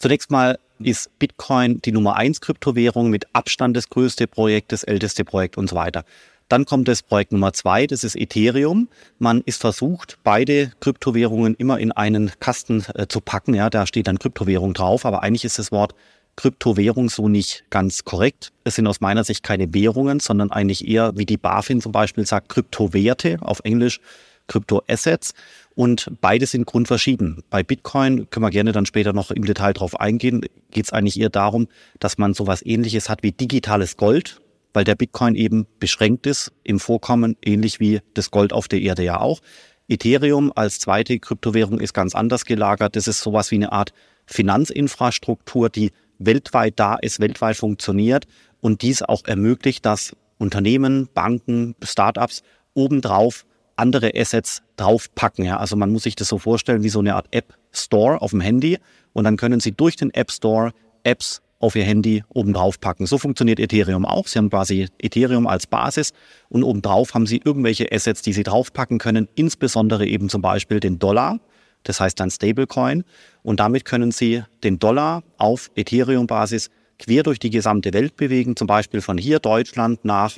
Zunächst 0.00 0.30
mal 0.30 0.58
ist 0.82 1.10
Bitcoin 1.18 1.80
die 1.82 1.92
Nummer 1.92 2.16
eins 2.16 2.40
Kryptowährung 2.40 3.10
mit 3.10 3.26
Abstand 3.34 3.76
das 3.76 3.88
größte 3.88 4.26
Projekt, 4.26 4.72
das 4.72 4.82
älteste 4.82 5.24
Projekt 5.24 5.58
und 5.58 5.68
so 5.68 5.76
weiter. 5.76 6.04
Dann 6.48 6.64
kommt 6.64 6.88
das 6.88 7.02
Projekt 7.02 7.30
Nummer 7.30 7.52
zwei, 7.52 7.86
das 7.86 8.02
ist 8.02 8.16
Ethereum. 8.16 8.88
Man 9.20 9.40
ist 9.42 9.60
versucht, 9.60 10.18
beide 10.24 10.72
Kryptowährungen 10.80 11.54
immer 11.54 11.78
in 11.78 11.92
einen 11.92 12.32
Kasten 12.40 12.84
äh, 12.94 13.06
zu 13.06 13.20
packen. 13.20 13.54
Ja, 13.54 13.70
da 13.70 13.86
steht 13.86 14.08
dann 14.08 14.18
Kryptowährung 14.18 14.74
drauf, 14.74 15.06
aber 15.06 15.22
eigentlich 15.22 15.44
ist 15.44 15.60
das 15.60 15.70
Wort 15.70 15.94
Kryptowährung 16.34 17.08
so 17.08 17.28
nicht 17.28 17.64
ganz 17.70 18.04
korrekt. 18.04 18.50
Es 18.64 18.74
sind 18.74 18.86
aus 18.86 19.00
meiner 19.00 19.22
Sicht 19.22 19.44
keine 19.44 19.72
Währungen, 19.74 20.18
sondern 20.18 20.50
eigentlich 20.50 20.88
eher, 20.88 21.16
wie 21.16 21.26
die 21.26 21.36
BaFin 21.36 21.80
zum 21.80 21.92
Beispiel 21.92 22.26
sagt, 22.26 22.48
Kryptowerte 22.48 23.38
auf 23.42 23.60
Englisch, 23.62 24.00
Kryptoassets. 24.48 25.34
Und 25.80 26.12
beide 26.20 26.44
sind 26.44 26.66
grundverschieden. 26.66 27.42
Bei 27.48 27.62
Bitcoin 27.62 28.28
können 28.28 28.44
wir 28.44 28.50
gerne 28.50 28.72
dann 28.72 28.84
später 28.84 29.14
noch 29.14 29.30
im 29.30 29.46
Detail 29.46 29.72
drauf 29.72 29.98
eingehen. 29.98 30.44
Geht 30.70 30.84
es 30.84 30.92
eigentlich 30.92 31.18
eher 31.18 31.30
darum, 31.30 31.68
dass 31.98 32.18
man 32.18 32.34
sowas 32.34 32.60
ähnliches 32.62 33.08
hat 33.08 33.22
wie 33.22 33.32
digitales 33.32 33.96
Gold, 33.96 34.42
weil 34.74 34.84
der 34.84 34.94
Bitcoin 34.94 35.34
eben 35.36 35.66
beschränkt 35.78 36.26
ist 36.26 36.52
im 36.64 36.80
Vorkommen, 36.80 37.34
ähnlich 37.42 37.80
wie 37.80 38.02
das 38.12 38.30
Gold 38.30 38.52
auf 38.52 38.68
der 38.68 38.82
Erde 38.82 39.04
ja 39.04 39.20
auch. 39.20 39.40
Ethereum 39.88 40.52
als 40.54 40.80
zweite 40.80 41.18
Kryptowährung 41.18 41.80
ist 41.80 41.94
ganz 41.94 42.14
anders 42.14 42.44
gelagert. 42.44 42.94
Das 42.94 43.08
ist 43.08 43.22
sowas 43.22 43.50
wie 43.50 43.54
eine 43.54 43.72
Art 43.72 43.94
Finanzinfrastruktur, 44.26 45.70
die 45.70 45.92
weltweit 46.18 46.74
da 46.76 46.96
ist, 46.96 47.20
weltweit 47.20 47.56
funktioniert 47.56 48.26
und 48.60 48.82
dies 48.82 49.00
auch 49.00 49.24
ermöglicht, 49.24 49.86
dass 49.86 50.14
Unternehmen, 50.36 51.08
Banken, 51.14 51.74
Startups 51.82 52.42
obendrauf 52.74 53.46
andere 53.80 54.12
Assets 54.14 54.62
draufpacken. 54.76 55.44
Ja? 55.44 55.56
Also 55.56 55.74
man 55.74 55.90
muss 55.90 56.04
sich 56.04 56.14
das 56.14 56.28
so 56.28 56.38
vorstellen 56.38 56.82
wie 56.82 56.88
so 56.88 57.00
eine 57.00 57.14
Art 57.14 57.26
App 57.32 57.54
Store 57.72 58.20
auf 58.20 58.30
dem 58.30 58.40
Handy 58.40 58.78
und 59.12 59.24
dann 59.24 59.36
können 59.36 59.60
Sie 59.60 59.72
durch 59.72 59.96
den 59.96 60.12
App 60.14 60.30
Store 60.30 60.72
Apps 61.02 61.42
auf 61.58 61.76
Ihr 61.76 61.84
Handy 61.84 62.24
oben 62.28 62.52
drauf 62.52 62.80
packen. 62.80 63.06
So 63.06 63.18
funktioniert 63.18 63.60
Ethereum 63.60 64.06
auch. 64.06 64.26
Sie 64.26 64.38
haben 64.38 64.50
quasi 64.50 64.88
Ethereum 64.98 65.46
als 65.46 65.66
Basis 65.66 66.12
und 66.48 66.62
obendrauf 66.62 67.14
haben 67.14 67.26
Sie 67.26 67.40
irgendwelche 67.44 67.90
Assets, 67.92 68.22
die 68.22 68.32
Sie 68.32 68.42
draufpacken 68.42 68.98
können, 68.98 69.28
insbesondere 69.34 70.06
eben 70.06 70.28
zum 70.28 70.42
Beispiel 70.42 70.80
den 70.80 70.98
Dollar. 70.98 71.38
Das 71.82 72.00
heißt 72.00 72.18
dann 72.20 72.30
Stablecoin. 72.30 73.04
Und 73.42 73.60
damit 73.60 73.84
können 73.84 74.10
Sie 74.10 74.42
den 74.64 74.78
Dollar 74.78 75.22
auf 75.36 75.70
Ethereum-Basis 75.74 76.70
quer 76.98 77.22
durch 77.22 77.38
die 77.38 77.50
gesamte 77.50 77.92
Welt 77.92 78.16
bewegen, 78.16 78.56
zum 78.56 78.66
Beispiel 78.66 79.00
von 79.00 79.18
hier 79.18 79.38
Deutschland 79.38 80.04
nach 80.04 80.36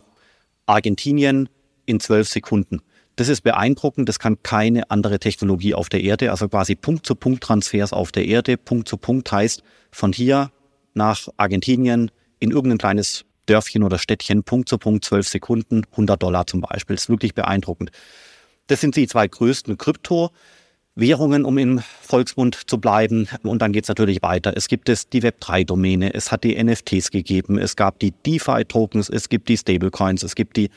Argentinien 0.66 1.48
in 1.86 2.00
zwölf 2.00 2.28
Sekunden. 2.28 2.80
Das 3.16 3.28
ist 3.28 3.42
beeindruckend, 3.42 4.08
das 4.08 4.18
kann 4.18 4.42
keine 4.42 4.90
andere 4.90 5.18
Technologie 5.18 5.74
auf 5.74 5.88
der 5.88 6.02
Erde, 6.02 6.30
also 6.30 6.48
quasi 6.48 6.74
Punkt-zu-Punkt-Transfers 6.74 7.92
auf 7.92 8.10
der 8.10 8.26
Erde. 8.26 8.56
Punkt-zu-Punkt 8.56 9.30
heißt 9.30 9.62
von 9.90 10.12
hier 10.12 10.50
nach 10.94 11.28
Argentinien 11.36 12.10
in 12.40 12.50
irgendein 12.50 12.78
kleines 12.78 13.24
Dörfchen 13.46 13.82
oder 13.82 13.98
Städtchen, 13.98 14.44
Punkt 14.44 14.68
zu 14.68 14.78
Punkt, 14.78 15.04
zwölf 15.04 15.28
Sekunden, 15.28 15.82
100 15.92 16.22
Dollar 16.22 16.46
zum 16.46 16.60
Beispiel. 16.60 16.96
Das 16.96 17.04
ist 17.04 17.08
wirklich 17.10 17.34
beeindruckend. 17.34 17.90
Das 18.68 18.80
sind 18.80 18.96
die 18.96 19.06
zwei 19.06 19.26
größten 19.26 19.76
Kryptowährungen, 19.76 21.44
um 21.44 21.58
im 21.58 21.80
Volksmund 22.00 22.58
zu 22.66 22.78
bleiben. 22.78 23.28
Und 23.42 23.60
dann 23.60 23.72
geht 23.72 23.84
es 23.84 23.88
natürlich 23.88 24.22
weiter. 24.22 24.56
Es 24.56 24.68
gibt 24.68 24.88
es 24.88 25.08
die 25.08 25.22
Web3-Domäne, 25.22 26.14
es 26.14 26.30
hat 26.30 26.44
die 26.44 26.62
NFTs 26.62 27.10
gegeben, 27.10 27.58
es 27.58 27.76
gab 27.76 27.98
die 27.98 28.12
DeFi-Tokens, 28.12 29.08
es 29.08 29.28
gibt 29.28 29.48
die 29.48 29.56
Stablecoins, 29.56 30.22
es 30.22 30.34
gibt 30.34 30.56
die 30.56 30.70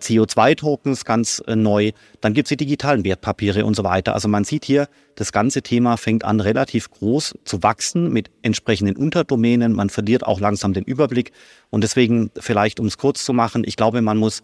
CO2-Tokens 0.00 1.04
ganz 1.04 1.42
äh, 1.46 1.56
neu, 1.56 1.92
dann 2.20 2.34
gibt 2.34 2.46
es 2.46 2.50
die 2.50 2.56
digitalen 2.56 3.04
Wertpapiere 3.04 3.64
und 3.64 3.74
so 3.76 3.84
weiter. 3.84 4.14
Also 4.14 4.28
man 4.28 4.44
sieht 4.44 4.64
hier, 4.64 4.88
das 5.14 5.32
ganze 5.32 5.62
Thema 5.62 5.96
fängt 5.96 6.24
an 6.24 6.40
relativ 6.40 6.90
groß 6.90 7.34
zu 7.44 7.62
wachsen 7.62 8.12
mit 8.12 8.30
entsprechenden 8.42 8.96
Unterdomänen. 8.96 9.72
Man 9.72 9.90
verliert 9.90 10.26
auch 10.26 10.40
langsam 10.40 10.72
den 10.72 10.84
Überblick. 10.84 11.32
Und 11.70 11.82
deswegen 11.82 12.30
vielleicht, 12.38 12.80
um 12.80 12.86
es 12.86 12.98
kurz 12.98 13.24
zu 13.24 13.32
machen, 13.32 13.62
ich 13.66 13.76
glaube, 13.76 14.02
man 14.02 14.18
muss 14.18 14.42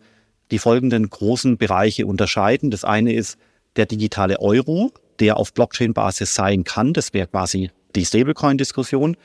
die 0.50 0.58
folgenden 0.58 1.08
großen 1.08 1.56
Bereiche 1.56 2.06
unterscheiden. 2.06 2.70
Das 2.70 2.84
eine 2.84 3.12
ist 3.12 3.38
der 3.76 3.86
digitale 3.86 4.40
Euro, 4.40 4.92
der 5.18 5.36
auf 5.36 5.52
Blockchain-Basis 5.52 6.34
sein 6.34 6.64
kann. 6.64 6.92
Das 6.92 7.12
wäre 7.14 7.26
quasi 7.26 7.70
die 7.94 8.04
Stablecoin-Diskussion. 8.04 9.16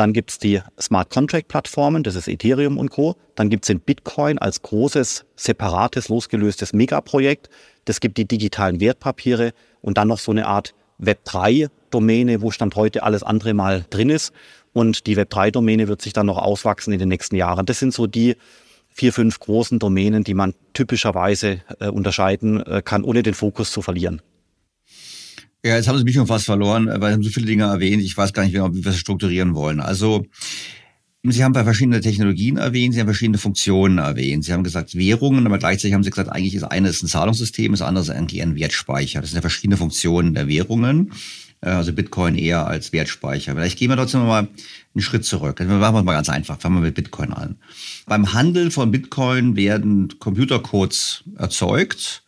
Dann 0.00 0.14
gibt 0.14 0.30
es 0.30 0.38
die 0.38 0.62
Smart 0.80 1.10
Contract 1.10 1.48
Plattformen, 1.48 2.02
das 2.02 2.14
ist 2.14 2.26
Ethereum 2.26 2.78
und 2.78 2.90
Co. 2.90 3.16
Dann 3.34 3.50
gibt 3.50 3.64
es 3.64 3.66
den 3.66 3.80
Bitcoin 3.80 4.38
als 4.38 4.62
großes, 4.62 5.26
separates, 5.36 6.08
losgelöstes 6.08 6.72
Megaprojekt. 6.72 7.50
Das 7.84 8.00
gibt 8.00 8.16
die 8.16 8.24
digitalen 8.24 8.80
Wertpapiere 8.80 9.52
und 9.82 9.98
dann 9.98 10.08
noch 10.08 10.18
so 10.18 10.32
eine 10.32 10.46
Art 10.46 10.74
Web3-Domäne, 11.02 12.40
wo 12.40 12.50
Stand 12.50 12.76
heute 12.76 13.02
alles 13.02 13.22
andere 13.22 13.52
mal 13.52 13.84
drin 13.90 14.08
ist. 14.08 14.32
Und 14.72 15.06
die 15.06 15.18
Web3-Domäne 15.18 15.86
wird 15.86 16.00
sich 16.00 16.14
dann 16.14 16.24
noch 16.24 16.38
auswachsen 16.38 16.94
in 16.94 16.98
den 16.98 17.10
nächsten 17.10 17.36
Jahren. 17.36 17.66
Das 17.66 17.78
sind 17.78 17.92
so 17.92 18.06
die 18.06 18.36
vier, 18.88 19.12
fünf 19.12 19.38
großen 19.38 19.78
Domänen, 19.78 20.24
die 20.24 20.32
man 20.32 20.54
typischerweise 20.72 21.60
äh, 21.78 21.88
unterscheiden 21.88 22.64
äh, 22.64 22.80
kann, 22.82 23.04
ohne 23.04 23.22
den 23.22 23.34
Fokus 23.34 23.70
zu 23.70 23.82
verlieren. 23.82 24.22
Ja, 25.64 25.76
jetzt 25.76 25.88
haben 25.88 25.98
Sie 25.98 26.04
mich 26.04 26.14
schon 26.14 26.26
fast 26.26 26.46
verloren, 26.46 26.86
weil 26.86 27.10
Sie 27.10 27.14
haben 27.14 27.22
so 27.22 27.30
viele 27.30 27.46
Dinge 27.46 27.64
erwähnt. 27.64 28.02
Ich 28.02 28.16
weiß 28.16 28.32
gar 28.32 28.44
nicht, 28.44 28.54
wie 28.54 28.58
wir 28.58 28.82
das 28.82 28.96
strukturieren 28.96 29.54
wollen. 29.54 29.80
Also, 29.80 30.24
Sie 31.22 31.44
haben 31.44 31.52
bei 31.52 31.64
verschiedene 31.64 32.00
Technologien 32.00 32.56
erwähnt, 32.56 32.94
Sie 32.94 33.00
haben 33.00 33.06
verschiedene 33.06 33.36
Funktionen 33.36 33.98
erwähnt. 33.98 34.42
Sie 34.42 34.54
haben 34.54 34.64
gesagt 34.64 34.94
Währungen, 34.96 35.44
aber 35.44 35.58
gleichzeitig 35.58 35.92
haben 35.92 36.02
Sie 36.02 36.08
gesagt, 36.08 36.30
eigentlich 36.30 36.54
ist 36.54 36.62
eine 36.62 36.88
ist 36.88 37.02
ein 37.02 37.08
Zahlungssystem, 37.08 37.72
das 37.72 37.82
andere 37.82 38.04
ist 38.04 38.10
eigentlich 38.10 38.40
ein 38.40 38.56
Wertspeicher. 38.56 39.20
Das 39.20 39.30
sind 39.30 39.36
ja 39.36 39.42
verschiedene 39.42 39.76
Funktionen 39.76 40.32
der 40.32 40.48
Währungen. 40.48 41.12
Äh, 41.60 41.68
also 41.68 41.92
Bitcoin 41.92 42.36
eher 42.36 42.66
als 42.66 42.94
Wertspeicher. 42.94 43.54
Vielleicht 43.54 43.78
gehen 43.78 43.90
wir 43.90 43.96
trotzdem 43.96 44.26
mal 44.26 44.48
einen 44.94 45.02
Schritt 45.02 45.26
zurück. 45.26 45.58
Wir 45.60 45.66
machen 45.66 45.94
wir 45.94 46.02
mal 46.02 46.14
ganz 46.14 46.30
einfach. 46.30 46.58
Fangen 46.58 46.76
wir 46.76 46.82
mit 46.82 46.94
Bitcoin 46.94 47.34
an. 47.34 47.56
Beim 48.06 48.32
Handel 48.32 48.70
von 48.70 48.90
Bitcoin 48.90 49.56
werden 49.56 50.18
Computercodes 50.18 51.24
erzeugt 51.36 52.22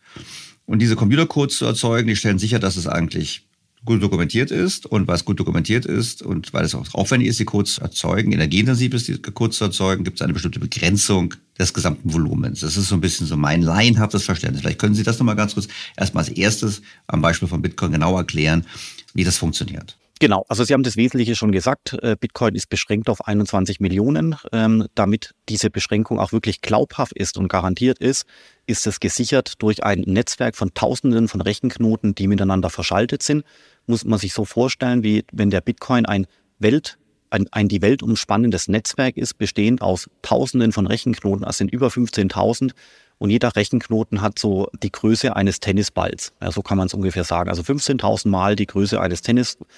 und 0.65 0.79
diese 0.79 0.95
Computercodes 0.95 1.57
zu 1.57 1.65
erzeugen, 1.65 2.07
die 2.07 2.15
stellen 2.15 2.39
sicher, 2.39 2.59
dass 2.59 2.75
es 2.75 2.87
eigentlich 2.87 3.45
gut 3.85 4.01
dokumentiert 4.01 4.49
ist 4.49 4.85
und 4.85 5.07
weil 5.07 5.15
es 5.15 5.25
gut 5.25 5.39
dokumentiert 5.39 5.85
ist 5.85 6.21
und 6.21 6.53
weil 6.53 6.63
es 6.63 6.73
auch 6.73 6.85
aufwendig 6.93 7.27
ist, 7.27 7.39
die 7.39 7.45
Codes 7.45 7.75
zu 7.75 7.81
erzeugen, 7.81 8.31
energieintensiv 8.31 8.93
ist, 8.93 9.07
die 9.07 9.17
Codes 9.17 9.57
zu 9.57 9.65
erzeugen, 9.65 10.03
gibt 10.03 10.19
es 10.19 10.21
eine 10.21 10.33
bestimmte 10.33 10.59
Begrenzung 10.59 11.33
des 11.59 11.73
gesamten 11.73 12.13
Volumens. 12.13 12.61
Das 12.61 12.77
ist 12.77 12.87
so 12.87 12.95
ein 12.95 13.01
bisschen 13.01 13.27
so 13.27 13.35
mein 13.35 13.61
laienhaftes 13.61 14.23
Verständnis. 14.23 14.61
Vielleicht 14.61 14.79
können 14.79 14.95
Sie 14.95 15.03
das 15.03 15.19
nochmal 15.19 15.35
ganz 15.35 15.53
kurz 15.53 15.67
erstmal 15.97 16.23
als 16.23 16.33
erstes 16.33 16.81
am 17.07 17.21
Beispiel 17.21 17.47
von 17.47 17.61
Bitcoin 17.61 17.91
genau 17.91 18.17
erklären, 18.17 18.65
wie 19.13 19.25
das 19.25 19.37
funktioniert. 19.37 19.97
Genau, 20.23 20.45
also 20.47 20.63
Sie 20.63 20.71
haben 20.71 20.83
das 20.83 20.95
Wesentliche 20.95 21.35
schon 21.35 21.51
gesagt. 21.51 21.97
Äh, 22.01 22.15
Bitcoin 22.17 22.55
ist 22.55 22.69
beschränkt 22.69 23.09
auf 23.09 23.27
21 23.27 23.81
Millionen. 23.81 24.37
Ähm, 24.53 24.87
damit 24.95 25.35
diese 25.49 25.69
Beschränkung 25.69 26.17
auch 26.17 26.31
wirklich 26.31 26.61
glaubhaft 26.61 27.11
ist 27.11 27.37
und 27.37 27.49
garantiert 27.49 27.99
ist, 27.99 28.25
ist 28.65 28.87
es 28.87 29.01
gesichert 29.01 29.55
durch 29.61 29.83
ein 29.83 29.99
Netzwerk 30.07 30.55
von 30.55 30.73
Tausenden 30.73 31.27
von 31.27 31.41
Rechenknoten, 31.41 32.15
die 32.15 32.29
miteinander 32.29 32.69
verschaltet 32.69 33.21
sind. 33.21 33.43
Muss 33.85 34.05
man 34.05 34.17
sich 34.17 34.31
so 34.31 34.45
vorstellen, 34.45 35.03
wie 35.03 35.25
wenn 35.33 35.49
der 35.49 35.59
Bitcoin 35.59 36.05
ein 36.05 36.25
Welt 36.57 36.97
ein, 37.29 37.47
ein 37.51 37.67
die 37.67 37.81
Welt 37.81 38.01
umspannendes 38.01 38.69
Netzwerk 38.69 39.17
ist, 39.17 39.37
bestehend 39.37 39.81
aus 39.81 40.09
Tausenden 40.21 40.71
von 40.71 40.87
Rechenknoten, 40.87 41.45
das 41.45 41.57
sind 41.57 41.73
über 41.73 41.87
15.000 41.87 42.71
und 43.23 43.29
jeder 43.29 43.55
Rechenknoten 43.55 44.21
hat 44.21 44.37
so 44.37 44.67
die 44.81 44.91
Größe 44.91 45.35
eines 45.35 45.59
Tennisballs. 45.59 46.33
Ja, 46.41 46.51
so 46.51 46.61
kann 46.61 46.77
man 46.77 46.87
es 46.87 46.93
ungefähr 46.93 47.23
sagen. 47.23 47.49
Also 47.49 47.61
15.000 47.61 48.27
Mal 48.27 48.55
die 48.55 48.65
Größe 48.65 48.99
eines 48.99 49.21
Tennisballs. 49.21 49.69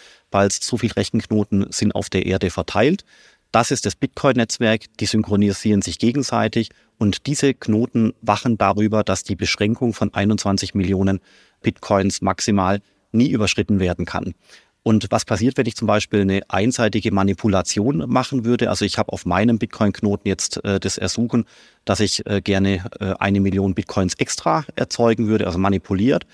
So 0.49 0.77
viele 0.77 0.95
Rechenknoten 0.95 1.67
sind 1.71 1.93
auf 1.93 2.09
der 2.09 2.25
Erde 2.25 2.49
verteilt. 2.49 3.05
Das 3.51 3.71
ist 3.71 3.85
das 3.85 3.95
Bitcoin-Netzwerk. 3.95 4.81
Die 4.99 5.05
synchronisieren 5.05 5.81
sich 5.81 5.97
gegenseitig. 5.97 6.69
Und 6.97 7.25
diese 7.27 7.53
Knoten 7.53 8.13
wachen 8.21 8.57
darüber, 8.57 9.03
dass 9.03 9.23
die 9.23 9.35
Beschränkung 9.35 9.93
von 9.93 10.13
21 10.13 10.75
Millionen 10.75 11.19
Bitcoins 11.61 12.21
maximal 12.21 12.81
nie 13.11 13.29
überschritten 13.29 13.79
werden 13.79 14.05
kann. 14.05 14.33
Und 14.87 15.07
was 15.09 15.25
passiert, 15.25 15.57
wenn 15.57 15.65
ich 15.65 15.75
zum 15.75 15.87
Beispiel 15.87 16.21
eine 16.21 16.41
einseitige 16.47 17.11
Manipulation 17.11 18.03
machen 18.07 18.45
würde? 18.45 18.69
Also 18.69 18.85
ich 18.85 18.99
habe 18.99 19.11
auf 19.13 19.25
meinem 19.25 19.57
Bitcoin-Knoten 19.57 20.27
jetzt 20.27 20.63
äh, 20.63 20.79
das 20.79 20.99
Ersuchen, 20.99 21.45
dass 21.85 21.99
ich 21.99 22.23
äh, 22.27 22.39
gerne 22.39 22.85
äh, 22.99 23.15
eine 23.17 23.39
Million 23.39 23.73
Bitcoins 23.73 24.13
extra 24.15 24.63
erzeugen 24.75 25.27
würde, 25.27 25.47
also 25.47 25.57
manipuliert. 25.57 26.27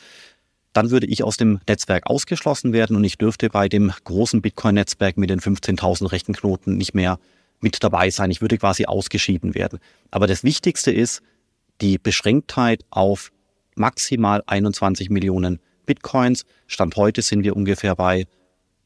Dann 0.73 0.89
würde 0.89 1.07
ich 1.07 1.23
aus 1.23 1.37
dem 1.37 1.59
Netzwerk 1.67 2.07
ausgeschlossen 2.07 2.73
werden 2.73 2.95
und 2.95 3.03
ich 3.03 3.17
dürfte 3.17 3.49
bei 3.49 3.67
dem 3.67 3.91
großen 4.03 4.41
Bitcoin-Netzwerk 4.41 5.17
mit 5.17 5.29
den 5.29 5.39
15.000 5.39 6.11
rechten 6.11 6.33
Knoten 6.33 6.77
nicht 6.77 6.93
mehr 6.93 7.19
mit 7.59 7.83
dabei 7.83 8.09
sein. 8.09 8.31
Ich 8.31 8.41
würde 8.41 8.57
quasi 8.57 8.85
ausgeschieden 8.85 9.53
werden. 9.53 9.79
Aber 10.09 10.27
das 10.27 10.43
Wichtigste 10.43 10.91
ist 10.91 11.21
die 11.81 11.97
Beschränktheit 11.97 12.83
auf 12.89 13.31
maximal 13.75 14.43
21 14.47 15.09
Millionen 15.09 15.59
Bitcoins. 15.85 16.45
Stand 16.67 16.95
heute 16.95 17.21
sind 17.21 17.43
wir 17.43 17.55
ungefähr 17.55 17.95
bei 17.95 18.25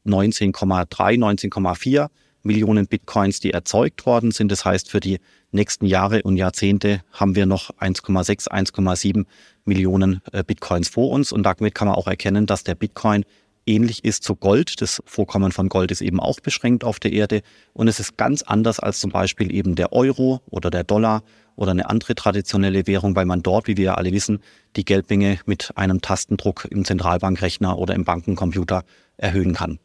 19,3, 0.06 0.86
19,4 1.18 2.08
Millionen 2.46 2.86
Bitcoins, 2.86 3.40
die 3.40 3.50
erzeugt 3.50 4.06
worden 4.06 4.30
sind. 4.30 4.50
Das 4.50 4.64
heißt, 4.64 4.90
für 4.90 5.00
die 5.00 5.18
nächsten 5.50 5.86
Jahre 5.86 6.22
und 6.22 6.36
Jahrzehnte 6.36 7.02
haben 7.12 7.34
wir 7.34 7.46
noch 7.46 7.70
1,6, 7.78 8.48
1,7 8.48 9.26
Millionen 9.64 10.22
äh, 10.32 10.42
Bitcoins 10.44 10.88
vor 10.88 11.10
uns. 11.10 11.32
Und 11.32 11.42
damit 11.42 11.74
kann 11.74 11.88
man 11.88 11.96
auch 11.96 12.06
erkennen, 12.06 12.46
dass 12.46 12.64
der 12.64 12.74
Bitcoin 12.74 13.24
ähnlich 13.66 14.04
ist 14.04 14.22
zu 14.22 14.36
Gold. 14.36 14.80
Das 14.80 15.02
Vorkommen 15.04 15.52
von 15.52 15.68
Gold 15.68 15.90
ist 15.90 16.00
eben 16.00 16.20
auch 16.20 16.40
beschränkt 16.40 16.84
auf 16.84 17.00
der 17.00 17.12
Erde. 17.12 17.42
Und 17.72 17.88
es 17.88 18.00
ist 18.00 18.16
ganz 18.16 18.42
anders 18.42 18.80
als 18.80 19.00
zum 19.00 19.10
Beispiel 19.10 19.52
eben 19.52 19.74
der 19.74 19.92
Euro 19.92 20.40
oder 20.48 20.70
der 20.70 20.84
Dollar 20.84 21.22
oder 21.56 21.72
eine 21.72 21.88
andere 21.88 22.14
traditionelle 22.14 22.86
Währung, 22.86 23.16
weil 23.16 23.26
man 23.26 23.42
dort, 23.42 23.66
wie 23.66 23.76
wir 23.76 23.84
ja 23.84 23.94
alle 23.94 24.12
wissen, 24.12 24.40
die 24.76 24.84
Geldmenge 24.84 25.40
mit 25.46 25.72
einem 25.74 26.00
Tastendruck 26.00 26.66
im 26.70 26.84
Zentralbankrechner 26.84 27.78
oder 27.78 27.94
im 27.94 28.04
Bankencomputer 28.04 28.84
erhöhen 29.16 29.54
kann. 29.54 29.78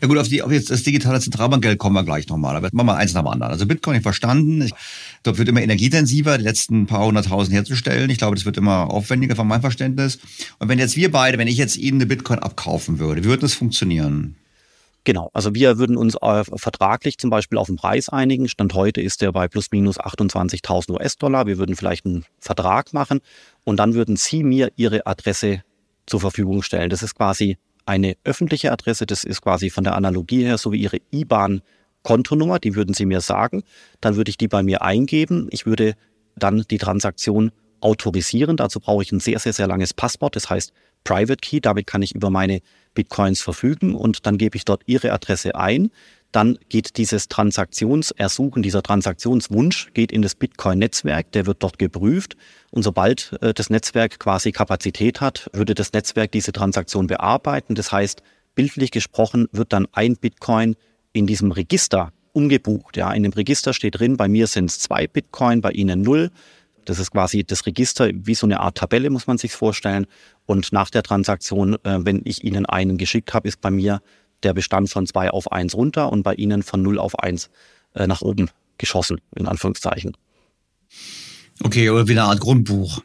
Ja 0.00 0.08
gut, 0.08 0.18
auf, 0.18 0.28
die, 0.28 0.42
auf 0.42 0.52
jetzt 0.52 0.70
das 0.70 0.82
digitale 0.82 1.20
Zentralbankgeld 1.20 1.78
kommen 1.78 1.94
wir 1.94 2.04
gleich 2.04 2.28
nochmal. 2.28 2.56
Aber 2.56 2.68
machen 2.72 2.86
wir 2.86 2.96
eins 2.96 3.14
nach 3.14 3.22
dem 3.22 3.28
anderen. 3.28 3.52
Also 3.52 3.66
Bitcoin, 3.66 3.96
ich 3.96 4.02
verstanden. 4.02 4.62
Ich 4.62 4.72
glaube, 5.22 5.38
wird 5.38 5.48
immer 5.48 5.62
energieintensiver, 5.62 6.36
die 6.38 6.44
letzten 6.44 6.86
paar 6.86 7.06
hunderttausend 7.06 7.54
herzustellen. 7.54 8.10
Ich 8.10 8.18
glaube, 8.18 8.36
das 8.36 8.44
wird 8.44 8.56
immer 8.56 8.90
aufwendiger 8.90 9.36
von 9.36 9.46
meinem 9.46 9.62
Verständnis. 9.62 10.18
Und 10.58 10.68
wenn 10.68 10.78
jetzt 10.78 10.96
wir 10.96 11.10
beide, 11.10 11.38
wenn 11.38 11.48
ich 11.48 11.56
jetzt 11.56 11.76
Ihnen 11.76 11.98
eine 11.98 12.06
Bitcoin 12.06 12.38
abkaufen 12.38 12.98
würde, 12.98 13.24
wie 13.24 13.28
würde 13.28 13.42
das 13.42 13.54
funktionieren? 13.54 14.36
Genau, 15.04 15.30
also 15.32 15.52
wir 15.54 15.78
würden 15.78 15.96
uns 15.96 16.14
äh, 16.20 16.44
vertraglich 16.44 17.18
zum 17.18 17.28
Beispiel 17.28 17.58
auf 17.58 17.66
den 17.66 17.74
Preis 17.74 18.08
einigen. 18.08 18.48
Stand 18.48 18.72
heute 18.74 19.00
ist 19.00 19.20
der 19.20 19.32
bei 19.32 19.48
plus 19.48 19.72
minus 19.72 19.98
28.000 19.98 20.92
US-Dollar. 20.92 21.46
Wir 21.46 21.58
würden 21.58 21.74
vielleicht 21.74 22.06
einen 22.06 22.24
Vertrag 22.38 22.92
machen 22.92 23.20
und 23.64 23.78
dann 23.78 23.94
würden 23.94 24.16
Sie 24.16 24.44
mir 24.44 24.70
Ihre 24.76 25.06
Adresse 25.06 25.64
zur 26.06 26.20
Verfügung 26.20 26.62
stellen. 26.62 26.88
Das 26.88 27.02
ist 27.02 27.16
quasi 27.16 27.56
eine 27.86 28.16
öffentliche 28.24 28.72
Adresse, 28.72 29.06
das 29.06 29.24
ist 29.24 29.42
quasi 29.42 29.70
von 29.70 29.84
der 29.84 29.94
Analogie 29.94 30.44
her 30.44 30.58
so 30.58 30.72
wie 30.72 30.80
Ihre 30.80 30.98
IBAN 31.12 31.62
Kontonummer, 32.02 32.58
die 32.58 32.74
würden 32.74 32.94
Sie 32.94 33.06
mir 33.06 33.20
sagen, 33.20 33.62
dann 34.00 34.16
würde 34.16 34.30
ich 34.30 34.38
die 34.38 34.48
bei 34.48 34.62
mir 34.62 34.82
eingeben, 34.82 35.48
ich 35.50 35.66
würde 35.66 35.94
dann 36.36 36.64
die 36.70 36.78
Transaktion 36.78 37.52
autorisieren, 37.80 38.56
dazu 38.56 38.80
brauche 38.80 39.02
ich 39.02 39.12
ein 39.12 39.20
sehr, 39.20 39.38
sehr, 39.38 39.52
sehr 39.52 39.66
langes 39.66 39.94
Passwort, 39.94 40.36
das 40.36 40.50
heißt 40.50 40.72
Private 41.04 41.36
Key, 41.36 41.60
damit 41.60 41.86
kann 41.86 42.02
ich 42.02 42.14
über 42.14 42.30
meine 42.30 42.60
Bitcoins 42.94 43.40
verfügen 43.40 43.94
und 43.94 44.26
dann 44.26 44.38
gebe 44.38 44.56
ich 44.56 44.64
dort 44.64 44.82
Ihre 44.86 45.12
Adresse 45.12 45.54
ein, 45.54 45.90
dann 46.32 46.58
geht 46.70 46.96
dieses 46.96 47.28
Transaktionsersuchen, 47.28 48.62
dieser 48.62 48.82
Transaktionswunsch 48.82 49.90
geht 49.92 50.10
in 50.10 50.22
das 50.22 50.34
Bitcoin-Netzwerk, 50.34 51.30
der 51.32 51.46
wird 51.46 51.62
dort 51.62 51.78
geprüft. 51.78 52.36
Und 52.70 52.82
sobald 52.82 53.36
äh, 53.42 53.52
das 53.52 53.70
Netzwerk 53.70 54.18
quasi 54.18 54.50
Kapazität 54.50 55.20
hat, 55.20 55.50
würde 55.52 55.74
das 55.74 55.92
Netzwerk 55.92 56.32
diese 56.32 56.52
Transaktion 56.52 57.06
bearbeiten. 57.06 57.74
Das 57.74 57.92
heißt, 57.92 58.22
bildlich 58.54 58.90
gesprochen 58.90 59.46
wird 59.52 59.72
dann 59.74 59.86
ein 59.92 60.16
Bitcoin 60.16 60.74
in 61.12 61.26
diesem 61.26 61.52
Register 61.52 62.12
umgebucht. 62.32 62.96
Ja, 62.96 63.12
in 63.12 63.22
dem 63.22 63.32
Register 63.32 63.74
steht 63.74 63.98
drin, 63.98 64.16
bei 64.16 64.28
mir 64.28 64.46
sind 64.46 64.70
es 64.70 64.78
zwei 64.78 65.06
Bitcoin, 65.06 65.60
bei 65.60 65.72
Ihnen 65.72 66.00
null. 66.00 66.30
Das 66.84 66.98
ist 66.98 67.12
quasi 67.12 67.44
das 67.44 67.66
Register, 67.66 68.10
wie 68.12 68.34
so 68.34 68.46
eine 68.46 68.58
Art 68.60 68.78
Tabelle, 68.78 69.10
muss 69.10 69.26
man 69.26 69.38
sich 69.38 69.52
vorstellen. 69.52 70.06
Und 70.46 70.72
nach 70.72 70.90
der 70.90 71.02
Transaktion, 71.02 71.74
äh, 71.84 71.98
wenn 72.00 72.22
ich 72.24 72.42
Ihnen 72.42 72.66
einen 72.66 72.96
geschickt 72.96 73.34
habe, 73.34 73.48
ist 73.48 73.60
bei 73.60 73.70
mir 73.70 74.00
der 74.44 74.54
Bestand 74.54 74.90
von 74.90 75.06
2 75.06 75.30
auf 75.30 75.50
1 75.50 75.74
runter 75.74 76.10
und 76.12 76.22
bei 76.22 76.34
Ihnen 76.34 76.62
von 76.62 76.82
0 76.82 76.98
auf 76.98 77.18
1 77.18 77.50
äh, 77.94 78.06
nach 78.06 78.22
oben 78.22 78.50
geschossen, 78.78 79.20
in 79.36 79.46
Anführungszeichen. 79.46 80.16
Okay, 81.62 81.90
oder 81.90 82.08
wie 82.08 82.12
eine 82.12 82.24
Art 82.24 82.40
Grundbuch. 82.40 83.02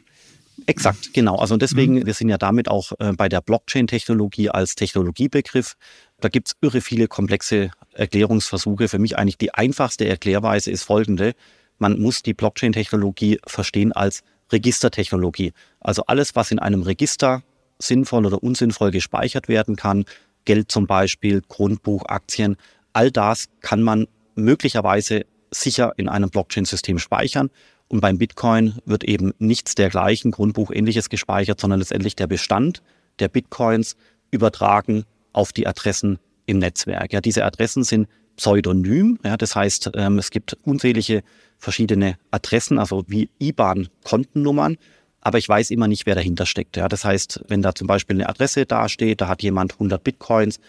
Exakt, 0.66 1.14
genau. 1.14 1.36
Also 1.36 1.56
deswegen, 1.56 1.94
mhm. 1.94 2.06
wir 2.06 2.14
sind 2.14 2.28
ja 2.28 2.36
damit 2.36 2.68
auch 2.68 2.92
äh, 2.98 3.12
bei 3.12 3.28
der 3.28 3.40
Blockchain-Technologie 3.40 4.50
als 4.50 4.74
Technologiebegriff. 4.74 5.76
Da 6.20 6.28
gibt 6.28 6.48
es 6.48 6.54
irre 6.60 6.80
viele 6.80 7.08
komplexe 7.08 7.70
Erklärungsversuche. 7.94 8.88
Für 8.88 8.98
mich 8.98 9.16
eigentlich 9.16 9.38
die 9.38 9.54
einfachste 9.54 10.06
Erklärweise 10.06 10.70
ist 10.70 10.82
folgende. 10.82 11.34
Man 11.78 11.98
muss 11.98 12.22
die 12.22 12.34
Blockchain-Technologie 12.34 13.38
verstehen 13.46 13.92
als 13.92 14.22
Registertechnologie. 14.52 15.52
Also 15.80 16.02
alles, 16.06 16.34
was 16.36 16.50
in 16.50 16.58
einem 16.58 16.82
Register 16.82 17.42
sinnvoll 17.78 18.26
oder 18.26 18.42
unsinnvoll 18.42 18.90
gespeichert 18.90 19.48
werden 19.48 19.76
kann, 19.76 20.04
Geld 20.48 20.72
zum 20.72 20.86
Beispiel, 20.86 21.42
Grundbuch, 21.46 22.06
Aktien, 22.06 22.56
all 22.94 23.10
das 23.10 23.50
kann 23.60 23.82
man 23.82 24.06
möglicherweise 24.34 25.26
sicher 25.50 25.92
in 25.98 26.08
einem 26.08 26.30
Blockchain-System 26.30 26.98
speichern. 26.98 27.50
Und 27.88 28.00
beim 28.00 28.16
Bitcoin 28.16 28.76
wird 28.86 29.04
eben 29.04 29.34
nichts 29.38 29.74
dergleichen, 29.74 30.30
Grundbuch 30.30 30.70
ähnliches 30.70 31.10
gespeichert, 31.10 31.60
sondern 31.60 31.80
letztendlich 31.80 32.16
der 32.16 32.28
Bestand 32.28 32.82
der 33.18 33.28
Bitcoins 33.28 33.94
übertragen 34.30 35.04
auf 35.34 35.52
die 35.52 35.66
Adressen 35.66 36.18
im 36.46 36.60
Netzwerk. 36.60 37.12
Ja, 37.12 37.20
diese 37.20 37.44
Adressen 37.44 37.84
sind 37.84 38.08
pseudonym. 38.38 39.18
Ja, 39.22 39.36
das 39.36 39.54
heißt, 39.54 39.90
ähm, 39.96 40.16
es 40.18 40.30
gibt 40.30 40.56
unzählige 40.64 41.22
verschiedene 41.58 42.16
Adressen, 42.30 42.78
also 42.78 43.04
wie 43.06 43.28
IBAN-Kontennummern 43.38 44.78
aber 45.20 45.38
ich 45.38 45.48
weiß 45.48 45.70
immer 45.70 45.88
nicht, 45.88 46.06
wer 46.06 46.14
dahinter 46.14 46.46
steckt. 46.46 46.76
Ja, 46.76 46.88
das 46.88 47.04
heißt, 47.04 47.44
wenn 47.48 47.62
da 47.62 47.74
zum 47.74 47.86
Beispiel 47.86 48.16
eine 48.16 48.28
Adresse 48.28 48.66
dasteht, 48.66 49.20
da 49.20 49.28
hat 49.28 49.42
jemand 49.42 49.74
100 49.74 50.02
Bitcoins, 50.02 50.60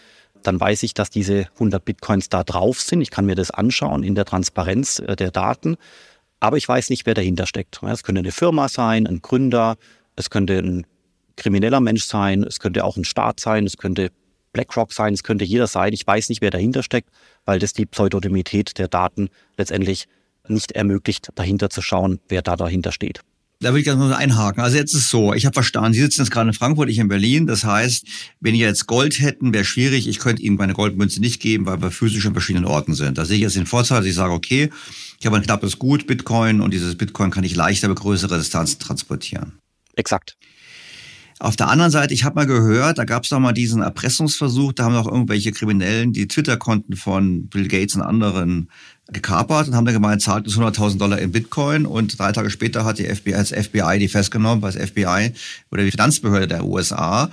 dann 0.42 0.58
weiß 0.58 0.82
ich, 0.82 0.94
dass 0.94 1.10
diese 1.10 1.46
100 1.54 1.84
Bitcoins 1.84 2.28
da 2.28 2.44
drauf 2.44 2.80
sind. 2.80 3.00
Ich 3.00 3.10
kann 3.10 3.26
mir 3.26 3.34
das 3.34 3.50
anschauen 3.50 4.02
in 4.02 4.14
der 4.14 4.24
Transparenz 4.24 4.98
äh, 4.98 5.16
der 5.16 5.30
Daten, 5.30 5.76
aber 6.40 6.56
ich 6.56 6.66
weiß 6.66 6.90
nicht, 6.90 7.06
wer 7.06 7.14
dahinter 7.14 7.46
steckt. 7.46 7.80
Es 7.82 8.02
könnte 8.02 8.20
eine 8.20 8.32
Firma 8.32 8.68
sein, 8.68 9.06
ein 9.06 9.20
Gründer, 9.20 9.76
es 10.16 10.30
könnte 10.30 10.58
ein 10.58 10.86
krimineller 11.36 11.80
Mensch 11.80 12.04
sein, 12.04 12.42
es 12.42 12.60
könnte 12.60 12.84
auch 12.84 12.96
ein 12.96 13.04
Staat 13.04 13.40
sein, 13.40 13.66
es 13.66 13.76
könnte 13.76 14.10
BlackRock 14.52 14.92
sein, 14.92 15.14
es 15.14 15.22
könnte 15.22 15.44
jeder 15.44 15.66
sein. 15.66 15.92
Ich 15.92 16.06
weiß 16.06 16.28
nicht, 16.28 16.40
wer 16.40 16.50
dahinter 16.50 16.82
steckt, 16.82 17.10
weil 17.44 17.58
das 17.58 17.72
die 17.72 17.86
Pseudonymität 17.86 18.78
der 18.78 18.88
Daten 18.88 19.28
letztendlich 19.56 20.08
nicht 20.48 20.72
ermöglicht, 20.72 21.28
dahinter 21.34 21.70
zu 21.70 21.82
schauen, 21.82 22.20
wer 22.28 22.42
da 22.42 22.56
dahinter 22.56 22.92
steht. 22.92 23.20
Da 23.62 23.68
würde 23.68 23.80
ich 23.80 23.84
gerne 23.84 24.02
mal 24.02 24.14
einhaken. 24.14 24.62
Also 24.62 24.78
jetzt 24.78 24.94
ist 24.94 25.02
es 25.02 25.10
so, 25.10 25.34
ich 25.34 25.44
habe 25.44 25.52
verstanden, 25.52 25.92
Sie 25.92 26.00
sitzen 26.00 26.22
jetzt 26.22 26.30
gerade 26.30 26.48
in 26.48 26.54
Frankfurt, 26.54 26.88
ich 26.88 26.96
in 26.96 27.08
Berlin. 27.08 27.46
Das 27.46 27.62
heißt, 27.62 28.06
wenn 28.40 28.54
ihr 28.54 28.66
jetzt 28.66 28.86
Gold 28.86 29.20
hätten, 29.20 29.52
wäre 29.52 29.66
schwierig. 29.66 30.08
Ich 30.08 30.18
könnte 30.18 30.40
Ihnen 30.40 30.56
meine 30.56 30.72
Goldmünze 30.72 31.20
nicht 31.20 31.42
geben, 31.42 31.66
weil 31.66 31.82
wir 31.82 31.90
physisch 31.90 32.24
an 32.24 32.32
verschiedenen 32.32 32.64
Orten 32.64 32.94
sind. 32.94 33.18
Da 33.18 33.26
sehe 33.26 33.36
ich 33.36 33.42
jetzt 33.42 33.56
den 33.56 33.66
Vorteil, 33.66 33.98
dass 33.98 34.06
ich 34.06 34.14
sage, 34.14 34.32
okay, 34.32 34.70
ich 35.18 35.26
habe 35.26 35.36
ein 35.36 35.42
knappes 35.42 35.78
Gut, 35.78 36.06
Bitcoin, 36.06 36.62
und 36.62 36.72
dieses 36.72 36.96
Bitcoin 36.96 37.30
kann 37.30 37.44
ich 37.44 37.54
leichter 37.54 37.88
über 37.88 37.96
größere 37.96 38.38
Distanzen 38.38 38.78
transportieren. 38.78 39.58
Exakt. 39.94 40.38
Auf 41.42 41.56
der 41.56 41.68
anderen 41.68 41.90
Seite, 41.90 42.12
ich 42.12 42.24
habe 42.24 42.34
mal 42.34 42.46
gehört, 42.46 42.98
da 42.98 43.04
gab 43.04 43.24
es 43.24 43.30
doch 43.30 43.38
mal 43.38 43.54
diesen 43.54 43.80
Erpressungsversuch, 43.80 44.74
da 44.74 44.84
haben 44.84 44.92
doch 44.92 45.06
irgendwelche 45.10 45.52
Kriminellen 45.52 46.12
die 46.12 46.28
Twitter-Konten 46.28 46.96
von 46.96 47.46
Bill 47.46 47.66
Gates 47.66 47.94
und 47.94 48.02
anderen 48.02 48.68
gekapert 49.10 49.66
und 49.66 49.74
haben 49.74 49.86
dann 49.86 49.94
gemeint, 49.94 50.20
zahlt 50.20 50.44
uns 50.44 50.58
100.000 50.58 50.98
Dollar 50.98 51.18
in 51.18 51.32
Bitcoin 51.32 51.86
und 51.86 52.18
drei 52.18 52.32
Tage 52.32 52.50
später 52.50 52.84
hat 52.84 52.98
die 52.98 53.06
FBI, 53.06 53.34
als 53.34 53.54
FBI 53.54 53.98
die 53.98 54.08
festgenommen, 54.08 54.60
weil 54.60 54.72
das 54.72 54.90
FBI 54.90 55.32
oder 55.70 55.82
die 55.82 55.90
Finanzbehörde 55.90 56.46
der 56.46 56.66
USA 56.66 57.30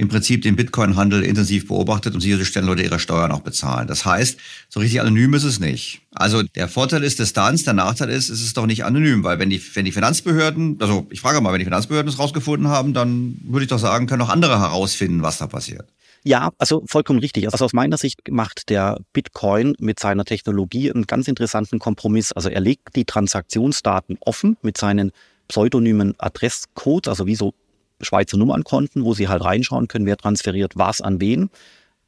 im 0.00 0.08
Prinzip 0.08 0.40
den 0.40 0.56
Bitcoin-Handel 0.56 1.22
intensiv 1.22 1.68
beobachtet 1.68 2.14
und 2.14 2.22
sicherzustellen, 2.22 2.66
Leute 2.66 2.82
ihre 2.82 2.98
Steuern 2.98 3.32
auch 3.32 3.40
bezahlen. 3.40 3.86
Das 3.86 4.06
heißt, 4.06 4.38
so 4.70 4.80
richtig 4.80 5.02
anonym 5.02 5.34
ist 5.34 5.44
es 5.44 5.60
nicht. 5.60 6.00
Also 6.14 6.42
der 6.42 6.68
Vorteil 6.68 7.04
ist 7.04 7.18
Distanz, 7.18 7.64
der 7.64 7.74
Nachteil 7.74 8.08
ist, 8.08 8.30
es 8.30 8.40
ist 8.40 8.56
doch 8.56 8.64
nicht 8.64 8.82
anonym, 8.86 9.24
weil 9.24 9.38
wenn 9.38 9.50
die, 9.50 9.60
wenn 9.74 9.84
die 9.84 9.92
Finanzbehörden, 9.92 10.78
also 10.80 11.06
ich 11.10 11.20
frage 11.20 11.42
mal, 11.42 11.52
wenn 11.52 11.58
die 11.58 11.66
Finanzbehörden 11.66 12.08
es 12.08 12.18
rausgefunden 12.18 12.68
haben, 12.68 12.94
dann 12.94 13.38
würde 13.44 13.64
ich 13.64 13.68
doch 13.68 13.78
sagen, 13.78 14.06
können 14.06 14.22
auch 14.22 14.30
andere 14.30 14.58
herausfinden, 14.58 15.20
was 15.20 15.36
da 15.36 15.46
passiert. 15.46 15.86
Ja, 16.24 16.50
also 16.56 16.82
vollkommen 16.86 17.18
richtig. 17.18 17.52
Also 17.52 17.62
aus 17.66 17.74
meiner 17.74 17.98
Sicht 17.98 18.20
macht 18.30 18.70
der 18.70 19.00
Bitcoin 19.12 19.74
mit 19.80 20.00
seiner 20.00 20.24
Technologie 20.24 20.90
einen 20.90 21.06
ganz 21.06 21.28
interessanten 21.28 21.78
Kompromiss. 21.78 22.32
Also 22.32 22.48
er 22.48 22.60
legt 22.60 22.96
die 22.96 23.04
Transaktionsdaten 23.04 24.16
offen 24.20 24.56
mit 24.62 24.78
seinen 24.78 25.12
pseudonymen 25.48 26.14
Adresscodes, 26.16 27.08
also 27.08 27.26
wie 27.26 27.34
so 27.34 27.52
Schweizer 28.00 28.36
Nummernkonten, 28.36 29.04
wo 29.04 29.14
Sie 29.14 29.28
halt 29.28 29.44
reinschauen 29.44 29.88
können, 29.88 30.06
wer 30.06 30.16
transferiert 30.16 30.72
was 30.76 31.00
an 31.00 31.20
wen. 31.20 31.50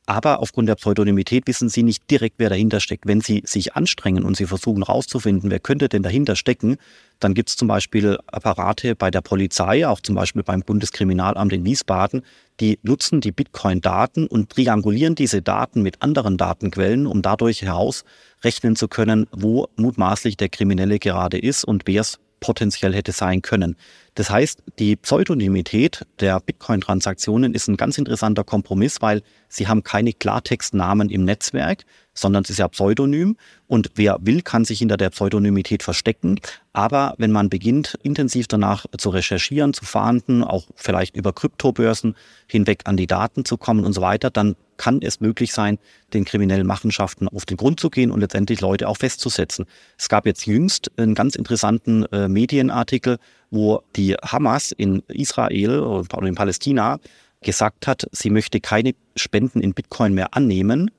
Aber 0.05 0.41
aufgrund 0.41 0.69
der 0.69 0.75
Pseudonymität 0.75 1.47
wissen 1.47 1.69
Sie 1.69 1.85
nicht 1.85 2.11
direkt, 2.11 2.35
wer 2.39 2.49
dahinter 2.49 2.81
steckt. 2.81 3.07
Wenn 3.07 3.21
Sie 3.21 3.43
sich 3.47 3.77
anstrengen 3.77 4.25
und 4.25 4.37
Sie 4.37 4.47
versuchen 4.47 4.85
herauszufinden, 4.85 5.49
wer 5.51 5.61
könnte 5.61 5.89
denn 5.89 6.03
dahinter 6.03 6.35
stecken, 6.35 6.77
dann 7.21 7.35
gibt 7.35 7.51
es 7.51 7.57
zum 7.57 7.69
Beispiel 7.69 8.19
Apparate 8.27 8.97
bei 8.97 9.13
der 9.13 9.21
Polizei, 9.21 9.87
auch 9.87 10.01
zum 10.01 10.17
Beispiel 10.17 10.43
beim 10.43 10.63
Bundeskriminalamt 10.63 11.53
in 11.53 11.65
Wiesbaden, 11.65 12.23
die 12.59 12.81
nutzen 12.83 13.21
die 13.21 13.31
Bitcoin-Daten 13.31 14.27
und 14.27 14.51
triangulieren 14.51 15.15
diese 15.15 15.41
Daten 15.41 15.83
mit 15.83 16.03
anderen 16.03 16.37
Datenquellen, 16.37 17.07
um 17.07 17.23
dadurch 17.23 17.63
herausrechnen 17.63 18.75
zu 18.75 18.89
können, 18.89 19.29
wo 19.31 19.69
mutmaßlich 19.77 20.37
der 20.37 20.49
Kriminelle 20.49 20.99
gerade 20.99 21.39
ist 21.39 21.65
und 21.65 21.85
wer 21.87 22.01
es 22.01 22.19
potenziell 22.43 22.93
hätte 22.93 23.13
sein 23.13 23.41
können. 23.41 23.77
Das 24.15 24.29
heißt, 24.29 24.63
die 24.79 24.97
Pseudonymität 24.97 26.05
der 26.21 26.39
Bitcoin-Transaktionen 26.41 27.55
ist 27.55 27.69
ein 27.69 27.79
ganz 27.79 27.97
interessanter 27.97 28.45
Kompromiss, 28.45 29.01
weil 29.01 29.23
sie 29.49 29.69
haben 29.69 29.83
keine 29.83 30.13
Klartextnamen 30.13 31.09
im 31.09 31.25
Netzwerk, 31.25 31.85
sondern 32.13 32.43
es 32.43 32.51
ist 32.51 32.59
ja 32.59 32.69
Pseudonym 32.69 33.39
und 33.69 33.93
wer 33.95 34.19
will, 34.21 34.43
kann 34.43 34.67
sich 34.67 34.81
hinter 34.81 34.99
der 34.99 35.09
Pseudonymität 35.09 35.83
verstecken. 35.83 36.41
Aber 36.75 37.15
wenn 37.17 37.33
man 37.33 37.49
beginnt, 37.49 37.99
intensiv 38.03 38.49
danach 38.49 38.85
zu 38.99 39.09
recherchieren, 39.09 39.73
zu 39.73 39.87
fahnden, 39.87 40.45
auch 40.45 40.67
vielleicht 40.75 41.17
über 41.17 41.33
Kryptobörsen 41.33 42.15
hinweg 42.47 42.83
an 42.85 42.99
die 42.99 43.07
Daten 43.07 43.47
zu 43.47 43.57
kommen 43.57 43.85
und 43.85 43.95
so 43.95 44.03
weiter, 44.03 44.31
dann 44.31 44.57
kann 44.83 45.01
es 45.01 45.21
möglich 45.21 45.53
sein, 45.53 45.79
den 46.13 46.25
kriminellen 46.25 46.67
Machenschaften 46.67 47.29
auf 47.29 47.45
den 47.45 47.57
Grund 47.57 47.79
zu 47.79 47.89
gehen 47.89 48.11
und 48.11 48.19
letztendlich 48.19 48.61
Leute 48.61 48.89
auch 48.89 48.97
festzusetzen. 48.97 49.65
Es 49.97 50.09
gab 50.09 50.27
jetzt 50.27 50.45
jüngst 50.45 50.91
einen 50.97 51.15
ganz 51.15 51.37
interessanten 51.37 52.05
äh, 52.07 52.27
Medienartikel, 52.27 53.19
wo 53.53 53.83
die 53.95 54.15
Hamas 54.15 54.73
in 54.73 55.05
Israel 55.07 55.79
oder 55.79 56.27
in 56.27 56.35
Palästina 56.35 56.99
gesagt 57.43 57.87
hat, 57.87 58.09
sie 58.11 58.31
möchte 58.31 58.59
keine 58.59 58.95
Spenden 59.15 59.61
in 59.61 59.73
Bitcoin 59.73 60.15
mehr 60.15 60.35
annehmen, 60.35 60.91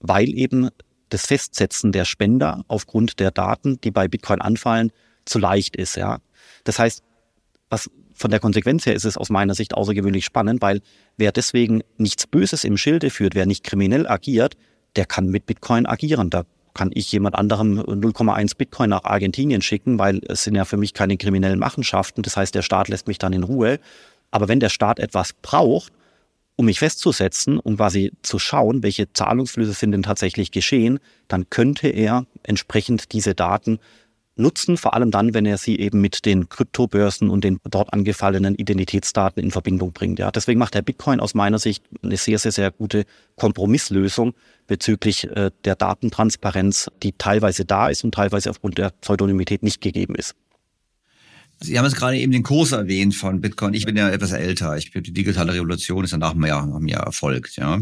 weil 0.00 0.30
eben 0.30 0.70
das 1.08 1.26
Festsetzen 1.26 1.92
der 1.92 2.06
Spender 2.06 2.64
aufgrund 2.66 3.20
der 3.20 3.30
Daten, 3.30 3.80
die 3.82 3.92
bei 3.92 4.08
Bitcoin 4.08 4.40
anfallen, 4.40 4.90
zu 5.26 5.38
leicht 5.38 5.76
ist. 5.76 5.96
Ja. 5.96 6.18
Das 6.64 6.80
heißt, 6.80 7.04
was 7.70 7.88
von 8.18 8.30
der 8.30 8.40
Konsequenz 8.40 8.84
her 8.84 8.94
ist 8.94 9.04
es 9.04 9.16
aus 9.16 9.30
meiner 9.30 9.54
Sicht 9.54 9.74
außergewöhnlich 9.74 10.24
spannend, 10.24 10.60
weil 10.60 10.80
wer 11.16 11.32
deswegen 11.32 11.82
nichts 11.96 12.26
Böses 12.26 12.64
im 12.64 12.76
Schilde 12.76 13.10
führt, 13.10 13.34
wer 13.34 13.46
nicht 13.46 13.64
kriminell 13.64 14.08
agiert, 14.08 14.56
der 14.96 15.06
kann 15.06 15.28
mit 15.28 15.46
Bitcoin 15.46 15.86
agieren. 15.86 16.28
Da 16.28 16.44
kann 16.74 16.90
ich 16.92 17.10
jemand 17.10 17.34
anderem 17.36 17.80
0,1 17.80 18.56
Bitcoin 18.56 18.90
nach 18.90 19.04
Argentinien 19.04 19.62
schicken, 19.62 19.98
weil 19.98 20.20
es 20.28 20.44
sind 20.44 20.54
ja 20.54 20.64
für 20.64 20.76
mich 20.76 20.94
keine 20.94 21.16
kriminellen 21.16 21.58
Machenschaften. 21.58 22.22
Das 22.22 22.36
heißt, 22.36 22.54
der 22.54 22.62
Staat 22.62 22.88
lässt 22.88 23.06
mich 23.06 23.18
dann 23.18 23.32
in 23.32 23.42
Ruhe. 23.42 23.78
Aber 24.30 24.48
wenn 24.48 24.60
der 24.60 24.68
Staat 24.68 24.98
etwas 24.98 25.32
braucht, 25.32 25.92
um 26.56 26.66
mich 26.66 26.80
festzusetzen, 26.80 27.58
um 27.58 27.76
quasi 27.76 28.12
zu 28.22 28.38
schauen, 28.38 28.82
welche 28.82 29.12
Zahlungsflüsse 29.12 29.72
sind 29.72 29.92
denn 29.92 30.02
tatsächlich 30.02 30.50
geschehen, 30.50 30.98
dann 31.28 31.48
könnte 31.50 31.88
er 31.88 32.26
entsprechend 32.42 33.12
diese 33.12 33.34
Daten 33.34 33.78
nutzen, 34.38 34.76
vor 34.76 34.94
allem 34.94 35.10
dann, 35.10 35.34
wenn 35.34 35.46
er 35.46 35.58
sie 35.58 35.78
eben 35.78 36.00
mit 36.00 36.24
den 36.24 36.48
Kryptobörsen 36.48 37.30
und 37.30 37.44
den 37.44 37.58
dort 37.68 37.92
angefallenen 37.92 38.54
Identitätsdaten 38.54 39.42
in 39.42 39.50
Verbindung 39.50 39.92
bringt. 39.92 40.18
Ja, 40.18 40.30
deswegen 40.30 40.58
macht 40.58 40.74
der 40.74 40.82
Bitcoin 40.82 41.20
aus 41.20 41.34
meiner 41.34 41.58
Sicht 41.58 41.84
eine 42.02 42.16
sehr, 42.16 42.38
sehr, 42.38 42.52
sehr 42.52 42.70
gute 42.70 43.04
Kompromisslösung 43.36 44.34
bezüglich 44.66 45.24
äh, 45.24 45.50
der 45.64 45.76
Datentransparenz, 45.76 46.90
die 47.02 47.12
teilweise 47.12 47.64
da 47.64 47.88
ist 47.88 48.04
und 48.04 48.14
teilweise 48.14 48.50
aufgrund 48.50 48.78
der 48.78 48.90
Pseudonymität 49.00 49.62
nicht 49.62 49.80
gegeben 49.80 50.14
ist. 50.14 50.34
Sie 51.60 51.76
haben 51.76 51.86
jetzt 51.86 51.96
gerade 51.96 52.16
eben 52.16 52.30
den 52.30 52.44
Kurs 52.44 52.70
erwähnt 52.70 53.16
von 53.16 53.40
Bitcoin. 53.40 53.74
Ich 53.74 53.84
bin 53.84 53.96
ja 53.96 54.08
etwas 54.10 54.30
älter. 54.30 54.76
Ich 54.76 54.92
die 54.92 55.12
digitale 55.12 55.54
Revolution 55.54 56.04
ist 56.04 56.12
ja 56.12 56.18
nach 56.18 56.34
mir, 56.34 56.46
nach 56.46 56.78
mir 56.78 56.98
erfolgt, 56.98 57.56
ja. 57.56 57.80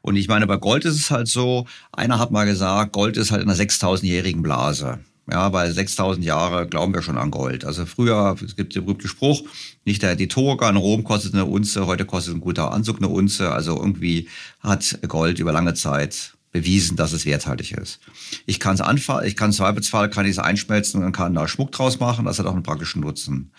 Und 0.00 0.16
ich 0.16 0.28
meine, 0.28 0.46
bei 0.46 0.56
Gold 0.56 0.84
ist 0.84 0.94
es 0.94 1.10
halt 1.10 1.26
so, 1.26 1.66
einer 1.90 2.20
hat 2.20 2.30
mal 2.30 2.46
gesagt, 2.46 2.92
Gold 2.92 3.16
ist 3.16 3.32
halt 3.32 3.42
in 3.42 3.50
einer 3.50 3.58
6000-jährigen 3.58 4.42
Blase. 4.42 5.00
Ja, 5.30 5.52
weil 5.52 5.72
6000 5.72 6.24
Jahre 6.24 6.66
glauben 6.66 6.92
wir 6.92 7.02
schon 7.02 7.16
an 7.16 7.30
Gold. 7.30 7.64
Also 7.64 7.86
früher, 7.86 8.36
es 8.44 8.56
gibt 8.56 8.74
den 8.74 8.84
berühmten 8.84 9.06
Spruch, 9.06 9.42
nicht 9.84 10.02
der, 10.02 10.16
die 10.16 10.26
Toga 10.26 10.68
in 10.68 10.76
Rom 10.76 11.04
kostet 11.04 11.34
eine 11.34 11.44
Unze, 11.44 11.86
heute 11.86 12.04
kostet 12.04 12.34
ein 12.34 12.40
guter 12.40 12.72
Anzug 12.72 12.96
eine 12.96 13.08
Unze. 13.08 13.52
Also 13.52 13.76
irgendwie 13.76 14.28
hat 14.60 14.98
Gold 15.06 15.38
über 15.38 15.52
lange 15.52 15.74
Zeit 15.74 16.34
bewiesen, 16.52 16.96
dass 16.96 17.12
es 17.12 17.26
werthaltig 17.26 17.72
ist. 17.72 18.00
Ich 18.46 18.58
kann 18.58 18.74
es 18.74 18.80
anfallen, 18.80 19.26
ich 19.28 19.36
kann 19.36 19.52
Zweifelsfall, 19.52 20.10
kann 20.10 20.26
ich 20.26 20.32
es 20.32 20.38
einschmelzen 20.38 21.04
und 21.04 21.12
kann 21.12 21.34
da 21.34 21.46
Schmuck 21.46 21.70
draus 21.70 22.00
machen. 22.00 22.24
Das 22.24 22.40
hat 22.40 22.46
auch 22.46 22.54
einen 22.54 22.64
praktischen 22.64 23.02
Nutzen. 23.02 23.52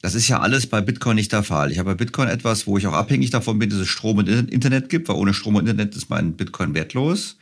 Das 0.00 0.14
ist 0.14 0.28
ja 0.28 0.40
alles 0.40 0.66
bei 0.66 0.80
Bitcoin 0.80 1.16
nicht 1.16 1.32
der 1.32 1.42
Fall. 1.42 1.72
Ich 1.72 1.78
habe 1.78 1.90
bei 1.90 1.96
Bitcoin 1.96 2.28
etwas, 2.28 2.66
wo 2.66 2.78
ich 2.78 2.86
auch 2.86 2.94
abhängig 2.94 3.30
davon 3.30 3.58
bin, 3.58 3.68
dass 3.68 3.80
es 3.80 3.88
Strom 3.88 4.18
und 4.18 4.28
Internet 4.28 4.88
gibt, 4.88 5.08
weil 5.08 5.16
ohne 5.16 5.34
Strom 5.34 5.56
und 5.56 5.68
Internet 5.68 5.96
ist 5.96 6.08
mein 6.08 6.34
Bitcoin 6.34 6.72
wertlos. 6.72 7.36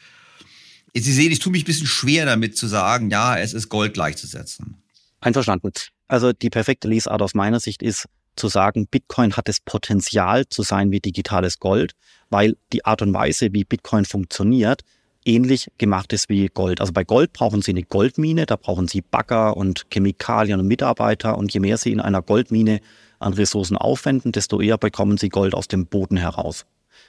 Sie 0.98 1.12
sehen, 1.12 1.30
ich 1.30 1.40
tue 1.40 1.52
mich 1.52 1.62
ein 1.62 1.66
bisschen 1.66 1.86
schwer 1.86 2.26
damit 2.26 2.56
zu 2.56 2.66
sagen, 2.66 3.10
ja, 3.10 3.36
es 3.36 3.52
ist 3.52 3.68
Gold 3.68 3.94
gleichzusetzen. 3.94 4.82
Einverstanden. 5.20 5.72
Also 6.08 6.32
die 6.32 6.50
perfekte 6.50 6.88
Lesart 6.88 7.20
aus 7.20 7.34
meiner 7.34 7.60
Sicht 7.60 7.82
ist 7.82 8.06
zu 8.36 8.48
sagen, 8.48 8.86
Bitcoin 8.86 9.36
hat 9.36 9.48
das 9.48 9.60
Potenzial 9.60 10.48
zu 10.48 10.62
sein 10.62 10.90
wie 10.90 11.00
digitales 11.00 11.58
Gold, 11.58 11.92
weil 12.30 12.56
die 12.72 12.84
Art 12.84 13.02
und 13.02 13.12
Weise, 13.12 13.52
wie 13.52 13.64
Bitcoin 13.64 14.04
funktioniert, 14.04 14.82
ähnlich 15.24 15.68
gemacht 15.78 16.12
ist 16.12 16.28
wie 16.28 16.46
Gold. 16.46 16.80
Also 16.80 16.92
bei 16.92 17.04
Gold 17.04 17.32
brauchen 17.32 17.62
Sie 17.62 17.72
eine 17.72 17.82
Goldmine, 17.82 18.46
da 18.46 18.56
brauchen 18.56 18.88
Sie 18.88 19.02
Bagger 19.02 19.56
und 19.56 19.86
Chemikalien 19.90 20.60
und 20.60 20.66
Mitarbeiter 20.66 21.36
und 21.36 21.52
je 21.52 21.60
mehr 21.60 21.76
Sie 21.78 21.92
in 21.92 22.00
einer 22.00 22.22
Goldmine 22.22 22.80
an 23.18 23.32
Ressourcen 23.32 23.76
aufwenden, 23.76 24.32
desto 24.32 24.60
eher 24.60 24.78
bekommen 24.78 25.16
Sie 25.16 25.28
Gold 25.28 25.54
aus 25.54 25.68
dem 25.68 25.86
Boden 25.86 26.16
heraus. 26.16 26.66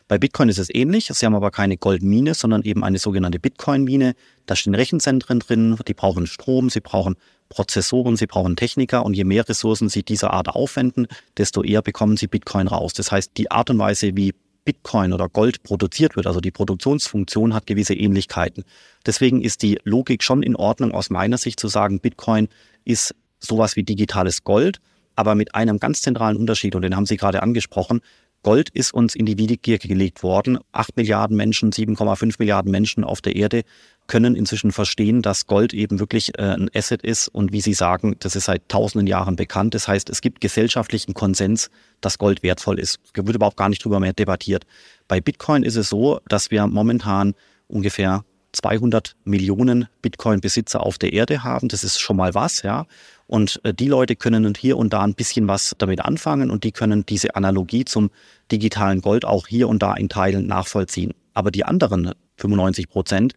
Bei 0.08 0.18
Bitcoin 0.18 0.47
ist 0.47 0.58
es 0.58 0.74
ähnlich. 0.74 1.10
Sie 1.12 1.26
haben 1.26 1.36
aber 1.36 1.51
keine 1.51 1.78
Goldmine, 1.78 2.34
sondern 2.34 2.64
eben 2.64 2.84
eine 2.84 2.97
sogenannte 2.97 3.39
Bitcoin-Mine. 3.39 4.16
Da 4.45 4.55
stehen 4.55 4.74
Rechenzentren 4.74 5.39
drin, 5.39 5.78
die 5.86 5.93
brauchen 5.93 6.28
Strom, 6.28 6.70
sie 6.70 6.80
brauchen 6.80 7.16
Prozessoren, 7.49 8.16
sie 8.16 8.28
brauchen 8.28 8.55
Techniker 8.55 9.05
und 9.05 9.14
je 9.16 9.26
mehr 9.26 9.47
Ressourcen 9.47 9.89
sie 9.89 10.03
dieser 10.03 10.32
Art 10.32 10.49
aufwenden, 10.49 11.08
desto 11.38 11.64
eher 11.64 11.82
bekommen 11.82 12.16
sie 12.16 12.28
Bitcoin 12.28 12.68
raus. 12.68 12.93
Das 12.93 13.12
heißt, 13.12 13.32
die 13.38 13.51
Art 13.51 13.70
und 13.70 13.80
Weise, 13.80 14.16
wie 14.16 14.34
Bitcoin 14.64 15.14
oder 15.14 15.30
Gold 15.30 15.64
produziert 15.64 16.16
wird, 16.16 16.28
also 16.28 16.41
die 16.41 16.51
Produktionsfunktion 16.51 17.53
hat 17.53 17.68
gewisse 17.68 17.93
Ähnlichkeiten. 17.93 18.66
Deswegen 19.05 19.41
ist 19.41 19.62
die 19.62 19.80
Logik 19.84 20.24
schon 20.24 20.43
in 20.43 20.58
Ordnung 20.58 20.91
aus 20.91 21.10
meiner 21.10 21.38
Sicht 21.38 21.60
zu 21.60 21.70
sagen, 21.70 22.01
Bitcoin 22.01 22.49
ist 22.84 23.16
sowas 23.39 23.76
wie 23.78 23.84
digitales 23.84 24.43
Gold, 24.43 24.80
aber 25.16 25.36
mit 25.36 25.55
einem 25.55 25.80
ganz 25.80 26.01
zentralen 26.01 26.38
Unterschied, 26.38 26.76
und 26.76 26.82
den 26.82 26.95
haben 26.95 27.05
Sie 27.05 27.18
gerade 27.18 27.41
angesprochen, 27.43 28.01
Gold 28.47 28.69
ist 28.69 28.93
uns 28.93 29.13
in 29.13 29.25
die 29.25 29.37
Wiedergier 29.37 29.77
gelegt 29.77 30.23
worden. 30.23 30.57
Acht 30.71 30.95
Milliarden 30.95 31.35
Menschen, 31.35 31.73
7,5 31.73 32.35
Milliarden 32.39 32.71
Menschen 32.71 33.03
auf 33.03 33.19
der 33.19 33.35
Erde 33.35 33.63
können 34.07 34.37
inzwischen 34.37 34.71
verstehen, 34.71 35.21
dass 35.21 35.47
Gold 35.47 35.73
eben 35.73 35.99
wirklich 35.99 36.39
äh, 36.39 36.53
ein 36.53 36.69
Asset 36.73 37.01
ist 37.01 37.27
und 37.27 37.51
wie 37.51 37.59
Sie 37.59 37.73
sagen, 37.73 38.15
das 38.19 38.37
ist 38.37 38.45
seit 38.45 38.69
tausenden 38.69 39.05
Jahren 39.05 39.35
bekannt. 39.35 39.73
Das 39.73 39.89
heißt, 39.89 40.09
es 40.09 40.21
gibt 40.21 40.39
gesellschaftlichen 40.39 41.13
Konsens, 41.13 41.69
dass 41.99 42.19
Gold 42.19 42.41
wertvoll 42.41 42.79
ist. 42.79 42.99
Da 43.15 43.25
wird 43.27 43.35
überhaupt 43.35 43.57
gar 43.57 43.67
nicht 43.67 43.83
drüber 43.83 43.99
mehr 43.99 44.13
debattiert. 44.13 44.65
Bei 45.09 45.19
Bitcoin 45.19 45.63
ist 45.63 45.75
es 45.75 45.89
so, 45.89 46.21
dass 46.29 46.49
wir 46.49 46.67
momentan 46.67 47.35
ungefähr 47.67 48.23
200 48.53 49.17
Millionen 49.25 49.89
Bitcoin-Besitzer 50.01 50.81
auf 50.81 50.97
der 50.97 51.11
Erde 51.11 51.43
haben. 51.43 51.67
Das 51.67 51.83
ist 51.83 51.99
schon 51.99 52.15
mal 52.15 52.33
was, 52.33 52.61
ja. 52.61 52.85
Und 53.28 53.59
äh, 53.63 53.73
die 53.73 53.88
Leute 53.88 54.15
können 54.15 54.53
hier 54.55 54.78
und 54.78 54.93
da 54.93 55.03
ein 55.03 55.13
bisschen 55.13 55.47
was 55.47 55.75
damit 55.78 56.01
anfangen 56.01 56.49
und 56.49 56.63
die 56.63 56.71
können 56.71 57.05
diese 57.05 57.36
Analogie 57.36 57.86
zum 57.86 58.09
digitalen 58.51 59.01
Gold 59.01 59.25
auch 59.25 59.47
hier 59.47 59.67
und 59.67 59.84
da 59.84 59.93
in 59.93 60.09
Teilen 60.09 60.47
nachvollziehen. 60.47 61.13
Aber 61.34 61.51
die 61.51 61.65
anderen 61.65 62.13
95 62.38 62.89
Prozent, 62.89 63.34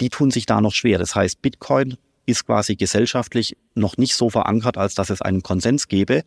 die 0.00 0.08
tun 0.08 0.30
sich 0.30 0.46
da 0.46 0.60
noch 0.60 0.72
schwer. 0.72 0.98
Das 0.98 1.14
heißt, 1.14 1.42
Bitcoin 1.42 1.96
ist 2.26 2.46
quasi 2.46 2.76
gesellschaftlich 2.76 3.56
noch 3.74 3.96
nicht 3.96 4.14
so 4.14 4.30
verankert, 4.30 4.78
als 4.78 4.94
dass 4.94 5.10
es 5.10 5.20
einen 5.20 5.42
Konsens 5.42 5.88
gäbe. 5.88 6.22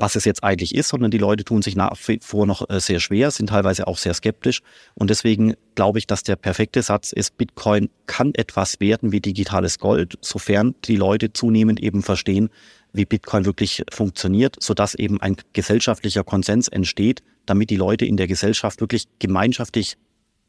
Was 0.00 0.16
es 0.16 0.24
jetzt 0.24 0.42
eigentlich 0.42 0.74
ist, 0.74 0.88
sondern 0.88 1.10
die 1.10 1.18
Leute 1.18 1.44
tun 1.44 1.62
sich 1.62 1.76
nach 1.76 1.96
wie 2.06 2.18
vor 2.22 2.46
noch 2.46 2.68
äh, 2.70 2.80
sehr 2.80 3.00
schwer, 3.00 3.30
sind 3.30 3.48
teilweise 3.48 3.86
auch 3.86 3.98
sehr 3.98 4.14
skeptisch. 4.14 4.62
Und 4.94 5.10
deswegen 5.10 5.54
glaube 5.74 5.98
ich, 5.98 6.06
dass 6.06 6.22
der 6.22 6.36
perfekte 6.36 6.82
Satz 6.82 7.12
ist, 7.12 7.36
Bitcoin 7.36 7.90
kann 8.06 8.32
etwas 8.34 8.80
werden 8.80 9.12
wie 9.12 9.20
digitales 9.20 9.78
Gold, 9.78 10.18
sofern 10.22 10.74
die 10.84 10.96
Leute 10.96 11.32
zunehmend 11.32 11.80
eben 11.80 12.02
verstehen, 12.02 12.48
wie 12.92 13.04
Bitcoin 13.04 13.44
wirklich 13.44 13.84
funktioniert, 13.90 14.56
sodass 14.58 14.94
eben 14.94 15.20
ein 15.20 15.36
gesellschaftlicher 15.52 16.24
Konsens 16.24 16.68
entsteht, 16.68 17.22
damit 17.46 17.70
die 17.70 17.76
Leute 17.76 18.06
in 18.06 18.16
der 18.16 18.26
Gesellschaft 18.26 18.80
wirklich 18.80 19.04
gemeinschaftlich 19.18 19.96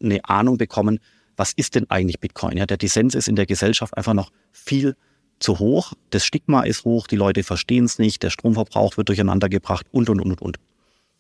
eine 0.02 0.24
Ahnung 0.26 0.58
bekommen, 0.58 1.00
was 1.36 1.54
ist 1.54 1.76
denn 1.76 1.90
eigentlich 1.90 2.20
Bitcoin? 2.20 2.58
Ja, 2.58 2.66
der 2.66 2.78
Dissens 2.78 3.16
ist 3.16 3.28
in 3.28 3.36
der 3.36 3.46
Gesellschaft 3.46 3.96
einfach 3.98 4.14
noch 4.14 4.32
viel 4.52 4.96
zu 5.42 5.60
hoch, 5.60 5.94
das 6.10 6.26
Stigma 6.26 6.62
ist 6.62 6.86
hoch, 6.86 7.08
die 7.08 7.16
Leute 7.16 7.44
verstehen 7.44 7.86
es 7.86 8.00
nicht, 8.00 8.24
der 8.24 8.30
Stromverbrauch 8.30 8.98
wird 8.98 9.10
durcheinander 9.10 9.50
gebracht 9.50 9.86
und, 9.92 10.10
und, 10.10 10.22
und, 10.22 10.42
und. 10.42 10.58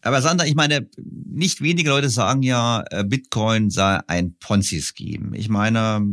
Aber 0.03 0.21
Sander, 0.21 0.47
ich 0.47 0.55
meine, 0.55 0.87
nicht 0.97 1.61
wenige 1.61 1.89
Leute 1.89 2.09
sagen 2.09 2.41
ja, 2.41 2.83
äh, 2.89 3.03
Bitcoin 3.03 3.69
sei 3.69 3.99
ein 4.07 4.35
Ponzi-Scheme. 4.39 5.37
Ich 5.37 5.47
meine, 5.47 6.07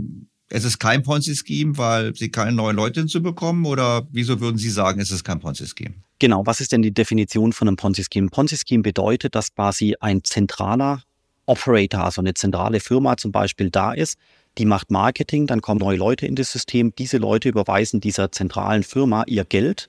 es 0.50 0.64
ist 0.64 0.78
kein 0.78 1.02
Ponzi-Scheme, 1.02 1.78
weil 1.78 2.14
sie 2.14 2.30
keine 2.30 2.52
neuen 2.52 2.76
Leute 2.76 3.00
hinzubekommen 3.00 3.64
oder 3.64 4.06
wieso 4.10 4.40
würden 4.40 4.58
Sie 4.58 4.70
sagen, 4.70 5.00
es 5.00 5.10
ist 5.10 5.24
kein 5.24 5.40
Ponzi-Scheme? 5.40 5.94
Genau, 6.18 6.44
was 6.44 6.60
ist 6.60 6.72
denn 6.72 6.82
die 6.82 6.92
Definition 6.92 7.52
von 7.52 7.68
einem 7.68 7.76
Ponzi-Scheme? 7.76 8.28
Ponzi-Scheme 8.28 8.82
bedeutet, 8.82 9.34
dass 9.34 9.54
quasi 9.54 9.94
ein 10.00 10.22
zentraler 10.24 11.02
Operator, 11.46 12.04
also 12.04 12.20
eine 12.20 12.34
zentrale 12.34 12.80
Firma 12.80 13.16
zum 13.16 13.32
Beispiel 13.32 13.70
da 13.70 13.92
ist, 13.92 14.18
die 14.58 14.66
macht 14.66 14.90
Marketing, 14.90 15.46
dann 15.46 15.60
kommen 15.60 15.80
neue 15.80 15.96
Leute 15.96 16.26
in 16.26 16.34
das 16.34 16.52
System, 16.52 16.92
diese 16.96 17.18
Leute 17.18 17.48
überweisen 17.48 18.00
dieser 18.00 18.32
zentralen 18.32 18.82
Firma 18.82 19.24
ihr 19.26 19.44
Geld 19.44 19.88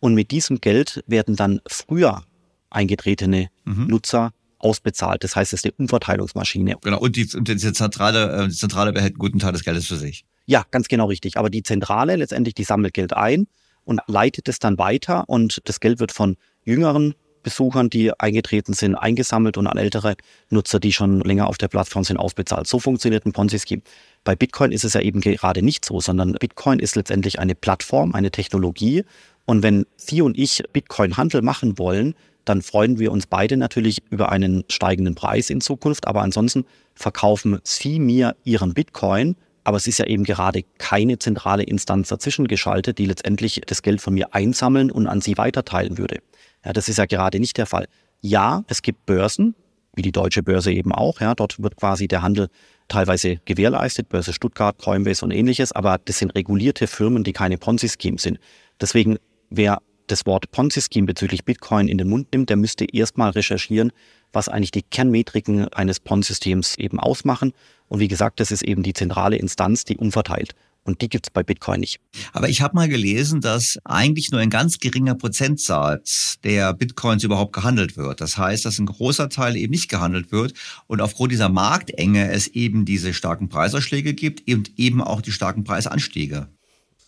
und 0.00 0.14
mit 0.14 0.30
diesem 0.30 0.60
Geld 0.60 1.02
werden 1.06 1.36
dann 1.36 1.60
früher 1.66 2.24
eingetretene 2.70 3.48
mhm. 3.64 3.86
Nutzer 3.86 4.32
ausbezahlt. 4.58 5.22
Das 5.24 5.36
heißt, 5.36 5.52
es 5.52 5.60
ist 5.60 5.64
eine 5.64 5.74
Umverteilungsmaschine. 5.78 6.76
Genau, 6.82 6.98
und 6.98 7.16
die, 7.16 7.26
die 7.26 7.56
Zentrale, 7.56 8.44
äh, 8.44 8.48
die 8.48 8.54
Zentrale 8.54 8.92
behält 8.92 9.12
einen 9.12 9.18
guten 9.18 9.38
Teil 9.38 9.52
des 9.52 9.64
Geldes 9.64 9.86
für 9.86 9.96
sich. 9.96 10.24
Ja, 10.46 10.64
ganz 10.70 10.88
genau 10.88 11.06
richtig. 11.06 11.36
Aber 11.36 11.50
die 11.50 11.62
Zentrale 11.62 12.16
letztendlich, 12.16 12.54
die 12.54 12.64
sammelt 12.64 12.94
Geld 12.94 13.12
ein 13.12 13.46
und 13.84 14.00
leitet 14.06 14.48
es 14.48 14.58
dann 14.58 14.78
weiter 14.78 15.28
und 15.28 15.60
das 15.64 15.80
Geld 15.80 16.00
wird 16.00 16.12
von 16.12 16.36
jüngeren 16.64 17.14
Besuchern, 17.42 17.90
die 17.90 18.12
eingetreten 18.18 18.72
sind, 18.72 18.94
eingesammelt 18.94 19.56
und 19.56 19.66
an 19.66 19.78
ältere 19.78 20.16
Nutzer, 20.50 20.80
die 20.80 20.92
schon 20.92 21.20
länger 21.20 21.48
auf 21.48 21.58
der 21.58 21.68
Plattform 21.68 22.04
sind, 22.04 22.16
ausbezahlt. 22.16 22.66
So 22.66 22.78
funktioniert 22.78 23.26
ein 23.26 23.32
Ponzi-Scheme. 23.32 23.82
Bei 24.24 24.36
Bitcoin 24.36 24.72
ist 24.72 24.84
es 24.84 24.94
ja 24.94 25.00
eben 25.00 25.20
gerade 25.20 25.62
nicht 25.62 25.84
so, 25.84 26.00
sondern 26.00 26.32
Bitcoin 26.32 26.78
ist 26.78 26.96
letztendlich 26.96 27.38
eine 27.38 27.54
Plattform, 27.54 28.14
eine 28.14 28.30
Technologie. 28.30 29.04
Und 29.46 29.62
wenn 29.62 29.86
Sie 29.96 30.22
und 30.22 30.38
ich 30.38 30.62
Bitcoin-Handel 30.72 31.42
machen 31.42 31.78
wollen, 31.78 32.14
dann 32.44 32.62
freuen 32.62 32.98
wir 32.98 33.12
uns 33.12 33.26
beide 33.26 33.56
natürlich 33.56 34.02
über 34.10 34.30
einen 34.30 34.64
steigenden 34.68 35.14
Preis 35.14 35.50
in 35.50 35.60
Zukunft. 35.60 36.06
Aber 36.06 36.22
ansonsten 36.22 36.64
verkaufen 36.94 37.58
Sie 37.62 37.98
mir 37.98 38.36
Ihren 38.44 38.74
Bitcoin. 38.74 39.36
Aber 39.64 39.76
es 39.76 39.86
ist 39.86 39.98
ja 39.98 40.06
eben 40.06 40.24
gerade 40.24 40.62
keine 40.78 41.18
zentrale 41.18 41.62
Instanz 41.62 42.08
dazwischen 42.08 42.48
geschaltet, 42.48 42.96
die 42.96 43.04
letztendlich 43.04 43.60
das 43.66 43.82
Geld 43.82 44.00
von 44.00 44.14
mir 44.14 44.34
einsammeln 44.34 44.90
und 44.90 45.06
an 45.06 45.20
Sie 45.20 45.36
weiterteilen 45.36 45.98
würde. 45.98 46.20
Ja, 46.68 46.74
das 46.74 46.90
ist 46.90 46.98
ja 46.98 47.06
gerade 47.06 47.40
nicht 47.40 47.56
der 47.56 47.64
Fall. 47.64 47.88
Ja, 48.20 48.62
es 48.68 48.82
gibt 48.82 49.06
Börsen, 49.06 49.54
wie 49.96 50.02
die 50.02 50.12
deutsche 50.12 50.42
Börse 50.42 50.70
eben 50.70 50.92
auch. 50.92 51.18
Ja, 51.18 51.34
dort 51.34 51.62
wird 51.62 51.76
quasi 51.76 52.08
der 52.08 52.20
Handel 52.20 52.50
teilweise 52.88 53.40
gewährleistet, 53.46 54.10
Börse 54.10 54.34
Stuttgart, 54.34 54.76
Coinbase 54.76 55.24
und 55.24 55.30
ähnliches, 55.30 55.72
aber 55.72 55.96
das 56.04 56.18
sind 56.18 56.34
regulierte 56.34 56.86
Firmen, 56.86 57.24
die 57.24 57.32
keine 57.32 57.56
Ponzi-Schemes 57.56 58.22
sind. 58.22 58.38
Deswegen, 58.78 59.16
wer 59.48 59.78
das 60.08 60.26
Wort 60.26 60.50
Ponzi-Scheme 60.50 61.06
bezüglich 61.06 61.46
Bitcoin 61.46 61.88
in 61.88 61.96
den 61.96 62.10
Mund 62.10 62.28
nimmt, 62.34 62.50
der 62.50 62.58
müsste 62.58 62.84
erstmal 62.84 63.30
recherchieren, 63.30 63.90
was 64.34 64.50
eigentlich 64.50 64.70
die 64.70 64.82
Kernmetriken 64.82 65.68
eines 65.68 66.00
PON-Systems 66.00 66.76
eben 66.76 67.00
ausmachen. 67.00 67.54
Und 67.88 68.00
wie 68.00 68.08
gesagt, 68.08 68.40
das 68.40 68.50
ist 68.50 68.62
eben 68.62 68.82
die 68.82 68.92
zentrale 68.92 69.36
Instanz, 69.36 69.86
die 69.86 69.96
umverteilt. 69.96 70.52
Und 70.84 71.02
die 71.02 71.08
gibt's 71.08 71.30
bei 71.30 71.42
Bitcoin 71.42 71.80
nicht. 71.80 72.00
Aber 72.32 72.48
ich 72.48 72.62
habe 72.62 72.74
mal 72.74 72.88
gelesen, 72.88 73.40
dass 73.40 73.78
eigentlich 73.84 74.30
nur 74.30 74.40
ein 74.40 74.48
ganz 74.48 74.78
geringer 74.78 75.14
Prozentsatz 75.14 76.38
der 76.42 76.72
Bitcoins 76.72 77.24
überhaupt 77.24 77.52
gehandelt 77.52 77.96
wird. 77.96 78.20
Das 78.20 78.38
heißt, 78.38 78.64
dass 78.64 78.78
ein 78.78 78.86
großer 78.86 79.28
Teil 79.28 79.56
eben 79.56 79.72
nicht 79.72 79.90
gehandelt 79.90 80.32
wird 80.32 80.54
und 80.86 81.02
aufgrund 81.02 81.32
dieser 81.32 81.50
Marktenge 81.50 82.30
es 82.30 82.48
eben 82.48 82.86
diese 82.86 83.12
starken 83.12 83.50
Preisausschläge 83.50 84.14
gibt 84.14 84.50
und 84.50 84.78
eben 84.78 85.02
auch 85.02 85.20
die 85.20 85.32
starken 85.32 85.64
Preisanstiege. 85.64 86.48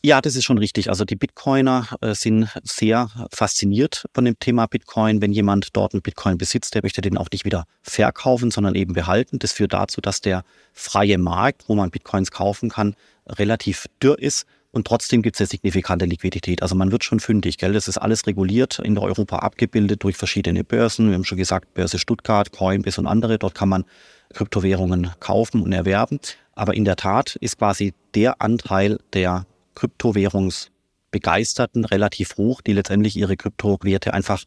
Ja, 0.02 0.22
das 0.22 0.34
ist 0.34 0.44
schon 0.44 0.56
richtig. 0.56 0.88
Also 0.88 1.04
die 1.04 1.14
Bitcoiner 1.14 1.86
äh, 2.00 2.14
sind 2.14 2.48
sehr 2.62 3.10
fasziniert 3.30 4.06
von 4.14 4.24
dem 4.24 4.38
Thema 4.38 4.66
Bitcoin. 4.66 5.20
Wenn 5.20 5.30
jemand 5.30 5.76
dort 5.76 5.92
einen 5.92 6.00
Bitcoin 6.00 6.38
besitzt, 6.38 6.74
der 6.74 6.82
möchte 6.82 7.02
den 7.02 7.18
auch 7.18 7.28
nicht 7.30 7.44
wieder 7.44 7.64
verkaufen, 7.82 8.50
sondern 8.50 8.74
eben 8.76 8.94
behalten. 8.94 9.38
Das 9.38 9.52
führt 9.52 9.74
dazu, 9.74 10.00
dass 10.00 10.22
der 10.22 10.42
freie 10.72 11.18
Markt, 11.18 11.64
wo 11.68 11.74
man 11.74 11.90
Bitcoins 11.90 12.30
kaufen 12.30 12.70
kann, 12.70 12.94
relativ 13.38 13.86
dürr 14.02 14.18
ist. 14.18 14.46
Und 14.72 14.86
trotzdem 14.86 15.22
gibt 15.22 15.34
es 15.36 15.40
eine 15.40 15.48
signifikante 15.48 16.04
Liquidität. 16.04 16.62
Also 16.62 16.76
man 16.76 16.92
wird 16.92 17.02
schon 17.02 17.18
fündig, 17.18 17.58
gell? 17.58 17.72
Das 17.72 17.88
ist 17.88 17.98
alles 17.98 18.24
reguliert 18.26 18.78
in 18.78 18.96
Europa 18.98 19.40
abgebildet 19.40 20.04
durch 20.04 20.16
verschiedene 20.16 20.62
Börsen. 20.62 21.08
Wir 21.08 21.14
haben 21.14 21.24
schon 21.24 21.38
gesagt, 21.38 21.74
Börse 21.74 21.98
Stuttgart, 21.98 22.52
Coinbase 22.52 23.00
und 23.00 23.08
andere. 23.08 23.36
Dort 23.38 23.56
kann 23.56 23.68
man 23.68 23.84
Kryptowährungen 24.32 25.10
kaufen 25.18 25.60
und 25.62 25.72
erwerben. 25.72 26.20
Aber 26.52 26.74
in 26.74 26.84
der 26.84 26.94
Tat 26.96 27.34
ist 27.36 27.56
quasi 27.58 27.94
der 28.14 28.40
Anteil 28.40 29.00
der 29.12 29.46
Kryptowährungsbegeisterten 29.74 31.84
relativ 31.84 32.36
hoch, 32.36 32.60
die 32.60 32.72
letztendlich 32.72 33.16
ihre 33.16 33.36
Kryptowerte 33.36 34.14
einfach 34.14 34.44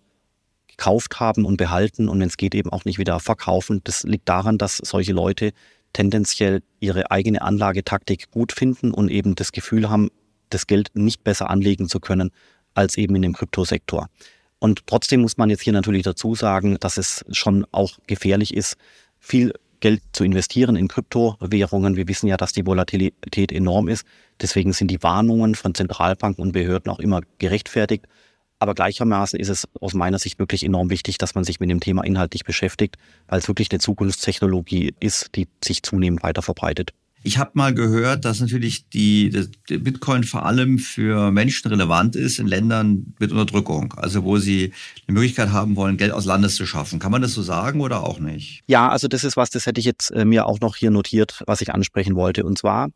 gekauft 0.67 1.19
haben 1.19 1.43
und 1.45 1.57
behalten 1.57 2.09
und 2.09 2.19
wenn 2.19 2.27
es 2.27 2.37
geht 2.37 2.55
eben 2.55 2.71
auch 2.71 2.85
nicht 2.85 2.97
wieder 2.97 3.19
verkaufen. 3.19 3.81
Das 3.83 4.01
liegt 4.03 4.27
daran, 4.29 4.57
dass 4.57 4.77
solche 4.77 5.13
Leute 5.13 5.51
tendenziell 5.93 6.61
ihre 6.79 7.11
eigene 7.11 7.41
Anlagetaktik 7.41 8.31
gut 8.31 8.51
finden 8.51 8.91
und 8.91 9.09
eben 9.09 9.35
das 9.35 9.51
Gefühl 9.51 9.89
haben, 9.89 10.09
das 10.49 10.67
Geld 10.67 10.89
nicht 10.93 11.23
besser 11.23 11.49
anlegen 11.49 11.87
zu 11.87 11.99
können 11.99 12.31
als 12.73 12.97
eben 12.97 13.15
in 13.15 13.21
dem 13.21 13.33
Kryptosektor. 13.33 14.09
Und 14.59 14.87
trotzdem 14.87 15.21
muss 15.21 15.37
man 15.37 15.49
jetzt 15.49 15.61
hier 15.61 15.73
natürlich 15.73 16.03
dazu 16.03 16.35
sagen, 16.35 16.77
dass 16.79 16.97
es 16.97 17.25
schon 17.31 17.65
auch 17.71 17.97
gefährlich 18.07 18.53
ist, 18.53 18.77
viel 19.19 19.53
Geld 19.81 20.01
zu 20.13 20.23
investieren 20.23 20.77
in 20.77 20.87
Kryptowährungen. 20.87 21.97
Wir 21.97 22.07
wissen 22.07 22.27
ja, 22.27 22.37
dass 22.37 22.53
die 22.53 22.65
Volatilität 22.65 23.51
enorm 23.51 23.89
ist. 23.89 24.05
Deswegen 24.41 24.71
sind 24.71 24.89
die 24.89 25.03
Warnungen 25.03 25.55
von 25.55 25.75
Zentralbanken 25.75 26.41
und 26.41 26.53
Behörden 26.53 26.89
auch 26.89 26.99
immer 26.99 27.21
gerechtfertigt. 27.39 28.05
Aber 28.63 28.75
gleichermaßen 28.75 29.37
ist 29.37 29.49
es 29.49 29.67
aus 29.81 29.93
meiner 29.93 30.19
Sicht 30.19 30.39
wirklich 30.39 30.63
enorm 30.63 30.89
wichtig, 30.89 31.17
dass 31.17 31.35
man 31.35 31.43
sich 31.43 31.59
mit 31.59 31.69
dem 31.69 31.81
Thema 31.81 32.05
inhaltlich 32.05 32.45
beschäftigt, 32.45 32.95
weil 33.27 33.39
es 33.39 33.49
wirklich 33.49 33.69
eine 33.69 33.79
Zukunftstechnologie 33.79 34.93
ist, 35.01 35.35
die 35.35 35.49
sich 35.61 35.83
zunehmend 35.83 36.23
weiter 36.23 36.41
verbreitet. 36.41 36.91
Ich 37.23 37.37
habe 37.37 37.51
mal 37.55 37.73
gehört, 37.73 38.23
dass 38.23 38.39
natürlich 38.39 38.87
die, 38.87 39.31
der 39.31 39.79
Bitcoin 39.79 40.23
vor 40.23 40.45
allem 40.45 40.79
für 40.79 41.29
Menschen 41.31 41.67
relevant 41.71 42.15
ist 42.15 42.39
in 42.39 42.47
Ländern 42.47 43.13
mit 43.19 43.33
Unterdrückung, 43.33 43.95
also 43.97 44.23
wo 44.23 44.37
sie 44.37 44.71
eine 45.09 45.15
Möglichkeit 45.15 45.51
haben 45.51 45.75
wollen, 45.75 45.97
Geld 45.97 46.13
aus 46.13 46.23
Landes 46.23 46.55
zu 46.55 46.65
schaffen. 46.65 46.99
Kann 46.99 47.11
man 47.11 47.21
das 47.21 47.33
so 47.33 47.41
sagen 47.41 47.81
oder 47.81 48.03
auch 48.03 48.19
nicht? 48.19 48.61
Ja, 48.67 48.87
also 48.87 49.09
das 49.09 49.25
ist 49.25 49.35
was, 49.35 49.49
das 49.49 49.65
hätte 49.65 49.79
ich 49.79 49.85
jetzt 49.85 50.09
äh, 50.11 50.23
mir 50.23 50.45
auch 50.45 50.61
noch 50.61 50.77
hier 50.77 50.89
notiert, 50.89 51.43
was 51.47 51.59
ich 51.59 51.73
ansprechen 51.73 52.15
wollte. 52.15 52.45
Und 52.45 52.57
zwar, 52.57 52.91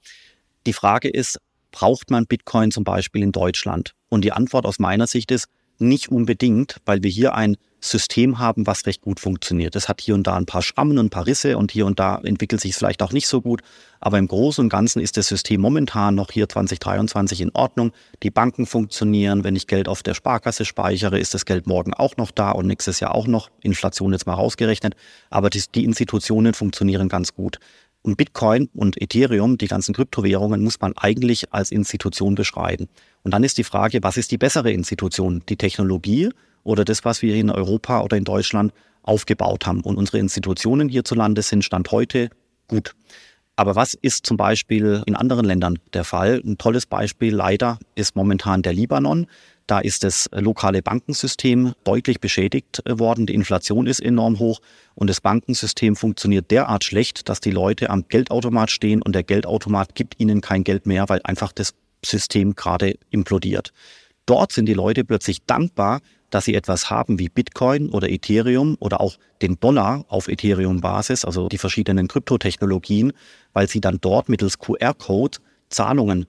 die 0.65 0.71
Frage 0.71 1.09
ist, 1.09 1.39
braucht 1.71 2.09
man 2.09 2.25
Bitcoin 2.25 2.71
zum 2.71 2.85
Beispiel 2.85 3.21
in 3.21 3.33
Deutschland? 3.33 3.91
Und 4.07 4.23
die 4.23 4.31
Antwort 4.31 4.65
aus 4.65 4.79
meiner 4.79 5.07
Sicht 5.07 5.31
ist, 5.31 5.47
nicht 5.79 6.09
unbedingt, 6.09 6.77
weil 6.85 7.03
wir 7.03 7.09
hier 7.09 7.35
ein 7.35 7.57
System 7.79 8.39
haben, 8.39 8.65
was 8.65 8.85
recht 8.85 9.01
gut 9.01 9.19
funktioniert. 9.19 9.75
Es 9.75 9.87
hat 9.87 10.01
hier 10.01 10.15
und 10.15 10.25
da 10.25 10.35
ein 10.35 10.45
paar 10.45 10.61
Schrammen 10.61 10.97
und 10.97 11.07
ein 11.07 11.09
paar 11.09 11.27
Risse 11.27 11.57
und 11.57 11.71
hier 11.71 11.85
und 11.85 11.99
da 11.99 12.19
entwickelt 12.23 12.59
sich 12.59 12.71
es 12.71 12.77
vielleicht 12.77 13.03
auch 13.03 13.11
nicht 13.11 13.27
so 13.27 13.41
gut. 13.41 13.61
Aber 13.99 14.17
im 14.17 14.27
Großen 14.27 14.63
und 14.63 14.69
Ganzen 14.69 15.01
ist 15.01 15.17
das 15.17 15.27
System 15.27 15.61
momentan 15.61 16.15
noch 16.15 16.31
hier 16.31 16.49
2023 16.49 17.41
in 17.41 17.51
Ordnung. 17.53 17.91
Die 18.23 18.31
Banken 18.31 18.65
funktionieren. 18.65 19.43
Wenn 19.43 19.55
ich 19.55 19.67
Geld 19.67 19.87
auf 19.87 20.03
der 20.03 20.15
Sparkasse 20.15 20.65
speichere, 20.65 21.19
ist 21.19 21.33
das 21.33 21.45
Geld 21.45 21.67
morgen 21.67 21.93
auch 21.93 22.17
noch 22.17 22.31
da 22.31 22.51
und 22.51 22.67
nächstes 22.67 22.99
Jahr 22.99 23.13
auch 23.13 23.27
noch. 23.27 23.49
Inflation 23.61 24.11
jetzt 24.11 24.25
mal 24.25 24.33
rausgerechnet. 24.33 24.95
Aber 25.29 25.49
die, 25.49 25.63
die 25.73 25.85
Institutionen 25.85 26.53
funktionieren 26.53 27.09
ganz 27.09 27.33
gut. 27.33 27.59
Und 28.07 28.15
Bitcoin 28.15 28.69
und 28.73 29.01
Ethereum, 29.01 29.57
die 29.57 29.67
ganzen 29.67 29.93
Kryptowährungen, 29.93 30.63
muss 30.63 30.79
man 30.79 30.93
eigentlich 30.95 31.53
als 31.53 31.73
Institution 31.73 32.35
beschreiben. 32.35 32.87
Und 33.23 33.31
dann 33.31 33.43
ist 33.43 33.57
die 33.57 33.65
Frage, 33.65 33.99
was 34.01 34.15
ist 34.15 34.31
die 34.31 34.37
bessere 34.37 34.71
Institution? 34.71 35.43
Die 35.49 35.57
Technologie 35.57 36.29
oder 36.63 36.85
das, 36.85 37.03
was 37.03 37.21
wir 37.21 37.35
in 37.35 37.49
Europa 37.49 38.01
oder 38.01 38.15
in 38.15 38.23
Deutschland 38.23 38.71
aufgebaut 39.03 39.67
haben? 39.67 39.81
Und 39.81 39.97
unsere 39.97 40.19
Institutionen 40.19 40.87
hierzulande 40.87 41.41
sind 41.41 41.65
Stand 41.65 41.91
heute 41.91 42.29
gut. 42.69 42.95
Aber 43.57 43.75
was 43.75 43.93
ist 43.93 44.25
zum 44.25 44.37
Beispiel 44.37 45.03
in 45.05 45.17
anderen 45.17 45.45
Ländern 45.45 45.77
der 45.91 46.05
Fall? 46.05 46.41
Ein 46.45 46.57
tolles 46.57 46.85
Beispiel 46.85 47.35
leider 47.35 47.77
ist 47.95 48.15
momentan 48.15 48.61
der 48.61 48.71
Libanon. 48.71 49.27
Da 49.67 49.79
ist 49.79 50.05
das 50.05 50.29
lokale 50.31 50.81
Bankensystem 50.81 51.73
deutlich 51.83 52.21
beschädigt 52.21 52.81
äh, 52.85 52.97
worden. 52.99 53.25
Die 53.25 53.33
Inflation 53.33 53.85
ist 53.85 53.99
enorm 53.99 54.39
hoch 54.39 54.61
und 54.95 55.09
das 55.09 55.19
Bankensystem 55.19 55.97
funktioniert 55.97 56.49
derart 56.51 56.85
schlecht, 56.85 57.27
dass 57.27 57.41
die 57.41 57.51
Leute 57.51 57.89
am 57.89 58.07
Geldautomat 58.07 58.71
stehen 58.71 59.01
und 59.01 59.13
der 59.13 59.23
Geldautomat 59.23 59.93
gibt 59.93 60.19
ihnen 60.19 60.39
kein 60.39 60.63
Geld 60.63 60.85
mehr, 60.85 61.09
weil 61.09 61.19
einfach 61.23 61.51
das 61.51 61.73
System 62.03 62.55
gerade 62.55 62.97
implodiert. 63.09 63.73
Dort 64.25 64.53
sind 64.53 64.67
die 64.67 64.73
Leute 64.73 65.03
plötzlich 65.03 65.43
dankbar, 65.45 65.99
dass 66.29 66.45
sie 66.45 66.55
etwas 66.55 66.89
haben 66.89 67.19
wie 67.19 67.29
Bitcoin 67.29 67.89
oder 67.89 68.09
Ethereum 68.09 68.75
oder 68.79 69.01
auch 69.01 69.17
den 69.41 69.59
Dollar 69.59 70.05
auf 70.07 70.27
Ethereum-Basis, 70.27 71.25
also 71.25 71.47
die 71.47 71.57
verschiedenen 71.57 72.07
Kryptotechnologien, 72.07 73.13
weil 73.53 73.69
sie 73.69 73.81
dann 73.81 73.99
dort 74.01 74.29
mittels 74.29 74.59
QR-Code 74.59 75.39
Zahlungen 75.69 76.25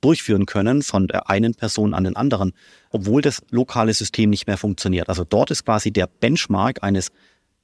durchführen 0.00 0.46
können 0.46 0.82
von 0.82 1.08
der 1.08 1.28
einen 1.28 1.54
Person 1.54 1.94
an 1.94 2.04
den 2.04 2.16
anderen, 2.16 2.52
obwohl 2.90 3.22
das 3.22 3.42
lokale 3.50 3.92
System 3.94 4.30
nicht 4.30 4.46
mehr 4.46 4.56
funktioniert. 4.56 5.08
Also 5.08 5.24
dort 5.24 5.50
ist 5.50 5.64
quasi 5.64 5.90
der 5.90 6.06
Benchmark 6.06 6.82
eines 6.82 7.10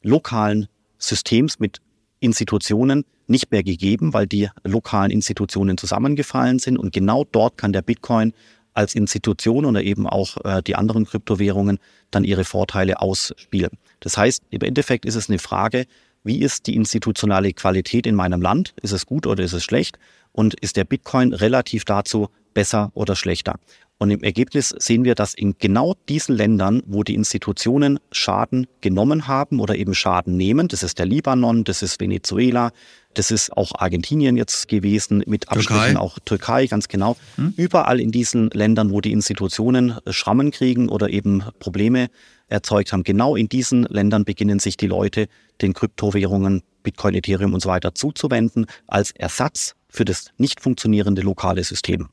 lokalen 0.03 0.69
Systems 0.99 1.59
mit 1.59 1.79
Institutionen 2.21 3.05
nicht 3.27 3.51
mehr 3.51 3.63
gegeben, 3.63 4.15
weil 4.15 4.27
die 4.27 4.49
lokalen 4.65 5.11
Institutionen 5.11 5.79
zusammengefallen 5.79 6.59
sind. 6.59 6.79
Und 6.79 6.93
genau 6.93 7.25
dort 7.25 7.59
kann 7.59 7.73
der 7.73 7.83
Bitcoin 7.83 8.33
als 8.73 8.95
Institution 8.95 9.65
oder 9.65 9.83
eben 9.83 10.07
auch 10.07 10.37
äh, 10.45 10.63
die 10.63 10.77
anderen 10.77 11.07
Kryptowährungen 11.07 11.79
dann 12.11 12.25
ihre 12.25 12.45
Vorteile 12.45 13.01
ausspielen. 13.01 13.79
Das 14.01 14.17
heißt, 14.17 14.43
im 14.51 14.61
Endeffekt 14.61 15.07
ist 15.07 15.15
es 15.15 15.29
eine 15.29 15.39
Frage, 15.39 15.87
wie 16.25 16.41
ist 16.41 16.67
die 16.67 16.75
institutionale 16.75 17.53
Qualität 17.53 18.07
in 18.07 18.15
meinem 18.15 18.43
Land? 18.43 18.75
Ist 18.83 18.93
es 18.93 19.07
gut 19.07 19.27
oder 19.27 19.45
ist 19.45 19.53
es 19.53 19.65
schlecht? 19.65 19.99
Und 20.37 20.53
ist 20.61 20.77
der 20.77 20.85
Bitcoin 20.85 21.33
relativ 21.33 21.87
dazu 21.87 22.29
besser 22.53 22.91
oder 22.93 23.17
schlechter? 23.17 23.55
Und 23.99 24.11
im 24.11 24.23
Ergebnis 24.23 24.75
sehen 24.79 25.05
wir, 25.05 25.15
dass 25.15 25.33
in 25.33 25.57
genau 25.59 25.95
diesen 26.11 26.37
Ländern, 26.37 26.83
wo 26.87 27.03
die 27.03 27.15
Institutionen 27.15 27.99
Schaden 28.13 28.67
genommen 28.83 29.27
haben 29.29 29.61
oder 29.61 29.77
eben 29.77 29.95
Schaden 29.95 30.37
nehmen, 30.37 30.69
das 30.69 30.83
ist 30.83 30.99
der 30.99 31.07
Libanon, 31.07 31.65
das 31.65 31.81
ist 31.81 31.99
Venezuela, 31.99 32.73
das 33.15 33.31
ist 33.31 33.57
auch 33.57 33.73
Argentinien 33.79 34.37
jetzt 34.37 34.69
gewesen, 34.69 35.25
mit 35.27 35.49
Abstrichen 35.49 35.97
auch 35.97 36.19
Türkei, 36.27 36.67
ganz 36.67 36.89
genau. 36.89 37.17
Hm? 37.37 37.55
Überall 37.57 37.99
in 37.99 38.11
diesen 38.11 38.51
Ländern, 38.51 38.91
wo 38.91 39.01
die 39.01 39.13
Institutionen 39.13 39.97
Schrammen 40.11 40.51
kriegen 40.51 40.91
oder 40.91 41.09
eben 41.09 41.45
Probleme 41.59 42.09
erzeugt 42.49 42.93
haben, 42.93 43.05
genau 43.05 43.37
in 43.37 43.49
diesen 43.49 43.85
Ländern 43.85 44.27
beginnen 44.27 44.59
sich 44.59 44.77
die 44.77 44.87
Leute 44.87 45.29
den 45.63 45.73
Kryptowährungen, 45.73 46.63
Bitcoin, 46.83 47.15
Ethereum 47.15 47.55
und 47.55 47.61
so 47.61 47.71
weiter 47.71 47.95
zuzuwenden 47.95 48.67
als 48.87 49.13
Ersatz 49.13 49.75
für 49.97 50.05
das 50.05 50.27
nicht 50.37 50.61
funktionierende 50.61 51.23
lokale 51.23 51.65
System. 51.65 52.11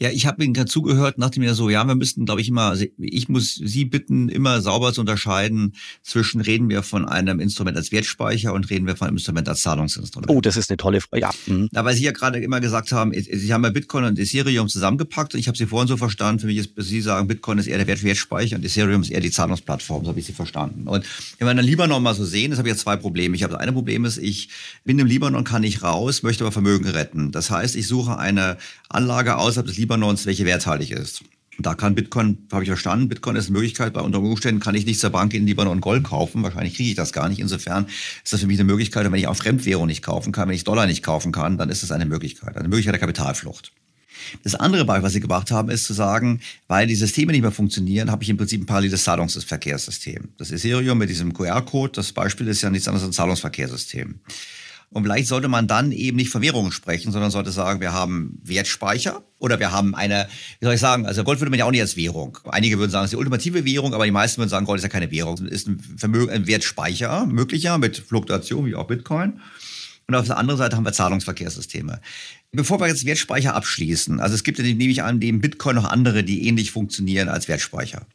Ja, 0.00 0.10
ich 0.10 0.26
habe 0.26 0.44
Ihnen 0.44 0.54
dazugehört, 0.54 1.16
dachte 1.18 1.40
mir 1.40 1.54
so, 1.54 1.70
ja, 1.70 1.84
wir 1.84 1.96
müssten, 1.96 2.24
glaube 2.24 2.40
ich, 2.40 2.48
immer, 2.48 2.70
also 2.70 2.84
ich 2.98 3.28
muss 3.28 3.54
Sie 3.56 3.84
bitten, 3.84 4.28
immer 4.28 4.60
sauber 4.60 4.92
zu 4.92 5.00
unterscheiden 5.00 5.74
zwischen 6.02 6.40
reden 6.40 6.68
wir 6.68 6.84
von 6.84 7.06
einem 7.06 7.40
Instrument 7.40 7.76
als 7.76 7.90
Wertspeicher 7.90 8.52
und 8.52 8.70
reden 8.70 8.86
wir 8.86 8.96
von 8.96 9.08
einem 9.08 9.16
Instrument 9.16 9.48
als 9.48 9.62
Zahlungsinstrument. 9.62 10.30
Oh, 10.30 10.40
das 10.40 10.56
ist 10.56 10.70
eine 10.70 10.76
tolle 10.76 11.00
Frage. 11.00 11.22
Ja. 11.22 11.30
Mhm. 11.46 11.68
weil 11.72 11.96
Sie 11.96 12.04
ja 12.04 12.12
gerade 12.12 12.38
immer 12.38 12.60
gesagt 12.60 12.92
haben, 12.92 13.12
Sie 13.12 13.52
haben 13.52 13.64
ja 13.64 13.70
Bitcoin 13.70 14.04
und 14.04 14.18
Ethereum 14.18 14.68
zusammengepackt 14.68 15.34
und 15.34 15.40
ich 15.40 15.48
habe 15.48 15.58
Sie 15.58 15.66
vorhin 15.66 15.88
so 15.88 15.96
verstanden, 15.96 16.40
für 16.40 16.46
mich 16.46 16.58
ist, 16.58 16.70
Sie 16.76 17.00
sagen, 17.00 17.26
Bitcoin 17.26 17.58
ist 17.58 17.66
eher 17.66 17.84
der 17.84 18.02
Wertspeicher 18.02 18.56
und 18.56 18.64
Ethereum 18.64 19.02
ist 19.02 19.10
eher 19.10 19.20
die 19.20 19.32
Zahlungsplattform, 19.32 20.04
so 20.04 20.10
habe 20.10 20.20
ich 20.20 20.26
Sie 20.26 20.32
verstanden. 20.32 20.86
Und 20.86 21.04
wenn 21.38 21.48
wir 21.48 21.54
dann 21.54 21.64
Libanon 21.64 22.02
mal 22.02 22.14
so 22.14 22.24
sehen, 22.24 22.50
das 22.50 22.58
habe 22.58 22.68
ich 22.68 22.74
jetzt 22.74 22.82
zwei 22.82 22.96
Probleme. 22.96 23.34
Ich 23.34 23.42
habe 23.42 23.54
das 23.54 23.62
eine 23.62 23.72
Problem 23.72 24.04
ist, 24.04 24.18
ich 24.18 24.48
bin 24.84 24.98
im 24.98 25.06
Libanon, 25.06 25.42
kann 25.42 25.62
nicht 25.62 25.82
raus, 25.82 26.22
möchte 26.22 26.44
aber 26.44 26.52
Vermögen 26.52 26.88
retten. 26.88 27.32
Das 27.32 27.50
heißt, 27.50 27.74
ich 27.74 27.88
suche 27.88 28.16
eine 28.16 28.58
Anlage 28.88 29.36
außerhalb 29.36 29.66
des 29.66 29.76
Libanons, 29.88 30.26
welche 30.26 30.44
werthaltig 30.44 30.90
ist. 30.90 31.22
Da 31.58 31.74
kann 31.74 31.94
Bitcoin, 31.94 32.46
habe 32.52 32.62
ich 32.62 32.68
verstanden, 32.68 33.08
Bitcoin 33.08 33.36
ist 33.36 33.46
eine 33.46 33.54
Möglichkeit, 33.54 33.94
bei 33.94 34.02
unter 34.02 34.20
Umständen 34.20 34.60
kann 34.60 34.74
ich 34.74 34.84
nicht 34.84 35.00
zur 35.00 35.08
Bank 35.08 35.32
in 35.32 35.46
Libanon 35.46 35.80
Gold 35.80 36.04
kaufen. 36.04 36.42
Wahrscheinlich 36.42 36.74
kriege 36.74 36.90
ich 36.90 36.94
das 36.94 37.14
gar 37.14 37.26
nicht. 37.30 37.40
Insofern 37.40 37.86
ist 38.22 38.32
das 38.32 38.40
für 38.40 38.46
mich 38.46 38.58
eine 38.58 38.70
Möglichkeit. 38.70 39.06
Und 39.06 39.12
wenn 39.12 39.18
ich 39.18 39.26
auch 39.26 39.34
Fremdwährung 39.34 39.86
nicht 39.86 40.02
kaufen 40.02 40.30
kann, 40.30 40.48
wenn 40.48 40.54
ich 40.54 40.64
Dollar 40.64 40.86
nicht 40.86 41.02
kaufen 41.02 41.32
kann, 41.32 41.56
dann 41.56 41.70
ist 41.70 41.82
das 41.82 41.90
eine 41.90 42.04
Möglichkeit. 42.04 42.56
Eine 42.58 42.68
Möglichkeit 42.68 42.92
der 42.92 43.00
Kapitalflucht. 43.00 43.72
Das 44.44 44.54
andere 44.54 44.84
Beispiel, 44.84 45.04
was 45.04 45.12
Sie 45.14 45.20
gemacht 45.20 45.50
haben, 45.50 45.70
ist 45.70 45.84
zu 45.84 45.94
sagen, 45.94 46.40
weil 46.66 46.86
die 46.86 46.94
Systeme 46.94 47.32
nicht 47.32 47.42
mehr 47.42 47.50
funktionieren, 47.50 48.10
habe 48.10 48.22
ich 48.22 48.28
im 48.28 48.36
Prinzip 48.36 48.60
ein 48.60 48.66
paralleles 48.66 49.04
Zahlungsverkehrssystem. 49.04 50.28
Das 50.36 50.50
Ethereum 50.50 50.98
mit 50.98 51.08
diesem 51.08 51.32
QR-Code, 51.32 51.92
das 51.94 52.12
Beispiel 52.12 52.46
ist 52.48 52.60
ja 52.60 52.68
nichts 52.68 52.88
anderes 52.88 53.04
als 53.04 53.14
ein 53.14 53.16
Zahlungsverkehrssystem. 53.16 54.20
Und 54.90 55.02
vielleicht 55.02 55.28
sollte 55.28 55.48
man 55.48 55.66
dann 55.66 55.92
eben 55.92 56.16
nicht 56.16 56.30
von 56.30 56.40
Währungen 56.40 56.72
sprechen, 56.72 57.12
sondern 57.12 57.30
sollte 57.30 57.50
sagen, 57.50 57.80
wir 57.80 57.92
haben 57.92 58.40
Wertspeicher 58.42 59.22
oder 59.38 59.60
wir 59.60 59.70
haben 59.70 59.94
eine, 59.94 60.28
wie 60.60 60.64
soll 60.64 60.74
ich 60.74 60.80
sagen, 60.80 61.04
also 61.04 61.24
Gold 61.24 61.40
würde 61.40 61.50
man 61.50 61.58
ja 61.58 61.66
auch 61.66 61.70
nicht 61.70 61.82
als 61.82 61.96
Währung. 61.96 62.38
Einige 62.44 62.78
würden 62.78 62.90
sagen, 62.90 63.04
es 63.04 63.10
ist 63.10 63.14
die 63.14 63.18
ultimative 63.18 63.66
Währung, 63.66 63.92
aber 63.92 64.06
die 64.06 64.10
meisten 64.10 64.38
würden 64.38 64.48
sagen, 64.48 64.64
Gold 64.64 64.78
ist 64.78 64.84
ja 64.84 64.88
keine 64.88 65.10
Währung, 65.10 65.34
es 65.34 65.50
ist 65.50 65.68
ein 65.68 65.78
Vermögen, 65.78 66.32
ein 66.32 66.46
Wertspeicher, 66.46 67.26
möglicher 67.26 67.76
mit 67.76 67.98
Fluktuation 67.98 68.64
wie 68.64 68.74
auch 68.74 68.86
Bitcoin. 68.86 69.40
Und 70.06 70.14
auf 70.14 70.26
der 70.26 70.38
anderen 70.38 70.56
Seite 70.56 70.74
haben 70.74 70.86
wir 70.86 70.92
Zahlungsverkehrssysteme. 70.94 72.00
Bevor 72.50 72.80
wir 72.80 72.86
jetzt 72.86 73.04
Wertspeicher 73.04 73.54
abschließen, 73.54 74.20
also 74.20 74.34
es 74.34 74.42
gibt 74.42 74.58
ja, 74.58 74.64
nehme 74.64 74.84
ich 74.84 75.02
an, 75.02 75.18
neben 75.18 75.42
Bitcoin 75.42 75.76
noch 75.76 75.84
andere, 75.84 76.24
die 76.24 76.48
ähnlich 76.48 76.70
funktionieren 76.70 77.28
als 77.28 77.46
Wertspeicher. 77.46 78.06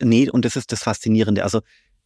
Nee, 0.00 0.30
und 0.30 0.44
das 0.44 0.54
ist 0.54 0.70
das 0.70 0.84
Faszinierende. 0.84 1.42
Also 1.42 1.60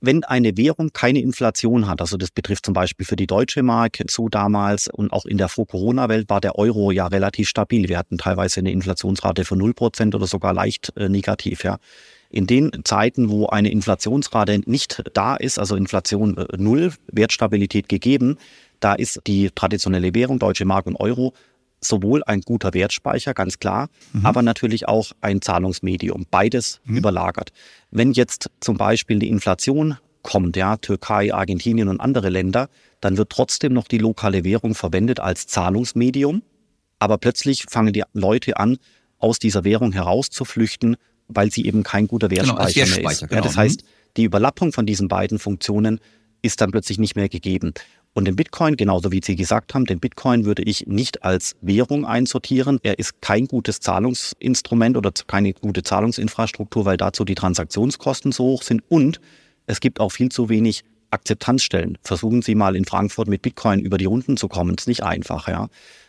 wenn 0.07 0.25
eine 0.25 0.57
Währung 0.57 0.93
keine 0.93 1.21
Inflation 1.21 1.89
hat, 1.89 2.01
also 2.01 2.17
das 2.17 2.31
betrifft 2.31 2.67
zum 2.67 2.75
Beispiel 2.75 3.07
für 3.07 3.17
die 3.17 3.27
deutsche 3.27 3.63
Mark 3.63 3.99
zu 4.09 4.29
damals 4.29 4.89
und 4.89 5.13
auch 5.13 5.25
in 5.25 5.39
der 5.39 5.49
Vor-Corona-Welt 5.49 6.29
war 6.29 6.41
der 6.41 6.57
Euro 6.57 6.91
ja 6.91 7.07
relativ 7.07 7.49
stabil. 7.49 7.89
Wir 7.89 7.99
hatten 7.99 8.19
teilweise 8.19 8.61
eine 8.61 8.73
Inflationsrate 8.73 9.45
von 9.45 9.61
0% 9.61 10.15
oder 10.15 10.27
sogar 10.27 10.53
leicht 10.53 10.93
äh, 10.97 11.09
negativ, 11.09 11.65
ja. 11.65 11.79
In 12.31 12.49
den 12.49 12.73
Zeiten, 12.83 13.31
wo 13.31 13.47
eine 13.47 13.71
Inflationsrate 13.71 14.63
nicht 14.67 15.05
da 15.15 15.37
ist, 15.37 15.59
also 15.59 15.77
Inflation 15.77 16.37
äh, 16.37 16.47
null, 16.57 16.93
Wertstabilität 17.07 17.89
gegeben, 17.89 18.39
da 18.81 18.95
ist 18.95 19.21
die 19.27 19.51
traditionelle 19.55 20.15
Währung, 20.15 20.39
deutsche 20.39 20.65
Mark 20.65 20.87
und 20.87 20.97
Euro, 20.97 21.33
sowohl 21.85 22.23
ein 22.25 22.41
guter 22.41 22.75
Wertspeicher, 22.75 23.35
ganz 23.35 23.59
klar, 23.59 23.89
mhm. 24.13 24.27
aber 24.27 24.43
natürlich 24.43 24.89
auch 24.89 25.13
ein 25.21 25.41
Zahlungsmedium. 25.41 26.27
Beides 26.31 26.81
mhm. 26.85 26.97
überlagert. 26.97 27.51
Wenn 27.91 28.13
jetzt 28.13 28.51
zum 28.61 28.77
Beispiel 28.77 29.19
die 29.19 29.29
Inflation 29.29 29.99
kommt, 30.23 30.57
ja, 30.57 30.77
Türkei, 30.77 31.33
Argentinien 31.33 31.89
und 31.89 32.01
andere 32.01 32.31
Länder, 32.31 32.69
dann 33.01 33.17
wird 33.17 33.31
trotzdem 33.31 33.73
noch 33.73 33.87
die 33.87 33.99
lokale 33.99 34.45
Währung 34.45 34.75
verwendet 34.75 35.21
als 35.21 35.47
Zahlungsmedium. 35.47 36.43
Aber 36.99 37.19
plötzlich 37.19 37.67
fangen 37.69 37.93
die 37.93 38.03
Leute 38.15 38.57
an, 38.57 38.79
aus 39.19 39.39
dieser 39.39 39.65
Währung 39.65 39.93
herauszuflüchten, 39.93 40.97
weil 41.29 41.51
sie 41.51 41.67
eben 41.67 41.83
kein 41.83 42.07
guter 42.07 42.29
genau, 42.29 42.59
Wertspeicher, 42.59 42.85
genau, 42.85 42.97
mehr 43.03 43.11
ist. 43.11 43.21
Genau. 43.21 43.35
Ja, 43.35 43.41
das 43.41 43.57
heißt, 43.57 43.85
die 44.17 44.25
Überlappung 44.25 44.73
von 44.73 44.87
diesen 44.87 45.09
beiden 45.09 45.39
Funktionen 45.39 46.01
ist 46.43 46.61
dann 46.61 46.71
plötzlich 46.71 46.99
nicht 46.99 47.17
mehr 47.17 47.29
gegeben. 47.29 47.73
Und 48.15 48.27
den 48.27 48.37
Bitcoin, 48.37 48.77
genauso 48.77 49.11
wie 49.11 49.21
Sie 49.23 49.35
gesagt 49.35 49.75
haben, 49.75 49.87
den 49.87 49.99
Bitcoin 49.99 50.45
würde 50.45 50.63
ich 50.63 50.87
nicht 50.87 51.25
als 51.25 51.57
Währung 51.61 52.07
einsortieren. 52.07 52.79
Er 52.85 52.99
ist 53.01 53.21
kein 53.21 53.47
gutes 53.47 53.81
Zahlungsinstrument 53.81 54.97
oder 54.97 55.11
keine 55.27 55.53
gute 55.53 55.83
Zahlungsinfrastruktur, 55.83 56.85
weil 56.85 56.97
dazu 56.97 57.25
die 57.25 57.35
Transaktionskosten 57.35 58.31
so 58.31 58.45
hoch 58.45 58.63
sind. 58.63 58.83
Und 58.89 59.21
es 59.67 59.81
gibt 59.81 59.99
auch 59.99 60.11
viel 60.11 60.29
zu 60.29 60.49
wenig 60.49 60.85
Akzeptanzstellen. 61.11 61.99
Versuchen 62.03 62.43
Sie 62.43 62.55
mal 62.55 62.77
in 62.77 62.85
Frankfurt 62.85 63.29
mit 63.29 63.43
Bitcoin 63.43 63.81
über 63.81 63.99
die 63.99 64.05
Runden 64.05 64.37
zu 64.37 64.47
kommen. 64.47 64.77
Ist 64.77 64.89
nicht 64.89 65.03
einfach, 65.03 65.49
ja. 65.49 65.69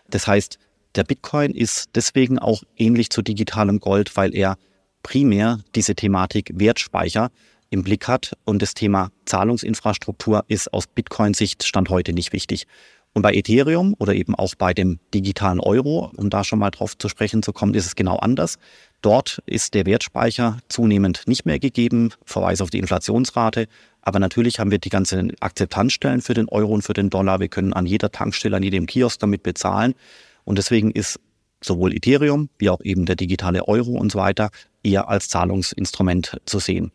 Das 0.10 0.28
heißt, 0.28 0.60
der 0.94 1.04
Bitcoin 1.04 1.52
ist 1.52 1.90
deswegen 1.96 2.38
auch 2.38 2.64
ähnlich 2.78 3.10
zu 3.10 3.24
digitalem 3.24 3.80
Gold, 3.80 4.16
weil 4.16 4.36
er 4.36 4.58
primär 5.02 5.60
diese 5.74 5.96
Thematik 5.96 6.52
Wertspeicher 6.54 7.32
im 7.76 7.84
Blick 7.84 8.08
hat. 8.08 8.36
Und 8.46 8.62
das 8.62 8.74
Thema 8.74 9.12
Zahlungsinfrastruktur 9.26 10.46
ist 10.48 10.74
aus 10.74 10.88
Bitcoin-Sicht 10.88 11.64
Stand 11.64 11.90
heute 11.90 12.14
nicht 12.14 12.34
wichtig. 12.34 12.66
Und 13.14 13.22
bei 13.22 13.34
Ethereum 13.34 13.96
oder 14.00 14.14
eben 14.14 14.34
auch 14.36 14.56
bei 14.56 14.74
dem 14.74 15.00
digitalen 15.14 15.60
Euro, 15.60 16.12
um 16.18 16.30
da 16.30 16.44
schon 16.44 16.60
mal 16.60 16.72
drauf 16.72 16.98
zu 16.98 17.08
sprechen 17.08 17.44
zu 17.44 17.54
kommen, 17.54 17.74
ist 17.74 17.86
es 17.86 17.96
genau 17.96 18.18
anders. 18.18 18.58
Dort 19.02 19.42
ist 19.46 19.74
der 19.74 19.86
Wertspeicher 19.86 20.58
zunehmend 20.68 21.24
nicht 21.28 21.46
mehr 21.46 21.60
gegeben, 21.60 22.12
Verweis 22.26 22.60
auf 22.60 22.72
die 22.72 22.80
Inflationsrate. 22.80 23.68
Aber 24.02 24.20
natürlich 24.20 24.60
haben 24.60 24.72
wir 24.72 24.80
die 24.80 24.90
ganzen 24.90 25.32
Akzeptanzstellen 25.40 26.22
für 26.22 26.34
den 26.34 26.50
Euro 26.50 26.74
und 26.74 26.82
für 26.82 26.94
den 26.94 27.10
Dollar. 27.10 27.40
Wir 27.40 27.48
können 27.48 27.74
an 27.74 27.86
jeder 27.86 28.12
Tankstelle, 28.12 28.58
an 28.58 28.64
jedem 28.64 28.86
Kiosk 28.86 29.20
damit 29.20 29.44
bezahlen. 29.44 29.96
Und 30.44 30.58
deswegen 30.58 30.92
ist 30.92 31.20
sowohl 31.62 31.94
Ethereum 31.94 32.50
wie 32.58 32.70
auch 32.70 32.82
eben 32.82 33.06
der 33.06 33.16
digitale 33.16 33.68
Euro 33.68 33.92
und 33.92 34.12
so 34.12 34.20
weiter 34.20 34.50
eher 34.84 35.10
als 35.10 35.30
Zahlungsinstrument 35.30 36.40
zu 36.46 36.60
sehen. 36.60 36.92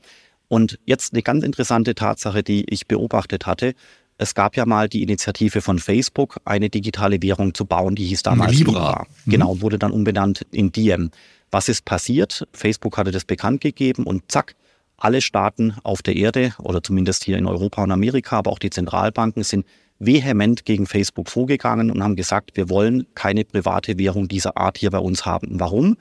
Und 0.51 0.81
jetzt 0.85 1.12
eine 1.14 1.22
ganz 1.22 1.44
interessante 1.44 1.94
Tatsache, 1.94 2.43
die 2.43 2.64
ich 2.68 2.89
beobachtet 2.89 3.47
hatte. 3.47 3.74
Es 4.18 4.35
gab 4.35 4.56
ja 4.56 4.66
mal 4.66 4.89
die 4.89 5.01
Initiative 5.05 5.60
von 5.60 5.78
Facebook, 5.78 6.39
eine 6.44 6.68
digitale 6.68 7.22
Währung 7.22 7.55
zu 7.55 7.64
bauen, 7.64 7.94
die 7.94 8.05
hieß 8.06 8.24
damals 8.24 8.59
Libra. 8.59 8.72
Libra. 8.72 9.06
Mhm. 9.27 9.31
Genau, 9.31 9.60
wurde 9.60 9.78
dann 9.78 9.93
umbenannt 9.93 10.44
in 10.51 10.72
Diem. 10.72 11.12
Was 11.52 11.68
ist 11.68 11.85
passiert? 11.85 12.48
Facebook 12.52 12.98
hatte 12.98 13.12
das 13.12 13.24
bekannt 13.24 13.60
gegeben 13.60 14.02
und 14.02 14.24
zack, 14.27 14.56
alle 14.97 15.20
Staaten 15.20 15.77
auf 15.85 16.02
der 16.02 16.16
Erde 16.16 16.52
oder 16.59 16.82
zumindest 16.82 17.22
hier 17.22 17.39
in 17.39 17.47
Europa 17.47 17.85
und 17.85 17.93
Amerika, 17.93 18.39
aber 18.39 18.51
auch 18.51 18.59
die 18.59 18.70
Zentralbanken 18.70 19.44
sind 19.44 19.64
vehement 20.01 20.64
gegen 20.64 20.86
Facebook 20.86 21.28
vorgegangen 21.28 21.93
und 21.93 22.02
haben 22.02 22.16
gesagt, 22.16 22.56
wir 22.56 22.68
wollen 22.68 23.06
keine 23.14 23.44
private 23.44 23.98
Währung 23.98 24.27
dieser 24.27 24.56
Art 24.56 24.78
hier 24.78 24.90
bei 24.90 24.98
uns 24.98 25.24
haben. 25.24 25.60
Warum? 25.60 25.97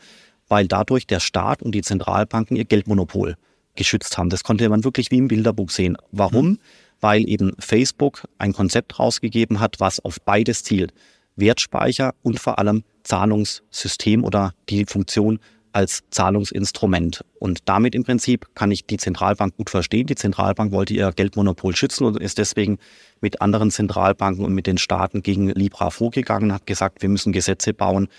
Weil 0.47 0.67
dadurch 0.67 1.05
der 1.05 1.19
Staat 1.19 1.61
und 1.61 1.75
die 1.75 1.83
Zentralbanken 1.83 2.57
ihr 2.57 2.65
Geldmonopol 2.65 3.35
geschützt 3.79 4.17
haben. 4.17 4.29
Das 4.29 4.43
konnte 4.43 4.69
man 4.69 4.83
wirklich 4.83 5.09
wie 5.09 5.17
im 5.17 5.27
Bilderbuch 5.27 5.71
sehen. 5.71 5.97
Warum? 6.11 6.49
Mhm. 6.49 6.59
Weil 7.01 7.27
eben 7.27 7.53
Facebook 7.57 8.27
ein 8.37 8.53
Konzept 8.53 8.99
rausgegeben 8.99 9.59
hat, 9.59 9.79
was 9.79 9.99
auf 9.99 10.21
beides 10.21 10.63
zielt. 10.63 10.93
Wertspeicher 11.37 12.13
und 12.21 12.39
vor 12.39 12.59
allem 12.59 12.83
Zahlungssystem 13.03 14.25
oder 14.25 14.53
die 14.69 14.85
Funktion 14.85 15.39
als 15.71 16.01
Zahlungsinstrument. 16.09 17.23
Und 17.39 17.59
damit 17.65 17.95
im 17.95 18.03
Prinzip 18.03 18.47
kann 18.55 18.71
ich 18.71 18.85
die 18.85 18.97
Zentralbank 18.97 19.55
gut 19.55 19.69
verstehen. 19.69 20.07
Die 20.07 20.15
Zentralbank 20.15 20.71
wollte 20.71 20.93
ihr 20.93 21.11
Geldmonopol 21.11 21.75
schützen 21.75 22.05
und 22.05 22.19
ist 22.19 22.37
deswegen 22.37 22.79
mit 23.21 23.41
anderen 23.41 23.71
Zentralbanken 23.71 24.43
und 24.43 24.53
mit 24.53 24.67
den 24.67 24.77
Staaten 24.77 25.21
gegen 25.21 25.49
Libra 25.49 25.89
vorgegangen, 25.89 26.53
hat 26.53 26.65
gesagt, 26.65 27.01
wir 27.01 27.09
müssen 27.09 27.31
Gesetze 27.31 27.73
bauen. 27.73 28.09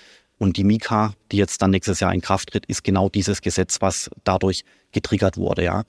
Und 0.41 0.57
die 0.57 0.65
Mika, 0.65 1.13
die 1.31 1.37
jetzt 1.37 1.61
dann 1.61 1.71
nächstes 1.71 2.01
Jahr 2.01 2.15
in 2.15 2.23
Kraft 2.23 2.53
tritt, 2.53 2.65
ist 2.65 2.83
genau 2.83 3.11
dieses 3.11 3.43
Gesetz, 3.43 3.83
was 3.83 4.09
dadurch 4.25 4.65
getriggert 4.91 5.37
wurde, 5.37 5.65
ja. 5.65 5.85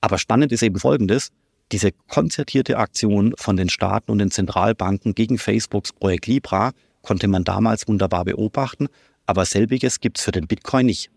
Aber 0.00 0.18
spannend 0.18 0.50
ist 0.50 0.64
eben 0.64 0.80
Folgendes. 0.80 1.30
Diese 1.70 1.92
konzertierte 2.08 2.76
Aktion 2.76 3.34
von 3.38 3.56
den 3.56 3.68
Staaten 3.68 4.10
und 4.10 4.18
den 4.18 4.32
Zentralbanken 4.32 5.14
gegen 5.14 5.38
Facebooks 5.38 5.92
Projekt 5.92 6.26
Libra 6.26 6.72
konnte 7.02 7.28
man 7.28 7.44
damals 7.44 7.86
wunderbar 7.86 8.24
beobachten, 8.24 8.88
aber 9.26 9.44
selbiges 9.44 10.00
gibt 10.00 10.18
es 10.18 10.24
für 10.24 10.32
den 10.32 10.48
Bitcoin 10.48 10.86
nicht. 10.86 11.08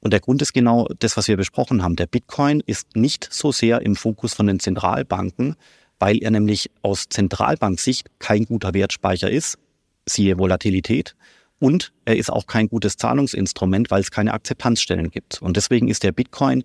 Und 0.00 0.12
der 0.12 0.20
Grund 0.20 0.42
ist 0.42 0.52
genau 0.52 0.86
das, 0.98 1.16
was 1.16 1.28
wir 1.28 1.38
besprochen 1.38 1.82
haben. 1.82 1.96
Der 1.96 2.06
Bitcoin 2.06 2.62
ist 2.66 2.94
nicht 2.94 3.26
so 3.32 3.52
sehr 3.52 3.80
im 3.80 3.96
Fokus 3.96 4.34
von 4.34 4.48
den 4.48 4.60
Zentralbanken, 4.60 5.56
weil 5.98 6.22
er 6.22 6.30
nämlich 6.30 6.70
aus 6.82 7.08
Zentralbanksicht 7.08 8.10
kein 8.18 8.44
guter 8.44 8.74
Wertspeicher 8.74 9.30
ist, 9.30 9.56
siehe 10.04 10.36
Volatilität, 10.36 11.16
und 11.64 11.94
er 12.04 12.18
ist 12.18 12.30
auch 12.30 12.46
kein 12.46 12.68
gutes 12.68 12.98
Zahlungsinstrument, 12.98 13.90
weil 13.90 14.02
es 14.02 14.10
keine 14.10 14.34
Akzeptanzstellen 14.34 15.10
gibt. 15.10 15.40
Und 15.40 15.56
deswegen 15.56 15.88
ist 15.88 16.02
der 16.02 16.12
Bitcoin 16.12 16.62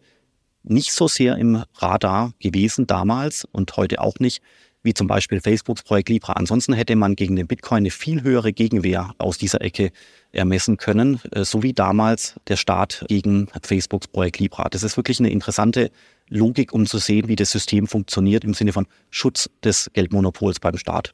nicht 0.63 0.91
so 0.91 1.07
sehr 1.07 1.37
im 1.37 1.63
Radar 1.75 2.33
gewesen 2.39 2.85
damals 2.85 3.45
und 3.49 3.77
heute 3.77 4.01
auch 4.01 4.19
nicht, 4.19 4.41
wie 4.83 4.93
zum 4.93 5.07
Beispiel 5.07 5.39
Facebooks 5.39 5.83
Projekt 5.83 6.09
Libra. 6.09 6.33
Ansonsten 6.33 6.73
hätte 6.73 6.97
man 6.97 7.15
gegen 7.15 7.37
den 7.37 7.47
Bitcoin 7.47 7.77
eine 7.77 7.91
viel 7.91 8.23
höhere 8.23 8.51
Gegenwehr 8.51 9.13
aus 9.19 9.37
dieser 9.37 9.61
Ecke 9.61 9.91
ermessen 10.33 10.75
können, 10.75 11.21
äh, 11.31 11.45
so 11.45 11.63
wie 11.63 11.71
damals 11.71 12.35
der 12.49 12.57
Staat 12.57 13.05
gegen 13.07 13.47
Facebooks 13.63 14.09
Projekt 14.09 14.39
Libra. 14.39 14.67
Das 14.67 14.83
ist 14.83 14.97
wirklich 14.97 15.19
eine 15.19 15.29
interessante 15.29 15.91
Logik, 16.27 16.73
um 16.73 16.85
zu 16.85 16.97
sehen, 16.97 17.29
wie 17.29 17.37
das 17.37 17.51
System 17.51 17.87
funktioniert 17.87 18.43
im 18.43 18.53
Sinne 18.53 18.73
von 18.73 18.85
Schutz 19.11 19.49
des 19.63 19.89
Geldmonopols 19.93 20.59
beim 20.59 20.75
Staat. 20.75 21.13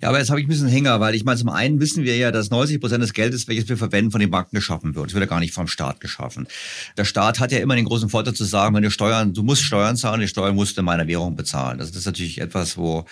Ja, 0.00 0.08
aber 0.08 0.18
jetzt 0.18 0.30
habe 0.30 0.40
ich 0.40 0.46
ein 0.46 0.48
bisschen 0.48 0.68
Hänger, 0.68 1.00
weil 1.00 1.14
ich 1.14 1.24
meine, 1.24 1.38
zum 1.38 1.48
einen 1.48 1.80
wissen 1.80 2.04
wir 2.04 2.16
ja, 2.16 2.30
dass 2.30 2.50
90 2.50 2.80
Prozent 2.80 3.02
des 3.02 3.12
Geldes, 3.12 3.48
welches 3.48 3.68
wir 3.68 3.76
verwenden, 3.76 4.10
von 4.10 4.20
den 4.20 4.30
Banken 4.30 4.54
geschaffen 4.56 4.94
wird. 4.94 5.08
Es 5.08 5.14
wird 5.14 5.22
ja 5.22 5.28
gar 5.28 5.40
nicht 5.40 5.54
vom 5.54 5.66
Staat 5.66 6.00
geschaffen. 6.00 6.46
Der 6.96 7.04
Staat 7.04 7.40
hat 7.40 7.52
ja 7.52 7.58
immer 7.58 7.76
den 7.76 7.84
großen 7.84 8.08
Vorteil 8.08 8.34
zu 8.34 8.44
sagen, 8.44 8.74
wenn 8.74 8.82
du 8.82 8.90
Steuern, 8.90 9.32
du 9.32 9.42
musst 9.42 9.62
Steuern 9.62 9.96
zahlen, 9.96 10.20
die 10.20 10.28
Steuern 10.28 10.54
musst 10.54 10.76
du 10.76 10.80
in 10.80 10.84
meiner 10.84 11.06
Währung 11.06 11.36
bezahlen. 11.36 11.78
Das 11.78 11.90
ist 11.90 12.06
natürlich 12.06 12.40
etwas, 12.40 12.76
wo 12.76 13.04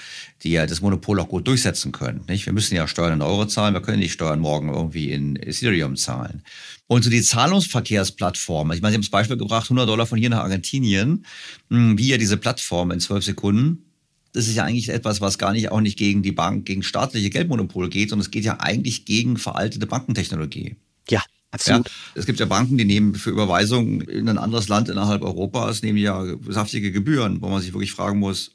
die 0.43 0.53
ja 0.53 0.67
das 0.67 0.81
Monopol 0.81 1.19
auch 1.21 1.29
gut 1.29 1.47
durchsetzen 1.47 1.93
können. 1.93 2.25
Nicht? 2.29 2.47
Wir 2.47 2.53
müssen 2.53 2.75
ja 2.75 2.87
Steuern 2.87 3.15
in 3.15 3.23
Euro 3.23 3.47
zahlen, 3.47 3.75
wir 3.75 3.83
können 3.83 3.99
nicht 4.01 4.13
Steuern 4.13 4.41
morgen 4.41 4.69
irgendwie 4.73 5.11
in 5.11 5.37
Ethereum 5.37 5.97
zahlen. 5.97 6.43
Und 6.87 7.05
so 7.05 7.11
die 7.11 7.23
Zahlungsverkehrsplattform, 7.23 8.73
ich 8.73 8.83
meine, 8.83 8.93
Sie 8.93 8.97
haben 8.97 9.03
das 9.03 9.11
Beispiel 9.11 9.39
gebracht, 9.39 9.65
100 9.65 9.89
Dollar 9.89 10.07
von 10.07 10.19
hier 10.19 10.29
nach 10.29 10.41
Argentinien, 10.41 11.25
hm, 11.71 11.97
wie 11.97 12.09
ja 12.09 12.19
diese 12.19 12.37
Plattform 12.37 12.91
in 12.91 13.01
zwölf 13.01 13.25
Sekunden 13.25 13.87
das 14.33 14.49
ist 14.49 14.55
ja 14.55 14.65
eigentlich 14.65 14.89
etwas, 14.89 15.21
was 15.21 15.39
gar 15.39 15.53
nicht 15.53 15.71
auch 15.71 15.81
nicht 15.81 15.99
gegen 15.99 16.23
die 16.23 16.33
Bank, 16.33 16.65
gegen 16.65 16.83
staatliche 16.83 17.31
Geldmonopole 17.31 17.89
geht, 17.89 18.11
sondern 18.11 18.25
es 18.25 18.31
geht 18.31 18.45
ja 18.45 18.61
eigentlich 18.61 19.05
gegen 19.05 19.37
veraltete 19.37 19.87
Bankentechnologie. 19.87 20.77
Ja, 21.11 21.23
absolut. 21.51 21.87
Ja, 21.87 21.93
es 22.15 22.27
gibt 22.27 22.41
ja 22.41 22.47
Banken, 22.47 22.79
die 22.79 22.85
nehmen 22.85 23.15
für 23.15 23.31
Überweisungen 23.31 24.01
in 24.03 24.29
ein 24.29 24.39
anderes 24.39 24.69
Land 24.69 24.89
innerhalb 24.89 25.23
Europas, 25.23 25.83
nehmen 25.83 25.99
ja 25.99 26.25
saftige 26.49 26.93
Gebühren, 26.93 27.43
wo 27.43 27.49
man 27.49 27.61
sich 27.61 27.75
wirklich 27.75 27.93
fragen 27.93 28.19
muss, 28.19 28.53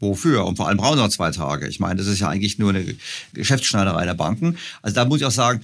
wofür? 0.00 0.44
Und 0.44 0.56
vor 0.56 0.68
allem 0.68 0.78
brauchen 0.78 0.96
sie 0.96 1.02
noch 1.02 1.10
zwei 1.10 1.30
Tage. 1.30 1.68
Ich 1.68 1.78
meine, 1.78 1.96
das 1.96 2.08
ist 2.08 2.18
ja 2.18 2.28
eigentlich 2.28 2.58
nur 2.58 2.70
eine 2.70 2.96
Geschäftsschneiderei 3.32 4.04
der 4.04 4.14
Banken. 4.14 4.58
Also 4.82 4.96
da 4.96 5.04
muss 5.04 5.20
ich 5.20 5.26
auch 5.26 5.30
sagen, 5.30 5.60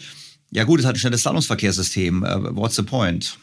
ja 0.50 0.64
gut, 0.64 0.80
es 0.80 0.86
hat 0.86 0.94
ein 0.94 0.98
schnelles 0.98 1.22
Zahlungsverkehrssystem. 1.22 2.22
Uh, 2.22 2.54
what's 2.54 2.76
the 2.76 2.82
point? 2.82 3.36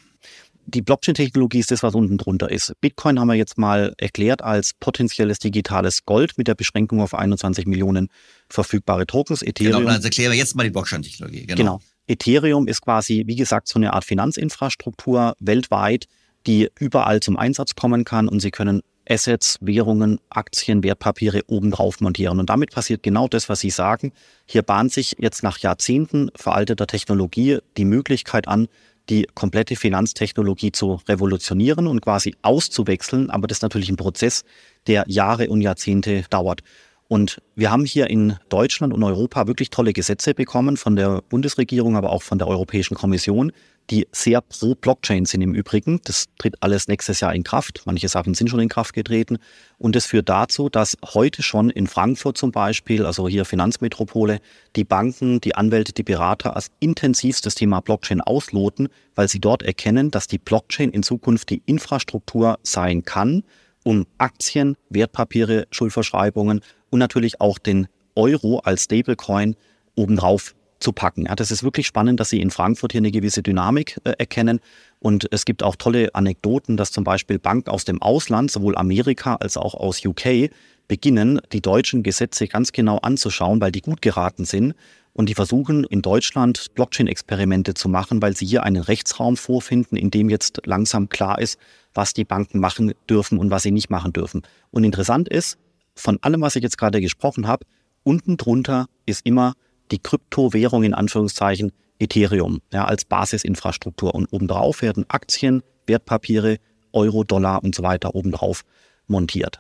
Die 0.65 0.81
Blockchain-Technologie 0.81 1.59
ist 1.59 1.71
das, 1.71 1.83
was 1.83 1.95
unten 1.95 2.17
drunter 2.17 2.49
ist. 2.49 2.73
Bitcoin 2.81 3.19
haben 3.19 3.27
wir 3.27 3.35
jetzt 3.35 3.57
mal 3.57 3.93
erklärt 3.97 4.41
als 4.41 4.73
potenzielles 4.79 5.39
digitales 5.39 6.05
Gold 6.05 6.37
mit 6.37 6.47
der 6.47 6.55
Beschränkung 6.55 7.01
auf 7.01 7.13
21 7.13 7.65
Millionen 7.65 8.09
verfügbare 8.49 9.05
Tokens. 9.05 9.41
Ethereum, 9.41 9.81
genau, 9.81 9.93
dann 9.93 10.03
erklären 10.03 10.31
wir 10.31 10.37
jetzt 10.37 10.55
mal 10.55 10.63
die 10.63 10.71
Blockchain-Technologie. 10.71 11.45
Genau. 11.45 11.55
genau. 11.57 11.81
Ethereum 12.07 12.67
ist 12.67 12.81
quasi, 12.81 13.23
wie 13.25 13.35
gesagt, 13.35 13.67
so 13.67 13.79
eine 13.79 13.93
Art 13.93 14.05
Finanzinfrastruktur 14.05 15.35
weltweit, 15.39 16.05
die 16.45 16.69
überall 16.79 17.19
zum 17.19 17.37
Einsatz 17.37 17.75
kommen 17.75 18.03
kann 18.03 18.27
und 18.27 18.39
Sie 18.39 18.51
können 18.51 18.81
Assets, 19.07 19.57
Währungen, 19.61 20.19
Aktien, 20.29 20.83
Wertpapiere 20.83 21.41
obendrauf 21.47 22.01
montieren. 22.01 22.39
Und 22.39 22.49
damit 22.49 22.71
passiert 22.71 23.03
genau 23.03 23.27
das, 23.27 23.49
was 23.49 23.59
Sie 23.59 23.69
sagen. 23.69 24.11
Hier 24.45 24.63
bahnt 24.63 24.91
sich 24.91 25.15
jetzt 25.19 25.43
nach 25.43 25.59
Jahrzehnten 25.59 26.31
veralteter 26.35 26.87
Technologie 26.87 27.59
die 27.77 27.85
Möglichkeit 27.85 28.47
an, 28.47 28.67
die 29.09 29.27
komplette 29.33 29.75
Finanztechnologie 29.75 30.71
zu 30.71 30.99
revolutionieren 31.07 31.87
und 31.87 32.01
quasi 32.01 32.35
auszuwechseln. 32.41 33.29
Aber 33.29 33.47
das 33.47 33.59
ist 33.59 33.61
natürlich 33.61 33.89
ein 33.89 33.97
Prozess, 33.97 34.43
der 34.87 35.03
Jahre 35.07 35.49
und 35.49 35.61
Jahrzehnte 35.61 36.23
dauert. 36.29 36.61
Und 37.07 37.39
wir 37.55 37.71
haben 37.71 37.85
hier 37.85 38.09
in 38.09 38.37
Deutschland 38.49 38.91
und 38.91 39.03
Europa 39.03 39.45
wirklich 39.45 39.69
tolle 39.69 39.93
Gesetze 39.93 40.33
bekommen 40.33 40.75
von 40.75 40.95
der 40.95 41.21
Bundesregierung, 41.29 41.95
aber 41.95 42.11
auch 42.11 42.23
von 42.23 42.39
der 42.39 42.47
Europäischen 42.47 42.95
Kommission, 42.95 43.51
die 43.89 44.07
sehr 44.11 44.41
pro 44.41 44.75
Blockchain 44.75 45.25
sind 45.25 45.41
im 45.41 45.53
Übrigen. 45.53 46.01
Das 46.03 46.25
tritt 46.37 46.55
alles 46.61 46.87
nächstes 46.87 47.19
Jahr 47.19 47.35
in 47.35 47.43
Kraft. 47.43 47.83
Manche 47.85 48.07
Sachen 48.07 48.33
sind 48.33 48.49
schon 48.49 48.59
in 48.59 48.69
Kraft 48.69 48.93
getreten. 48.93 49.37
Und 49.77 49.95
das 49.95 50.05
führt 50.05 50.29
dazu, 50.29 50.69
dass 50.69 50.97
heute 51.13 51.43
schon 51.43 51.69
in 51.69 51.87
Frankfurt 51.87 52.37
zum 52.37 52.51
Beispiel, 52.51 53.05
also 53.05 53.27
hier 53.27 53.45
Finanzmetropole, 53.45 54.39
die 54.75 54.83
Banken, 54.83 55.39
die 55.41 55.55
Anwälte, 55.55 55.93
die 55.93 56.03
Berater 56.03 56.55
als 56.55 56.71
intensivst 56.79 57.45
das 57.45 57.55
Thema 57.55 57.81
Blockchain 57.81 58.21
ausloten, 58.21 58.89
weil 59.13 59.27
sie 59.27 59.39
dort 59.39 59.63
erkennen, 59.63 60.11
dass 60.11 60.27
die 60.27 60.39
Blockchain 60.39 60.89
in 60.89 61.03
Zukunft 61.03 61.49
die 61.49 61.61
Infrastruktur 61.65 62.57
sein 62.63 63.03
kann, 63.03 63.43
um 63.83 64.07
Aktien, 64.17 64.77
Wertpapiere, 64.89 65.67
Schuldverschreibungen 65.69 66.61
und 66.89 66.99
natürlich 66.99 67.39
auch 67.39 67.59
den 67.59 67.87
Euro 68.15 68.59
als 68.59 68.85
Stablecoin 68.85 69.55
obendrauf 69.95 70.55
zu 70.79 70.91
packen. 70.91 71.25
Ja, 71.25 71.35
das 71.35 71.51
ist 71.51 71.63
wirklich 71.63 71.87
spannend, 71.87 72.19
dass 72.19 72.29
Sie 72.29 72.41
in 72.41 72.51
Frankfurt 72.51 72.91
hier 72.91 72.99
eine 72.99 73.11
gewisse 73.11 73.41
Dynamik 73.41 73.99
äh, 74.03 74.11
erkennen. 74.17 74.59
Und 74.99 75.27
es 75.31 75.45
gibt 75.45 75.63
auch 75.63 75.75
tolle 75.75 76.13
Anekdoten, 76.13 76.77
dass 76.77 76.91
zum 76.91 77.03
Beispiel 77.03 77.39
Banken 77.39 77.69
aus 77.69 77.85
dem 77.85 78.01
Ausland, 78.01 78.51
sowohl 78.51 78.75
Amerika 78.77 79.35
als 79.35 79.57
auch 79.57 79.73
aus 79.73 80.03
UK, 80.05 80.49
beginnen, 80.87 81.41
die 81.51 81.61
deutschen 81.61 82.03
Gesetze 82.03 82.47
ganz 82.47 82.71
genau 82.71 82.97
anzuschauen, 82.97 83.61
weil 83.61 83.71
die 83.71 83.81
gut 83.81 84.01
geraten 84.01 84.45
sind. 84.45 84.75
Und 85.13 85.29
die 85.29 85.33
versuchen 85.33 85.85
in 85.85 86.01
Deutschland 86.01 86.73
Blockchain-Experimente 86.75 87.73
zu 87.73 87.87
machen, 87.87 88.21
weil 88.21 88.35
sie 88.35 88.45
hier 88.45 88.63
einen 88.63 88.81
Rechtsraum 88.81 89.37
vorfinden, 89.37 89.95
in 89.95 90.11
dem 90.11 90.29
jetzt 90.29 90.61
langsam 90.65 91.07
klar 91.07 91.39
ist, 91.39 91.57
was 91.93 92.13
die 92.13 92.25
Banken 92.25 92.59
machen 92.59 92.93
dürfen 93.09 93.39
und 93.39 93.49
was 93.49 93.63
sie 93.63 93.71
nicht 93.71 93.89
machen 93.89 94.11
dürfen. 94.11 94.41
Und 94.71 94.83
interessant 94.83 95.29
ist, 95.29 95.57
von 95.95 96.19
allem, 96.21 96.41
was 96.41 96.57
ich 96.57 96.63
jetzt 96.63 96.77
gerade 96.77 96.99
gesprochen 96.99 97.47
habe, 97.47 97.65
unten 98.03 98.35
drunter 98.35 98.87
ist 99.05 99.25
immer 99.25 99.53
die 99.91 99.99
Kryptowährung 99.99 100.83
in 100.83 100.93
Anführungszeichen 100.93 101.71
Ethereum 101.99 102.61
ja, 102.73 102.85
als 102.85 103.05
Basisinfrastruktur. 103.05 104.13
Und 104.13 104.27
obendrauf 104.31 104.81
werden 104.81 105.05
Aktien, 105.07 105.63
Wertpapiere, 105.87 106.57
Euro, 106.91 107.23
Dollar 107.23 107.63
und 107.63 107.75
so 107.75 107.83
weiter 107.83 108.15
obendrauf 108.15 108.63
montiert. 109.07 109.59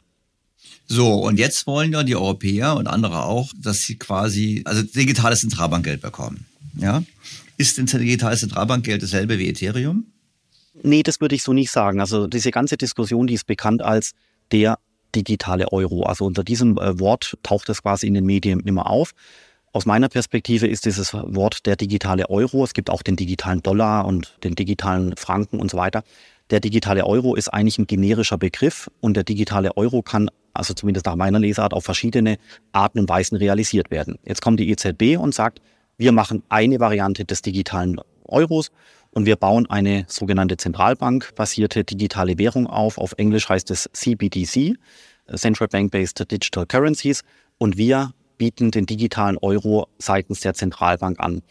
So, 0.87 1.13
und 1.13 1.39
jetzt 1.39 1.67
wollen 1.67 1.93
ja 1.93 2.03
die 2.03 2.15
Europäer 2.15 2.75
und 2.75 2.87
andere 2.87 3.23
auch, 3.23 3.51
dass 3.57 3.83
sie 3.83 3.97
quasi, 3.97 4.61
also 4.65 4.83
digitales 4.83 5.41
Zentralbankgeld 5.41 6.01
bekommen. 6.01 6.45
Ja? 6.77 7.03
Ist 7.57 7.77
denn 7.77 7.85
digitales 7.85 8.41
Zentralbankgeld 8.41 9.01
dasselbe 9.01 9.39
wie 9.39 9.47
Ethereum? 9.47 10.05
Nee, 10.83 11.03
das 11.03 11.21
würde 11.21 11.35
ich 11.35 11.43
so 11.43 11.53
nicht 11.53 11.71
sagen. 11.71 12.01
Also 12.01 12.27
diese 12.27 12.51
ganze 12.51 12.77
Diskussion, 12.77 13.27
die 13.27 13.33
ist 13.33 13.47
bekannt 13.47 13.81
als 13.81 14.11
der 14.51 14.77
digitale 15.15 15.71
Euro. 15.71 16.03
Also 16.03 16.25
unter 16.25 16.43
diesem 16.43 16.77
äh, 16.77 16.99
Wort 16.99 17.37
taucht 17.43 17.69
es 17.69 17.81
quasi 17.81 18.07
in 18.07 18.13
den 18.13 18.25
Medien 18.25 18.59
immer 18.59 18.89
auf. 18.89 19.11
Aus 19.75 19.85
meiner 19.85 20.07
Perspektive 20.07 20.67
ist 20.67 20.85
dieses 20.85 21.13
Wort 21.13 21.65
der 21.65 21.75
digitale 21.75 22.29
Euro, 22.29 22.63
es 22.63 22.73
gibt 22.73 22.89
auch 22.89 23.01
den 23.01 23.17
digitalen 23.17 23.61
Dollar 23.61 24.05
und 24.05 24.37
den 24.41 24.55
digitalen 24.55 25.17
Franken 25.17 25.59
und 25.59 25.69
so 25.69 25.75
weiter. 25.75 26.05
Der 26.49 26.61
digitale 26.61 27.05
Euro 27.05 27.35
ist 27.35 27.49
eigentlich 27.49 27.77
ein 27.77 27.85
generischer 27.85 28.37
Begriff 28.37 28.89
und 29.01 29.17
der 29.17 29.25
digitale 29.25 29.75
Euro 29.75 30.01
kann, 30.01 30.29
also 30.53 30.73
zumindest 30.73 31.07
nach 31.07 31.17
meiner 31.17 31.39
Lesart, 31.39 31.73
auf 31.73 31.83
verschiedene 31.83 32.37
Arten 32.71 32.99
und 32.99 33.09
Weisen 33.09 33.35
realisiert 33.35 33.91
werden. 33.91 34.17
Jetzt 34.23 34.41
kommt 34.41 34.61
die 34.61 34.69
EZB 34.69 35.17
und 35.19 35.35
sagt, 35.35 35.59
wir 35.97 36.13
machen 36.13 36.43
eine 36.47 36.79
Variante 36.79 37.25
des 37.25 37.41
digitalen 37.41 37.99
Euros 38.23 38.71
und 39.11 39.25
wir 39.25 39.35
bauen 39.35 39.69
eine 39.69 40.05
sogenannte 40.07 40.55
Zentralbank-basierte 40.55 41.83
digitale 41.83 42.37
Währung 42.37 42.67
auf. 42.67 42.97
Auf 42.97 43.15
Englisch 43.17 43.49
heißt 43.49 43.69
es 43.71 43.89
CBDC, 43.91 44.77
Central 45.35 45.67
Bank-Based 45.67 46.31
Digital 46.31 46.65
Currencies. 46.65 47.23
Und 47.57 47.77
wir 47.77 48.13
bieten 48.37 48.71
den 48.71 48.85
digitalen 48.85 49.37
Euro 49.37 49.87
seitens 49.97 50.41
der 50.41 50.53
Zentralbank 50.53 51.19
an. 51.19 51.41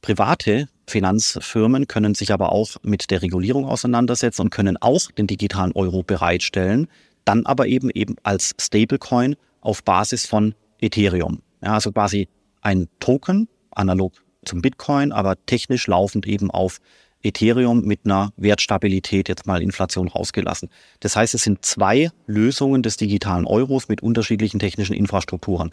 Private 0.00 0.68
Finanzfirmen 0.86 1.86
können 1.86 2.14
sich 2.14 2.32
aber 2.32 2.52
auch 2.52 2.76
mit 2.82 3.10
der 3.10 3.22
Regulierung 3.22 3.66
auseinandersetzen 3.66 4.42
und 4.42 4.50
können 4.50 4.76
auch 4.76 5.10
den 5.12 5.26
digitalen 5.26 5.72
Euro 5.72 6.02
bereitstellen, 6.02 6.88
dann 7.24 7.46
aber 7.46 7.66
eben 7.66 7.90
eben 7.90 8.16
als 8.22 8.54
Stablecoin 8.60 9.36
auf 9.60 9.84
Basis 9.84 10.26
von 10.26 10.54
Ethereum. 10.80 11.42
Ja, 11.62 11.74
also 11.74 11.92
quasi 11.92 12.28
ein 12.62 12.88
Token, 12.98 13.48
analog 13.70 14.14
zum 14.44 14.62
Bitcoin, 14.62 15.12
aber 15.12 15.36
technisch 15.46 15.86
laufend 15.86 16.26
eben 16.26 16.50
auf 16.50 16.78
Ethereum 17.22 17.82
mit 17.82 18.00
einer 18.04 18.32
Wertstabilität, 18.36 19.28
jetzt 19.28 19.46
mal 19.46 19.62
Inflation 19.62 20.08
rausgelassen. 20.08 20.68
Das 21.00 21.16
heißt, 21.16 21.34
es 21.34 21.42
sind 21.42 21.64
zwei 21.64 22.10
Lösungen 22.26 22.82
des 22.82 22.96
digitalen 22.96 23.46
Euros 23.46 23.88
mit 23.88 24.02
unterschiedlichen 24.02 24.58
technischen 24.58 24.94
Infrastrukturen. 24.94 25.70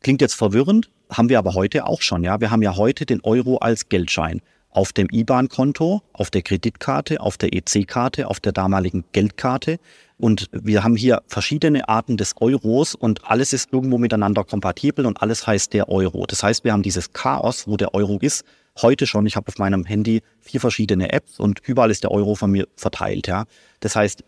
Klingt 0.00 0.20
jetzt 0.20 0.34
verwirrend, 0.34 0.90
haben 1.10 1.28
wir 1.28 1.38
aber 1.38 1.54
heute 1.54 1.86
auch 1.86 2.02
schon. 2.02 2.24
Ja, 2.24 2.40
wir 2.40 2.50
haben 2.50 2.62
ja 2.62 2.76
heute 2.76 3.06
den 3.06 3.20
Euro 3.22 3.58
als 3.58 3.88
Geldschein 3.88 4.40
auf 4.72 4.92
dem 4.92 5.08
IBAN-Konto, 5.10 6.02
auf 6.12 6.30
der 6.30 6.42
Kreditkarte, 6.42 7.20
auf 7.20 7.36
der 7.36 7.52
EC-Karte, 7.52 8.28
auf 8.28 8.40
der 8.40 8.52
damaligen 8.52 9.04
Geldkarte. 9.12 9.78
Und 10.18 10.48
wir 10.52 10.82
haben 10.82 10.96
hier 10.96 11.22
verschiedene 11.26 11.88
Arten 11.88 12.16
des 12.16 12.34
Euros 12.40 12.94
und 12.94 13.28
alles 13.28 13.52
ist 13.52 13.72
irgendwo 13.72 13.98
miteinander 13.98 14.44
kompatibel 14.44 15.04
und 15.04 15.20
alles 15.20 15.46
heißt 15.46 15.74
der 15.74 15.88
Euro. 15.88 16.26
Das 16.26 16.42
heißt, 16.42 16.64
wir 16.64 16.72
haben 16.72 16.82
dieses 16.82 17.12
Chaos, 17.12 17.68
wo 17.68 17.76
der 17.76 17.94
Euro 17.94 18.18
ist, 18.20 18.44
heute 18.80 19.06
schon. 19.06 19.26
Ich 19.26 19.36
habe 19.36 19.48
auf 19.48 19.58
meinem 19.58 19.84
Handy 19.84 20.22
vier 20.40 20.60
verschiedene 20.60 21.12
Apps 21.12 21.38
und 21.38 21.60
überall 21.66 21.90
ist 21.90 22.04
der 22.04 22.10
Euro 22.10 22.34
von 22.34 22.50
mir 22.50 22.68
verteilt. 22.76 23.26
Ja. 23.26 23.44
Das 23.80 23.96
heißt, 23.96 24.24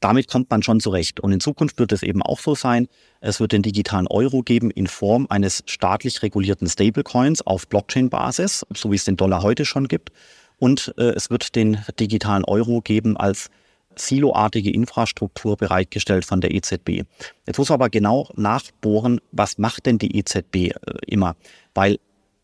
damit 0.00 0.28
kommt 0.28 0.50
man 0.50 0.62
schon 0.62 0.80
zurecht. 0.80 1.20
Und 1.20 1.32
in 1.32 1.40
Zukunft 1.40 1.78
wird 1.78 1.92
es 1.92 2.02
eben 2.02 2.22
auch 2.22 2.38
so 2.38 2.54
sein, 2.54 2.88
es 3.20 3.40
wird 3.40 3.52
den 3.52 3.62
digitalen 3.62 4.06
Euro 4.06 4.42
geben 4.42 4.70
in 4.70 4.86
Form 4.86 5.26
eines 5.28 5.64
staatlich 5.66 6.22
regulierten 6.22 6.68
Stablecoins 6.68 7.44
auf 7.44 7.66
Blockchain-Basis, 7.66 8.64
so 8.74 8.92
wie 8.92 8.96
es 8.96 9.04
den 9.04 9.16
Dollar 9.16 9.42
heute 9.42 9.64
schon 9.64 9.88
gibt. 9.88 10.10
Und 10.58 10.94
äh, 10.98 11.10
es 11.10 11.30
wird 11.30 11.56
den 11.56 11.78
digitalen 11.98 12.44
Euro 12.44 12.80
geben 12.80 13.16
als 13.16 13.50
siloartige 13.96 14.70
Infrastruktur 14.72 15.56
bereitgestellt 15.56 16.24
von 16.24 16.40
der 16.40 16.54
EZB. 16.54 17.02
Jetzt 17.46 17.58
muss 17.58 17.68
man 17.68 17.74
aber 17.74 17.90
genau 17.90 18.28
nachbohren, 18.36 19.20
was 19.32 19.58
macht 19.58 19.86
denn 19.86 19.98
die 19.98 20.16
EZB 20.16 20.54
äh, 20.54 20.74
immer? 21.06 21.34
Weil 21.74 21.98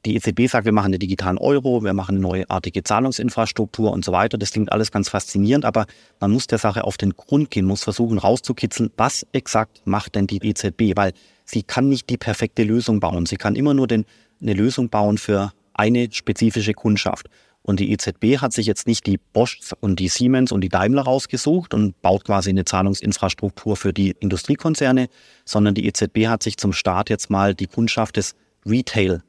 die 0.04 0.16
EZB 0.16 0.48
sagt, 0.48 0.64
wir 0.66 0.72
machen 0.72 0.92
einen 0.92 0.98
digitalen 0.98 1.38
Euro, 1.38 1.82
wir 1.82 1.94
machen 1.94 2.16
eine 2.16 2.20
neuartige 2.20 2.82
Zahlungsinfrastruktur 2.84 3.90
und 3.90 4.04
so 4.04 4.12
weiter. 4.12 4.36
Das 4.36 4.52
klingt 4.52 4.70
alles 4.70 4.90
ganz 4.90 5.08
faszinierend, 5.08 5.64
aber 5.64 5.86
man 6.20 6.30
muss 6.30 6.46
der 6.46 6.58
Sache 6.58 6.84
auf 6.84 6.96
den 6.96 7.16
Grund 7.16 7.50
gehen, 7.50 7.64
muss 7.64 7.84
versuchen 7.84 8.18
rauszukitzeln, 8.18 8.90
was 8.96 9.26
exakt 9.32 9.82
macht 9.86 10.14
denn 10.14 10.26
die 10.26 10.44
EZB, 10.46 10.96
weil 10.96 11.12
sie 11.44 11.62
kann 11.62 11.88
nicht 11.88 12.10
die 12.10 12.18
perfekte 12.18 12.64
Lösung 12.64 13.00
bauen. 13.00 13.26
Sie 13.26 13.36
kann 13.36 13.56
immer 13.56 13.72
nur 13.72 13.86
den, 13.86 14.04
eine 14.42 14.54
Lösung 14.54 14.90
bauen 14.90 15.18
für 15.18 15.52
eine 15.72 16.08
spezifische 16.12 16.74
Kundschaft. 16.74 17.28
Und 17.62 17.80
die 17.80 17.92
EZB 17.92 18.42
hat 18.42 18.52
sich 18.52 18.66
jetzt 18.66 18.86
nicht 18.86 19.06
die 19.06 19.18
Bosch 19.32 19.58
und 19.80 19.98
die 19.98 20.08
Siemens 20.08 20.52
und 20.52 20.60
die 20.60 20.68
Daimler 20.68 21.02
rausgesucht 21.02 21.72
und 21.72 22.00
baut 22.02 22.24
quasi 22.24 22.50
eine 22.50 22.66
Zahlungsinfrastruktur 22.66 23.76
für 23.76 23.94
die 23.94 24.14
Industriekonzerne, 24.20 25.08
sondern 25.46 25.74
die 25.74 25.86
EZB 25.86 26.26
hat 26.26 26.42
sich 26.42 26.58
zum 26.58 26.74
Start 26.74 27.08
jetzt 27.08 27.30
mal 27.30 27.54
die 27.54 27.66
Kundschaft 27.66 28.18
des 28.18 28.34
Retail 28.66 29.22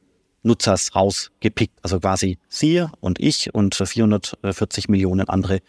Nutzers 0.46 0.94
rausgepickt. 0.94 1.78
Also 1.82 2.00
quasi 2.00 2.38
Sie 2.48 2.84
und 3.00 3.20
ich 3.20 3.52
und 3.54 3.74
440 3.74 4.88
Millionen 4.88 5.28
andere 5.28 5.60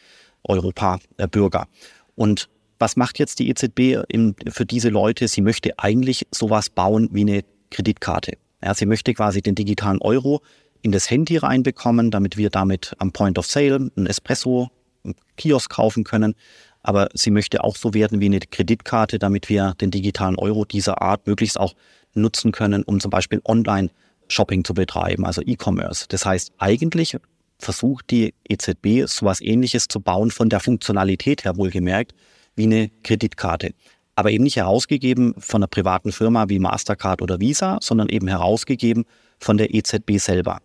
Europa-Bürger. 0.43 1.67
Und 2.15 2.49
was 2.79 2.95
macht 2.95 3.19
jetzt 3.19 3.39
die 3.39 3.49
EZB 3.49 4.05
für 4.49 4.65
diese 4.65 4.89
Leute? 4.89 5.27
Sie 5.27 5.41
möchte 5.41 5.77
eigentlich 5.79 6.27
sowas 6.31 6.69
bauen 6.69 7.09
wie 7.11 7.21
eine 7.21 7.43
Kreditkarte. 7.71 8.37
Ja, 8.63 8.73
sie 8.73 8.85
möchte 8.85 9.13
quasi 9.13 9.41
den 9.41 9.55
digitalen 9.55 10.01
Euro 10.01 10.41
in 10.81 10.91
das 10.91 11.09
Handy 11.09 11.37
reinbekommen, 11.37 12.11
damit 12.11 12.37
wir 12.37 12.49
damit 12.49 12.93
am 12.99 13.11
Point 13.11 13.37
of 13.39 13.47
Sale 13.47 13.89
ein 13.95 14.05
Espresso, 14.05 14.69
einen 15.03 15.15
Kiosk 15.37 15.71
kaufen 15.71 16.03
können. 16.03 16.35
Aber 16.83 17.09
sie 17.13 17.31
möchte 17.31 17.63
auch 17.63 17.75
so 17.75 17.93
werden 17.93 18.21
wie 18.21 18.25
eine 18.25 18.39
Kreditkarte, 18.39 19.19
damit 19.19 19.49
wir 19.49 19.73
den 19.81 19.91
digitalen 19.91 20.37
Euro 20.37 20.65
dieser 20.65 21.01
Art 21.01 21.27
möglichst 21.27 21.59
auch 21.59 21.73
nutzen 22.13 22.51
können, 22.51 22.83
um 22.83 22.99
zum 22.99 23.11
Beispiel 23.11 23.41
online 23.43 23.89
Shopping 24.27 24.63
zu 24.63 24.73
betreiben, 24.73 25.25
also 25.25 25.41
E-Commerce. 25.41 26.05
Das 26.09 26.25
heißt, 26.25 26.53
eigentlich 26.57 27.17
versucht 27.59 28.11
die 28.11 28.33
EZB 28.47 29.07
sowas 29.07 29.41
ähnliches 29.41 29.87
zu 29.87 29.99
bauen, 29.99 30.31
von 30.31 30.49
der 30.49 30.59
Funktionalität 30.59 31.45
her 31.45 31.57
wohlgemerkt, 31.57 32.13
wie 32.55 32.63
eine 32.63 32.89
Kreditkarte. 33.03 33.71
Aber 34.15 34.31
eben 34.31 34.43
nicht 34.43 34.57
herausgegeben 34.57 35.35
von 35.37 35.59
einer 35.59 35.67
privaten 35.67 36.11
Firma 36.11 36.49
wie 36.49 36.59
Mastercard 36.59 37.21
oder 37.21 37.39
Visa, 37.39 37.77
sondern 37.81 38.09
eben 38.09 38.27
herausgegeben 38.27 39.05
von 39.39 39.57
der 39.57 39.73
EZB 39.73 40.17
selber. 40.17 40.59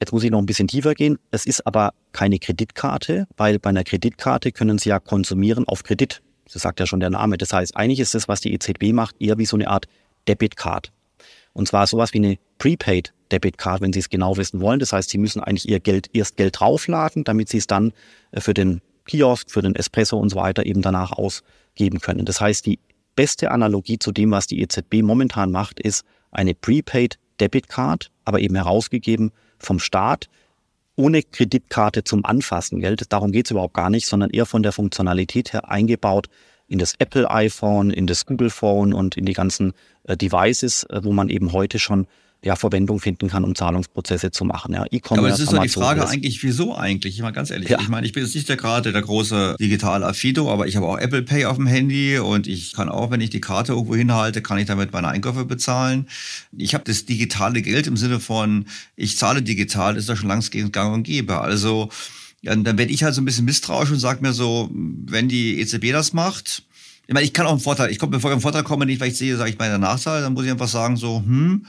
Jetzt 0.00 0.12
muss 0.12 0.24
ich 0.24 0.30
noch 0.30 0.38
ein 0.38 0.46
bisschen 0.46 0.66
tiefer 0.66 0.94
gehen. 0.94 1.18
Es 1.30 1.46
ist 1.46 1.66
aber 1.66 1.92
keine 2.12 2.38
Kreditkarte, 2.38 3.26
weil 3.36 3.58
bei 3.58 3.70
einer 3.70 3.84
Kreditkarte 3.84 4.50
können 4.50 4.78
Sie 4.78 4.88
ja 4.88 4.98
konsumieren 4.98 5.68
auf 5.68 5.82
Kredit. 5.82 6.22
Das 6.52 6.62
sagt 6.62 6.80
ja 6.80 6.86
schon 6.86 7.00
der 7.00 7.10
Name. 7.10 7.36
Das 7.36 7.52
heißt, 7.52 7.76
eigentlich 7.76 8.00
ist 8.00 8.14
das, 8.14 8.26
was 8.26 8.40
die 8.40 8.52
EZB 8.54 8.92
macht, 8.92 9.20
eher 9.20 9.38
wie 9.38 9.46
so 9.46 9.56
eine 9.56 9.68
Art 9.68 9.86
Debitcard. 10.26 10.90
Und 11.52 11.68
zwar 11.68 11.86
sowas 11.86 12.12
wie 12.12 12.18
eine 12.18 12.38
Prepaid 12.60 13.12
Debitcard, 13.32 13.80
wenn 13.80 13.92
Sie 13.92 13.98
es 13.98 14.10
genau 14.10 14.36
wissen 14.36 14.60
wollen. 14.60 14.78
Das 14.78 14.92
heißt, 14.92 15.10
Sie 15.10 15.18
müssen 15.18 15.40
eigentlich 15.40 15.68
Ihr 15.68 15.80
Geld 15.80 16.10
erst 16.12 16.36
Geld 16.36 16.60
draufladen, 16.60 17.24
damit 17.24 17.48
Sie 17.48 17.58
es 17.58 17.66
dann 17.66 17.92
äh, 18.30 18.40
für 18.40 18.54
den 18.54 18.82
Kiosk, 19.06 19.50
für 19.50 19.62
den 19.62 19.74
Espresso 19.74 20.18
und 20.18 20.28
so 20.28 20.36
weiter 20.36 20.66
eben 20.66 20.82
danach 20.82 21.10
ausgeben 21.10 22.00
können. 22.00 22.26
Das 22.26 22.40
heißt, 22.40 22.66
die 22.66 22.78
beste 23.16 23.50
Analogie 23.50 23.98
zu 23.98 24.12
dem, 24.12 24.30
was 24.30 24.46
die 24.46 24.60
EZB 24.60 25.02
momentan 25.02 25.50
macht, 25.50 25.80
ist 25.80 26.04
eine 26.30 26.54
Prepaid 26.54 27.18
Debitcard, 27.40 28.10
aber 28.24 28.40
eben 28.40 28.54
herausgegeben 28.54 29.32
vom 29.58 29.78
Staat 29.78 30.28
ohne 30.96 31.22
Kreditkarte 31.22 32.04
zum 32.04 32.26
Anfassen. 32.26 32.80
Geld. 32.80 33.10
Darum 33.10 33.32
geht 33.32 33.46
es 33.46 33.52
überhaupt 33.52 33.74
gar 33.74 33.88
nicht, 33.88 34.06
sondern 34.06 34.30
eher 34.30 34.44
von 34.44 34.62
der 34.62 34.72
Funktionalität 34.72 35.54
her 35.54 35.70
eingebaut 35.70 36.28
in 36.68 36.78
das 36.78 36.94
Apple 36.98 37.30
iPhone, 37.30 37.90
in 37.90 38.06
das 38.06 38.26
Google 38.26 38.50
Phone 38.50 38.92
und 38.92 39.16
in 39.16 39.24
die 39.24 39.32
ganzen 39.32 39.72
äh, 40.04 40.16
Devices, 40.16 40.84
äh, 40.84 41.00
wo 41.02 41.12
man 41.12 41.30
eben 41.30 41.52
heute 41.52 41.78
schon 41.78 42.06
ja, 42.42 42.56
Verwendung 42.56 43.00
finden 43.00 43.28
kann, 43.28 43.44
um 43.44 43.54
Zahlungsprozesse 43.54 44.30
zu 44.30 44.44
machen. 44.44 44.72
Ja, 44.72 44.84
E-Commerce. 44.90 45.18
Aber 45.18 45.28
es 45.28 45.40
ist 45.40 45.52
doch 45.52 45.62
die 45.62 45.68
Frage 45.68 46.08
eigentlich, 46.08 46.42
wieso 46.42 46.74
eigentlich? 46.74 47.16
Ich 47.16 47.22
mal 47.22 47.32
ganz 47.32 47.50
ehrlich, 47.50 47.68
ja. 47.68 47.78
ich 47.80 47.88
meine, 47.88 48.06
ich 48.06 48.12
bin 48.12 48.22
jetzt 48.22 48.34
nicht 48.34 48.48
der 48.48 48.56
gerade 48.56 48.92
der 48.92 49.02
große 49.02 49.56
digitale 49.60 50.06
Affido, 50.06 50.50
aber 50.50 50.66
ich 50.66 50.76
habe 50.76 50.86
auch 50.86 50.98
Apple 50.98 51.22
Pay 51.22 51.44
auf 51.44 51.56
dem 51.56 51.66
Handy 51.66 52.18
und 52.18 52.46
ich 52.46 52.72
kann 52.72 52.88
auch, 52.88 53.10
wenn 53.10 53.20
ich 53.20 53.30
die 53.30 53.40
Karte 53.40 53.72
irgendwo 53.72 53.94
hinhalte, 53.94 54.40
kann 54.40 54.58
ich 54.58 54.66
damit 54.66 54.92
meine 54.92 55.08
Einkäufe 55.08 55.44
bezahlen. 55.44 56.06
Ich 56.56 56.72
habe 56.72 56.84
das 56.84 57.04
digitale 57.04 57.60
Geld 57.60 57.86
im 57.86 57.98
Sinne 57.98 58.20
von, 58.20 58.64
ich 58.96 59.18
zahle 59.18 59.42
digital, 59.42 59.96
ist 59.96 60.08
da 60.08 60.16
schon 60.16 60.28
langs 60.28 60.50
gang 60.50 60.94
und 60.94 61.02
gäbe. 61.02 61.40
Also 61.40 61.90
ja, 62.40 62.56
dann 62.56 62.78
werde 62.78 62.90
ich 62.90 63.02
halt 63.02 63.14
so 63.14 63.20
ein 63.20 63.26
bisschen 63.26 63.44
misstrauisch 63.44 63.90
und 63.90 63.98
sage 63.98 64.22
mir 64.22 64.32
so, 64.32 64.70
wenn 64.72 65.28
die 65.28 65.60
EZB 65.60 65.92
das 65.92 66.14
macht, 66.14 66.62
ich 67.06 67.14
meine, 67.14 67.26
ich 67.26 67.32
kann 67.32 67.44
auch 67.46 67.50
einen 67.50 67.60
Vorteil, 67.60 67.90
ich 67.90 67.98
komme, 67.98 68.12
bevor 68.12 68.30
ich 68.30 68.34
einen 68.34 68.40
Vorteil 68.40 68.62
komme, 68.62 68.86
nicht, 68.86 69.00
weil 69.00 69.08
ich 69.08 69.18
sehe, 69.18 69.36
sage 69.36 69.50
ich 69.50 69.58
meine 69.58 69.80
Nachteil, 69.80 70.22
dann 70.22 70.32
muss 70.32 70.44
ich 70.44 70.50
einfach 70.50 70.68
sagen 70.68 70.96
so, 70.96 71.16
hm, 71.18 71.66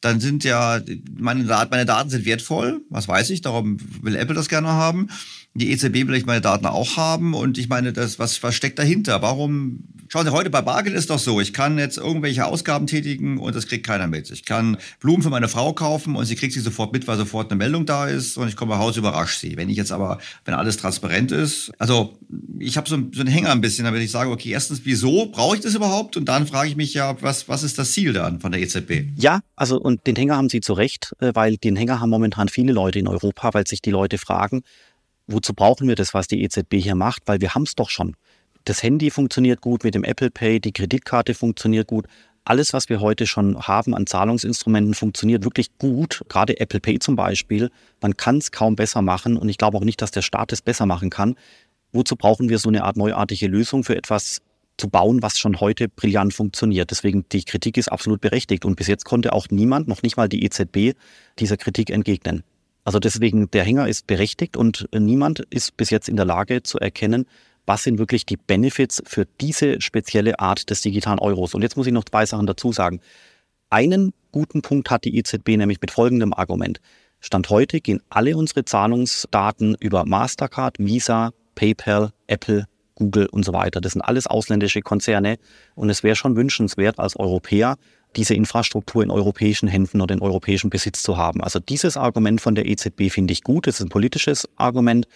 dann 0.00 0.20
sind 0.20 0.44
ja, 0.44 0.80
meine, 1.18 1.44
meine 1.44 1.84
Daten 1.84 2.10
sind 2.10 2.24
wertvoll, 2.24 2.80
was 2.88 3.08
weiß 3.08 3.30
ich, 3.30 3.42
darum 3.42 3.78
will 4.02 4.16
Apple 4.16 4.34
das 4.34 4.48
gerne 4.48 4.68
haben. 4.68 5.08
Die 5.54 5.72
EZB 5.72 6.06
will 6.06 6.14
ich 6.14 6.26
meine 6.26 6.40
Daten 6.40 6.66
auch 6.66 6.96
haben 6.96 7.34
und 7.34 7.58
ich 7.58 7.68
meine, 7.68 7.92
das, 7.92 8.18
was, 8.18 8.42
was 8.42 8.54
steckt 8.54 8.78
dahinter? 8.78 9.20
Warum 9.20 9.84
Schauen 10.12 10.26
Sie, 10.26 10.32
heute 10.32 10.50
bei 10.50 10.60
Bargeld 10.60 10.96
ist 10.96 11.08
doch 11.08 11.20
so, 11.20 11.40
ich 11.40 11.52
kann 11.52 11.78
jetzt 11.78 11.96
irgendwelche 11.96 12.44
Ausgaben 12.44 12.88
tätigen 12.88 13.38
und 13.38 13.54
das 13.54 13.68
kriegt 13.68 13.86
keiner 13.86 14.08
mit. 14.08 14.28
Ich 14.32 14.44
kann 14.44 14.76
Blumen 14.98 15.22
für 15.22 15.30
meine 15.30 15.46
Frau 15.46 15.72
kaufen 15.72 16.16
und 16.16 16.24
sie 16.24 16.34
kriegt 16.34 16.52
sie 16.52 16.58
sofort 16.58 16.92
mit, 16.92 17.06
weil 17.06 17.16
sofort 17.16 17.48
eine 17.48 17.58
Meldung 17.58 17.86
da 17.86 18.08
ist 18.08 18.36
und 18.36 18.48
ich 18.48 18.56
komme 18.56 18.72
nach 18.72 18.80
Hause, 18.80 18.98
überrasche 18.98 19.38
sie. 19.38 19.56
Wenn 19.56 19.68
ich 19.68 19.76
jetzt 19.76 19.92
aber, 19.92 20.18
wenn 20.44 20.54
alles 20.54 20.78
transparent 20.78 21.30
ist, 21.30 21.70
also 21.78 22.18
ich 22.58 22.76
habe 22.76 22.88
so, 22.88 22.98
so 23.12 23.20
einen 23.20 23.30
Hänger 23.30 23.52
ein 23.52 23.60
bisschen, 23.60 23.84
damit 23.84 24.02
ich 24.02 24.10
sage, 24.10 24.30
okay, 24.30 24.50
erstens, 24.50 24.80
wieso 24.82 25.26
brauche 25.26 25.54
ich 25.54 25.62
das 25.62 25.76
überhaupt? 25.76 26.16
Und 26.16 26.24
dann 26.24 26.48
frage 26.48 26.68
ich 26.68 26.74
mich 26.74 26.92
ja, 26.92 27.16
was, 27.22 27.48
was 27.48 27.62
ist 27.62 27.78
das 27.78 27.92
Ziel 27.92 28.12
dann 28.12 28.40
von 28.40 28.50
der 28.50 28.60
EZB? 28.62 29.12
Ja, 29.14 29.42
also 29.54 29.80
und 29.80 30.08
den 30.08 30.16
Hänger 30.16 30.36
haben 30.36 30.48
Sie 30.48 30.60
zu 30.60 30.72
Recht, 30.72 31.12
äh, 31.20 31.30
weil 31.34 31.56
den 31.56 31.76
Hänger 31.76 32.00
haben 32.00 32.10
momentan 32.10 32.48
viele 32.48 32.72
Leute 32.72 32.98
in 32.98 33.06
Europa, 33.06 33.54
weil 33.54 33.68
sich 33.68 33.80
die 33.80 33.92
Leute 33.92 34.18
fragen, 34.18 34.64
wozu 35.30 35.54
brauchen 35.54 35.88
wir 35.88 35.94
das, 35.94 36.14
was 36.14 36.28
die 36.28 36.42
EZB 36.42 36.74
hier 36.74 36.94
macht? 36.94 37.22
Weil 37.26 37.40
wir 37.40 37.54
haben 37.54 37.62
es 37.62 37.74
doch 37.74 37.90
schon. 37.90 38.16
Das 38.64 38.82
Handy 38.82 39.10
funktioniert 39.10 39.60
gut 39.60 39.84
mit 39.84 39.94
dem 39.94 40.04
Apple 40.04 40.30
Pay, 40.30 40.60
die 40.60 40.72
Kreditkarte 40.72 41.34
funktioniert 41.34 41.86
gut. 41.86 42.06
Alles, 42.44 42.72
was 42.72 42.88
wir 42.88 43.00
heute 43.00 43.26
schon 43.26 43.60
haben 43.60 43.94
an 43.94 44.06
Zahlungsinstrumenten, 44.06 44.94
funktioniert 44.94 45.44
wirklich 45.44 45.76
gut. 45.78 46.22
Gerade 46.28 46.58
Apple 46.58 46.80
Pay 46.80 46.98
zum 46.98 47.16
Beispiel. 47.16 47.70
Man 48.00 48.16
kann 48.16 48.38
es 48.38 48.50
kaum 48.50 48.76
besser 48.76 49.02
machen 49.02 49.36
und 49.36 49.48
ich 49.48 49.58
glaube 49.58 49.78
auch 49.78 49.84
nicht, 49.84 50.02
dass 50.02 50.10
der 50.10 50.22
Staat 50.22 50.52
es 50.52 50.62
besser 50.62 50.86
machen 50.86 51.10
kann. 51.10 51.36
Wozu 51.92 52.16
brauchen 52.16 52.48
wir 52.48 52.58
so 52.58 52.68
eine 52.68 52.84
Art 52.84 52.96
neuartige 52.96 53.46
Lösung 53.46 53.84
für 53.84 53.96
etwas 53.96 54.40
zu 54.78 54.88
bauen, 54.88 55.22
was 55.22 55.38
schon 55.38 55.60
heute 55.60 55.88
brillant 55.88 56.32
funktioniert? 56.32 56.90
Deswegen 56.90 57.24
die 57.30 57.44
Kritik 57.44 57.76
ist 57.76 57.88
absolut 57.88 58.20
berechtigt 58.20 58.64
und 58.64 58.76
bis 58.76 58.86
jetzt 58.86 59.04
konnte 59.04 59.32
auch 59.32 59.48
niemand, 59.50 59.88
noch 59.88 60.02
nicht 60.02 60.16
mal 60.16 60.28
die 60.28 60.44
EZB, 60.44 60.96
dieser 61.38 61.56
Kritik 61.56 61.90
entgegnen. 61.90 62.42
Also 62.84 62.98
deswegen, 62.98 63.50
der 63.50 63.64
Hänger 63.64 63.88
ist 63.88 64.06
berechtigt 64.06 64.56
und 64.56 64.88
niemand 64.92 65.40
ist 65.50 65.76
bis 65.76 65.90
jetzt 65.90 66.08
in 66.08 66.16
der 66.16 66.24
Lage 66.24 66.62
zu 66.62 66.78
erkennen, 66.78 67.26
was 67.66 67.84
sind 67.84 67.98
wirklich 67.98 68.26
die 68.26 68.36
Benefits 68.36 69.02
für 69.06 69.26
diese 69.40 69.80
spezielle 69.80 70.38
Art 70.40 70.70
des 70.70 70.80
digitalen 70.80 71.18
Euros. 71.18 71.54
Und 71.54 71.62
jetzt 71.62 71.76
muss 71.76 71.86
ich 71.86 71.92
noch 71.92 72.04
zwei 72.04 72.26
Sachen 72.26 72.46
dazu 72.46 72.72
sagen. 72.72 73.00
Einen 73.68 74.12
guten 74.32 74.62
Punkt 74.62 74.90
hat 74.90 75.04
die 75.04 75.16
EZB 75.16 75.50
nämlich 75.50 75.80
mit 75.80 75.90
folgendem 75.90 76.32
Argument. 76.32 76.80
Stand 77.20 77.50
heute 77.50 77.80
gehen 77.80 78.00
alle 78.08 78.36
unsere 78.36 78.64
Zahlungsdaten 78.64 79.76
über 79.78 80.06
Mastercard, 80.06 80.78
Visa, 80.78 81.32
PayPal, 81.54 82.12
Apple, 82.26 82.66
Google 82.94 83.26
und 83.26 83.44
so 83.44 83.52
weiter. 83.52 83.80
Das 83.80 83.92
sind 83.92 84.02
alles 84.02 84.26
ausländische 84.26 84.80
Konzerne 84.80 85.38
und 85.74 85.90
es 85.90 86.02
wäre 86.02 86.16
schon 86.16 86.36
wünschenswert 86.36 86.98
als 86.98 87.16
Europäer 87.16 87.76
diese 88.16 88.34
Infrastruktur 88.34 89.02
in 89.02 89.10
europäischen 89.10 89.68
Händen 89.68 90.00
oder 90.00 90.14
in 90.14 90.20
europäischem 90.20 90.70
Besitz 90.70 91.02
zu 91.02 91.16
haben. 91.16 91.42
Also 91.42 91.58
dieses 91.60 91.96
Argument 91.96 92.40
von 92.40 92.54
der 92.54 92.66
EZB 92.66 93.10
finde 93.10 93.32
ich 93.32 93.42
gut. 93.42 93.66
Es 93.66 93.76
ist 93.76 93.86
ein 93.86 93.88
politisches 93.88 94.48
Argument 94.56 95.06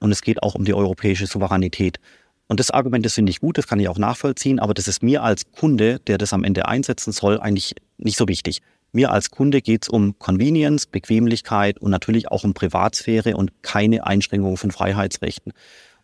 und 0.00 0.12
es 0.12 0.22
geht 0.22 0.42
auch 0.42 0.54
um 0.54 0.64
die 0.64 0.74
europäische 0.74 1.26
Souveränität. 1.26 1.98
Und 2.46 2.60
das 2.60 2.70
Argument, 2.70 3.04
das 3.04 3.14
finde 3.14 3.30
ich 3.30 3.40
gut, 3.40 3.58
das 3.58 3.66
kann 3.66 3.80
ich 3.80 3.88
auch 3.88 3.98
nachvollziehen, 3.98 4.58
aber 4.58 4.74
das 4.74 4.86
ist 4.86 5.02
mir 5.02 5.22
als 5.22 5.50
Kunde, 5.52 5.98
der 6.00 6.18
das 6.18 6.32
am 6.32 6.44
Ende 6.44 6.68
einsetzen 6.68 7.12
soll, 7.12 7.40
eigentlich 7.40 7.74
nicht 7.96 8.18
so 8.18 8.28
wichtig. 8.28 8.60
Mir 8.92 9.10
als 9.10 9.30
Kunde 9.30 9.60
geht 9.60 9.84
es 9.84 9.88
um 9.88 10.18
Convenience, 10.18 10.86
Bequemlichkeit 10.86 11.78
und 11.78 11.90
natürlich 11.90 12.28
auch 12.30 12.44
um 12.44 12.54
Privatsphäre 12.54 13.36
und 13.36 13.50
keine 13.62 14.06
Einschränkung 14.06 14.56
von 14.56 14.70
Freiheitsrechten. 14.70 15.52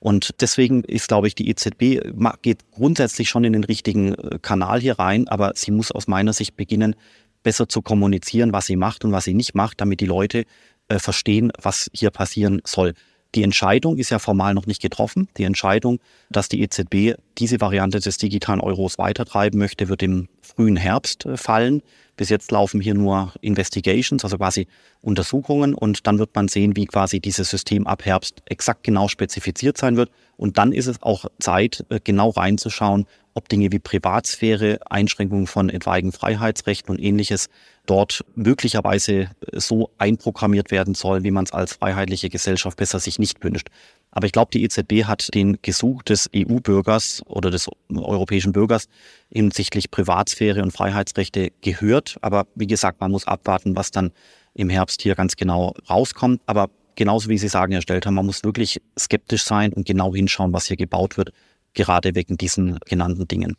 Und 0.01 0.41
deswegen 0.41 0.83
ist, 0.83 1.09
glaube 1.09 1.29
ich, 1.29 1.35
die 1.35 1.49
EZB 1.51 2.01
geht 2.41 2.71
grundsätzlich 2.73 3.29
schon 3.29 3.45
in 3.45 3.53
den 3.53 3.65
richtigen 3.65 4.15
äh, 4.15 4.39
Kanal 4.41 4.81
hier 4.81 4.99
rein, 4.99 5.29
aber 5.29 5.53
sie 5.55 5.71
muss 5.71 5.93
aus 5.93 6.09
meiner 6.09 6.33
Sicht 6.33 6.57
beginnen, 6.57 6.97
besser 7.43 7.69
zu 7.69 7.83
kommunizieren, 7.83 8.53
was 8.53 8.67
sie 8.67 8.77
macht 8.77 9.05
und 9.05 9.13
was 9.13 9.25
sie 9.25 9.35
nicht 9.35 9.55
macht, 9.55 9.81
damit 9.81 10.01
die 10.01 10.07
Leute 10.07 10.45
äh, 10.89 10.99
verstehen, 10.99 11.53
was 11.61 11.91
hier 11.93 12.11
passieren 12.11 12.63
soll. 12.65 12.95
Die 13.35 13.45
Entscheidung 13.45 13.97
ist 13.97 14.11
ja 14.11 14.19
formal 14.19 14.55
noch 14.55 14.67
nicht 14.67 14.83
getroffen. 14.83 15.29
Die 15.37 15.45
Entscheidung, 15.45 16.01
dass 16.31 16.49
die 16.49 16.63
EZB 16.63 17.17
diese 17.39 17.61
Variante 17.61 18.01
des 18.01 18.17
digitalen 18.17 18.61
Euros 18.61 18.99
weitertreiben 18.99 19.59
möchte, 19.59 19.89
wird 19.89 20.03
im 20.03 20.29
frühen 20.41 20.77
Herbst 20.77 21.27
äh, 21.27 21.37
fallen. 21.37 21.83
Bis 22.21 22.29
jetzt 22.29 22.51
laufen 22.51 22.83
hier 22.83 22.93
nur 22.93 23.33
Investigations, 23.41 24.25
also 24.25 24.37
quasi 24.37 24.67
Untersuchungen 25.01 25.73
und 25.73 26.07
dann 26.07 26.19
wird 26.19 26.35
man 26.35 26.49
sehen, 26.49 26.77
wie 26.77 26.85
quasi 26.85 27.19
dieses 27.19 27.49
System 27.49 27.87
ab 27.87 28.05
Herbst 28.05 28.43
exakt 28.45 28.85
genau 28.85 29.09
spezifiziert 29.09 29.79
sein 29.79 29.97
wird. 29.97 30.11
Und 30.37 30.59
dann 30.59 30.73
ist 30.73 30.87
es 30.87 31.01
auch 31.01 31.25
Zeit, 31.39 31.83
äh, 31.89 31.99
genau 32.05 32.29
reinzuschauen, 32.29 33.07
ob 33.33 33.49
Dinge 33.49 33.73
wie 33.73 33.79
Privatsphäre, 33.79 34.81
Einschränkungen 34.91 35.47
von 35.47 35.71
etwaigen 35.71 36.13
Freiheitsrechten 36.13 36.95
und 36.95 37.03
ähnliches 37.03 37.49
dort 37.87 38.23
möglicherweise 38.35 39.15
äh, 39.15 39.29
so 39.55 39.89
einprogrammiert 39.97 40.71
werden 40.71 40.95
sollen, 40.95 41.25
wie 41.25 41.31
man 41.31 41.45
es 41.45 41.53
als 41.53 41.73
freiheitliche 41.73 42.29
Gesellschaft 42.29 42.77
besser 42.77 43.01
sich 43.01 43.19
nicht 43.19 43.43
wünscht. 43.43 43.69
Aber 44.13 44.27
ich 44.27 44.33
glaube, 44.33 44.51
die 44.53 44.65
EZB 44.65 45.05
hat 45.05 45.33
den 45.35 45.59
Gesuch 45.63 46.03
des 46.03 46.29
EU-Bürgers 46.35 47.23
oder 47.27 47.51
des 47.51 47.69
europäischen 47.95 48.53
Bürgers 48.53 48.89
hinsichtlich 49.31 49.91
Privatsphäre 49.91 50.63
und 50.63 50.73
Freiheitsrechte 50.73 51.53
gehört. 51.61 52.17
Aber 52.21 52.47
wie 52.55 52.67
gesagt, 52.67 53.01
man 53.01 53.13
muss 53.13 53.27
abwarten, 53.27 53.77
was 53.77 53.91
dann 53.91 54.11
im 54.55 54.69
Herbst 54.69 55.03
hier 55.03 55.15
ganz 55.15 55.37
genau 55.37 55.75
rauskommt. 55.89 56.41
Aber 56.47 56.71
genauso 56.97 57.29
wie 57.29 57.39
Sie 57.39 57.49
sagen, 57.49 57.73
Herr 57.73 57.83
Stelter, 57.83 58.11
man 58.11 58.27
muss 58.27 58.43
wirklich 58.43 58.81
skeptisch 58.99 59.45
sein 59.45 59.73
und 59.73 59.87
genau 59.87 60.15
hinschauen, 60.15 60.53
was 60.53 60.67
hier 60.67 60.77
gebaut 60.77 61.17
wird, 61.17 61.33
gerade 61.75 62.15
wegen 62.17 62.37
diesen 62.37 62.79
genannten 62.87 63.29
Dingen. 63.29 63.57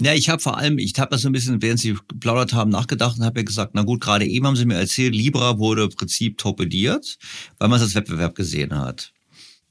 Ja, 0.00 0.12
ich 0.12 0.28
habe 0.28 0.42
vor 0.42 0.58
allem, 0.58 0.78
ich 0.78 0.98
habe 0.98 1.12
das 1.12 1.22
so 1.22 1.28
ein 1.28 1.32
bisschen, 1.32 1.62
während 1.62 1.78
Sie 1.80 1.96
geplaudert 2.08 2.52
haben, 2.52 2.70
nachgedacht 2.70 3.16
und 3.16 3.24
habe 3.24 3.40
ja 3.40 3.44
gesagt, 3.44 3.72
na 3.74 3.82
gut, 3.82 4.00
gerade 4.00 4.26
eben 4.26 4.46
haben 4.46 4.56
Sie 4.56 4.66
mir 4.66 4.74
erzählt, 4.74 5.14
Libra 5.14 5.58
wurde 5.58 5.84
im 5.84 5.90
Prinzip 5.90 6.36
torpediert, 6.36 7.16
weil 7.58 7.68
man 7.68 7.76
es 7.76 7.82
als 7.84 7.94
Wettbewerb 7.94 8.34
gesehen 8.34 8.76
hat. 8.76 9.13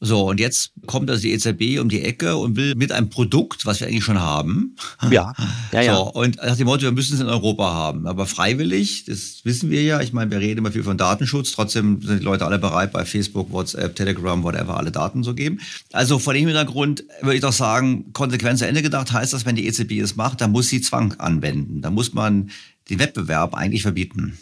So, 0.06 0.30
und 0.30 0.38
jetzt 0.42 0.74
kommt 0.86 1.10
also 1.10 1.22
die 1.22 1.32
EZB 1.32 1.80
um 1.80 1.88
die 1.88 2.02
Ecke 2.02 2.36
und 2.36 2.58
will 2.58 2.76
mit 2.76 2.92
einem 2.92 3.10
Produkt, 3.10 3.66
was 3.66 3.80
wir 3.80 3.88
eigentlich 3.88 4.04
schon 4.04 4.20
haben. 4.20 4.76
Ja, 5.10 5.34
ja, 5.72 5.82
ja. 5.82 5.96
So, 5.96 6.12
und 6.12 6.36
nach 6.36 6.58
dem 6.58 6.66
Motto, 6.66 6.82
wir 6.82 6.92
müssen 6.92 7.14
es 7.14 7.22
in 7.22 7.28
Europa 7.28 7.74
haben. 7.74 8.06
Aber 8.06 8.26
freiwillig, 8.26 9.06
das 9.06 9.46
wissen 9.46 9.72
wir 9.72 9.82
ja. 9.82 10.02
Ich 10.02 10.12
meine, 10.12 10.30
wir 10.30 10.40
reden 10.40 10.58
immer 10.58 10.74
viel 10.74 10.84
von 10.84 10.98
Datenschutz. 10.98 11.54
Trotzdem 11.54 12.02
sind 12.02 12.20
die 12.20 12.26
Leute 12.26 12.46
alle 12.46 12.60
bereit, 12.60 12.92
bei 12.92 13.06
Facebook, 13.06 13.50
WhatsApp, 13.54 13.96
Telegram, 13.96 14.44
whatever, 14.44 14.76
alle 14.76 14.92
Daten 14.92 15.24
zu 15.24 15.36
geben. 15.36 15.62
Also 15.94 16.20
vor 16.20 16.34
dem 16.34 16.48
Hintergrund 16.48 17.06
würde 17.22 17.36
ich 17.36 17.42
doch 17.42 17.54
sagen, 17.54 18.12
Konsequenz 18.12 18.60
zu 18.60 18.68
Ende 18.68 18.82
gedacht 18.82 19.14
heißt 19.14 19.32
das, 19.32 19.46
wenn 19.46 19.56
die 19.56 19.66
EZB 19.68 20.02
es 20.02 20.18
macht, 20.18 20.42
dann 20.42 20.52
muss 20.52 20.68
sie 20.68 20.82
Zwang 20.82 21.14
anwenden. 21.14 21.82
Da 21.82 21.90
muss 21.90 22.14
man 22.14 22.52
den 22.90 23.00
Wettbewerb 23.00 23.54
eigentlich 23.54 23.84
verbieten. 23.84 24.38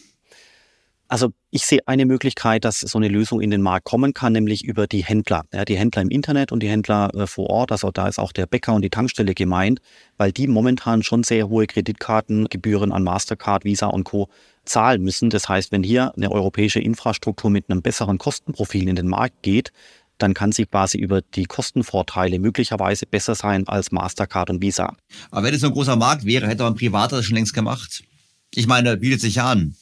Also 1.12 1.34
ich 1.50 1.66
sehe 1.66 1.86
eine 1.88 2.06
Möglichkeit, 2.06 2.64
dass 2.64 2.80
so 2.80 2.98
eine 2.98 3.10
Lösung 3.10 3.42
in 3.42 3.52
den 3.52 3.62
Markt 3.62 3.84
kommen 3.84 4.14
kann, 4.14 4.32
nämlich 4.32 4.64
über 4.64 4.88
die 4.88 5.04
Händler. 5.04 5.44
Ja, 5.52 5.66
die 5.66 5.76
Händler 5.78 6.04
im 6.04 6.10
Internet 6.10 6.54
und 6.54 6.64
die 6.64 6.70
Händler 6.70 7.14
äh, 7.14 7.28
vor 7.28 7.50
Ort. 7.50 7.74
Also 7.74 7.92
da 7.92 8.08
ist 8.08 8.18
auch 8.18 8.32
der 8.32 8.46
Bäcker 8.46 8.74
und 8.74 8.82
die 8.82 8.90
Tankstelle 8.90 9.34
gemeint, 9.34 9.82
weil 10.16 10.32
die 10.32 10.48
momentan 10.48 11.04
schon 11.04 11.24
sehr 11.24 11.50
hohe 11.50 11.68
Kreditkartengebühren 11.68 12.94
an 12.94 13.04
Mastercard, 13.04 13.66
Visa 13.66 13.88
und 13.88 14.06
Co. 14.06 14.30
zahlen 14.64 15.04
müssen. 15.04 15.30
Das 15.30 15.50
heißt, 15.50 15.74
wenn 15.74 15.84
hier 15.84 16.14
eine 16.16 16.32
europäische 16.32 16.80
Infrastruktur 16.80 17.50
mit 17.50 17.70
einem 17.70 17.82
besseren 17.82 18.18
Kostenprofil 18.18 18.88
in 18.88 18.96
den 18.96 19.10
Markt 19.10 19.44
geht, 19.44 19.74
dann 20.18 20.34
kann 20.34 20.54
sie 20.54 20.66
quasi 20.66 20.98
über 20.98 21.22
die 21.22 21.44
Kostenvorteile 21.44 22.40
möglicherweise 22.40 23.06
besser 23.06 23.36
sein 23.36 23.68
als 23.68 23.92
Mastercard 23.92 24.50
und 24.50 24.62
Visa. 24.62 24.96
Aber 25.30 25.46
wenn 25.46 25.54
es 25.54 25.60
so 25.60 25.68
ein 25.68 25.74
großer 25.74 25.98
Markt 25.98 26.24
wäre, 26.24 26.48
hätte 26.48 26.64
man 26.64 26.76
Privater 26.76 27.18
das 27.18 27.26
schon 27.26 27.36
längst 27.36 27.54
gemacht. 27.54 28.02
Ich 28.54 28.66
meine, 28.66 28.96
bietet 28.96 29.20
sich 29.20 29.42
an. 29.42 29.76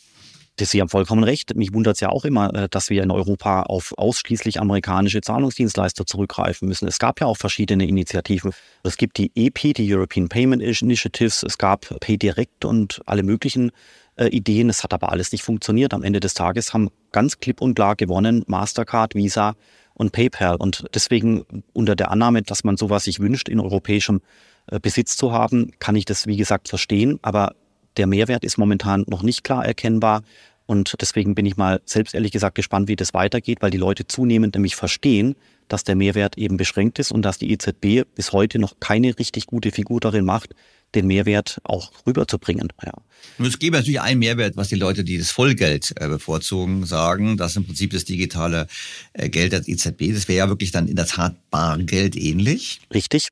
Sie 0.65 0.81
haben 0.81 0.89
vollkommen 0.89 1.23
recht. 1.23 1.55
Mich 1.55 1.73
wundert 1.73 1.95
es 1.95 1.99
ja 2.01 2.09
auch 2.09 2.25
immer, 2.25 2.53
äh, 2.53 2.69
dass 2.69 2.89
wir 2.89 3.03
in 3.03 3.11
Europa 3.11 3.63
auf 3.63 3.93
ausschließlich 3.97 4.59
amerikanische 4.59 5.21
Zahlungsdienstleister 5.21 6.05
zurückgreifen 6.05 6.67
müssen. 6.67 6.87
Es 6.87 6.99
gab 6.99 7.19
ja 7.21 7.27
auch 7.27 7.37
verschiedene 7.37 7.87
Initiativen. 7.87 8.51
Es 8.83 8.97
gibt 8.97 9.17
die 9.17 9.31
EP, 9.35 9.73
die 9.73 9.93
European 9.93 10.29
Payment 10.29 10.61
Initiatives, 10.61 11.43
es 11.43 11.57
gab 11.57 11.87
PayDirect 11.99 12.65
und 12.65 13.01
alle 13.05 13.23
möglichen 13.23 13.71
äh, 14.15 14.27
Ideen. 14.27 14.69
Es 14.69 14.83
hat 14.83 14.93
aber 14.93 15.11
alles 15.11 15.31
nicht 15.31 15.43
funktioniert. 15.43 15.93
Am 15.93 16.03
Ende 16.03 16.19
des 16.19 16.33
Tages 16.33 16.73
haben 16.73 16.89
ganz 17.11 17.39
klipp 17.39 17.61
und 17.61 17.75
klar 17.75 17.95
gewonnen 17.95 18.43
Mastercard, 18.47 19.15
Visa 19.15 19.55
und 19.93 20.11
PayPal. 20.11 20.55
Und 20.55 20.85
deswegen 20.93 21.45
unter 21.73 21.95
der 21.95 22.11
Annahme, 22.11 22.41
dass 22.41 22.63
man 22.63 22.77
sowas 22.77 23.03
sich 23.03 23.19
wünscht, 23.19 23.49
in 23.49 23.59
europäischem 23.59 24.21
äh, 24.67 24.79
Besitz 24.79 25.17
zu 25.17 25.31
haben, 25.31 25.71
kann 25.79 25.95
ich 25.95 26.05
das, 26.05 26.27
wie 26.27 26.37
gesagt, 26.37 26.69
verstehen. 26.69 27.19
Aber 27.21 27.55
der 27.97 28.07
Mehrwert 28.07 28.43
ist 28.43 28.57
momentan 28.57 29.03
noch 29.07 29.23
nicht 29.23 29.43
klar 29.43 29.65
erkennbar. 29.65 30.21
Und 30.69 31.01
deswegen 31.01 31.33
bin 31.33 31.47
ich 31.47 31.57
mal 31.57 31.81
selbst 31.85 32.13
ehrlich 32.13 32.31
gesagt 32.31 32.53
gespannt, 32.53 32.89
wie 32.89 32.95
das 32.95 33.15
weitergeht, 33.15 33.57
weil 33.61 33.71
die 33.71 33.79
Leute 33.79 34.05
zunehmend 34.05 34.53
nämlich 34.53 34.75
verstehen, 34.75 35.35
dass 35.67 35.83
der 35.83 35.95
Mehrwert 35.95 36.37
eben 36.37 36.57
beschränkt 36.57 36.99
ist 36.99 37.11
und 37.11 37.23
dass 37.23 37.39
die 37.39 37.51
EZB 37.51 38.07
bis 38.13 38.33
heute 38.33 38.59
noch 38.59 38.79
keine 38.79 39.17
richtig 39.17 39.47
gute 39.47 39.71
Figur 39.71 39.99
darin 39.99 40.25
macht, 40.25 40.53
den 40.93 41.07
Mehrwert 41.07 41.57
auch 41.63 41.91
rüberzubringen. 42.05 42.67
Ja. 42.85 42.93
Und 43.39 43.47
es 43.47 43.57
gäbe 43.57 43.77
natürlich 43.77 43.99
einen 43.99 44.19
Mehrwert, 44.19 44.57
was 44.57 44.67
die 44.67 44.75
Leute, 44.75 45.03
die 45.03 45.17
das 45.17 45.31
Vollgeld 45.31 45.91
äh, 45.99 46.07
bevorzugen, 46.07 46.85
sagen, 46.85 47.35
dass 47.35 47.55
im 47.55 47.65
Prinzip 47.65 47.89
das 47.89 48.05
digitale 48.05 48.67
äh, 49.13 49.27
Geld 49.27 49.53
der 49.53 49.67
EZB, 49.67 50.13
das 50.13 50.27
wäre 50.27 50.37
ja 50.37 50.49
wirklich 50.49 50.69
dann 50.69 50.87
in 50.87 50.95
der 50.95 51.07
Tat 51.07 51.35
Bargeld 51.49 52.15
ähnlich. 52.15 52.79
Richtig. 52.93 53.29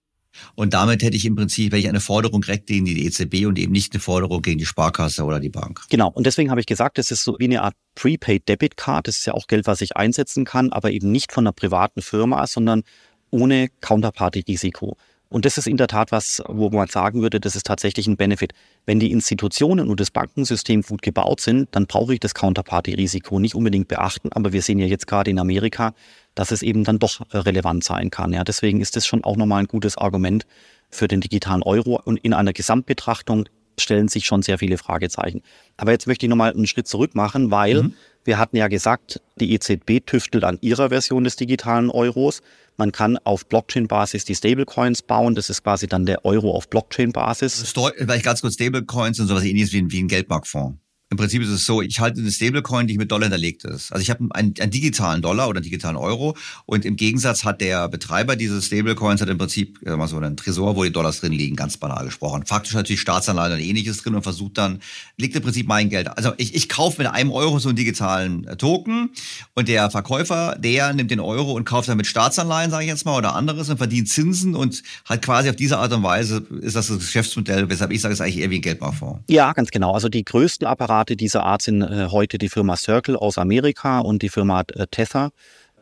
Und 0.56 0.74
damit 0.74 1.04
hätte 1.04 1.16
ich 1.16 1.26
im 1.26 1.36
Prinzip 1.36 1.72
welche 1.72 1.90
eine 1.90 2.00
Forderung 2.00 2.42
direkt 2.42 2.68
gegen 2.68 2.86
die 2.86 3.06
EZB 3.06 3.46
und 3.46 3.58
eben 3.60 3.72
nicht 3.72 3.94
eine 3.94 4.00
Forderung 4.00 4.42
gegen 4.42 4.60
die 4.60 4.66
Sparkasse 4.66 5.24
oder 5.24 5.40
die 5.40 5.50
Bank. 5.50 5.82
Genau. 5.90 6.10
Und 6.10 6.26
deswegen 6.26 6.50
habe 6.50 6.60
ich 6.60 6.66
gesagt, 6.66 7.00
es 7.00 7.12
ist 7.12 7.24
so 7.24 7.36
wie 7.40 7.46
eine 7.46 7.62
Art 7.62 7.76
Prepaid 7.96 8.48
Debit 8.48 8.78
Card. 8.78 9.08
Das 9.08 9.18
ist 9.18 9.26
ja 9.26 9.34
auch 9.34 9.48
Geld, 9.48 9.68
was 9.68 9.82
ich 9.82 9.96
einsetzen 9.96 10.46
kann, 10.46 10.72
aber 10.72 10.92
eben 10.92 11.12
nicht 11.12 11.32
von 11.32 11.46
einer 11.46 11.54
privaten 11.54 12.02
Firma, 12.02 12.46
sondern 12.48 12.84
ohne 13.32 13.70
Counterparty-Risiko. 13.82 14.98
Und 15.30 15.45
das 15.45 15.58
ist 15.58 15.68
in 15.68 15.78
der 15.78 15.88
Tat 15.88 16.12
was, 16.12 16.41
wo 16.48 16.70
man 16.70 16.88
sagen 16.88 17.22
würde, 17.22 17.40
das 17.40 17.56
ist 17.56 17.66
tatsächlich 17.66 18.08
ein 18.08 18.16
Benefit. 18.16 18.54
Wenn 18.86 18.99
die 18.99 19.12
Institutionen 19.12 19.90
und 19.90 19.99
das 19.99 20.12
Bankensystem 20.12 20.84
gut 20.84 21.02
gebaut 21.02 21.41
sind, 21.41 21.68
dann 21.72 21.86
brauche 21.86 22.14
ich 22.14 22.20
das 22.20 22.34
Counterparty-Risiko 22.34 23.40
nicht 23.40 23.56
unbedingt 23.56 23.90
beachten. 23.90 24.32
Aber 24.32 24.54
wir 24.54 24.62
sehen 24.62 24.80
ja 24.80 24.86
jetzt 24.86 25.08
gerade 25.08 25.30
in 25.30 25.40
Amerika, 25.40 25.94
dass 26.36 26.52
es 26.52 26.62
eben 26.62 26.84
dann 26.84 26.99
doch 26.99 27.22
äh, 27.32 27.38
relevant 27.38 27.84
sein 27.84 28.10
kann. 28.10 28.32
Ja, 28.32 28.44
deswegen 28.44 28.80
ist 28.80 28.95
das 28.95 29.06
schon 29.06 29.24
auch 29.24 29.36
nochmal 29.36 29.64
ein 29.64 29.68
gutes 29.68 29.98
Argument 29.98 30.45
für 30.90 31.08
den 31.08 31.20
digitalen 31.20 31.64
Euro. 31.64 31.99
Und 32.04 32.18
in 32.18 32.34
einer 32.34 32.54
Gesamtbetrachtung 32.54 33.49
stellen 33.80 34.08
sich 34.08 34.26
schon 34.26 34.41
sehr 34.41 34.58
viele 34.58 34.78
Fragezeichen. 34.78 35.41
Aber 35.76 35.91
jetzt 35.91 36.08
möchte 36.08 36.26
ich 36.26 36.30
nochmal 36.30 36.54
einen 36.54 36.68
Schritt 36.68 36.88
zurück 36.88 37.16
machen, 37.16 37.52
weil 37.52 37.84
mhm. 37.84 37.94
Wir 38.28 38.38
hatten 38.38 38.58
ja 38.58 38.68
gesagt, 38.68 39.22
die 39.40 39.54
EZB 39.54 40.06
tüftelt 40.06 40.44
an 40.44 40.58
ihrer 40.62 40.90
Version 40.90 41.24
des 41.24 41.38
digitalen 41.38 41.90
Euros. 41.90 42.41
Man 42.76 42.91
kann 42.91 43.18
auf 43.18 43.48
Blockchain-Basis 43.48 44.26
die 44.26 44.36
Stablecoins 44.36 45.02
bauen. 45.02 45.34
Das 45.34 45.49
ist 45.49 45.64
quasi 45.64 45.88
dann 45.88 46.06
der 46.06 46.26
Euro 46.26 46.52
auf 46.52 46.70
Blockchain-Basis. 46.70 47.62
Vielleicht 47.98 48.26
ganz 48.26 48.41
kurz, 48.41 48.56
Stablecoins 48.56 49.18
sind 49.18 49.28
sowas 49.28 49.45
ähnliches 49.45 49.72
wie 49.72 49.82
ein, 49.82 49.91
wie 49.91 50.04
ein 50.04 50.08
Geldmarktfonds. 50.10 50.78
Im 51.10 51.16
Prinzip 51.16 51.42
ist 51.42 51.48
es 51.50 51.66
so, 51.66 51.82
ich 51.82 52.02
halte 52.02 52.20
eine 52.20 52.30
Stablecoin, 52.30 52.86
die 52.86 52.98
mit 52.98 53.10
Dollar 53.10 53.24
hinterlegt 53.24 53.64
ist. 53.64 53.94
Also 53.94 54.02
ich 54.02 54.10
habe 54.10 54.28
einen, 54.32 54.54
einen, 54.60 54.72
digitalen 54.72 55.22
Dollar 55.22 55.48
oder 55.48 55.60
einen 55.60 55.64
digitalen 55.64 55.96
Euro 55.96 56.36
und 56.66 56.84
im 56.84 56.98
Gegensatz 56.98 57.46
hat 57.46 57.62
der 57.62 57.88
Betreiber 57.88 58.36
dieses 58.36 58.66
Stablecoins 58.66 59.22
hat 59.22 59.30
im 59.30 59.38
Prinzip 59.38 59.80
mal 59.86 60.10
so 60.10 60.18
einen 60.18 60.36
Tresor, 60.36 60.76
wo 60.76 60.84
die 60.84 60.92
Dollars 60.92 61.22
drin 61.22 61.32
liegen, 61.32 61.56
ganz 61.56 61.78
banal 61.78 62.04
gesprochen. 62.04 62.46
Faktisch 62.46 62.74
natürlich 62.74 63.00
Staatsanleihen 63.00 63.54
und 63.54 63.60
ähnliches 63.60 64.00
drin 64.00 64.16
und 64.16 64.24
versucht 64.24 64.58
dann, 64.58 64.82
legt 65.16 65.34
im 65.38 65.44
Prinzip 65.44 65.66
mein 65.66 65.88
Geld. 65.90 66.10
Also 66.10 66.34
ich, 66.36 66.54
ich 66.54 66.68
kaufe 66.68 67.02
mit 67.02 67.10
einem 67.10 67.32
Euro 67.32 67.58
so 67.60 67.70
einen 67.70 67.78
digitalen 67.78 68.46
äh, 68.46 68.58
Token 68.58 69.12
und 69.54 69.70
der 69.70 69.90
Verkäufer, 69.90 70.58
der 70.60 70.92
nimmt 70.92 71.10
den 71.10 71.22
Euro 71.22 71.54
und 71.54 71.64
kauft 71.64 71.88
dann 71.88 71.96
mit 71.96 72.08
Staatsanleihen, 72.08 72.70
sage 72.70 72.84
ich 72.84 72.90
jetzt 72.90 73.06
mal, 73.06 73.18
oder 73.18 73.34
anderes 73.34 73.70
und 73.70 73.78
verdient 73.78 74.10
Zinsen 74.10 74.56
und 74.56 74.84
hat 75.06 75.22
quasi 75.22 75.50
auf 75.50 75.56
diese 75.56 75.78
Art 75.78 75.94
und 75.94 76.04
Weise 76.04 76.46
ist 76.60 76.76
das 76.76 76.88
das 76.88 76.98
Geschäftsmodell, 76.98 77.70
weshalb 77.70 77.92
ich 77.92 78.02
sage, 78.02 78.12
es 78.14 78.20
ist 78.20 78.24
eigentlich 78.26 78.40
eher 78.40 78.50
wie 78.50 78.58
ein 78.58 78.62
Geldmarktfonds. 78.62 79.22
Ja, 79.30 79.54
ganz 79.54 79.72
genau. 79.72 79.94
Also 79.94 80.10
die 80.10 80.26
größten 80.26 80.68
Apparate 80.68 80.97
Präparate 80.98 81.15
dieser 81.15 81.44
Art 81.44 81.61
sind 81.61 81.84
äh, 81.84 82.07
heute 82.10 82.40
die 82.40 82.49
Firma 82.49 82.76
Circle 82.76 83.15
aus 83.15 83.38
Amerika 83.38 83.99
und 83.99 84.24
die 84.24 84.30
Firma 84.30 84.61
äh, 84.74 84.88
Tether 84.90 85.30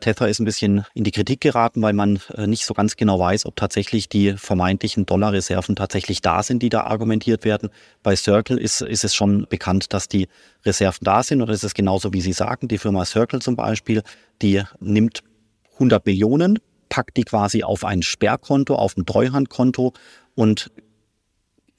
Tether 0.00 0.28
ist 0.28 0.40
ein 0.40 0.44
bisschen 0.44 0.84
in 0.92 1.04
die 1.04 1.10
Kritik 1.10 1.40
geraten, 1.40 1.80
weil 1.80 1.94
man 1.94 2.20
äh, 2.34 2.46
nicht 2.46 2.66
so 2.66 2.74
ganz 2.74 2.96
genau 2.96 3.18
weiß, 3.18 3.46
ob 3.46 3.56
tatsächlich 3.56 4.10
die 4.10 4.34
vermeintlichen 4.34 5.06
Dollarreserven 5.06 5.74
tatsächlich 5.74 6.20
da 6.20 6.42
sind, 6.42 6.62
die 6.62 6.68
da 6.68 6.82
argumentiert 6.82 7.46
werden. 7.46 7.70
Bei 8.02 8.14
Circle 8.14 8.58
ist, 8.58 8.82
ist 8.82 9.04
es 9.04 9.14
schon 9.14 9.46
bekannt, 9.48 9.94
dass 9.94 10.06
die 10.06 10.28
Reserven 10.66 11.06
da 11.06 11.22
sind 11.22 11.40
oder 11.40 11.54
ist 11.54 11.64
es 11.64 11.72
genauso, 11.72 12.12
wie 12.12 12.20
Sie 12.20 12.34
sagen. 12.34 12.68
Die 12.68 12.76
Firma 12.76 13.06
Circle 13.06 13.40
zum 13.40 13.56
Beispiel, 13.56 14.02
die 14.42 14.62
nimmt 14.80 15.22
100 15.74 16.04
Millionen, 16.04 16.58
packt 16.90 17.16
die 17.16 17.24
quasi 17.24 17.62
auf 17.62 17.82
ein 17.86 18.02
Sperrkonto, 18.02 18.74
auf 18.74 18.98
ein 18.98 19.06
Treuhandkonto 19.06 19.94
und 20.34 20.70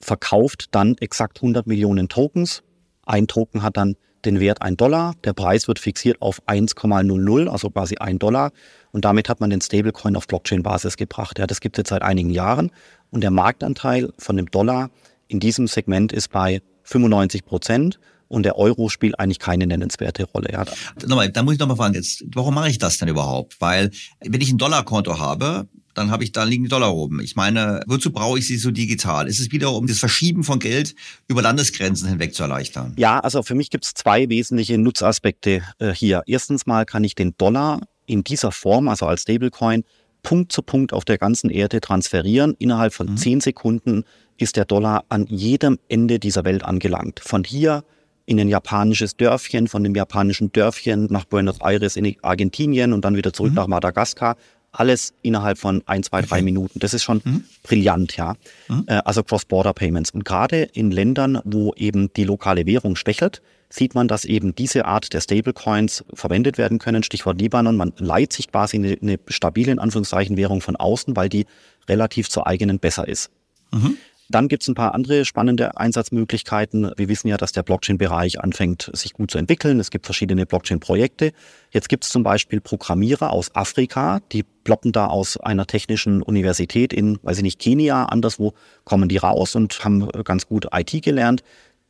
verkauft 0.00 0.66
dann 0.72 0.96
exakt 0.98 1.38
100 1.38 1.68
Millionen 1.68 2.08
Tokens. 2.08 2.64
Ein 3.08 3.26
Token 3.26 3.62
hat 3.62 3.76
dann 3.76 3.96
den 4.24 4.38
Wert 4.38 4.60
1 4.62 4.76
Dollar. 4.76 5.14
Der 5.24 5.32
Preis 5.32 5.66
wird 5.66 5.78
fixiert 5.78 6.20
auf 6.20 6.42
1,00, 6.46 7.48
also 7.48 7.70
quasi 7.70 7.96
1 7.96 8.18
Dollar. 8.18 8.52
Und 8.92 9.04
damit 9.04 9.28
hat 9.28 9.40
man 9.40 9.48
den 9.48 9.60
Stablecoin 9.60 10.14
auf 10.14 10.26
Blockchain-Basis 10.26 10.96
gebracht. 10.96 11.38
Ja, 11.38 11.46
das 11.46 11.60
gibt 11.60 11.76
es 11.76 11.82
jetzt 11.82 11.88
seit 11.88 12.02
einigen 12.02 12.30
Jahren. 12.30 12.70
Und 13.10 13.22
der 13.22 13.30
Marktanteil 13.30 14.12
von 14.18 14.36
dem 14.36 14.50
Dollar 14.50 14.90
in 15.26 15.40
diesem 15.40 15.66
Segment 15.68 16.12
ist 16.12 16.30
bei 16.30 16.60
95 16.82 17.44
Prozent. 17.46 17.98
Und 18.28 18.42
der 18.42 18.58
Euro 18.58 18.90
spielt 18.90 19.18
eigentlich 19.18 19.38
keine 19.38 19.66
nennenswerte 19.66 20.24
Rolle. 20.24 20.52
Ja. 20.52 20.66
Nochmal, 21.06 21.30
da 21.30 21.42
muss 21.42 21.54
ich 21.54 21.60
nochmal 21.60 21.78
fragen, 21.78 21.94
jetzt, 21.94 22.22
warum 22.34 22.54
mache 22.54 22.68
ich 22.68 22.76
das 22.76 22.98
denn 22.98 23.08
überhaupt? 23.08 23.58
Weil, 23.58 23.90
wenn 24.20 24.40
ich 24.42 24.52
ein 24.52 24.58
Dollarkonto 24.58 25.18
habe, 25.18 25.66
dann 25.98 26.10
habe 26.10 26.24
ich 26.24 26.32
da 26.32 26.44
liegen 26.44 26.64
die 26.64 26.68
Dollar 26.68 26.94
oben. 26.94 27.20
Ich 27.20 27.36
meine, 27.36 27.82
wozu 27.86 28.12
brauche 28.12 28.38
ich 28.38 28.46
sie 28.46 28.56
so 28.56 28.70
digital? 28.70 29.26
Ist 29.26 29.40
es 29.40 29.52
wieder, 29.52 29.72
um 29.72 29.86
das 29.86 29.98
Verschieben 29.98 30.44
von 30.44 30.58
Geld 30.58 30.94
über 31.26 31.42
Landesgrenzen 31.42 32.08
hinweg 32.08 32.34
zu 32.34 32.42
erleichtern? 32.44 32.94
Ja, 32.96 33.18
also 33.20 33.42
für 33.42 33.54
mich 33.54 33.70
gibt 33.70 33.84
es 33.84 33.94
zwei 33.94 34.28
wesentliche 34.28 34.78
Nutzaspekte 34.78 35.62
äh, 35.78 35.92
hier. 35.92 36.22
Erstens 36.26 36.66
mal 36.66 36.86
kann 36.86 37.04
ich 37.04 37.14
den 37.14 37.34
Dollar 37.36 37.80
in 38.06 38.24
dieser 38.24 38.52
Form, 38.52 38.88
also 38.88 39.06
als 39.06 39.22
Stablecoin, 39.22 39.84
Punkt 40.22 40.52
zu 40.52 40.62
Punkt 40.62 40.92
auf 40.92 41.04
der 41.04 41.18
ganzen 41.18 41.50
Erde 41.50 41.80
transferieren. 41.80 42.54
Innerhalb 42.58 42.94
von 42.94 43.10
mhm. 43.10 43.16
zehn 43.16 43.40
Sekunden 43.40 44.04
ist 44.36 44.56
der 44.56 44.64
Dollar 44.64 45.04
an 45.08 45.26
jedem 45.26 45.78
Ende 45.88 46.18
dieser 46.18 46.44
Welt 46.44 46.64
angelangt. 46.64 47.20
Von 47.20 47.44
hier 47.44 47.84
in 48.26 48.38
ein 48.38 48.48
japanisches 48.48 49.16
Dörfchen, 49.16 49.68
von 49.68 49.82
dem 49.82 49.94
japanischen 49.94 50.52
Dörfchen 50.52 51.06
nach 51.10 51.24
Buenos 51.24 51.60
Aires 51.60 51.96
in 51.96 52.14
Argentinien 52.22 52.92
und 52.92 53.04
dann 53.04 53.16
wieder 53.16 53.32
zurück 53.32 53.50
mhm. 53.50 53.56
nach 53.56 53.66
Madagaskar 53.66 54.36
alles 54.72 55.14
innerhalb 55.22 55.58
von 55.58 55.82
ein, 55.86 56.02
zwei, 56.02 56.22
drei 56.22 56.42
Minuten. 56.42 56.78
Das 56.78 56.94
ist 56.94 57.02
schon 57.02 57.20
mhm. 57.24 57.44
brillant, 57.62 58.16
ja. 58.16 58.34
Mhm. 58.68 58.84
Äh, 58.86 59.00
also 59.04 59.22
Cross-Border-Payments. 59.22 60.10
Und 60.10 60.24
gerade 60.24 60.62
in 60.62 60.90
Ländern, 60.90 61.40
wo 61.44 61.72
eben 61.74 62.12
die 62.14 62.24
lokale 62.24 62.66
Währung 62.66 62.96
schwächelt, 62.96 63.42
sieht 63.70 63.94
man, 63.94 64.08
dass 64.08 64.24
eben 64.24 64.54
diese 64.54 64.86
Art 64.86 65.12
der 65.12 65.20
Stablecoins 65.20 66.04
verwendet 66.14 66.58
werden 66.58 66.78
können. 66.78 67.02
Stichwort 67.02 67.40
Libanon. 67.40 67.76
Man 67.76 67.92
leiht 67.98 68.32
sich 68.32 68.50
quasi 68.50 68.76
eine, 68.76 68.96
eine 69.00 69.18
stabile, 69.28 69.72
in 69.72 69.78
Anführungszeichen, 69.78 70.36
Währung 70.36 70.60
von 70.60 70.76
außen, 70.76 71.16
weil 71.16 71.28
die 71.28 71.46
relativ 71.88 72.28
zur 72.28 72.46
eigenen 72.46 72.78
besser 72.78 73.06
ist. 73.06 73.30
Mhm. 73.72 73.96
Dann 74.30 74.48
gibt 74.48 74.62
es 74.62 74.68
ein 74.68 74.74
paar 74.74 74.94
andere 74.94 75.24
spannende 75.24 75.78
Einsatzmöglichkeiten. 75.78 76.92
Wir 76.98 77.08
wissen 77.08 77.28
ja, 77.28 77.38
dass 77.38 77.52
der 77.52 77.62
Blockchain-Bereich 77.62 78.40
anfängt, 78.40 78.90
sich 78.92 79.14
gut 79.14 79.30
zu 79.30 79.38
entwickeln. 79.38 79.80
Es 79.80 79.90
gibt 79.90 80.04
verschiedene 80.04 80.44
Blockchain-Projekte. 80.44 81.32
Jetzt 81.70 81.88
gibt 81.88 82.04
es 82.04 82.10
zum 82.10 82.24
Beispiel 82.24 82.60
Programmierer 82.60 83.32
aus 83.32 83.54
Afrika, 83.54 84.20
die 84.32 84.42
ploppen 84.42 84.92
da 84.92 85.06
aus 85.06 85.38
einer 85.38 85.66
technischen 85.66 86.22
Universität 86.22 86.92
in, 86.92 87.18
weiß 87.22 87.38
ich 87.38 87.42
nicht, 87.42 87.58
Kenia, 87.58 88.04
anderswo 88.04 88.52
kommen 88.84 89.08
die 89.08 89.16
raus 89.16 89.54
und 89.54 89.82
haben 89.82 90.06
ganz 90.24 90.46
gut 90.46 90.68
IT 90.74 91.02
gelernt. 91.02 91.42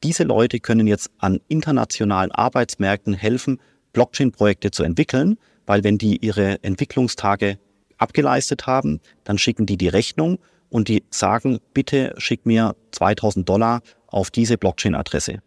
Diese 0.05 0.23
Leute 0.23 0.61
können 0.61 0.87
jetzt 0.87 1.11
an 1.19 1.41
internationalen 1.49 2.31
Arbeitsmärkten 2.31 3.15
helfen, 3.15 3.61
Blockchain-Projekte 3.93 4.71
zu 4.71 4.85
entwickeln, 4.85 5.39
weil 5.67 5.83
wenn 5.83 5.99
die 5.99 6.25
ihre 6.25 6.63
Entwicklungstage 6.63 7.59
abgeleistet 7.97 8.69
haben, 8.69 9.01
dann 9.25 9.39
schicken 9.39 9.67
die 9.67 9.77
die 9.77 9.89
Rechnung 9.89 10.39
und 10.71 10.89
die 10.89 11.05
sagen, 11.11 11.59
bitte 11.75 12.15
schick 12.19 12.47
mir 12.47 12.75
2000 12.93 13.49
Dollar 13.49 13.81
auf 14.07 14.31
diese 14.31 14.59
Blockchain-Adresse. 14.59 15.39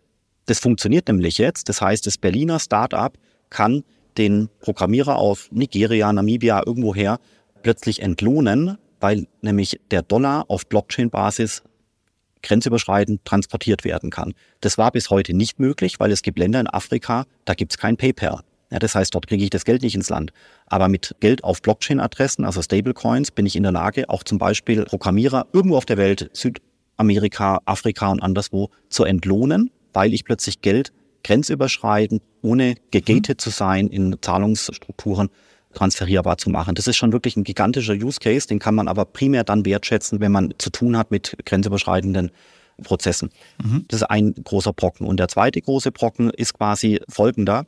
Das 0.45 0.59
funktioniert 0.59 1.07
nämlich 1.07 1.37
jetzt. 1.37 1.69
Das 1.69 1.81
heißt, 1.81 2.05
das 2.05 2.17
Berliner 2.17 2.59
Startup 2.59 3.13
kann 3.49 3.83
den 4.17 4.49
Programmierer 4.59 5.15
aus 5.15 5.47
Nigeria, 5.51 6.11
Namibia, 6.11 6.63
irgendwoher 6.65 7.19
plötzlich 7.63 8.01
entlohnen, 8.01 8.77
weil 8.99 9.27
nämlich 9.41 9.79
der 9.91 10.01
Dollar 10.01 10.45
auf 10.49 10.67
Blockchain-Basis 10.67 11.63
grenzüberschreitend 12.43 13.23
transportiert 13.23 13.83
werden 13.83 14.09
kann. 14.09 14.33
Das 14.61 14.77
war 14.77 14.91
bis 14.91 15.09
heute 15.09 15.33
nicht 15.33 15.59
möglich, 15.59 15.99
weil 15.99 16.11
es 16.11 16.23
gibt 16.23 16.39
Länder 16.39 16.59
in 16.59 16.67
Afrika, 16.67 17.25
da 17.45 17.53
gibt 17.53 17.73
es 17.73 17.77
kein 17.77 17.97
PayPal. 17.97 18.41
Ja, 18.71 18.79
das 18.79 18.95
heißt, 18.95 19.13
dort 19.13 19.27
kriege 19.27 19.43
ich 19.43 19.49
das 19.49 19.65
Geld 19.65 19.81
nicht 19.81 19.95
ins 19.95 20.09
Land. 20.09 20.31
Aber 20.65 20.87
mit 20.87 21.15
Geld 21.19 21.43
auf 21.43 21.61
Blockchain-Adressen, 21.61 22.45
also 22.45 22.61
Stablecoins, 22.61 23.31
bin 23.31 23.45
ich 23.45 23.55
in 23.55 23.63
der 23.63 23.73
Lage, 23.73 24.09
auch 24.09 24.23
zum 24.23 24.37
Beispiel 24.37 24.85
Programmierer 24.85 25.47
irgendwo 25.51 25.75
auf 25.75 25.85
der 25.85 25.97
Welt, 25.97 26.29
Südamerika, 26.33 27.59
Afrika 27.65 28.09
und 28.09 28.23
anderswo, 28.23 28.69
zu 28.89 29.03
entlohnen, 29.03 29.71
weil 29.93 30.13
ich 30.13 30.23
plötzlich 30.23 30.61
Geld 30.61 30.93
grenzüberschreitend, 31.23 32.21
ohne 32.41 32.75
gegated 32.91 33.37
mhm. 33.37 33.39
zu 33.39 33.49
sein, 33.49 33.87
in 33.87 34.15
Zahlungsstrukturen 34.21 35.29
transferierbar 35.73 36.37
zu 36.37 36.49
machen. 36.49 36.75
Das 36.75 36.87
ist 36.87 36.97
schon 36.97 37.13
wirklich 37.13 37.35
ein 37.37 37.43
gigantischer 37.43 37.93
Use 37.93 38.19
Case, 38.19 38.47
den 38.47 38.59
kann 38.59 38.75
man 38.75 38.87
aber 38.87 39.05
primär 39.05 39.43
dann 39.43 39.65
wertschätzen, 39.65 40.19
wenn 40.19 40.31
man 40.31 40.53
zu 40.57 40.69
tun 40.69 40.97
hat 40.97 41.11
mit 41.11 41.37
grenzüberschreitenden 41.45 42.31
Prozessen. 42.83 43.29
Mhm. 43.63 43.85
Das 43.87 44.01
ist 44.01 44.07
ein 44.07 44.33
großer 44.33 44.73
Brocken. 44.73 45.05
Und 45.07 45.19
der 45.19 45.27
zweite 45.27 45.61
große 45.61 45.91
Brocken 45.91 46.29
ist 46.31 46.53
quasi 46.53 46.99
folgender. 47.07 47.65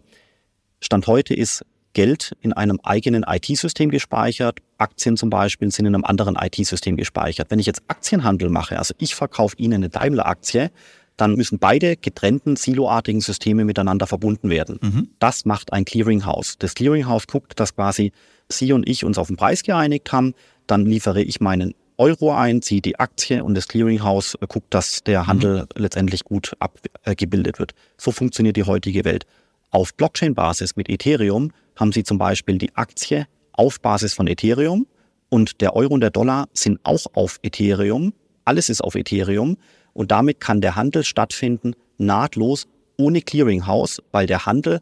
Stand 0.83 1.07
heute 1.07 1.33
ist 1.33 1.65
Geld 1.93 2.33
in 2.41 2.51
einem 2.51 2.79
eigenen 2.83 3.23
IT-System 3.23 3.89
gespeichert. 3.89 4.59
Aktien 4.77 5.15
zum 5.15 5.29
Beispiel 5.29 5.71
sind 5.71 5.85
in 5.85 5.95
einem 5.95 6.03
anderen 6.03 6.35
IT-System 6.35 6.97
gespeichert. 6.97 7.49
Wenn 7.51 7.59
ich 7.59 7.65
jetzt 7.65 7.83
Aktienhandel 7.87 8.49
mache, 8.49 8.77
also 8.77 8.93
ich 8.97 9.15
verkaufe 9.15 9.55
Ihnen 9.57 9.75
eine 9.75 9.89
Daimler-Aktie, 9.89 10.71
dann 11.15 11.35
müssen 11.35 11.59
beide 11.59 11.95
getrennten, 11.95 12.57
siloartigen 12.57 13.21
Systeme 13.21 13.63
miteinander 13.63 14.07
verbunden 14.07 14.49
werden. 14.49 14.79
Mhm. 14.81 15.09
Das 15.19 15.45
macht 15.45 15.71
ein 15.71 15.85
Clearinghouse. 15.85 16.57
Das 16.57 16.73
Clearinghouse 16.73 17.27
guckt, 17.27 17.59
dass 17.59 17.75
quasi 17.75 18.11
Sie 18.49 18.73
und 18.73 18.87
ich 18.89 19.05
uns 19.05 19.17
auf 19.17 19.27
den 19.27 19.37
Preis 19.37 19.63
geeinigt 19.63 20.11
haben. 20.11 20.33
Dann 20.67 20.85
liefere 20.85 21.21
ich 21.21 21.39
meinen 21.39 21.75
Euro 21.97 22.33
ein, 22.33 22.61
ziehe 22.61 22.81
die 22.81 22.99
Aktie 22.99 23.43
und 23.43 23.55
das 23.55 23.67
Clearinghouse 23.69 24.37
guckt, 24.49 24.73
dass 24.73 25.03
der 25.03 25.27
Handel 25.27 25.61
mhm. 25.61 25.67
letztendlich 25.75 26.25
gut 26.25 26.53
abgebildet 26.59 27.59
wird. 27.59 27.73
So 27.97 28.11
funktioniert 28.11 28.57
die 28.57 28.63
heutige 28.63 29.05
Welt. 29.05 29.25
Auf 29.73 29.95
Blockchain-Basis 29.95 30.75
mit 30.75 30.87
Ethereum 30.87 31.51
haben 31.75 31.91
Sie 31.91 32.03
zum 32.03 32.19
Beispiel 32.19 32.59
die 32.59 32.75
Aktie 32.75 33.25
auf 33.53 33.81
Basis 33.81 34.13
von 34.13 34.27
Ethereum 34.27 34.85
und 35.29 35.61
der 35.61 35.75
Euro 35.75 35.95
und 35.95 36.01
der 36.01 36.11
Dollar 36.11 36.47
sind 36.53 36.79
auch 36.83 37.07
auf 37.15 37.39
Ethereum. 37.41 38.13
Alles 38.45 38.69
ist 38.69 38.81
auf 38.81 38.93
Ethereum 38.93 39.57
und 39.93 40.11
damit 40.11 40.39
kann 40.39 40.61
der 40.61 40.75
Handel 40.75 41.03
stattfinden 41.03 41.73
nahtlos 41.97 42.67
ohne 42.97 43.23
Clearinghouse, 43.23 43.99
weil 44.11 44.27
der 44.27 44.45
Handel 44.45 44.79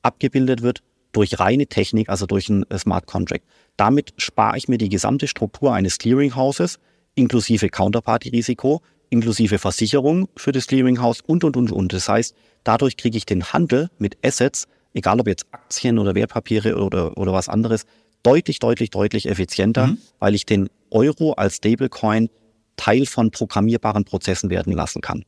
abgebildet 0.00 0.62
wird 0.62 0.80
durch 1.12 1.38
reine 1.38 1.66
Technik, 1.66 2.08
also 2.08 2.24
durch 2.24 2.48
ein 2.48 2.64
Smart 2.78 3.06
Contract. 3.06 3.44
Damit 3.76 4.14
spare 4.16 4.56
ich 4.56 4.68
mir 4.68 4.78
die 4.78 4.88
gesamte 4.88 5.28
Struktur 5.28 5.74
eines 5.74 5.98
Clearinghouses 5.98 6.78
inklusive 7.14 7.68
Counterparty-Risiko, 7.68 8.80
inklusive 9.10 9.58
Versicherung 9.58 10.28
für 10.34 10.52
das 10.52 10.66
Clearinghouse 10.66 11.20
und, 11.26 11.44
und, 11.44 11.58
und, 11.58 11.70
und. 11.72 11.92
Das 11.92 12.08
heißt, 12.08 12.34
dadurch 12.64 12.96
kriege 12.96 13.16
ich 13.16 13.26
den 13.26 13.44
Handel 13.52 13.90
mit 13.98 14.18
Assets, 14.24 14.66
egal 14.94 15.20
ob 15.20 15.26
jetzt 15.26 15.46
Aktien 15.52 15.98
oder 15.98 16.14
Wertpapiere 16.14 16.76
oder, 16.76 17.16
oder 17.16 17.32
was 17.32 17.48
anderes, 17.48 17.84
deutlich, 18.22 18.58
deutlich, 18.58 18.90
deutlich 18.90 19.28
effizienter, 19.28 19.88
mhm. 19.88 19.98
weil 20.18 20.34
ich 20.34 20.46
den 20.46 20.68
Euro 20.90 21.32
als 21.32 21.56
Stablecoin 21.56 22.28
Teil 22.76 23.06
von 23.06 23.30
programmierbaren 23.30 24.04
Prozessen 24.04 24.48
werden 24.48 24.72
lassen 24.72 25.00
kann. 25.00 25.24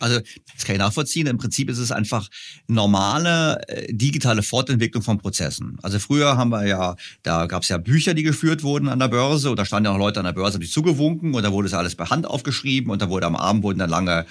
Also 0.00 0.18
das 0.54 0.64
kann 0.64 0.76
ich 0.76 0.80
nachvollziehen. 0.80 1.26
Im 1.26 1.36
Prinzip 1.36 1.68
ist 1.68 1.78
es 1.78 1.92
einfach 1.92 2.26
normale 2.66 3.60
äh, 3.68 3.92
digitale 3.92 4.42
Fortentwicklung 4.42 5.02
von 5.02 5.18
Prozessen. 5.18 5.78
Also 5.82 5.98
früher 5.98 6.38
haben 6.38 6.50
wir 6.50 6.66
ja, 6.66 6.96
da 7.22 7.46
gab 7.46 7.62
es 7.62 7.68
ja 7.68 7.76
Bücher, 7.76 8.14
die 8.14 8.22
geführt 8.22 8.62
wurden 8.62 8.88
an 8.88 8.98
der 8.98 9.08
Börse 9.08 9.50
und 9.50 9.58
da 9.58 9.64
standen 9.66 9.86
ja 9.86 9.92
auch 9.92 9.98
Leute 9.98 10.20
an 10.20 10.24
der 10.24 10.32
Börse, 10.32 10.58
die 10.58 10.68
zugewunken 10.68 11.34
und 11.34 11.42
da 11.42 11.52
wurde 11.52 11.68
es 11.68 11.74
alles 11.74 11.94
per 11.94 12.08
Hand 12.08 12.26
aufgeschrieben 12.26 12.90
und 12.90 13.02
da 13.02 13.10
wurde 13.10 13.26
am 13.26 13.36
Abend 13.36 13.62
wurden 13.62 13.78
dann 13.78 13.90
lange 13.90 14.24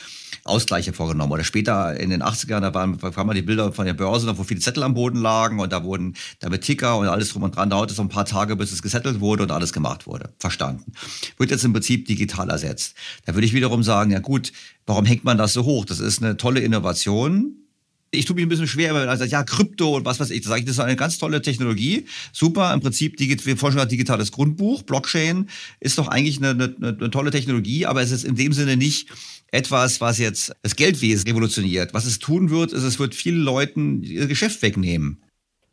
Ausgleiche 0.43 0.93
vorgenommen. 0.93 1.31
Oder 1.31 1.43
später 1.43 1.99
in 1.99 2.09
den 2.09 2.23
80ern, 2.23 2.61
da 2.61 2.73
waren, 2.73 3.01
waren 3.01 3.35
die 3.35 3.41
Bilder 3.41 3.71
von 3.71 3.85
der 3.85 3.93
Börse, 3.93 4.37
wo 4.37 4.43
viele 4.43 4.59
Zettel 4.59 4.83
am 4.83 4.93
Boden 4.93 5.21
lagen 5.21 5.59
und 5.59 5.71
da 5.71 5.83
wurden 5.83 6.15
da 6.39 6.49
mit 6.49 6.63
Ticker 6.63 6.97
und 6.97 7.07
alles 7.07 7.29
drum 7.29 7.43
und 7.43 7.55
dran. 7.55 7.69
Dauerte 7.69 7.93
so 7.93 8.01
ein 8.01 8.09
paar 8.09 8.25
Tage, 8.25 8.55
bis 8.55 8.71
es 8.71 8.81
gesettelt 8.81 9.19
wurde 9.19 9.43
und 9.43 9.51
alles 9.51 9.73
gemacht 9.73 10.07
wurde. 10.07 10.33
Verstanden. 10.39 10.93
Wird 11.37 11.51
jetzt 11.51 11.63
im 11.63 11.73
Prinzip 11.73 12.05
digital 12.05 12.49
ersetzt. 12.49 12.95
Da 13.25 13.33
würde 13.33 13.45
ich 13.45 13.53
wiederum 13.53 13.83
sagen, 13.83 14.11
ja 14.11 14.19
gut, 14.19 14.51
warum 14.85 15.05
hängt 15.05 15.23
man 15.23 15.37
das 15.37 15.53
so 15.53 15.65
hoch? 15.65 15.85
Das 15.85 15.99
ist 15.99 16.21
eine 16.21 16.37
tolle 16.37 16.61
Innovation. 16.61 17.55
Ich 18.11 18.25
tue 18.25 18.35
mich 18.35 18.43
ein 18.43 18.49
bisschen 18.49 18.67
schwer, 18.67 18.95
weil 18.95 19.05
man 19.05 19.19
sagt, 19.19 19.31
ja, 19.31 19.43
Krypto 19.43 19.97
und 19.97 20.05
was 20.05 20.19
weiß 20.19 20.31
ich. 20.31 20.41
Das 20.41 20.49
sage 20.49 20.61
ich, 20.61 20.65
das 20.65 20.75
ist 20.75 20.79
eine 20.79 20.95
ganz 20.95 21.19
tolle 21.19 21.43
Technologie. 21.43 22.05
Super, 22.33 22.73
im 22.73 22.79
Prinzip, 22.79 23.19
wir 23.19 23.57
forschen 23.57 23.87
digitales 23.87 24.31
Grundbuch. 24.31 24.81
Blockchain 24.81 25.47
ist 25.79 25.99
doch 25.99 26.07
eigentlich 26.07 26.37
eine, 26.37 26.49
eine, 26.49 26.75
eine 26.79 27.11
tolle 27.11 27.29
Technologie, 27.29 27.85
aber 27.85 28.01
es 28.01 28.09
ist 28.09 28.25
in 28.25 28.35
dem 28.35 28.51
Sinne 28.51 28.77
nicht 28.77 29.09
etwas, 29.51 30.01
was 30.01 30.17
jetzt 30.17 30.53
das 30.61 30.75
Geldwesen 30.75 31.27
revolutioniert. 31.27 31.93
Was 31.93 32.05
es 32.05 32.19
tun 32.19 32.49
wird, 32.49 32.71
ist, 32.71 32.83
es 32.83 32.99
wird 32.99 33.15
vielen 33.15 33.41
Leuten 33.41 34.03
ihr 34.03 34.27
Geschäft 34.27 34.61
wegnehmen. 34.61 35.23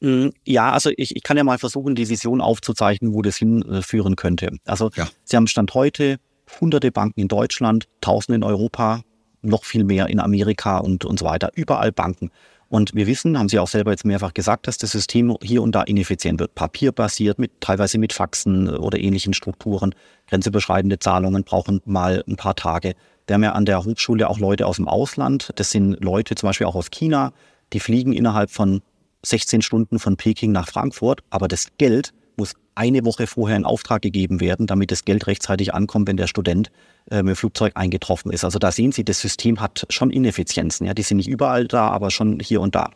Mm, 0.01 0.28
ja, 0.44 0.73
also 0.73 0.90
ich, 0.97 1.16
ich 1.16 1.23
kann 1.23 1.36
ja 1.36 1.44
mal 1.44 1.59
versuchen, 1.59 1.94
die 1.94 2.09
Vision 2.09 2.40
aufzuzeichnen, 2.40 3.15
wo 3.15 3.23
das 3.23 3.36
hinführen 3.36 4.16
könnte. 4.16 4.57
Also 4.65 4.90
ja. 4.97 5.09
Sie 5.24 5.36
haben 5.36 5.47
Stand 5.47 5.74
heute 5.74 6.19
hunderte 6.61 6.93
Banken 6.93 7.20
in 7.20 7.28
Deutschland, 7.28 7.89
tausende 8.01 8.36
in 8.36 8.44
Europa, 8.44 9.03
noch 9.43 9.65
viel 9.65 9.85
mehr 9.85 10.07
in 10.09 10.20
Amerika 10.20 10.78
und, 10.78 11.05
und 11.05 11.19
so 11.19 11.24
weiter. 11.24 11.51
Überall 11.55 11.93
Banken. 11.93 12.31
Und 12.69 12.94
wir 12.94 13.07
wissen, 13.07 13.39
haben 13.39 13.48
Sie 13.48 13.61
auch 13.61 13.69
selber 13.69 13.93
jetzt 13.93 14.05
mehrfach 14.05 14.35
gesagt, 14.35 14.66
dass 14.66 14.77
das 14.77 14.90
System 14.90 15.36
hier 15.40 15.62
und 15.62 15.73
da 15.73 15.82
ineffizient 15.82 16.40
wird. 16.40 16.55
Papierbasiert, 16.57 17.39
mit, 17.39 17.53
teilweise 17.61 17.98
mit 17.98 18.12
Faxen 18.12 18.69
oder 18.69 18.98
ähnlichen 18.98 19.35
Strukturen. 19.35 19.94
Grenzüberschreitende 20.28 20.98
Zahlungen 20.98 21.44
brauchen 21.44 21.81
mal 21.85 22.24
ein 22.27 22.35
paar 22.35 22.57
Tage. 22.57 22.94
Wir 23.27 23.35
haben 23.35 23.43
ja 23.43 23.53
an 23.53 23.65
der 23.65 23.85
Hochschule 23.85 24.28
auch 24.28 24.39
Leute 24.39 24.66
aus 24.66 24.77
dem 24.77 24.89
Ausland. 24.89 25.51
Das 25.57 25.70
sind 25.70 26.03
Leute 26.03 26.35
zum 26.35 26.48
Beispiel 26.48 26.66
auch 26.66 26.77
aus 26.77 26.90
China. 26.90 27.32
Die 27.73 27.81
fliegen 27.81 28.12
innerhalb 28.12 28.51
von 28.51 28.82
16 29.24 29.62
Stunden 29.62 29.98
von 29.98 30.16
Peking 30.16 30.53
nach 30.53 30.69
Frankfurt. 30.69 31.23
Aber 31.31 31.48
das 31.48 31.69
Geld 31.78 32.12
muss 32.36 32.55
eine 32.74 33.05
Woche 33.05 33.27
vorher 33.27 33.57
in 33.57 33.65
Auftrag 33.65 34.03
gegeben 34.03 34.40
werden, 34.40 34.66
damit 34.66 34.90
das 34.90 35.05
Geld 35.05 35.27
rechtzeitig 35.27 35.74
ankommt, 35.74 36.07
wenn 36.07 36.16
der 36.16 36.27
Student 36.27 36.70
äh, 37.11 37.23
mit 37.23 37.35
dem 37.35 37.36
Flugzeug 37.36 37.73
eingetroffen 37.74 38.31
ist. 38.31 38.44
Also 38.44 38.59
da 38.59 38.70
sehen 38.70 38.93
Sie, 38.93 39.05
das 39.05 39.20
System 39.20 39.61
hat 39.61 39.86
schon 39.90 40.11
Ineffizienzen. 40.11 40.86
Ja, 40.86 40.94
die 40.94 41.03
sind 41.03 41.16
nicht 41.16 41.28
überall 41.28 41.66
da, 41.66 41.89
aber 41.89 42.11
schon 42.11 42.39
hier 42.40 42.61
und 42.61 42.74
da. 42.74 42.90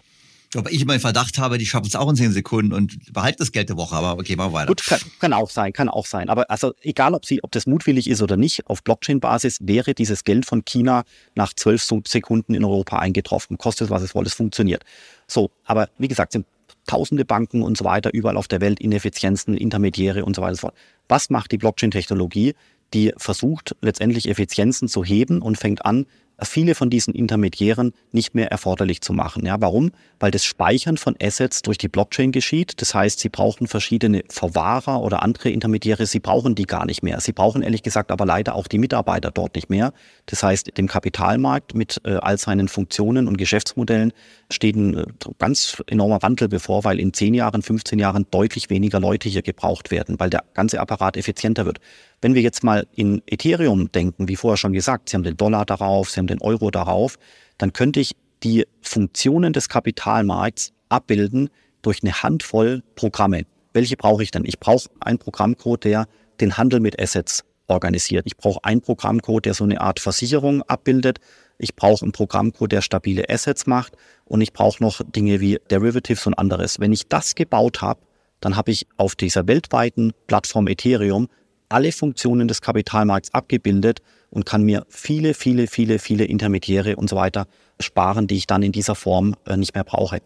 Aber 0.56 0.72
ich 0.72 0.85
meinen 0.85 1.01
Verdacht 1.01 1.39
habe, 1.39 1.59
die 1.59 1.66
schaffen 1.66 1.86
es 1.86 1.94
auch 1.94 2.09
in 2.10 2.16
zehn 2.16 2.32
Sekunden 2.32 2.72
und 2.72 3.12
behalten 3.12 3.39
das 3.39 3.52
Geld 3.52 3.68
der 3.68 3.77
Woche. 3.77 3.94
Aber 3.94 4.14
okay, 4.14 4.35
machen 4.35 4.52
wir 4.52 4.59
weiter. 4.59 4.66
Gut, 4.66 4.85
kann, 4.85 5.01
kann, 5.20 5.32
auch 5.32 5.48
sein, 5.48 5.72
kann 5.72 5.89
auch 5.89 6.06
sein. 6.06 6.28
Aber 6.28 6.51
also 6.51 6.74
egal, 6.82 7.14
ob 7.14 7.24
sie, 7.24 7.44
ob 7.44 7.52
das 7.52 7.66
mutwillig 7.66 8.10
ist 8.10 8.20
oder 8.20 8.36
nicht, 8.36 8.66
auf 8.66 8.82
Blockchain-Basis 8.82 9.59
wäre 9.62 9.94
dieses 9.94 10.24
Geld 10.24 10.47
von 10.47 10.64
China 10.64 11.05
nach 11.36 11.52
zwölf 11.55 11.85
Sekunden 12.06 12.55
in 12.55 12.64
Europa 12.64 12.98
eingetroffen. 12.98 13.59
Kostet 13.59 13.90
was 13.90 14.02
es 14.02 14.14
wohl, 14.14 14.27
es 14.27 14.35
funktioniert. 14.35 14.85
So, 15.28 15.51
aber 15.64 15.89
wie 15.98 16.09
gesagt, 16.09 16.32
sind 16.32 16.47
tausende 16.86 17.24
Banken 17.24 17.62
und 17.62 17.77
so 17.77 17.85
weiter, 17.85 18.12
überall 18.12 18.36
auf 18.36 18.48
der 18.48 18.60
Welt, 18.60 18.81
Ineffizienzen, 18.81 19.56
Intermediäre 19.56 20.24
und 20.24 20.35
so 20.35 20.43
weiter 20.43 20.51
und 20.51 20.56
so 20.56 20.60
fort. 20.62 20.74
Was 21.09 21.31
macht 21.31 21.52
die 21.52 21.59
Blockchain-Technologie? 21.59 22.55
Die 22.93 23.12
versucht 23.16 23.77
letztendlich 23.81 24.28
Effizienzen 24.28 24.89
zu 24.89 25.05
heben 25.05 25.43
und 25.43 25.56
fängt 25.56 25.85
an, 25.86 26.06
viele 26.42 26.74
von 26.74 26.90
diesen 26.90 27.14
Intermediären 27.14 27.92
nicht 28.12 28.34
mehr 28.34 28.50
erforderlich 28.50 29.00
zu 29.00 29.12
machen. 29.12 29.46
Ja, 29.46 29.60
warum? 29.60 29.92
Weil 30.18 30.30
das 30.30 30.44
Speichern 30.44 30.96
von 30.96 31.16
Assets 31.20 31.62
durch 31.62 31.78
die 31.78 31.88
Blockchain 31.88 32.32
geschieht. 32.32 32.80
Das 32.80 32.94
heißt, 32.94 33.20
sie 33.20 33.28
brauchen 33.28 33.66
verschiedene 33.66 34.22
Verwahrer 34.28 35.00
oder 35.02 35.22
andere 35.22 35.50
Intermediäre. 35.50 36.06
Sie 36.06 36.20
brauchen 36.20 36.54
die 36.54 36.66
gar 36.66 36.86
nicht 36.86 37.02
mehr. 37.02 37.20
Sie 37.20 37.32
brauchen 37.32 37.62
ehrlich 37.62 37.82
gesagt 37.82 38.10
aber 38.10 38.26
leider 38.26 38.54
auch 38.54 38.66
die 38.66 38.78
Mitarbeiter 38.78 39.30
dort 39.30 39.54
nicht 39.54 39.70
mehr. 39.70 39.92
Das 40.26 40.42
heißt, 40.42 40.76
dem 40.76 40.88
Kapitalmarkt 40.88 41.74
mit 41.74 42.00
äh, 42.04 42.16
all 42.16 42.38
seinen 42.38 42.68
Funktionen 42.68 43.28
und 43.28 43.36
Geschäftsmodellen 43.36 44.12
steht 44.50 44.76
ein 44.76 44.96
äh, 44.96 45.04
ganz 45.38 45.82
enormer 45.86 46.22
Wandel 46.22 46.48
bevor, 46.48 46.84
weil 46.84 47.00
in 47.00 47.12
10 47.12 47.34
Jahren, 47.34 47.62
15 47.62 47.98
Jahren 47.98 48.26
deutlich 48.30 48.70
weniger 48.70 49.00
Leute 49.00 49.28
hier 49.28 49.42
gebraucht 49.42 49.90
werden, 49.90 50.18
weil 50.18 50.30
der 50.30 50.44
ganze 50.54 50.80
Apparat 50.80 51.16
effizienter 51.16 51.66
wird. 51.66 51.80
Wenn 52.22 52.34
wir 52.34 52.42
jetzt 52.42 52.62
mal 52.62 52.86
in 52.94 53.22
Ethereum 53.26 53.90
denken, 53.92 54.28
wie 54.28 54.36
vorher 54.36 54.59
schon 54.59 54.72
gesagt, 54.72 55.09
Sie 55.09 55.16
haben 55.16 55.22
den 55.22 55.36
Dollar 55.36 55.64
darauf, 55.64 56.10
Sie 56.10 56.18
haben 56.20 56.26
den 56.26 56.42
Euro 56.42 56.70
darauf, 56.70 57.16
dann 57.56 57.72
könnte 57.72 58.01
ich 58.01 58.12
die 58.42 58.66
Funktionen 58.82 59.52
des 59.52 59.68
Kapitalmarkts 59.68 60.72
abbilden 60.88 61.48
durch 61.82 62.02
eine 62.02 62.22
Handvoll 62.22 62.82
Programme. 62.94 63.44
Welche 63.72 63.97
brauche 63.97 64.22
ich 64.22 64.30
denn? 64.30 64.44
Ich 64.44 64.59
brauche 64.59 64.88
einen 65.01 65.18
Programmcode, 65.18 65.84
der 65.84 66.06
den 66.40 66.59
Handel 66.59 66.80
mit 66.80 67.01
Assets 67.01 67.44
organisiert. 67.68 68.24
Ich 68.26 68.36
brauche 68.36 68.64
einen 68.64 68.80
Programmcode, 68.80 69.47
der 69.47 69.55
so 69.55 69.64
eine 69.64 69.80
Art 69.80 70.01
Versicherung 70.01 70.62
abbildet. 70.62 71.20
Ich 71.59 71.76
brauche 71.76 72.02
einen 72.02 72.12
Programmcode, 72.12 72.72
der 72.72 72.82
stabile 72.82 73.28
Assets 73.28 73.66
macht. 73.66 73.97
Und 74.24 74.40
ich 74.40 74.52
brauche 74.52 74.82
noch 74.82 75.01
Dinge 75.05 75.40
wie 75.40 75.59
Derivatives 75.70 76.26
und 76.26 76.34
anderes. 76.34 76.80
Wenn 76.80 76.92
ich 76.92 77.09
das 77.09 77.34
gebaut 77.34 77.80
habe, 77.80 78.01
dann 78.40 78.56
habe 78.56 78.72
ich 78.72 78.86
auf 78.97 79.14
dieser 79.14 79.47
weltweiten 79.47 80.12
Plattform 80.26 80.66
Ethereum 80.66 81.28
alle 81.70 81.92
Funktionen 81.92 82.48
des 82.48 82.60
Kapitalmarkts 82.60 83.32
abgebildet 83.32 84.02
und 84.30 84.44
kann 84.44 84.62
mir 84.62 84.84
viele, 84.88 85.34
viele, 85.34 85.66
viele, 85.66 85.98
viele 85.98 86.24
Intermediäre 86.24 86.97
und 86.97 87.09
so 87.09 87.16
weiter 87.16 87.47
sparen, 87.80 88.26
die 88.26 88.36
ich 88.36 88.47
dann 88.47 88.62
in 88.62 88.72
dieser 88.72 88.94
Form 88.94 89.34
äh, 89.47 89.56
nicht 89.56 89.74
mehr 89.74 89.84
brauche. 89.84 90.20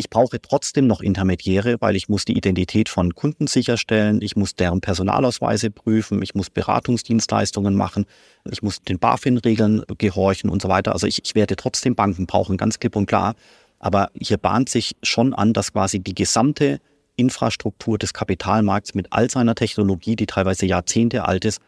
Ich 0.00 0.10
brauche 0.10 0.40
trotzdem 0.40 0.86
noch 0.86 1.00
Intermediäre, 1.00 1.76
weil 1.80 1.96
ich 1.96 2.08
muss 2.08 2.24
die 2.24 2.36
Identität 2.36 2.88
von 2.88 3.16
Kunden 3.16 3.48
sicherstellen, 3.48 4.22
ich 4.22 4.36
muss 4.36 4.54
deren 4.54 4.80
Personalausweise 4.80 5.72
prüfen, 5.72 6.22
ich 6.22 6.36
muss 6.36 6.50
Beratungsdienstleistungen 6.50 7.74
machen, 7.74 8.06
ich 8.48 8.62
muss 8.62 8.80
den 8.80 9.00
BaFin-Regeln 9.00 9.82
gehorchen 9.98 10.50
und 10.50 10.62
so 10.62 10.68
weiter. 10.68 10.92
Also 10.92 11.08
ich, 11.08 11.24
ich 11.24 11.34
werde 11.34 11.56
trotzdem 11.56 11.96
Banken 11.96 12.26
brauchen, 12.26 12.56
ganz 12.56 12.78
klipp 12.78 12.94
und 12.94 13.06
klar. 13.06 13.34
Aber 13.80 14.10
hier 14.14 14.38
bahnt 14.38 14.68
sich 14.68 14.94
schon 15.02 15.34
an, 15.34 15.52
dass 15.52 15.72
quasi 15.72 15.98
die 15.98 16.14
gesamte 16.14 16.78
Infrastruktur 17.18 17.98
des 17.98 18.14
Kapitalmarkts 18.14 18.94
mit 18.94 19.12
all 19.12 19.28
seiner 19.28 19.54
Technologie, 19.54 20.16
die 20.16 20.26
teilweise 20.26 20.66
Jahrzehnte 20.66 21.26
alt 21.26 21.44
ist, 21.44 21.60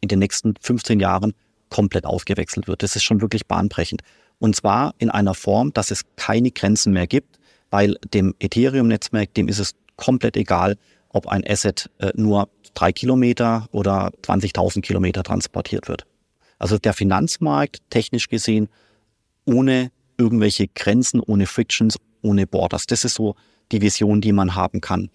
in 0.00 0.08
den 0.08 0.18
nächsten 0.18 0.54
15 0.60 1.00
Jahren 1.00 1.34
komplett 1.70 2.04
ausgewechselt 2.04 2.68
wird. 2.68 2.82
Das 2.82 2.94
ist 2.94 3.02
schon 3.02 3.20
wirklich 3.20 3.46
bahnbrechend. 3.46 4.02
Und 4.38 4.54
zwar 4.54 4.94
in 4.98 5.10
einer 5.10 5.34
Form, 5.34 5.72
dass 5.72 5.90
es 5.90 6.02
keine 6.16 6.50
Grenzen 6.50 6.92
mehr 6.92 7.06
gibt, 7.06 7.38
weil 7.70 7.96
dem 8.12 8.34
Ethereum-Netzwerk, 8.38 9.32
dem 9.34 9.48
ist 9.48 9.58
es 9.58 9.74
komplett 9.96 10.36
egal, 10.36 10.76
ob 11.08 11.28
ein 11.28 11.44
Asset 11.48 11.90
äh, 11.98 12.12
nur 12.14 12.48
drei 12.74 12.92
Kilometer 12.92 13.68
oder 13.72 14.10
20.000 14.22 14.82
Kilometer 14.82 15.22
transportiert 15.22 15.88
wird. 15.88 16.06
Also 16.58 16.78
der 16.78 16.92
Finanzmarkt, 16.92 17.78
technisch 17.90 18.28
gesehen, 18.28 18.68
ohne 19.44 19.90
irgendwelche 20.18 20.68
Grenzen, 20.68 21.20
ohne 21.20 21.46
Frictions, 21.46 21.96
ohne 22.22 22.46
Borders. 22.46 22.86
Das 22.86 23.04
ist 23.04 23.14
so 23.14 23.34
die 23.72 23.82
Vision, 23.82 24.20
die 24.20 24.32
man 24.32 24.54
haben 24.54 24.80
kann. 24.80 25.10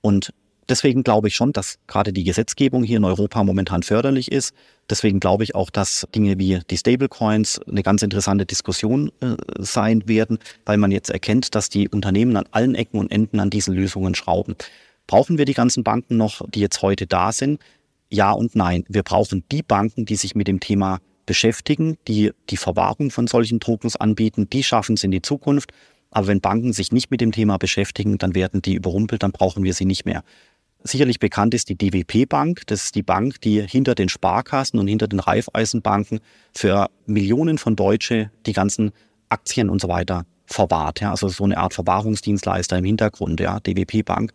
Und 0.00 0.32
deswegen 0.68 1.02
glaube 1.02 1.28
ich 1.28 1.36
schon, 1.36 1.52
dass 1.52 1.78
gerade 1.86 2.12
die 2.12 2.24
Gesetzgebung 2.24 2.84
hier 2.84 2.98
in 2.98 3.04
Europa 3.04 3.42
momentan 3.42 3.82
förderlich 3.82 4.30
ist. 4.30 4.54
Deswegen 4.88 5.20
glaube 5.20 5.44
ich 5.44 5.54
auch, 5.54 5.70
dass 5.70 6.06
Dinge 6.14 6.38
wie 6.38 6.60
die 6.70 6.76
Stablecoins 6.76 7.60
eine 7.68 7.82
ganz 7.82 8.02
interessante 8.02 8.46
Diskussion 8.46 9.10
äh, 9.20 9.36
sein 9.58 10.06
werden, 10.06 10.38
weil 10.64 10.76
man 10.76 10.90
jetzt 10.90 11.10
erkennt, 11.10 11.54
dass 11.54 11.68
die 11.68 11.88
Unternehmen 11.88 12.36
an 12.36 12.46
allen 12.50 12.74
Ecken 12.74 12.98
und 12.98 13.10
Enden 13.10 13.40
an 13.40 13.50
diesen 13.50 13.74
Lösungen 13.74 14.14
schrauben. 14.14 14.56
Brauchen 15.06 15.38
wir 15.38 15.44
die 15.44 15.54
ganzen 15.54 15.84
Banken 15.84 16.16
noch, 16.16 16.48
die 16.50 16.60
jetzt 16.60 16.82
heute 16.82 17.06
da 17.06 17.32
sind? 17.32 17.60
Ja 18.10 18.32
und 18.32 18.54
nein. 18.54 18.84
Wir 18.88 19.02
brauchen 19.02 19.44
die 19.50 19.62
Banken, 19.62 20.06
die 20.06 20.16
sich 20.16 20.34
mit 20.34 20.48
dem 20.48 20.60
Thema 20.60 21.00
beschäftigen, 21.26 21.96
die 22.06 22.32
die 22.50 22.56
Verwahrung 22.56 23.10
von 23.10 23.26
solchen 23.26 23.60
Tokens 23.60 23.96
anbieten, 23.96 24.48
die 24.50 24.62
schaffen 24.62 24.94
es 24.94 25.04
in 25.04 25.10
die 25.10 25.22
Zukunft. 25.22 25.72
Aber 26.14 26.28
wenn 26.28 26.40
Banken 26.40 26.72
sich 26.72 26.92
nicht 26.92 27.10
mit 27.10 27.20
dem 27.20 27.32
Thema 27.32 27.58
beschäftigen, 27.58 28.18
dann 28.18 28.34
werden 28.34 28.62
die 28.62 28.74
überrumpelt, 28.74 29.22
dann 29.24 29.32
brauchen 29.32 29.64
wir 29.64 29.74
sie 29.74 29.84
nicht 29.84 30.06
mehr. 30.06 30.22
Sicherlich 30.84 31.18
bekannt 31.18 31.54
ist 31.54 31.68
die 31.68 31.76
DWP 31.76 32.28
Bank. 32.28 32.62
Das 32.66 32.84
ist 32.84 32.94
die 32.94 33.02
Bank, 33.02 33.40
die 33.40 33.66
hinter 33.66 33.94
den 33.94 34.08
Sparkassen 34.08 34.78
und 34.78 34.86
hinter 34.86 35.08
den 35.08 35.18
Raiffeisenbanken 35.18 36.20
für 36.54 36.88
Millionen 37.06 37.58
von 37.58 37.74
Deutsche 37.74 38.30
die 38.46 38.52
ganzen 38.52 38.92
Aktien 39.28 39.68
und 39.68 39.80
so 39.80 39.88
weiter 39.88 40.24
verwahrt. 40.46 41.00
Ja. 41.00 41.10
Also 41.10 41.28
so 41.28 41.44
eine 41.44 41.58
Art 41.58 41.74
Verwahrungsdienstleister 41.74 42.78
im 42.78 42.84
Hintergrund, 42.84 43.40
ja, 43.40 43.58
DWP 43.58 44.04
Bank. 44.04 44.32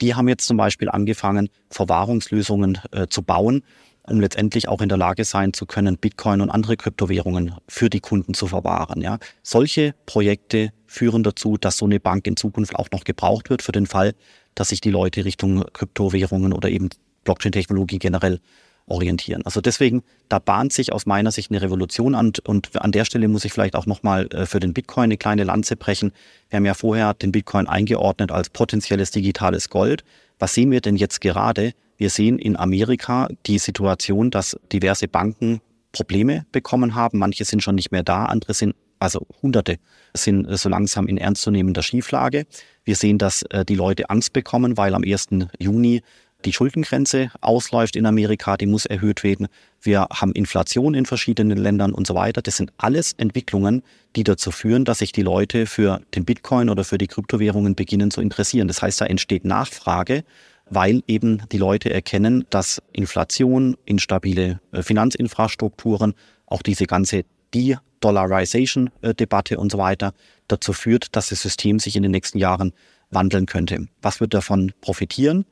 Die 0.00 0.14
haben 0.14 0.26
jetzt 0.26 0.46
zum 0.46 0.56
Beispiel 0.56 0.88
angefangen, 0.88 1.48
Verwahrungslösungen 1.68 2.78
äh, 2.90 3.06
zu 3.06 3.22
bauen 3.22 3.62
um 4.04 4.20
letztendlich 4.20 4.68
auch 4.68 4.80
in 4.80 4.88
der 4.88 4.98
Lage 4.98 5.24
sein 5.24 5.52
zu 5.52 5.66
können, 5.66 5.96
Bitcoin 5.96 6.40
und 6.40 6.50
andere 6.50 6.76
Kryptowährungen 6.76 7.54
für 7.68 7.90
die 7.90 8.00
Kunden 8.00 8.34
zu 8.34 8.46
verwahren. 8.46 9.02
Ja. 9.02 9.18
Solche 9.42 9.94
Projekte 10.06 10.70
führen 10.86 11.22
dazu, 11.22 11.56
dass 11.56 11.76
so 11.76 11.86
eine 11.86 12.00
Bank 12.00 12.26
in 12.26 12.36
Zukunft 12.36 12.74
auch 12.74 12.88
noch 12.92 13.04
gebraucht 13.04 13.50
wird 13.50 13.62
für 13.62 13.72
den 13.72 13.86
Fall, 13.86 14.14
dass 14.54 14.68
sich 14.68 14.80
die 14.80 14.90
Leute 14.90 15.24
Richtung 15.24 15.64
Kryptowährungen 15.72 16.52
oder 16.52 16.68
eben 16.68 16.88
Blockchain-Technologie 17.24 17.98
generell 17.98 18.40
orientieren. 18.86 19.42
Also 19.44 19.60
deswegen, 19.60 20.02
da 20.28 20.38
bahnt 20.38 20.72
sich 20.72 20.92
aus 20.92 21.06
meiner 21.06 21.30
Sicht 21.30 21.50
eine 21.50 21.62
Revolution 21.62 22.14
an 22.14 22.32
und 22.44 22.76
an 22.80 22.92
der 22.92 23.04
Stelle 23.04 23.28
muss 23.28 23.44
ich 23.44 23.52
vielleicht 23.52 23.76
auch 23.76 23.86
nochmal 23.86 24.26
äh, 24.32 24.46
für 24.46 24.60
den 24.60 24.74
Bitcoin 24.74 25.04
eine 25.04 25.16
kleine 25.16 25.44
Lanze 25.44 25.76
brechen. 25.76 26.12
Wir 26.48 26.56
haben 26.56 26.66
ja 26.66 26.74
vorher 26.74 27.14
den 27.14 27.32
Bitcoin 27.32 27.68
eingeordnet 27.68 28.32
als 28.32 28.50
potenzielles 28.50 29.10
digitales 29.12 29.70
Gold. 29.70 30.04
Was 30.38 30.54
sehen 30.54 30.70
wir 30.70 30.80
denn 30.80 30.96
jetzt 30.96 31.20
gerade? 31.20 31.72
Wir 32.00 32.08
sehen 32.08 32.38
in 32.38 32.56
Amerika 32.56 33.28
die 33.44 33.58
Situation, 33.58 34.30
dass 34.30 34.56
diverse 34.72 35.06
Banken 35.06 35.60
Probleme 35.92 36.46
bekommen 36.50 36.94
haben. 36.94 37.18
Manche 37.18 37.44
sind 37.44 37.62
schon 37.62 37.74
nicht 37.74 37.92
mehr 37.92 38.02
da, 38.02 38.24
andere 38.24 38.54
sind, 38.54 38.74
also 38.98 39.26
Hunderte, 39.42 39.76
sind 40.14 40.46
so 40.48 40.70
langsam 40.70 41.06
in 41.08 41.18
ernstzunehmender 41.18 41.82
Schieflage. 41.82 42.46
Wir 42.84 42.96
sehen, 42.96 43.18
dass 43.18 43.42
äh, 43.42 43.66
die 43.66 43.74
Leute 43.74 44.08
Angst 44.08 44.32
bekommen, 44.32 44.78
weil 44.78 44.94
am 44.94 45.04
1. 45.04 45.28
Juni 45.58 46.00
die 46.46 46.54
Schuldengrenze 46.54 47.30
ausläuft 47.42 47.96
in 47.96 48.06
Amerika, 48.06 48.56
die 48.56 48.64
muss 48.64 48.86
erhöht 48.86 49.22
werden. 49.22 49.48
Wir 49.82 50.06
haben 50.10 50.32
Inflation 50.32 50.94
in 50.94 51.04
verschiedenen 51.04 51.58
Ländern 51.58 51.92
und 51.92 52.06
so 52.06 52.14
weiter. 52.14 52.40
Das 52.40 52.56
sind 52.56 52.72
alles 52.78 53.12
Entwicklungen, 53.12 53.82
die 54.16 54.24
dazu 54.24 54.50
führen, 54.52 54.86
dass 54.86 55.00
sich 55.00 55.12
die 55.12 55.20
Leute 55.20 55.66
für 55.66 56.00
den 56.14 56.24
Bitcoin 56.24 56.70
oder 56.70 56.84
für 56.84 56.96
die 56.96 57.08
Kryptowährungen 57.08 57.74
beginnen 57.74 58.10
zu 58.10 58.22
interessieren. 58.22 58.68
Das 58.68 58.80
heißt, 58.80 59.02
da 59.02 59.04
entsteht 59.04 59.44
Nachfrage 59.44 60.24
weil 60.70 61.02
eben 61.06 61.42
die 61.52 61.58
Leute 61.58 61.92
erkennen, 61.92 62.46
dass 62.50 62.82
Inflation, 62.92 63.76
instabile 63.84 64.60
äh, 64.72 64.82
Finanzinfrastrukturen, 64.82 66.14
auch 66.46 66.62
diese 66.62 66.86
ganze 66.86 67.24
De-Dollarization-Debatte 67.54 69.58
und 69.58 69.70
so 69.72 69.78
weiter 69.78 70.14
dazu 70.48 70.72
führt, 70.72 71.14
dass 71.16 71.28
das 71.28 71.42
System 71.42 71.78
sich 71.78 71.96
in 71.96 72.02
den 72.02 72.12
nächsten 72.12 72.38
Jahren 72.38 72.72
wandeln 73.10 73.44
könnte. 73.46 73.86
Was 74.00 74.20
wird 74.20 74.34
davon 74.34 74.72
profitieren? 74.80 75.44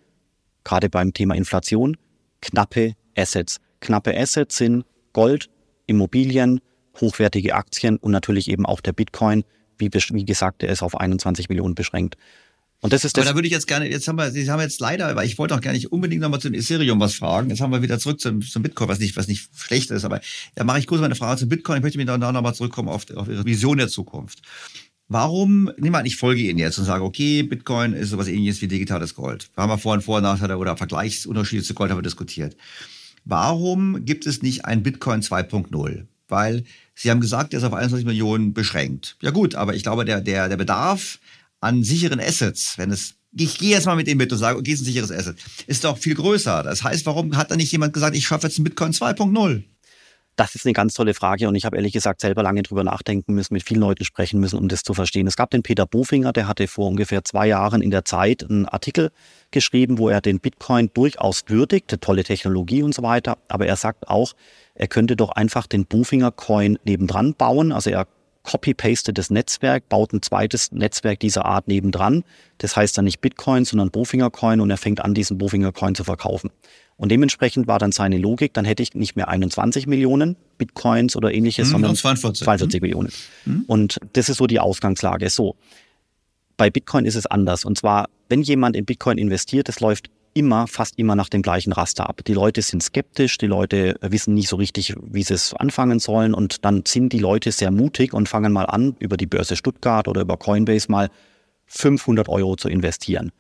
Gerade 0.64 0.88
beim 0.88 1.12
Thema 1.12 1.34
Inflation, 1.34 1.96
knappe 2.40 2.94
Assets. 3.16 3.58
Knappe 3.80 4.16
Assets 4.16 4.56
sind 4.56 4.84
Gold, 5.12 5.50
Immobilien, 5.86 6.60
hochwertige 7.00 7.54
Aktien 7.54 7.96
und 7.96 8.12
natürlich 8.12 8.48
eben 8.48 8.66
auch 8.66 8.80
der 8.80 8.92
Bitcoin. 8.92 9.44
Wie, 9.78 9.90
wie 9.92 10.24
gesagt, 10.24 10.62
der 10.62 10.70
ist 10.70 10.82
auf 10.82 10.98
21 10.98 11.48
Millionen 11.48 11.74
beschränkt. 11.74 12.16
Und 12.80 12.92
das 12.92 13.04
ist 13.04 13.16
das. 13.16 13.22
Aber 13.22 13.32
da 13.32 13.36
würde 13.36 13.48
ich 13.48 13.52
jetzt 13.52 13.66
gerne, 13.66 13.90
jetzt 13.90 14.06
haben 14.06 14.16
wir, 14.16 14.30
Sie 14.30 14.48
haben 14.48 14.60
jetzt 14.60 14.80
leider, 14.80 15.16
weil 15.16 15.26
ich 15.26 15.36
wollte 15.38 15.54
auch 15.54 15.60
gar 15.60 15.72
nicht 15.72 15.90
unbedingt 15.90 16.22
nochmal 16.22 16.40
zum 16.40 16.54
Ethereum 16.54 17.00
was 17.00 17.14
fragen. 17.14 17.50
Jetzt 17.50 17.60
haben 17.60 17.72
wir 17.72 17.82
wieder 17.82 17.98
zurück 17.98 18.20
zum, 18.20 18.40
zum 18.40 18.62
Bitcoin, 18.62 18.88
was 18.88 19.00
nicht, 19.00 19.16
was 19.16 19.26
nicht 19.26 19.48
schlecht 19.56 19.90
ist. 19.90 20.04
Aber 20.04 20.20
da 20.54 20.64
mache 20.64 20.78
ich 20.78 20.86
kurz 20.86 21.00
meine 21.00 21.16
Frage 21.16 21.40
zum 21.40 21.48
Bitcoin. 21.48 21.78
Ich 21.78 21.82
möchte 21.82 21.98
mich 21.98 22.06
dann 22.06 22.20
nochmal 22.20 22.54
zurückkommen 22.54 22.88
auf, 22.88 23.10
auf 23.16 23.28
Ihre 23.28 23.44
Vision 23.44 23.78
der 23.78 23.88
Zukunft. 23.88 24.42
Warum, 25.08 25.70
nehmen 25.78 25.94
wir 25.94 25.98
an, 25.98 26.06
ich 26.06 26.16
folge 26.16 26.42
Ihnen 26.42 26.58
jetzt 26.58 26.78
und 26.78 26.84
sage, 26.84 27.02
okay, 27.02 27.42
Bitcoin 27.42 27.94
ist 27.94 28.10
sowas 28.10 28.28
ähnliches 28.28 28.60
wie 28.60 28.68
digitales 28.68 29.14
Gold. 29.14 29.50
Wir 29.54 29.62
haben 29.62 29.70
ja 29.70 29.78
vorhin 29.78 30.02
Vor- 30.02 30.18
und 30.18 30.22
Nachteile 30.22 30.58
oder 30.58 30.76
Vergleichsunterschiede 30.76 31.62
zu 31.62 31.72
Gold 31.72 31.90
haben 31.90 31.98
wir 31.98 32.02
diskutiert. 32.02 32.56
Warum 33.24 34.04
gibt 34.04 34.26
es 34.26 34.42
nicht 34.42 34.66
ein 34.66 34.82
Bitcoin 34.82 35.22
2.0? 35.22 36.06
Weil 36.28 36.64
Sie 36.94 37.10
haben 37.10 37.20
gesagt, 37.20 37.52
der 37.52 37.60
ist 37.60 37.64
auf 37.64 37.72
21 37.72 38.06
Millionen 38.06 38.52
beschränkt. 38.52 39.16
Ja 39.22 39.30
gut, 39.30 39.54
aber 39.54 39.74
ich 39.74 39.82
glaube, 39.82 40.04
der, 40.04 40.20
der, 40.20 40.50
der 40.50 40.56
Bedarf 40.58 41.18
an 41.60 41.82
sicheren 41.82 42.20
Assets, 42.20 42.78
wenn 42.78 42.90
es 42.90 43.14
ich 43.36 43.58
gehe 43.58 43.70
jetzt 43.70 43.86
mal 43.86 43.96
mit 43.96 44.06
dem 44.06 44.18
mit 44.18 44.32
und 44.32 44.38
sage, 44.38 44.58
okay, 44.58 44.72
ist 44.72 44.80
ein 44.80 44.86
sicheres 44.86 45.12
Asset, 45.12 45.36
ist 45.66 45.84
doch 45.84 45.98
viel 45.98 46.14
größer. 46.14 46.62
Das 46.62 46.82
heißt, 46.82 47.04
warum 47.06 47.36
hat 47.36 47.50
da 47.50 47.56
nicht 47.56 47.70
jemand 47.72 47.92
gesagt, 47.92 48.16
ich 48.16 48.26
schaffe 48.26 48.46
jetzt 48.46 48.58
ein 48.58 48.64
Bitcoin 48.64 48.92
2.0? 48.92 49.64
Das 50.36 50.54
ist 50.54 50.64
eine 50.64 50.72
ganz 50.72 50.94
tolle 50.94 51.14
Frage 51.14 51.48
und 51.48 51.56
ich 51.56 51.64
habe 51.64 51.76
ehrlich 51.76 51.92
gesagt 51.92 52.20
selber 52.20 52.44
lange 52.44 52.62
drüber 52.62 52.84
nachdenken 52.84 53.34
müssen, 53.34 53.54
mit 53.54 53.64
vielen 53.64 53.80
Leuten 53.80 54.04
sprechen 54.04 54.38
müssen, 54.38 54.56
um 54.56 54.68
das 54.68 54.84
zu 54.84 54.94
verstehen. 54.94 55.26
Es 55.26 55.36
gab 55.36 55.50
den 55.50 55.64
Peter 55.64 55.84
Bofinger, 55.84 56.32
der 56.32 56.46
hatte 56.46 56.68
vor 56.68 56.86
ungefähr 56.86 57.24
zwei 57.24 57.48
Jahren 57.48 57.82
in 57.82 57.90
der 57.90 58.04
Zeit 58.04 58.48
einen 58.48 58.64
Artikel 58.64 59.10
geschrieben, 59.50 59.98
wo 59.98 60.08
er 60.08 60.20
den 60.20 60.38
Bitcoin 60.38 60.90
durchaus 60.94 61.42
würdigt, 61.48 61.92
tolle 62.00 62.22
Technologie 62.22 62.84
und 62.84 62.94
so 62.94 63.02
weiter. 63.02 63.38
Aber 63.48 63.66
er 63.66 63.74
sagt 63.74 64.06
auch, 64.06 64.34
er 64.76 64.86
könnte 64.86 65.16
doch 65.16 65.30
einfach 65.30 65.66
den 65.66 65.86
Bofinger 65.86 66.30
Coin 66.30 66.78
nebendran 66.84 67.34
bauen. 67.34 67.72
Also 67.72 67.90
er 67.90 68.06
copy-pastet 68.42 69.18
das 69.18 69.30
Netzwerk, 69.30 69.88
baut 69.88 70.12
ein 70.12 70.22
zweites 70.22 70.72
Netzwerk 70.72 71.20
dieser 71.20 71.44
Art 71.44 71.68
nebendran. 71.68 72.24
Das 72.58 72.76
heißt 72.76 72.96
dann 72.96 73.04
nicht 73.04 73.20
Bitcoin, 73.20 73.64
sondern 73.64 73.90
Bofinger 73.90 74.30
Coin 74.30 74.60
und 74.60 74.70
er 74.70 74.76
fängt 74.76 75.00
an, 75.04 75.14
diesen 75.14 75.38
Bofinger 75.38 75.72
Coin 75.72 75.94
zu 75.94 76.04
verkaufen. 76.04 76.50
Und 76.96 77.10
dementsprechend 77.12 77.68
war 77.68 77.78
dann 77.78 77.92
seine 77.92 78.18
Logik, 78.18 78.54
dann 78.54 78.64
hätte 78.64 78.82
ich 78.82 78.94
nicht 78.94 79.14
mehr 79.14 79.28
21 79.28 79.86
Millionen 79.86 80.36
Bitcoins 80.58 81.14
oder 81.14 81.32
ähnliches, 81.32 81.68
Mhm, 81.68 81.72
sondern 81.72 81.94
42. 81.94 82.44
42 82.44 82.82
Millionen. 82.82 83.12
Und 83.68 83.98
das 84.14 84.28
ist 84.28 84.38
so 84.38 84.46
die 84.46 84.58
Ausgangslage. 84.58 85.30
So. 85.30 85.56
Bei 86.56 86.70
Bitcoin 86.70 87.04
ist 87.04 87.14
es 87.14 87.26
anders. 87.26 87.64
Und 87.64 87.78
zwar, 87.78 88.08
wenn 88.28 88.42
jemand 88.42 88.74
in 88.74 88.84
Bitcoin 88.84 89.16
investiert, 89.16 89.68
das 89.68 89.78
läuft 89.78 90.10
immer, 90.38 90.68
fast 90.68 90.98
immer 90.98 91.16
nach 91.16 91.28
dem 91.28 91.42
gleichen 91.42 91.72
Raster 91.72 92.08
ab. 92.08 92.20
Die 92.24 92.32
Leute 92.32 92.62
sind 92.62 92.82
skeptisch, 92.82 93.38
die 93.38 93.48
Leute 93.48 93.96
wissen 94.00 94.34
nicht 94.34 94.48
so 94.48 94.56
richtig, 94.56 94.94
wie 95.02 95.24
sie 95.24 95.34
es 95.34 95.52
anfangen 95.52 95.98
sollen 95.98 96.32
und 96.32 96.64
dann 96.64 96.84
sind 96.86 97.12
die 97.12 97.18
Leute 97.18 97.50
sehr 97.50 97.72
mutig 97.72 98.14
und 98.14 98.28
fangen 98.28 98.52
mal 98.52 98.66
an, 98.66 98.94
über 99.00 99.16
die 99.16 99.26
Börse 99.26 99.56
Stuttgart 99.56 100.06
oder 100.06 100.20
über 100.20 100.36
Coinbase 100.36 100.90
mal 100.90 101.10
500 101.66 102.28
Euro 102.28 102.54
zu 102.54 102.68
investieren. 102.68 103.32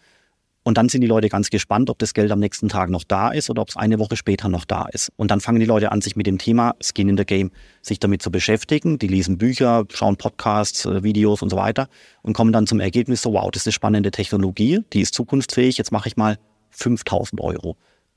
Und 0.64 0.76
dann 0.76 0.90
sind 0.90 1.00
die 1.00 1.06
Leute 1.06 1.30
ganz 1.30 1.48
gespannt, 1.48 1.88
ob 1.88 1.98
das 1.98 2.12
Geld 2.12 2.30
am 2.30 2.40
nächsten 2.40 2.68
Tag 2.68 2.90
noch 2.90 3.04
da 3.04 3.30
ist 3.30 3.48
oder 3.48 3.62
ob 3.62 3.70
es 3.70 3.76
eine 3.76 3.98
Woche 3.98 4.16
später 4.16 4.50
noch 4.50 4.66
da 4.66 4.86
ist. 4.92 5.10
Und 5.16 5.30
dann 5.30 5.40
fangen 5.40 5.60
die 5.60 5.66
Leute 5.66 5.92
an, 5.92 6.02
sich 6.02 6.14
mit 6.14 6.26
dem 6.26 6.36
Thema 6.36 6.74
Skin 6.82 7.08
in 7.08 7.16
the 7.16 7.24
Game, 7.24 7.52
sich 7.80 8.00
damit 8.00 8.20
zu 8.20 8.30
beschäftigen. 8.30 8.98
Die 8.98 9.08
lesen 9.08 9.38
Bücher, 9.38 9.86
schauen 9.90 10.16
Podcasts, 10.16 10.84
äh, 10.84 11.02
Videos 11.02 11.40
und 11.40 11.48
so 11.48 11.56
weiter 11.56 11.88
und 12.20 12.34
kommen 12.34 12.52
dann 12.52 12.66
zum 12.66 12.80
Ergebnis, 12.80 13.22
so 13.22 13.32
wow, 13.32 13.50
das 13.50 13.62
ist 13.62 13.68
eine 13.68 13.72
spannende 13.72 14.10
Technologie, 14.10 14.80
die 14.92 15.00
ist 15.00 15.14
zukunftsfähig, 15.14 15.78
jetzt 15.78 15.90
mache 15.90 16.08
ich 16.08 16.18
mal 16.18 16.38
5000 16.70 17.40
Euro 17.40 17.76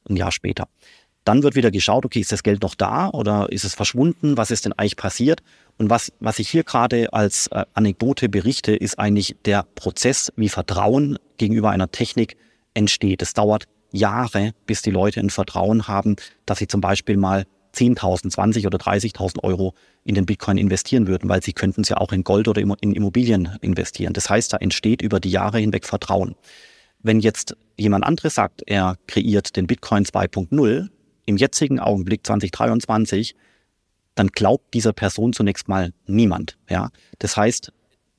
ein 0.10 0.16
Jahr 0.16 0.32
später. 0.32 0.68
Dann 1.24 1.44
wird 1.44 1.56
wieder 1.56 1.70
geschaut, 1.70 2.06
okay, 2.06 2.20
ist 2.20 2.32
das 2.32 2.42
Geld 2.42 2.64
noch 2.64 2.74
da 2.74 3.10
oder 3.10 3.52
ist 3.52 3.64
es 3.64 3.76
verschwunden? 3.76 4.38
Was 4.38 4.50
ist 4.50 4.66
denn 4.66 4.74
eigentlich 4.74 4.96
passiert? 4.96 5.44
Und 5.78 5.90
was, 5.90 6.12
was 6.20 6.40
ich 6.40 6.50
hier 6.50 6.64
gerade 6.64 7.14
als 7.14 7.48
äh, 7.48 7.66
Anekdote 7.74 8.28
berichte, 8.28 8.76
ist 8.76 8.98
eigentlich 8.98 9.36
der 9.46 9.64
Prozess, 9.76 10.34
wie 10.36 10.50
Vertrauen 10.50 11.20
gegenüber 11.38 11.70
einer 11.70 11.92
Technik 11.92 12.38
entsteht. 12.74 13.22
Es 13.22 13.34
dauert 13.34 13.66
Jahre, 13.92 14.54
bis 14.66 14.82
die 14.82 14.92
Leute 14.92 15.20
ein 15.20 15.30
Vertrauen 15.30 15.88
haben, 15.88 16.16
dass 16.46 16.58
sie 16.58 16.68
zum 16.68 16.82
Beispiel 16.82 17.18
mal 17.18 17.46
10.000, 17.76 18.34
20.000 18.34 18.68
oder 18.68 18.78
30.000 18.78 19.44
Euro 19.44 19.74
in 20.04 20.16
den 20.16 20.26
Bitcoin 20.26 20.58
investieren 20.58 21.08
würden, 21.08 21.30
weil 21.30 21.42
sie 21.44 21.54
könnten 21.54 21.82
es 21.82 21.90
ja 21.90 21.98
auch 21.98 22.12
in 22.12 22.24
Gold 22.24 22.48
oder 22.48 22.62
in 22.62 22.94
Immobilien 22.94 23.58
investieren. 23.62 24.14
Das 24.14 24.30
heißt, 24.30 24.54
da 24.54 24.58
entsteht 24.58 25.02
über 25.02 25.20
die 25.20 25.32
Jahre 25.32 25.60
hinweg 25.60 25.86
Vertrauen. 25.86 26.36
Wenn 27.04 27.20
jetzt 27.20 27.56
jemand 27.78 28.06
anderes 28.06 28.36
sagt, 28.36 28.62
er 28.66 28.98
kreiert 29.08 29.56
den 29.56 29.68
Bitcoin 29.68 30.06
2.0 30.06 30.90
im 31.26 31.38
jetzigen 31.38 31.80
Augenblick 31.80 32.26
2023, 32.26 33.36
dann 34.16 34.28
glaubt 34.28 34.74
dieser 34.74 34.94
Person 34.94 35.34
zunächst 35.34 35.68
mal 35.68 35.94
niemand. 36.06 36.58
Ja, 36.70 36.90
das 37.20 37.38
heißt, 37.38 37.72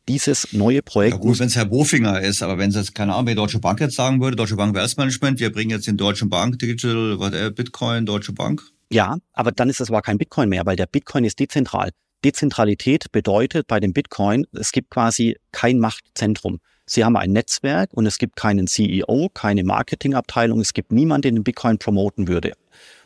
dieses 0.09 0.53
neue 0.53 0.83
Projekt. 0.83 1.15
Ja 1.15 1.21
gut, 1.21 1.39
wenn 1.39 1.47
es 1.47 1.57
Herr 1.57 1.67
Bofinger 1.67 2.21
ist, 2.21 2.43
aber 2.43 2.59
wenn 2.59 2.71
es 2.71 2.77
jetzt, 2.77 2.95
keine 2.95 3.15
Ahnung, 3.15 3.27
wer 3.27 3.35
Deutsche 3.35 3.61
Bank 3.61 3.81
jetzt 3.81 3.95
sagen 3.95 4.21
würde, 4.21 4.37
Deutsche 4.37 4.57
Bank 4.57 4.75
Wealth 4.75 4.97
Management, 4.97 5.39
wir 5.39 5.53
bringen 5.53 5.71
jetzt 5.71 5.87
den 5.87 5.97
Deutschen 5.97 6.29
Bank 6.29 6.59
Digital, 6.59 7.19
was, 7.19 7.33
äh, 7.35 7.51
Bitcoin, 7.51 8.07
Deutsche 8.07 8.33
Bank. 8.33 8.63
Ja, 8.91 9.17
aber 9.33 9.53
dann 9.53 9.71
ist 9.71 9.81
es 9.81 9.91
aber 9.91 10.03
kein 10.03 10.19
Bitcoin 10.19 10.49
mehr, 10.49 10.67
weil 10.67 10.77
der 10.77 10.87
Bitcoin 10.87 11.25
ist 11.25 11.39
dezentral. 11.39 11.91
Dezentralität 12.25 13.11
bedeutet 13.11 13.67
bei 13.67 13.81
dem 13.81 13.93
Bitcoin, 13.93 14.47
es 14.53 14.73
gibt 14.73 14.91
quasi 14.91 15.37
kein 15.51 15.79
Machtzentrum. 15.79 16.61
Sie 16.87 17.05
haben 17.05 17.17
ein 17.17 17.33
Netzwerk 17.33 17.91
und 17.93 18.07
es 18.07 18.19
gibt 18.19 18.37
keinen 18.37 18.67
CEO, 18.67 19.29
keine 19.33 19.65
Marketingabteilung, 19.65 20.61
es 20.61 20.73
gibt 20.73 20.93
niemanden, 20.93 21.23
der 21.23 21.33
den 21.33 21.45
Bitcoin 21.45 21.79
promoten 21.79 22.29
würde. 22.29 22.53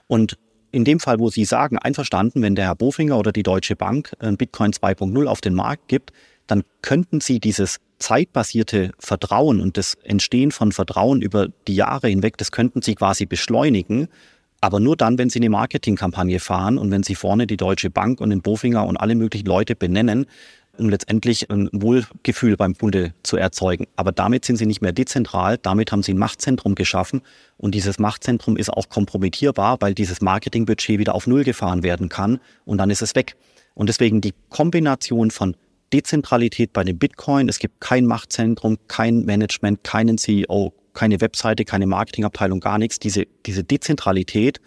Und 0.07 0.39
in 0.73 0.85
dem 0.85 1.01
Fall, 1.01 1.19
wo 1.19 1.31
Sie 1.31 1.44
sagen, 1.44 1.78
einverstanden, 1.78 2.43
wenn 2.43 2.55
der 2.55 2.66
Herr 2.66 2.74
Bofinger 2.74 3.19
oder 3.19 3.32
die 3.32 3.43
Deutsche 3.43 3.77
Bank 3.77 4.12
ein 4.19 4.36
Bitcoin 4.36 4.73
2.0 4.73 5.27
auf 5.27 5.40
den 5.40 5.55
Markt 5.55 5.89
gibt, 5.89 6.12
dann 6.47 6.65
könnten 6.82 7.20
Sie 7.20 7.40
dieses 7.40 7.78
zeitbasierte 7.98 8.93
Vertrauen 8.98 9.61
und 9.61 9.77
das 9.77 9.94
Entstehen 10.03 10.53
von 10.53 10.73
Vertrauen 10.73 11.23
über 11.23 11.48
die 11.66 11.74
Jahre 11.74 12.09
hinweg, 12.09 12.36
das 12.36 12.53
könnten 12.53 12.82
Sie 12.82 12.94
quasi 12.94 13.27
beschleunigen, 13.27 14.09
aber 14.61 14.81
nur 14.81 14.97
dann, 14.97 15.19
wenn 15.19 15.31
Sie 15.31 15.39
eine 15.39 15.51
Marketingkampagne 15.51 16.40
fahren 16.40 16.78
und 16.78 16.90
wenn 16.90 17.03
Sie 17.03 17.15
vorne 17.15 17.47
die 17.47 17.57
Deutsche 17.57 17.90
Bank 17.90 18.20
und 18.20 18.31
den 18.31 18.43
Bofinger 18.43 18.86
und 18.86 18.97
alle 18.97 19.15
möglichen 19.15 19.47
Leute 19.47 19.77
benennen, 19.77 20.27
um 20.78 20.89
letztendlich 20.89 21.51
ein 21.51 21.69
Wohlgefühl 21.73 22.57
beim 22.57 22.77
Kunde 22.77 23.15
zu 23.23 23.36
erzeugen. 23.36 23.86
Aber 23.97 24.12
damit 24.12 24.44
sind 24.44 24.57
sie 24.57 24.66
nicht 24.66 24.81
mehr 24.81 24.93
dezentral, 24.93 25.59
damit 25.59 25.93
haben 25.93 26.03
sie 26.03 26.15
ein 26.15 26.19
Machtzentrum 26.19 26.74
geschaffen 26.74 27.23
und 27.57 27.74
dieses 27.74 27.98
Machtzentrum 27.98 28.57
ist 28.57 28.70
auch 28.70 28.89
kompromittierbar, 28.89 29.78
weil 29.81 29.94
dieses 29.94 30.20
Marketingbudget 30.20 30.98
wieder 30.98 31.15
auf 31.15 31.27
Null 31.27 31.44
gefahren 31.44 31.82
werden 31.82 32.09
kann 32.09 32.40
und 32.65 32.78
dann 32.78 32.90
ist 32.90 33.03
es 33.03 33.15
weg. 33.15 33.36
Und 33.74 33.89
deswegen 33.89 34.20
die 34.20 34.32
Kombination 34.48 35.31
von 35.31 35.57
Dezentralität 35.93 36.73
bei 36.73 36.82
dem 36.82 36.98
Bitcoin, 36.98 37.48
es 37.48 37.59
gibt 37.59 37.81
kein 37.81 38.07
Machtzentrum, 38.07 38.78
kein 38.89 39.24
Management, 39.24 39.85
keinen 39.85 40.19
CEO, 40.19 40.73
keine 40.94 41.20
Webseite, 41.20 41.65
keine 41.65 41.86
Marketingabteilung, 41.86 42.61
gar 42.61 42.78
nichts. 42.78 42.98
Diese, 42.98 43.27
diese 43.44 43.62
Dezentralität 43.62 44.61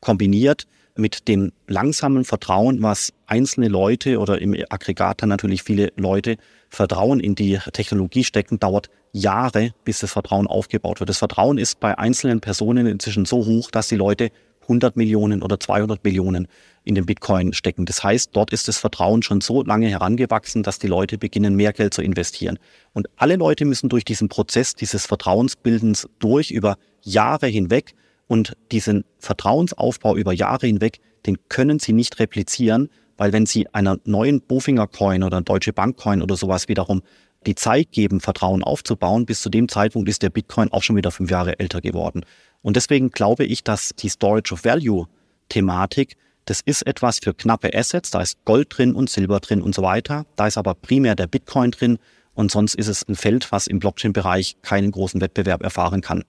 kombiniert 0.00 0.66
mit 0.98 1.28
dem 1.28 1.52
langsamen 1.66 2.24
Vertrauen, 2.24 2.82
was 2.82 3.12
einzelne 3.26 3.68
Leute 3.68 4.18
oder 4.18 4.40
im 4.40 4.54
Aggregat 4.68 5.22
dann 5.22 5.28
natürlich 5.28 5.62
viele 5.62 5.92
Leute 5.96 6.36
Vertrauen 6.68 7.20
in 7.20 7.34
die 7.34 7.58
Technologie 7.72 8.24
stecken, 8.24 8.58
dauert 8.58 8.88
Jahre, 9.12 9.72
bis 9.84 10.00
das 10.00 10.12
Vertrauen 10.12 10.46
aufgebaut 10.46 11.00
wird. 11.00 11.08
Das 11.08 11.18
Vertrauen 11.18 11.58
ist 11.58 11.80
bei 11.80 11.98
einzelnen 11.98 12.40
Personen 12.40 12.86
inzwischen 12.86 13.24
so 13.24 13.46
hoch, 13.46 13.70
dass 13.70 13.88
die 13.88 13.96
Leute 13.96 14.30
100 14.62 14.96
Millionen 14.96 15.42
oder 15.42 15.58
200 15.58 16.02
Millionen 16.04 16.48
in 16.84 16.94
den 16.94 17.06
Bitcoin 17.06 17.52
stecken. 17.52 17.86
Das 17.86 18.02
heißt, 18.02 18.30
dort 18.32 18.52
ist 18.52 18.68
das 18.68 18.78
Vertrauen 18.78 19.22
schon 19.22 19.40
so 19.40 19.62
lange 19.62 19.88
herangewachsen, 19.88 20.62
dass 20.62 20.78
die 20.78 20.86
Leute 20.86 21.18
beginnen, 21.18 21.54
mehr 21.54 21.72
Geld 21.72 21.94
zu 21.94 22.02
investieren. 22.02 22.58
Und 22.92 23.08
alle 23.16 23.36
Leute 23.36 23.64
müssen 23.64 23.88
durch 23.88 24.04
diesen 24.04 24.28
Prozess 24.28 24.74
dieses 24.74 25.06
Vertrauensbildens 25.06 26.08
durch 26.18 26.50
über 26.50 26.76
Jahre 27.02 27.46
hinweg 27.46 27.94
und 28.28 28.56
diesen 28.72 29.04
Vertrauensaufbau 29.18 30.16
über 30.16 30.32
Jahre 30.32 30.66
hinweg, 30.66 31.00
den 31.26 31.38
können 31.48 31.78
sie 31.78 31.92
nicht 31.92 32.18
replizieren, 32.18 32.88
weil 33.16 33.32
wenn 33.32 33.46
sie 33.46 33.66
einer 33.72 33.98
neuen 34.04 34.40
Bofinger 34.40 34.86
Coin 34.86 35.22
oder 35.22 35.40
Deutsche 35.40 35.72
Bank 35.72 35.96
Coin 35.96 36.22
oder 36.22 36.36
sowas 36.36 36.68
wiederum 36.68 37.02
die 37.46 37.54
Zeit 37.54 37.92
geben, 37.92 38.20
Vertrauen 38.20 38.62
aufzubauen, 38.62 39.26
bis 39.26 39.40
zu 39.40 39.48
dem 39.48 39.68
Zeitpunkt 39.68 40.08
ist 40.08 40.22
der 40.22 40.30
Bitcoin 40.30 40.72
auch 40.72 40.82
schon 40.82 40.96
wieder 40.96 41.10
fünf 41.10 41.30
Jahre 41.30 41.58
älter 41.58 41.80
geworden. 41.80 42.24
Und 42.62 42.76
deswegen 42.76 43.10
glaube 43.10 43.44
ich, 43.44 43.62
dass 43.62 43.90
die 43.96 44.08
Storage 44.08 44.52
of 44.52 44.64
Value 44.64 45.06
Thematik, 45.48 46.16
das 46.44 46.60
ist 46.60 46.86
etwas 46.86 47.20
für 47.22 47.34
knappe 47.34 47.72
Assets, 47.74 48.10
da 48.10 48.20
ist 48.20 48.44
Gold 48.44 48.76
drin 48.76 48.94
und 48.94 49.10
Silber 49.10 49.40
drin 49.40 49.62
und 49.62 49.74
so 49.74 49.82
weiter. 49.82 50.26
Da 50.36 50.46
ist 50.46 50.58
aber 50.58 50.74
primär 50.74 51.14
der 51.14 51.26
Bitcoin 51.28 51.70
drin 51.70 51.98
und 52.34 52.50
sonst 52.50 52.74
ist 52.74 52.88
es 52.88 53.06
ein 53.08 53.14
Feld, 53.14 53.50
was 53.52 53.66
im 53.66 53.78
Blockchain-Bereich 53.78 54.56
keinen 54.62 54.90
großen 54.90 55.20
Wettbewerb 55.20 55.62
erfahren 55.62 56.00
kann. 56.00 56.24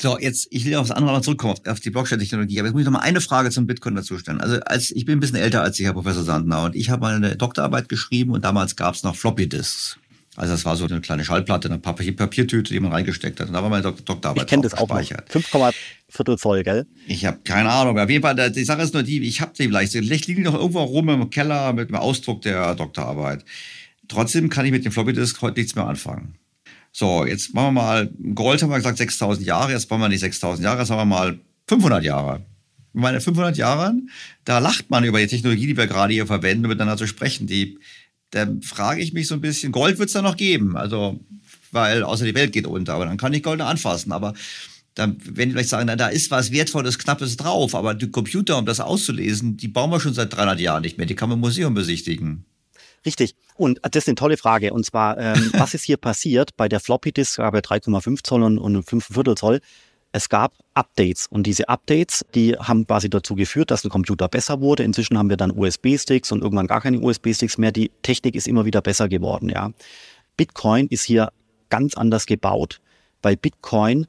So, 0.00 0.18
jetzt, 0.18 0.48
ich 0.50 0.64
will 0.64 0.74
auf 0.74 0.88
das 0.88 0.96
andere 0.96 1.14
mal 1.14 1.22
zurückkommen, 1.22 1.54
auf 1.68 1.80
die 1.80 1.90
Blockchain-Technologie. 1.90 2.58
Aber 2.58 2.68
jetzt 2.68 2.72
muss 2.74 2.82
ich 2.82 2.86
noch 2.86 2.92
mal 2.92 3.00
eine 3.00 3.20
Frage 3.20 3.50
zum 3.50 3.66
Bitcoin 3.66 3.94
dazu 3.94 4.18
stellen. 4.18 4.40
Also, 4.40 4.60
als, 4.60 4.90
ich 4.90 5.04
bin 5.04 5.18
ein 5.18 5.20
bisschen 5.20 5.36
älter 5.36 5.62
als 5.62 5.76
Sie, 5.76 5.84
Herr 5.84 5.92
Professor 5.92 6.24
Sandner, 6.24 6.64
und 6.64 6.74
ich 6.74 6.90
habe 6.90 7.00
mal 7.00 7.14
eine 7.14 7.36
Doktorarbeit 7.36 7.88
geschrieben 7.88 8.32
und 8.32 8.44
damals 8.44 8.74
gab 8.76 8.94
es 8.94 9.04
noch 9.04 9.14
Floppy-Disks. 9.14 9.98
Also 10.36 10.52
das 10.52 10.64
war 10.64 10.74
so 10.74 10.84
eine 10.84 11.00
kleine 11.00 11.24
Schallplatte, 11.24 11.68
eine 11.68 11.78
Papier 11.78 12.14
Papiertüte, 12.14 12.72
die 12.72 12.80
man 12.80 12.90
reingesteckt 12.90 13.38
hat. 13.38 13.46
Und 13.46 13.54
da 13.54 13.62
war 13.62 13.70
meine 13.70 13.82
Dok 13.82 14.04
Doktorarbeit 14.04 14.42
Ich 14.42 14.48
kenne 14.48 14.62
das 14.62 14.74
auch 14.74 14.88
gespeichert. 14.88 15.30
5,4 15.30 16.36
Zoll, 16.36 16.64
gell? 16.64 16.86
Ich 17.06 17.24
habe 17.24 17.38
keine 17.44 17.70
Ahnung. 17.70 17.96
Auf 17.98 18.10
jeden 18.10 18.22
Fall, 18.22 18.50
die 18.50 18.64
Sache 18.64 18.82
ist 18.82 18.94
nur 18.94 19.04
die, 19.04 19.22
ich 19.22 19.40
habe 19.40 19.52
die 19.56 19.64
vielleicht. 19.64 19.92
Vielleicht 19.92 20.26
liegen 20.26 20.42
die 20.42 20.50
noch 20.50 20.54
irgendwo 20.54 20.82
rum 20.82 21.08
im 21.08 21.30
Keller 21.30 21.72
mit 21.72 21.88
dem 21.88 21.96
Ausdruck 21.96 22.42
der 22.42 22.74
Doktorarbeit. 22.74 23.44
Trotzdem 24.08 24.50
kann 24.50 24.66
ich 24.66 24.72
mit 24.72 24.84
dem 24.84 24.90
Floppy-Disk 24.90 25.40
heute 25.40 25.60
nichts 25.60 25.76
mehr 25.76 25.86
anfangen. 25.86 26.34
So, 26.96 27.26
jetzt 27.26 27.52
machen 27.54 27.74
wir 27.74 27.82
mal, 27.82 28.10
Gold 28.36 28.62
haben 28.62 28.70
wir 28.70 28.76
gesagt 28.76 28.98
6000 28.98 29.44
Jahre, 29.44 29.72
jetzt 29.72 29.90
machen 29.90 30.02
wir 30.02 30.08
nicht 30.08 30.20
6000 30.20 30.64
Jahre, 30.64 30.78
jetzt 30.78 30.90
haben 30.90 30.98
wir 30.98 31.04
mal 31.04 31.40
500 31.66 32.04
Jahre. 32.04 32.46
In 32.94 33.00
meinen 33.00 33.20
500 33.20 33.56
Jahren, 33.56 34.10
da 34.44 34.60
lacht 34.60 34.90
man 34.90 35.02
über 35.02 35.18
die 35.18 35.26
Technologie, 35.26 35.66
die 35.66 35.76
wir 35.76 35.88
gerade 35.88 36.12
hier 36.12 36.28
verwenden, 36.28 36.68
miteinander 36.68 36.96
zu 36.96 37.08
sprechen. 37.08 37.48
Die, 37.48 37.80
da 38.30 38.46
frage 38.62 39.02
ich 39.02 39.12
mich 39.12 39.26
so 39.26 39.34
ein 39.34 39.40
bisschen, 39.40 39.72
Gold 39.72 39.98
wird 39.98 40.06
es 40.06 40.12
da 40.12 40.22
noch 40.22 40.36
geben, 40.36 40.76
also, 40.76 41.18
weil 41.72 42.04
außer 42.04 42.26
die 42.26 42.34
Welt 42.36 42.52
geht 42.52 42.68
unter, 42.68 42.94
aber 42.94 43.06
dann 43.06 43.16
kann 43.16 43.32
ich 43.32 43.42
Gold 43.42 43.58
noch 43.58 43.66
anfassen, 43.66 44.12
aber 44.12 44.32
dann, 44.94 45.16
wenn 45.24 45.48
die 45.48 45.54
vielleicht 45.54 45.70
sagen, 45.70 45.86
na, 45.86 45.96
da 45.96 46.06
ist 46.06 46.30
was 46.30 46.52
Wertvolles, 46.52 47.00
Knappes 47.00 47.36
drauf, 47.36 47.74
aber 47.74 47.94
die 47.94 48.12
Computer, 48.12 48.56
um 48.56 48.66
das 48.66 48.78
auszulesen, 48.78 49.56
die 49.56 49.66
bauen 49.66 49.90
wir 49.90 49.98
schon 49.98 50.14
seit 50.14 50.32
300 50.32 50.60
Jahren 50.60 50.82
nicht 50.82 50.96
mehr, 50.96 51.08
die 51.08 51.16
kann 51.16 51.28
man 51.28 51.38
im 51.38 51.40
Museum 51.40 51.74
besichtigen. 51.74 52.44
Richtig. 53.06 53.34
Und 53.56 53.80
das 53.82 54.04
ist 54.04 54.08
eine 54.08 54.14
tolle 54.14 54.36
Frage. 54.36 54.72
Und 54.72 54.84
zwar, 54.84 55.18
ähm, 55.18 55.50
was 55.56 55.74
ist 55.74 55.84
hier 55.84 55.96
passiert 55.96 56.56
bei 56.56 56.68
der 56.68 56.80
Floppy 56.80 57.12
Disk, 57.12 57.38
aber 57.38 57.58
3,5 57.60 58.24
Zoll 58.24 58.42
und, 58.42 58.58
und 58.58 58.82
5 58.82 59.06
Viertel 59.06 59.36
Zoll? 59.36 59.60
Es 60.12 60.28
gab 60.28 60.54
Updates 60.74 61.26
und 61.26 61.44
diese 61.44 61.68
Updates, 61.68 62.24
die 62.36 62.56
haben 62.56 62.86
quasi 62.86 63.10
dazu 63.10 63.34
geführt, 63.34 63.72
dass 63.72 63.82
ein 63.82 63.90
Computer 63.90 64.28
besser 64.28 64.60
wurde. 64.60 64.84
Inzwischen 64.84 65.18
haben 65.18 65.28
wir 65.28 65.36
dann 65.36 65.50
USB-Sticks 65.50 66.30
und 66.30 66.40
irgendwann 66.40 66.68
gar 66.68 66.80
keine 66.80 67.00
USB-Sticks 67.00 67.58
mehr. 67.58 67.72
Die 67.72 67.90
Technik 68.02 68.36
ist 68.36 68.46
immer 68.46 68.64
wieder 68.64 68.80
besser 68.80 69.08
geworden. 69.08 69.48
Ja. 69.48 69.72
Bitcoin 70.36 70.86
ist 70.86 71.02
hier 71.02 71.32
ganz 71.68 71.96
anders 71.96 72.26
gebaut, 72.26 72.80
weil 73.22 73.36
Bitcoin 73.36 74.06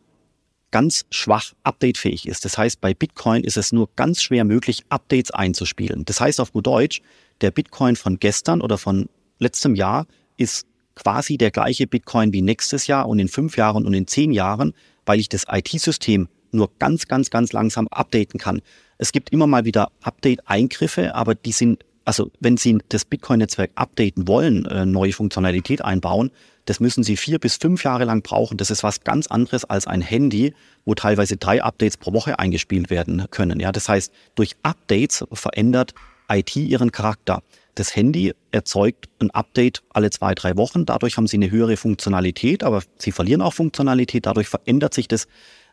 ganz 0.70 1.06
schwach 1.10 1.54
updatefähig 1.64 2.28
ist. 2.28 2.46
Das 2.46 2.56
heißt, 2.56 2.82
bei 2.82 2.94
Bitcoin 2.94 3.44
ist 3.44 3.58
es 3.58 3.72
nur 3.72 3.90
ganz 3.96 4.22
schwer 4.22 4.44
möglich, 4.44 4.84
Updates 4.90 5.32
einzuspielen. 5.32 6.06
Das 6.06 6.22
heißt 6.22 6.40
auf 6.40 6.52
gut 6.52 6.68
Deutsch, 6.68 7.02
der 7.42 7.52
Bitcoin 7.52 7.96
von 7.96 8.20
gestern 8.20 8.62
oder 8.62 8.78
von 8.78 9.10
letztem 9.40 9.76
Jahr 9.76 10.08
ist 10.38 10.66
quasi 10.96 11.38
der 11.38 11.52
gleiche 11.52 11.88
Bitcoin 11.88 12.34
wie 12.34 12.42
nächstes 12.42 12.88
Jahr 12.88 13.08
und 13.08 13.20
in 13.20 13.28
fünf 13.28 13.58
Jahren 13.58 13.86
und 13.86 13.94
in 13.94 14.08
zehn 14.08 14.32
Jahren, 14.32 14.74
weil 15.06 15.20
ich 15.20 15.30
das 15.30 15.46
IT-System 15.50 16.28
nur 16.52 16.72
ganz, 16.80 17.08
ganz, 17.08 17.30
ganz 17.30 17.52
langsam 17.52 17.88
updaten 17.90 18.40
kann. 18.40 18.62
Es 18.98 19.12
gibt 19.12 19.32
immer 19.32 19.46
mal 19.46 19.66
wieder 19.66 19.92
Update-Eingriffe, 20.02 21.14
aber 21.14 21.36
die 21.36 21.52
sind, 21.52 21.84
also 22.06 22.32
wenn 22.40 22.56
Sie 22.56 22.78
das 22.90 23.04
Bitcoin-Netzwerk 23.04 23.72
updaten 23.76 24.28
wollen, 24.28 24.66
äh, 24.68 24.86
neue 24.86 25.12
Funktionalität 25.12 25.84
einbauen, 25.84 26.32
das 26.64 26.80
müssen 26.80 27.04
Sie 27.04 27.18
vier 27.18 27.40
bis 27.40 27.58
fünf 27.58 27.84
Jahre 27.84 28.06
lang 28.06 28.24
brauchen. 28.24 28.58
Das 28.58 28.72
ist 28.72 28.84
was 28.84 29.02
ganz 29.02 29.28
anderes 29.28 29.66
als 29.66 29.86
ein 29.86 30.02
Handy, 30.02 30.54
wo 30.86 30.96
teilweise 30.96 31.36
drei 31.36 31.62
Updates 31.62 31.98
pro 31.98 32.14
Woche 32.14 32.40
eingespielt 32.40 32.90
werden 32.90 33.26
können. 33.32 33.60
Ja, 33.60 33.72
das 33.72 33.90
heißt, 33.90 34.12
durch 34.36 34.56
Updates 34.64 35.26
verändert 35.34 35.94
IT 36.30 36.56
ihren 36.56 36.92
Charakter. 36.92 37.42
Das 37.76 37.96
Handy 37.96 38.34
erzeugt 38.52 39.10
ein 39.20 39.32
Update 39.32 39.84
alle 39.90 40.10
zwei, 40.10 40.34
drei 40.34 40.56
Wochen. 40.56 40.86
Dadurch 40.86 41.18
haben 41.18 41.28
sie 41.28 41.38
eine 41.38 41.52
höhere 41.52 41.76
Funktionalität, 41.76 42.64
aber 42.64 42.82
sie 42.98 43.12
verlieren 43.12 43.42
auch 43.42 43.54
Funktionalität. 43.54 44.26
Dadurch 44.26 44.48
verändert 44.48 44.94
sich 44.94 45.08
das, 45.08 45.28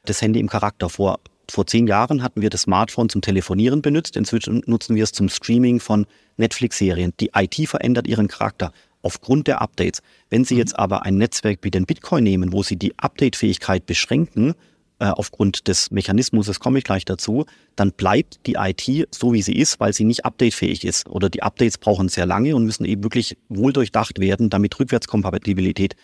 das 0.04 0.20
Handy 0.20 0.40
im 0.40 0.48
Charakter. 0.48 0.88
Vor, 0.88 1.20
vor 1.48 1.66
zehn 1.66 1.86
Jahren 1.86 2.22
hatten 2.22 2.42
wir 2.42 2.50
das 2.50 2.62
Smartphone 2.62 3.08
zum 3.08 3.22
Telefonieren 3.22 3.82
benutzt. 3.82 4.16
Inzwischen 4.16 4.62
nutzen 4.66 4.96
wir 4.96 5.04
es 5.04 5.12
zum 5.12 5.28
Streaming 5.28 5.78
von 5.78 6.06
Netflix-Serien. 6.38 7.12
Die 7.20 7.30
IT 7.34 7.68
verändert 7.68 8.08
ihren 8.08 8.26
Charakter 8.26 8.72
aufgrund 9.02 9.46
der 9.46 9.60
Updates. 9.60 10.00
Wenn 10.30 10.44
Sie 10.44 10.56
jetzt 10.56 10.78
aber 10.78 11.04
ein 11.04 11.18
Netzwerk 11.18 11.60
wie 11.62 11.70
den 11.70 11.86
Bitcoin 11.86 12.24
nehmen, 12.24 12.52
wo 12.52 12.62
Sie 12.62 12.76
die 12.76 12.98
Update-Fähigkeit 12.98 13.86
beschränken, 13.86 14.54
äh, 15.02 15.06
aufgrund 15.06 15.66
des 15.66 15.90
Mechanismus, 15.90 16.46
das 16.46 16.60
komme 16.60 16.78
ich 16.78 16.84
gleich 16.84 17.04
dazu, 17.04 17.44
dann 17.74 17.90
bleibt 17.90 18.38
die 18.46 18.54
IT 18.54 19.08
so, 19.10 19.32
wie 19.32 19.42
sie 19.42 19.56
ist, 19.56 19.80
weil 19.80 19.92
sie 19.92 20.04
nicht 20.04 20.24
updatefähig 20.24 20.84
ist. 20.84 21.08
Oder 21.08 21.28
die 21.28 21.42
Updates 21.42 21.76
brauchen 21.76 22.08
sehr 22.08 22.24
lange 22.24 22.54
und 22.54 22.64
müssen 22.64 22.84
eben 22.84 23.02
wirklich 23.02 23.36
wohl 23.48 23.72
durchdacht 23.72 24.20
werden, 24.20 24.48
damit 24.48 24.78
Rückwärtskompatibilität 24.78 25.96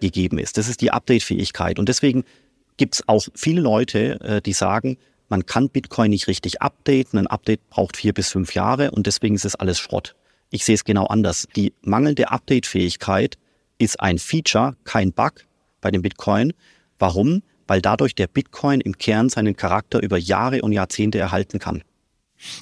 gegeben 0.00 0.38
ist. 0.38 0.56
Das 0.56 0.68
ist 0.68 0.80
die 0.80 0.90
Updatefähigkeit. 0.90 1.78
Und 1.78 1.90
deswegen 1.90 2.24
gibt 2.78 2.94
es 2.94 3.06
auch 3.06 3.26
viele 3.34 3.60
Leute, 3.60 4.18
äh, 4.22 4.40
die 4.40 4.54
sagen, 4.54 4.96
man 5.28 5.44
kann 5.44 5.68
Bitcoin 5.68 6.08
nicht 6.08 6.26
richtig 6.26 6.62
updaten. 6.62 7.18
Ein 7.18 7.26
Update 7.26 7.68
braucht 7.68 7.98
vier 7.98 8.14
bis 8.14 8.30
fünf 8.30 8.54
Jahre 8.54 8.90
und 8.90 9.06
deswegen 9.06 9.34
ist 9.34 9.44
es 9.44 9.54
alles 9.54 9.78
Schrott. 9.78 10.16
Ich 10.48 10.64
sehe 10.64 10.76
es 10.76 10.84
genau 10.84 11.04
anders. 11.08 11.46
Die 11.56 11.74
mangelnde 11.82 12.30
Updatefähigkeit 12.30 13.36
ist 13.76 14.00
ein 14.00 14.16
Feature, 14.18 14.76
kein 14.84 15.12
Bug 15.12 15.44
bei 15.82 15.90
dem 15.90 16.00
Bitcoin. 16.00 16.54
Warum? 16.98 17.42
Weil 17.66 17.80
dadurch 17.80 18.14
der 18.14 18.26
Bitcoin 18.26 18.80
im 18.80 18.98
Kern 18.98 19.28
seinen 19.28 19.56
Charakter 19.56 20.02
über 20.02 20.18
Jahre 20.18 20.62
und 20.62 20.72
Jahrzehnte 20.72 21.18
erhalten 21.18 21.58
kann. 21.58 21.82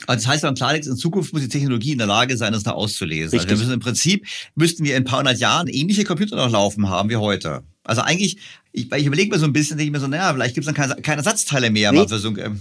Also 0.06 0.24
das 0.24 0.26
heißt 0.28 0.43
beim 0.43 0.55
Klartext, 0.55 0.89
in 0.89 0.97
Zukunft 0.97 1.32
muss 1.32 1.43
die 1.43 1.48
Technologie 1.48 1.93
in 1.93 1.98
der 1.98 2.06
Lage 2.06 2.36
sein, 2.36 2.52
das 2.52 2.62
da 2.62 2.72
auszulesen. 2.72 3.39
Also 3.39 3.48
wir 3.48 3.56
müssen 3.56 3.72
im 3.72 3.81
Prinzip, 3.81 4.26
müssten 4.55 4.85
wir 4.85 4.97
in 4.97 5.02
ein 5.02 5.05
paar 5.05 5.18
hundert 5.18 5.39
Jahren 5.39 5.68
ähnliche 5.68 6.05
Computer 6.05 6.36
noch 6.36 6.51
laufen 6.51 6.89
haben 6.89 7.10
wie 7.10 7.16
heute. 7.16 7.64
Also 7.82 8.02
eigentlich, 8.02 8.39
ich, 8.72 8.90
ich 8.93 9.06
überlege 9.06 9.31
mir 9.31 9.39
so 9.39 9.47
ein 9.47 9.52
bisschen, 9.52 9.76
denke 9.76 9.89
ich 9.89 9.93
mir 9.93 10.01
so, 10.01 10.06
naja, 10.06 10.32
vielleicht 10.32 10.55
gibt 10.55 10.66
es 10.66 10.72
dann 10.72 10.74
keine, 10.74 11.02
keine 11.02 11.18
Ersatzteile 11.18 11.70
mehr. 11.70 11.93
Nee. 11.93 12.06
So, 12.06 12.36
ähm. 12.36 12.60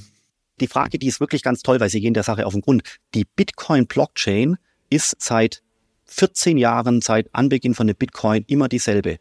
Die 0.60 0.68
Frage, 0.68 1.00
die 1.00 1.08
ist 1.08 1.20
wirklich 1.20 1.44
ganz 1.44 1.62
toll, 1.62 1.80
weil 1.80 1.90
Sie 1.90 2.02
gehen 2.02 2.14
der 2.14 2.24
Sache 2.24 2.46
auf 2.46 2.54
den 2.54 2.62
Grund. 2.62 2.84
Die 3.14 3.26
Bitcoin-Blockchain 3.36 4.58
ist 4.90 5.16
seit 5.20 5.62
14 6.06 6.58
Jahren, 6.58 7.02
seit 7.02 7.34
Anbeginn 7.34 7.74
von 7.74 7.88
der 7.88 7.94
Bitcoin 7.94 8.44
immer 8.48 8.68
dieselbe. 8.68 9.18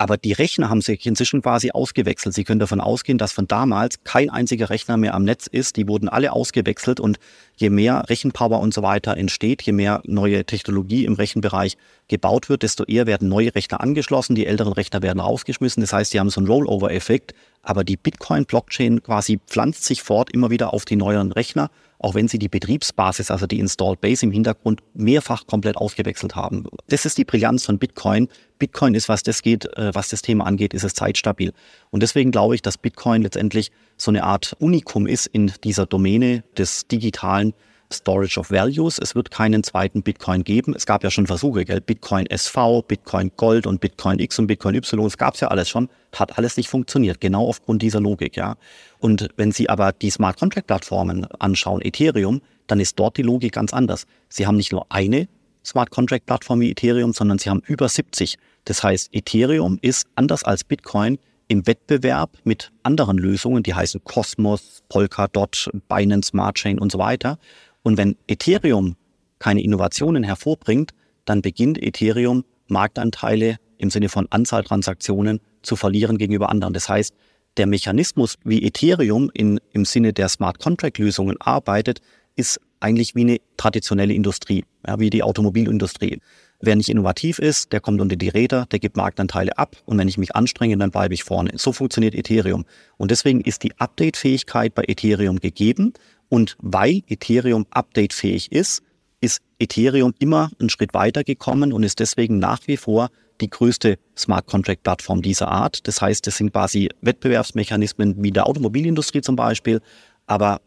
Aber 0.00 0.16
die 0.16 0.32
Rechner 0.32 0.70
haben 0.70 0.80
sich 0.80 1.04
inzwischen 1.04 1.42
quasi 1.42 1.72
ausgewechselt. 1.72 2.34
Sie 2.34 2.44
können 2.44 2.58
davon 2.58 2.80
ausgehen, 2.80 3.18
dass 3.18 3.32
von 3.32 3.46
damals 3.46 4.02
kein 4.02 4.30
einziger 4.30 4.70
Rechner 4.70 4.96
mehr 4.96 5.12
am 5.12 5.24
Netz 5.24 5.46
ist. 5.46 5.76
Die 5.76 5.86
wurden 5.86 6.08
alle 6.08 6.32
ausgewechselt 6.32 7.00
und 7.00 7.18
je 7.56 7.68
mehr 7.68 8.08
Rechenpower 8.08 8.60
und 8.60 8.72
so 8.72 8.82
weiter 8.82 9.18
entsteht, 9.18 9.60
je 9.60 9.72
mehr 9.72 10.00
neue 10.06 10.46
Technologie 10.46 11.04
im 11.04 11.12
Rechenbereich 11.12 11.76
gebaut 12.08 12.48
wird, 12.48 12.62
desto 12.62 12.84
eher 12.84 13.06
werden 13.06 13.28
neue 13.28 13.54
Rechner 13.54 13.82
angeschlossen, 13.82 14.34
die 14.34 14.46
älteren 14.46 14.72
Rechner 14.72 15.02
werden 15.02 15.20
rausgeschmissen. 15.20 15.82
Das 15.82 15.92
heißt, 15.92 16.12
sie 16.12 16.18
haben 16.18 16.30
so 16.30 16.40
einen 16.40 16.48
Rollover-Effekt. 16.48 17.34
Aber 17.62 17.84
die 17.84 17.96
Bitcoin-Blockchain 17.96 19.02
quasi 19.02 19.40
pflanzt 19.46 19.84
sich 19.84 20.02
fort 20.02 20.30
immer 20.32 20.50
wieder 20.50 20.72
auf 20.72 20.84
die 20.84 20.96
neueren 20.96 21.32
Rechner 21.32 21.70
auch 22.00 22.14
wenn 22.14 22.28
sie 22.28 22.38
die 22.38 22.48
Betriebsbasis, 22.48 23.30
also 23.30 23.46
die 23.46 23.60
Installed 23.60 24.00
Base 24.00 24.24
im 24.24 24.32
Hintergrund 24.32 24.80
mehrfach 24.94 25.46
komplett 25.46 25.76
ausgewechselt 25.76 26.34
haben. 26.34 26.64
Das 26.88 27.04
ist 27.04 27.18
die 27.18 27.24
Brillanz 27.24 27.66
von 27.66 27.78
Bitcoin. 27.78 28.28
Bitcoin 28.58 28.94
ist, 28.94 29.08
was 29.08 29.22
das 29.22 29.42
geht, 29.42 29.66
äh, 29.76 29.94
was 29.94 30.08
das 30.08 30.22
Thema 30.22 30.46
angeht, 30.46 30.72
ist 30.72 30.82
es 30.82 30.94
zeitstabil. 30.94 31.52
Und 31.90 32.02
deswegen 32.02 32.30
glaube 32.30 32.54
ich, 32.54 32.62
dass 32.62 32.78
Bitcoin 32.78 33.22
letztendlich 33.22 33.70
so 33.98 34.10
eine 34.10 34.24
Art 34.24 34.56
Unikum 34.58 35.06
ist 35.06 35.26
in 35.26 35.52
dieser 35.62 35.84
Domäne 35.84 36.42
des 36.56 36.86
digitalen 36.88 37.52
Storage 37.92 38.38
of 38.38 38.50
Values. 38.50 38.98
Es 38.98 39.14
wird 39.14 39.30
keinen 39.30 39.62
zweiten 39.62 40.02
Bitcoin 40.02 40.44
geben. 40.44 40.74
Es 40.74 40.86
gab 40.86 41.02
ja 41.04 41.10
schon 41.10 41.26
Versuche, 41.26 41.64
gell? 41.64 41.80
Bitcoin 41.80 42.26
SV, 42.26 42.82
Bitcoin 42.82 43.32
Gold 43.36 43.66
und 43.66 43.80
Bitcoin 43.80 44.18
X 44.18 44.38
und 44.38 44.46
Bitcoin 44.46 44.74
Y. 44.74 45.06
Es 45.06 45.18
gab 45.18 45.34
es 45.34 45.40
ja 45.40 45.48
alles 45.48 45.68
schon. 45.68 45.88
Hat 46.14 46.38
alles 46.38 46.56
nicht 46.56 46.68
funktioniert. 46.68 47.20
Genau 47.20 47.46
aufgrund 47.48 47.82
dieser 47.82 48.00
Logik, 48.00 48.36
ja. 48.36 48.56
Und 48.98 49.28
wenn 49.36 49.52
Sie 49.52 49.68
aber 49.68 49.92
die 49.92 50.10
Smart 50.10 50.38
Contract 50.38 50.66
Plattformen 50.66 51.26
anschauen, 51.38 51.82
Ethereum, 51.82 52.40
dann 52.66 52.80
ist 52.80 52.98
dort 52.98 53.16
die 53.16 53.22
Logik 53.22 53.52
ganz 53.52 53.72
anders. 53.72 54.06
Sie 54.28 54.46
haben 54.46 54.56
nicht 54.56 54.72
nur 54.72 54.86
eine 54.90 55.28
Smart 55.64 55.90
Contract 55.90 56.26
Plattform 56.26 56.60
wie 56.60 56.70
Ethereum, 56.70 57.12
sondern 57.12 57.38
sie 57.38 57.50
haben 57.50 57.62
über 57.66 57.88
70. 57.88 58.36
Das 58.64 58.82
heißt, 58.82 59.10
Ethereum 59.12 59.78
ist 59.82 60.06
anders 60.14 60.44
als 60.44 60.64
Bitcoin 60.64 61.18
im 61.48 61.66
Wettbewerb 61.66 62.30
mit 62.44 62.70
anderen 62.84 63.18
Lösungen, 63.18 63.62
die 63.62 63.74
heißen 63.74 64.02
Cosmos, 64.04 64.82
Polkadot, 64.88 65.68
Binance 65.88 66.28
Smart 66.28 66.56
Chain 66.56 66.78
und 66.78 66.92
so 66.92 66.98
weiter. 66.98 67.38
Und 67.82 67.96
wenn 67.96 68.16
Ethereum 68.26 68.96
keine 69.38 69.62
Innovationen 69.62 70.22
hervorbringt, 70.22 70.92
dann 71.24 71.42
beginnt 71.42 71.82
Ethereum 71.82 72.44
Marktanteile 72.68 73.56
im 73.78 73.90
Sinne 73.90 74.08
von 74.08 74.26
Anzahl 74.30 74.64
Transaktionen 74.64 75.40
zu 75.62 75.76
verlieren 75.76 76.18
gegenüber 76.18 76.50
anderen. 76.50 76.74
Das 76.74 76.88
heißt, 76.88 77.14
der 77.56 77.66
Mechanismus, 77.66 78.36
wie 78.44 78.62
Ethereum 78.62 79.30
in, 79.34 79.60
im 79.72 79.84
Sinne 79.84 80.12
der 80.12 80.28
Smart 80.28 80.58
Contract 80.58 80.98
Lösungen 80.98 81.36
arbeitet, 81.40 82.00
ist 82.36 82.60
eigentlich 82.78 83.14
wie 83.14 83.22
eine 83.22 83.38
traditionelle 83.56 84.14
Industrie, 84.14 84.64
ja, 84.86 84.98
wie 84.98 85.10
die 85.10 85.22
Automobilindustrie. 85.22 86.20
Wer 86.62 86.76
nicht 86.76 86.88
innovativ 86.90 87.38
ist, 87.38 87.72
der 87.72 87.80
kommt 87.80 88.00
unter 88.00 88.16
die 88.16 88.28
Räder, 88.28 88.66
der 88.70 88.78
gibt 88.78 88.96
Marktanteile 88.96 89.56
ab 89.56 89.76
und 89.86 89.98
wenn 89.98 90.08
ich 90.08 90.18
mich 90.18 90.36
anstrenge, 90.36 90.76
dann 90.76 90.90
bleibe 90.90 91.14
ich 91.14 91.24
vorne. 91.24 91.52
So 91.54 91.72
funktioniert 91.72 92.14
Ethereum. 92.14 92.66
Und 92.98 93.10
deswegen 93.10 93.40
ist 93.40 93.62
die 93.62 93.72
Update-Fähigkeit 93.78 94.74
bei 94.74 94.84
Ethereum 94.86 95.38
gegeben 95.38 95.94
und 96.30 96.56
weil 96.60 97.02
Ethereum 97.08 97.66
updatefähig 97.70 98.50
ist, 98.50 98.82
ist 99.20 99.42
Ethereum 99.58 100.14
immer 100.18 100.50
einen 100.58 100.70
Schritt 100.70 100.94
weiter 100.94 101.24
gekommen 101.24 101.74
und 101.74 101.82
ist 101.82 102.00
deswegen 102.00 102.38
nach 102.38 102.60
wie 102.66 102.78
vor 102.78 103.10
die 103.42 103.50
größte 103.50 103.98
Smart 104.16 104.46
Contract 104.46 104.82
Plattform 104.82 105.20
dieser 105.20 105.48
Art. 105.48 105.86
Das 105.86 106.00
heißt, 106.00 106.26
es 106.26 106.36
sind 106.36 106.52
quasi 106.52 106.88
Wettbewerbsmechanismen 107.02 108.22
wie 108.22 108.30
der 108.30 108.46
Automobilindustrie 108.46 109.20
zum 109.20 109.36
Beispiel, 109.36 109.80
aber 110.26 110.62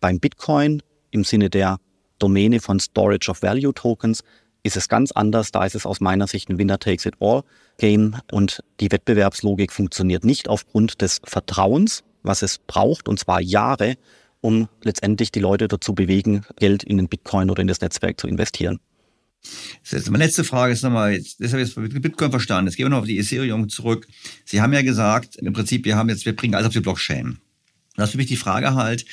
beim 0.00 0.20
Bitcoin 0.20 0.82
im 1.10 1.24
Sinne 1.24 1.50
der 1.50 1.78
Domäne 2.18 2.60
von 2.60 2.80
Storage 2.80 3.30
of 3.30 3.42
Value 3.42 3.74
Tokens 3.74 4.22
ist 4.62 4.76
es 4.76 4.88
ganz 4.88 5.10
anders. 5.12 5.50
Da 5.50 5.64
ist 5.64 5.74
es 5.74 5.86
aus 5.86 6.00
meiner 6.00 6.26
Sicht 6.26 6.48
ein 6.48 6.58
Winner 6.58 6.78
takes 6.78 7.06
it 7.06 7.14
all 7.18 7.42
Game 7.78 8.16
und 8.30 8.62
die 8.78 8.92
Wettbewerbslogik 8.92 9.72
funktioniert 9.72 10.24
nicht 10.24 10.48
aufgrund 10.48 11.02
des 11.02 11.20
Vertrauens, 11.24 12.04
was 12.22 12.42
es 12.42 12.58
braucht, 12.58 13.08
und 13.08 13.18
zwar 13.18 13.40
Jahre, 13.40 13.96
um 14.40 14.68
letztendlich 14.82 15.32
die 15.32 15.40
Leute 15.40 15.68
dazu 15.68 15.94
bewegen, 15.94 16.44
Geld 16.56 16.82
in 16.82 16.96
den 16.96 17.08
Bitcoin 17.08 17.50
oder 17.50 17.62
in 17.62 17.68
das 17.68 17.80
Netzwerk 17.80 18.20
zu 18.20 18.26
investieren. 18.26 18.80
Das 19.82 20.02
ist 20.02 20.10
meine 20.10 20.24
letzte 20.24 20.44
Frage 20.44 20.72
ist 20.72 20.82
nochmal, 20.82 21.12
jetzt, 21.12 21.40
das 21.40 21.52
habe 21.52 21.62
ich 21.62 21.74
jetzt 21.74 22.02
Bitcoin 22.02 22.30
verstanden. 22.30 22.68
Jetzt 22.68 22.76
gehen 22.76 22.84
wir 22.84 22.90
noch 22.90 22.98
auf 22.98 23.06
die 23.06 23.18
Ethereum 23.18 23.68
zurück. 23.68 24.06
Sie 24.44 24.60
haben 24.60 24.72
ja 24.72 24.82
gesagt, 24.82 25.36
im 25.36 25.52
Prinzip, 25.52 25.84
wir 25.84 25.96
haben 25.96 26.08
jetzt, 26.08 26.26
wir 26.26 26.36
bringen 26.36 26.54
alles 26.54 26.66
auf 26.66 26.72
die 26.72 26.80
Blockchain. 26.80 27.38
Das 27.96 28.08
ist 28.08 28.12
für 28.12 28.18
mich 28.18 28.26
die 28.26 28.36
Frage 28.36 28.74
halt, 28.74 29.06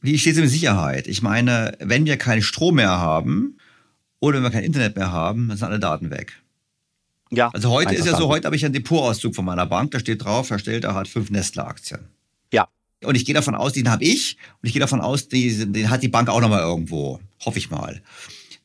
wie 0.00 0.18
steht 0.18 0.34
es 0.34 0.40
mit 0.40 0.50
Sicherheit? 0.50 1.06
Ich 1.06 1.22
meine, 1.22 1.76
wenn 1.78 2.06
wir 2.06 2.16
keinen 2.16 2.42
Strom 2.42 2.76
mehr 2.76 2.90
haben 2.90 3.58
oder 4.18 4.36
wenn 4.36 4.44
wir 4.44 4.50
kein 4.50 4.64
Internet 4.64 4.96
mehr 4.96 5.12
haben, 5.12 5.48
dann 5.48 5.56
sind 5.56 5.68
alle 5.68 5.78
Daten 5.78 6.10
weg. 6.10 6.40
Ja. 7.30 7.50
Also 7.52 7.70
heute 7.70 7.94
ist 7.94 8.06
ja 8.06 8.16
so, 8.16 8.28
heute 8.28 8.46
habe 8.46 8.56
ich 8.56 8.64
einen 8.64 8.74
Depotauszug 8.74 9.36
von 9.36 9.44
meiner 9.44 9.66
Bank, 9.66 9.92
da 9.92 10.00
steht 10.00 10.24
drauf, 10.24 10.50
Herr 10.50 10.58
Stelter 10.58 10.94
hat 10.94 11.06
fünf 11.06 11.30
Nestle-Aktien. 11.30 12.00
Und 13.04 13.14
ich 13.14 13.24
gehe 13.24 13.34
davon 13.34 13.54
aus, 13.54 13.72
den 13.72 13.90
habe 13.90 14.04
ich 14.04 14.36
und 14.62 14.66
ich 14.66 14.72
gehe 14.72 14.80
davon 14.80 15.00
aus, 15.00 15.28
den, 15.28 15.72
den 15.72 15.90
hat 15.90 16.02
die 16.02 16.08
Bank 16.08 16.28
auch 16.28 16.40
nochmal 16.40 16.60
irgendwo. 16.60 17.20
Hoffe 17.44 17.58
ich 17.58 17.70
mal. 17.70 18.02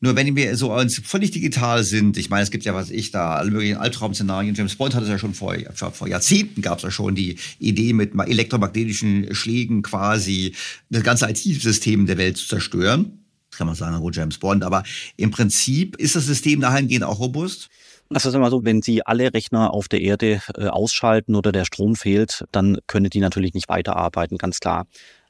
Nur 0.00 0.14
wenn 0.14 0.36
wir 0.36 0.56
so 0.56 0.76
völlig 1.04 1.30
digital 1.30 1.82
sind, 1.82 2.18
ich 2.18 2.28
meine, 2.28 2.42
es 2.42 2.50
gibt 2.50 2.64
ja, 2.64 2.74
was 2.74 2.90
ich 2.90 3.12
da, 3.12 3.36
alle 3.36 3.50
möglichen 3.50 3.78
Albtraum-Szenarien. 3.78 4.54
James 4.54 4.76
Bond 4.76 4.94
hat 4.94 5.02
es 5.02 5.08
ja 5.08 5.18
schon 5.18 5.32
vor, 5.32 5.56
vor 5.74 6.06
Jahrzehnten 6.06 6.60
gab 6.60 6.78
es 6.78 6.84
ja 6.84 6.90
schon 6.90 7.14
die 7.14 7.38
Idee, 7.58 7.94
mit 7.94 8.12
elektromagnetischen 8.14 9.34
Schlägen 9.34 9.80
quasi 9.80 10.54
das 10.90 11.02
ganze 11.02 11.30
IT-System 11.30 12.04
der 12.04 12.18
Welt 12.18 12.36
zu 12.36 12.46
zerstören. 12.46 13.24
Das 13.50 13.56
kann 13.58 13.68
man 13.68 13.76
sagen, 13.76 13.98
gut, 14.00 14.16
James 14.16 14.36
Bond. 14.36 14.64
Aber 14.64 14.82
im 15.16 15.30
Prinzip 15.30 15.96
ist 15.96 16.14
das 16.14 16.26
System 16.26 16.60
dahingehend 16.60 17.04
auch 17.04 17.18
robust. 17.18 17.70
Also 18.14 18.30
sagen 18.30 18.40
wir 18.40 18.46
mal 18.46 18.50
so, 18.50 18.64
wenn 18.64 18.82
Sie 18.82 19.04
alle 19.04 19.34
Rechner 19.34 19.74
auf 19.74 19.88
der 19.88 20.00
Erde 20.00 20.40
äh, 20.56 20.68
ausschalten 20.68 21.34
oder 21.34 21.50
der 21.50 21.64
Strom 21.64 21.96
fehlt, 21.96 22.44
dann 22.52 22.78
können 22.86 23.10
die 23.10 23.20
natürlich 23.20 23.54
nicht 23.54 23.68
weiterarbeiten, 23.68 24.38
ganz 24.38 24.60
klar. 24.60 24.86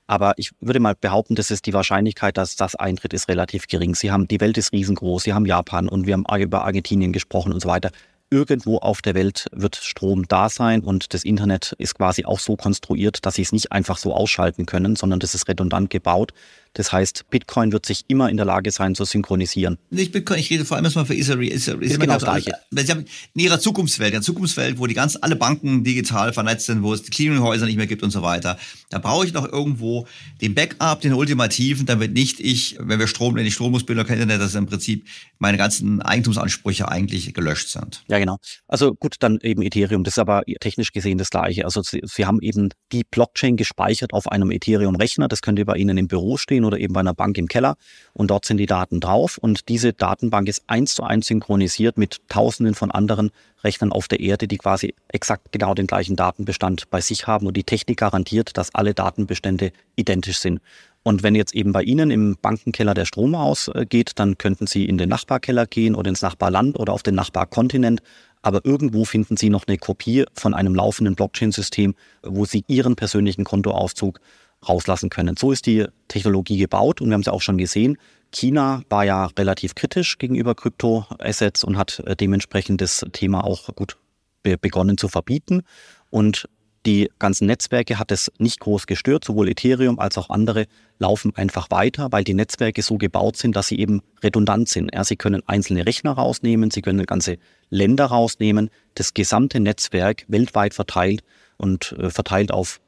Aber 0.06 0.34
ich 0.36 0.52
würde 0.60 0.78
mal 0.78 0.94
behaupten, 0.94 1.34
dass 1.34 1.50
es 1.50 1.62
die 1.62 1.72
Wahrscheinlichkeit, 1.72 2.36
dass 2.36 2.54
das 2.54 2.76
eintritt, 2.76 3.12
ist 3.12 3.28
relativ 3.28 3.66
gering. 3.66 3.94
Sie 3.94 4.10
haben, 4.10 4.28
die 4.28 4.40
Welt 4.40 4.56
ist 4.56 4.72
riesengroß, 4.72 5.24
Sie 5.24 5.32
haben 5.32 5.46
Japan 5.46 5.88
und 5.88 6.06
wir 6.06 6.14
haben 6.14 6.26
über 6.40 6.64
Argentinien 6.64 7.12
gesprochen 7.12 7.52
und 7.52 7.60
so 7.60 7.68
weiter. 7.68 7.90
Irgendwo 8.28 8.78
auf 8.78 9.02
der 9.02 9.14
Welt 9.14 9.46
wird 9.52 9.76
Strom 9.76 10.26
da 10.26 10.48
sein 10.48 10.82
und 10.82 11.14
das 11.14 11.22
Internet 11.22 11.74
ist 11.78 11.94
quasi 11.94 12.24
auch 12.24 12.40
so 12.40 12.56
konstruiert, 12.56 13.24
dass 13.24 13.36
Sie 13.36 13.42
es 13.42 13.52
nicht 13.52 13.72
einfach 13.72 13.98
so 13.98 14.12
ausschalten 14.12 14.66
können, 14.66 14.96
sondern 14.96 15.20
das 15.20 15.34
ist 15.34 15.48
redundant 15.48 15.90
gebaut. 15.90 16.32
Das 16.76 16.92
heißt, 16.92 17.30
Bitcoin 17.30 17.72
wird 17.72 17.86
sich 17.86 18.04
immer 18.08 18.28
in 18.28 18.36
der 18.36 18.44
Lage 18.44 18.70
sein 18.70 18.94
zu 18.94 19.06
synchronisieren. 19.06 19.78
Nicht 19.88 20.12
Bitcoin, 20.12 20.38
ich 20.38 20.50
rede 20.50 20.66
vor 20.66 20.76
allem 20.76 20.84
erstmal 20.84 21.06
für 21.06 21.14
Israel. 21.14 21.48
Israel 21.48 21.82
ist 21.82 21.98
genau 21.98 22.14
das 22.14 22.24
Gleiche. 22.24 22.52
Sie 22.70 22.90
haben 22.90 23.06
in 23.34 23.40
ihrer 23.40 23.58
Zukunftswelt, 23.58 24.10
in 24.10 24.16
der 24.16 24.22
Zukunftswelt, 24.22 24.78
wo 24.78 24.86
die 24.86 24.92
ganz 24.92 25.16
alle 25.18 25.36
Banken 25.36 25.84
digital 25.84 26.34
vernetzt 26.34 26.66
sind, 26.66 26.82
wo 26.82 26.92
es 26.92 27.02
die 27.02 27.10
Clearinghäuser 27.10 27.64
nicht 27.64 27.76
mehr 27.76 27.86
gibt 27.86 28.02
und 28.02 28.10
so 28.10 28.20
weiter, 28.20 28.58
da 28.90 28.98
brauche 28.98 29.24
ich 29.24 29.32
noch 29.32 29.50
irgendwo 29.50 30.06
den 30.42 30.54
Backup, 30.54 31.00
den 31.00 31.14
ultimativen, 31.14 31.86
damit 31.86 32.12
nicht 32.12 32.40
ich, 32.40 32.76
wenn 32.78 32.98
wir 32.98 33.06
Strom, 33.06 33.34
wenn 33.36 33.46
ich 33.46 33.54
Strom 33.54 33.72
muss, 33.72 33.86
bin 33.86 33.96
kein 33.96 34.20
Internet, 34.20 34.42
dass 34.42 34.54
im 34.54 34.66
Prinzip 34.66 35.06
meine 35.38 35.56
ganzen 35.56 36.02
Eigentumsansprüche 36.02 36.88
eigentlich 36.88 37.32
gelöscht 37.32 37.70
sind. 37.70 38.04
Ja, 38.08 38.18
genau. 38.18 38.36
Also 38.68 38.94
gut, 38.94 39.16
dann 39.20 39.38
eben 39.42 39.62
Ethereum. 39.62 40.04
Das 40.04 40.14
ist 40.14 40.18
aber 40.18 40.42
technisch 40.60 40.92
gesehen 40.92 41.16
das 41.16 41.30
Gleiche. 41.30 41.64
Also 41.64 41.80
Sie, 41.82 42.02
Sie 42.04 42.26
haben 42.26 42.40
eben 42.42 42.68
die 42.92 43.04
Blockchain 43.10 43.56
gespeichert 43.56 44.12
auf 44.12 44.28
einem 44.30 44.50
Ethereum-Rechner. 44.50 45.28
Das 45.28 45.40
könnte 45.40 45.64
bei 45.64 45.76
Ihnen 45.76 45.96
im 45.96 46.06
Büro 46.06 46.36
stehen 46.36 46.65
oder 46.66 46.78
eben 46.78 46.92
bei 46.92 47.00
einer 47.00 47.14
Bank 47.14 47.38
im 47.38 47.48
Keller 47.48 47.76
und 48.12 48.30
dort 48.30 48.44
sind 48.44 48.58
die 48.58 48.66
Daten 48.66 49.00
drauf 49.00 49.38
und 49.38 49.68
diese 49.68 49.92
Datenbank 49.92 50.48
ist 50.48 50.64
eins 50.66 50.94
zu 50.94 51.04
eins 51.04 51.26
synchronisiert 51.28 51.96
mit 51.96 52.20
Tausenden 52.28 52.74
von 52.74 52.90
anderen 52.90 53.30
Rechnern 53.64 53.92
auf 53.92 54.08
der 54.08 54.20
Erde, 54.20 54.48
die 54.48 54.58
quasi 54.58 54.94
exakt 55.08 55.52
genau 55.52 55.74
den 55.74 55.86
gleichen 55.86 56.16
Datenbestand 56.16 56.90
bei 56.90 57.00
sich 57.00 57.26
haben 57.26 57.46
und 57.46 57.56
die 57.56 57.64
Technik 57.64 57.98
garantiert, 57.98 58.56
dass 58.56 58.74
alle 58.74 58.94
Datenbestände 58.94 59.72
identisch 59.96 60.38
sind. 60.38 60.60
Und 61.06 61.22
wenn 61.22 61.36
jetzt 61.36 61.54
eben 61.54 61.70
bei 61.70 61.84
Ihnen 61.84 62.10
im 62.10 62.36
Bankenkeller 62.42 62.92
der 62.92 63.04
Strom 63.04 63.36
ausgeht, 63.36 64.12
dann 64.16 64.38
könnten 64.38 64.66
Sie 64.66 64.86
in 64.86 64.98
den 64.98 65.08
Nachbarkeller 65.08 65.64
gehen 65.64 65.94
oder 65.94 66.08
ins 66.08 66.22
Nachbarland 66.22 66.76
oder 66.80 66.92
auf 66.92 67.04
den 67.04 67.14
Nachbarkontinent. 67.14 68.02
Aber 68.42 68.64
irgendwo 68.64 69.04
finden 69.04 69.36
Sie 69.36 69.48
noch 69.48 69.68
eine 69.68 69.78
Kopie 69.78 70.24
von 70.34 70.52
einem 70.52 70.74
laufenden 70.74 71.14
Blockchain-System, 71.14 71.94
wo 72.24 72.44
Sie 72.44 72.64
Ihren 72.66 72.96
persönlichen 72.96 73.44
Kontoauszug 73.44 74.18
rauslassen 74.66 75.10
können. 75.10 75.36
So 75.36 75.52
ist 75.52 75.66
die 75.66 75.86
Technologie 76.08 76.58
gebaut 76.58 77.00
und 77.00 77.08
wir 77.08 77.14
haben 77.14 77.20
es 77.20 77.26
ja 77.26 77.32
auch 77.32 77.42
schon 77.42 77.58
gesehen. 77.58 77.98
China 78.32 78.82
war 78.88 79.04
ja 79.04 79.26
relativ 79.38 79.74
kritisch 79.74 80.18
gegenüber 80.18 80.54
Kryptoassets 80.54 81.64
und 81.64 81.76
hat 81.76 82.00
äh, 82.00 82.16
dementsprechend 82.16 82.80
das 82.80 83.04
Thema 83.12 83.44
auch 83.44 83.74
gut 83.74 83.96
begonnen 84.42 84.96
zu 84.96 85.08
verbieten. 85.08 85.62
Und 86.10 86.48
die 86.86 87.10
ganzen 87.18 87.46
Netzwerke 87.48 87.98
hat 87.98 88.12
es 88.12 88.30
nicht 88.38 88.60
groß 88.60 88.86
gestört, 88.86 89.24
sowohl 89.24 89.48
Ethereum 89.48 89.98
als 89.98 90.16
auch 90.16 90.30
andere 90.30 90.66
laufen 91.00 91.34
einfach 91.34 91.68
weiter, 91.70 92.12
weil 92.12 92.22
die 92.22 92.34
Netzwerke 92.34 92.80
so 92.80 92.96
gebaut 92.96 93.36
sind, 93.36 93.56
dass 93.56 93.66
sie 93.66 93.80
eben 93.80 94.02
redundant 94.22 94.68
sind. 94.68 94.94
Ja, 94.94 95.02
sie 95.02 95.16
können 95.16 95.42
einzelne 95.48 95.84
Rechner 95.84 96.12
rausnehmen, 96.12 96.70
sie 96.70 96.82
können 96.82 97.04
ganze 97.04 97.38
Länder 97.70 98.06
rausnehmen, 98.06 98.70
das 98.94 99.14
gesamte 99.14 99.58
Netzwerk 99.58 100.24
weltweit 100.28 100.74
verteilt 100.74 101.24
und 101.56 101.92
äh, 101.98 102.10
verteilt 102.10 102.52
auf 102.52 102.80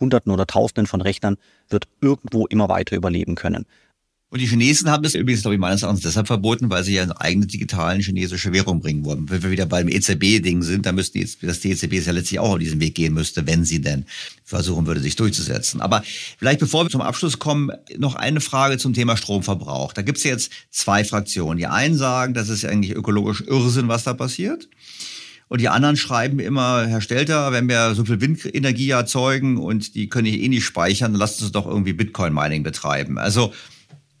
Hunderten 0.00 0.32
oder 0.32 0.46
Tausenden 0.46 0.86
von 0.86 1.00
Rechnern 1.00 1.36
wird 1.68 1.88
irgendwo 2.00 2.46
immer 2.46 2.68
weiter 2.68 2.96
überleben 2.96 3.34
können. 3.34 3.66
Und 4.32 4.40
die 4.40 4.46
Chinesen 4.46 4.88
haben 4.88 5.02
das 5.02 5.14
übrigens, 5.14 5.42
glaube 5.42 5.56
ich, 5.56 5.60
meines 5.60 5.82
Erachtens 5.82 6.04
deshalb 6.04 6.26
verboten, 6.26 6.70
weil 6.70 6.82
sie 6.84 6.94
ja 6.94 7.02
eine 7.02 7.20
eigene 7.20 7.46
digitale 7.46 8.00
chinesische 8.00 8.50
Währung 8.54 8.80
bringen 8.80 9.04
wollen. 9.04 9.28
Wenn 9.28 9.42
wir 9.42 9.50
wieder 9.50 9.66
beim 9.66 9.88
EZB-Ding 9.88 10.62
sind, 10.62 10.86
dann 10.86 10.94
müssten 10.94 11.18
jetzt, 11.18 11.42
dass 11.42 11.60
die 11.60 11.70
EZB 11.70 11.92
ja 12.06 12.12
letztlich 12.12 12.40
auch 12.40 12.52
auf 12.52 12.58
diesen 12.58 12.80
Weg 12.80 12.94
gehen 12.94 13.12
müsste, 13.12 13.46
wenn 13.46 13.66
sie 13.66 13.82
denn 13.82 14.06
versuchen 14.42 14.86
würde, 14.86 15.00
sich 15.00 15.16
durchzusetzen. 15.16 15.82
Aber 15.82 16.02
vielleicht 16.38 16.60
bevor 16.60 16.86
wir 16.86 16.88
zum 16.88 17.02
Abschluss 17.02 17.38
kommen, 17.40 17.72
noch 17.98 18.14
eine 18.14 18.40
Frage 18.40 18.78
zum 18.78 18.94
Thema 18.94 19.18
Stromverbrauch. 19.18 19.92
Da 19.92 20.00
gibt 20.00 20.16
es 20.16 20.24
jetzt 20.24 20.50
zwei 20.70 21.04
Fraktionen. 21.04 21.58
Die 21.58 21.66
einen 21.66 21.98
sagen, 21.98 22.32
das 22.32 22.48
ist 22.48 22.64
eigentlich 22.64 22.96
ökologisch 22.96 23.42
Irrsinn, 23.42 23.88
was 23.88 24.04
da 24.04 24.14
passiert. 24.14 24.66
Und 25.52 25.60
die 25.60 25.68
anderen 25.68 25.98
schreiben 25.98 26.38
immer, 26.38 26.86
Herr 26.86 27.02
Stelter, 27.02 27.52
wenn 27.52 27.68
wir 27.68 27.94
so 27.94 28.06
viel 28.06 28.22
Windenergie 28.22 28.88
erzeugen 28.88 29.58
und 29.58 29.94
die 29.94 30.08
können 30.08 30.28
eh 30.28 30.48
nicht 30.48 30.64
speichern, 30.64 31.12
lasst 31.12 31.42
uns 31.42 31.52
doch 31.52 31.66
irgendwie 31.66 31.92
Bitcoin-Mining 31.92 32.62
betreiben. 32.62 33.18
Also, 33.18 33.52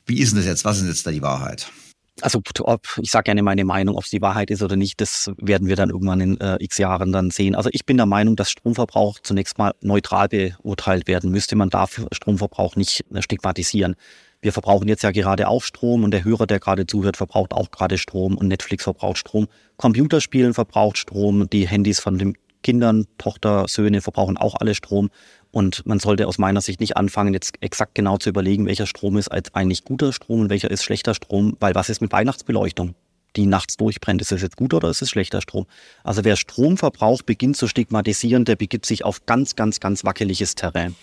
wie 0.04 0.18
ist 0.18 0.32
denn 0.32 0.40
das 0.40 0.46
jetzt? 0.46 0.66
Was 0.66 0.82
ist 0.82 0.88
jetzt 0.88 1.06
da 1.06 1.10
die 1.10 1.22
Wahrheit? 1.22 1.72
Also 2.20 2.42
ob, 2.60 2.82
ich 3.00 3.10
sage 3.10 3.24
gerne 3.24 3.42
meine 3.42 3.64
Meinung, 3.64 3.96
ob 3.96 4.04
es 4.04 4.10
die 4.10 4.20
Wahrheit 4.20 4.50
ist 4.50 4.62
oder 4.62 4.76
nicht, 4.76 5.00
das 5.00 5.32
werden 5.38 5.68
wir 5.68 5.76
dann 5.76 5.88
irgendwann 5.88 6.20
in 6.20 6.38
äh, 6.38 6.62
x 6.62 6.76
Jahren 6.76 7.12
dann 7.12 7.30
sehen. 7.30 7.54
Also 7.54 7.70
ich 7.72 7.86
bin 7.86 7.96
der 7.96 8.04
Meinung, 8.04 8.36
dass 8.36 8.50
Stromverbrauch 8.50 9.18
zunächst 9.20 9.56
mal 9.56 9.72
neutral 9.80 10.28
beurteilt 10.28 11.08
werden 11.08 11.30
müsste. 11.30 11.56
Man 11.56 11.70
darf 11.70 12.02
Stromverbrauch 12.12 12.76
nicht 12.76 13.06
stigmatisieren. 13.20 13.96
Wir 14.42 14.52
verbrauchen 14.52 14.88
jetzt 14.88 15.04
ja 15.04 15.12
gerade 15.12 15.46
auch 15.46 15.62
Strom 15.62 16.02
und 16.02 16.10
der 16.10 16.24
Hörer, 16.24 16.48
der 16.48 16.58
gerade 16.58 16.84
zuhört, 16.84 17.16
verbraucht 17.16 17.52
auch 17.52 17.70
gerade 17.70 17.96
Strom 17.96 18.36
und 18.36 18.48
Netflix 18.48 18.82
verbraucht 18.82 19.18
Strom. 19.18 19.46
Computerspielen 19.76 20.52
verbraucht 20.52 20.98
Strom, 20.98 21.48
die 21.48 21.68
Handys 21.68 22.00
von 22.00 22.18
den 22.18 22.36
Kindern, 22.64 23.06
Tochter, 23.18 23.66
Söhne 23.68 24.00
verbrauchen 24.00 24.36
auch 24.36 24.56
alle 24.56 24.74
Strom. 24.74 25.10
Und 25.52 25.86
man 25.86 26.00
sollte 26.00 26.26
aus 26.26 26.38
meiner 26.38 26.60
Sicht 26.60 26.80
nicht 26.80 26.96
anfangen, 26.96 27.34
jetzt 27.34 27.54
exakt 27.60 27.94
genau 27.94 28.16
zu 28.16 28.30
überlegen, 28.30 28.66
welcher 28.66 28.86
Strom 28.86 29.16
ist 29.16 29.28
als 29.28 29.54
eigentlich 29.54 29.84
guter 29.84 30.12
Strom 30.12 30.40
und 30.40 30.50
welcher 30.50 30.72
ist 30.72 30.82
schlechter 30.82 31.14
Strom, 31.14 31.56
weil 31.60 31.76
was 31.76 31.88
ist 31.88 32.00
mit 32.00 32.10
Weihnachtsbeleuchtung? 32.10 32.96
die 33.36 33.46
nachts 33.46 33.78
durchbrennt. 33.78 34.20
Ist 34.20 34.32
es 34.32 34.42
jetzt 34.42 34.56
gut 34.56 34.74
oder 34.74 34.90
ist 34.90 35.00
es 35.00 35.08
schlechter 35.08 35.40
Strom? 35.40 35.66
Also 36.04 36.22
wer 36.22 36.36
Stromverbrauch 36.36 37.22
beginnt 37.22 37.56
zu 37.56 37.66
stigmatisieren, 37.66 38.44
der 38.44 38.56
begibt 38.56 38.84
sich 38.84 39.04
auf 39.06 39.24
ganz, 39.24 39.56
ganz, 39.56 39.80
ganz 39.80 40.04
wackeliges 40.04 40.54
Terrain. 40.54 40.94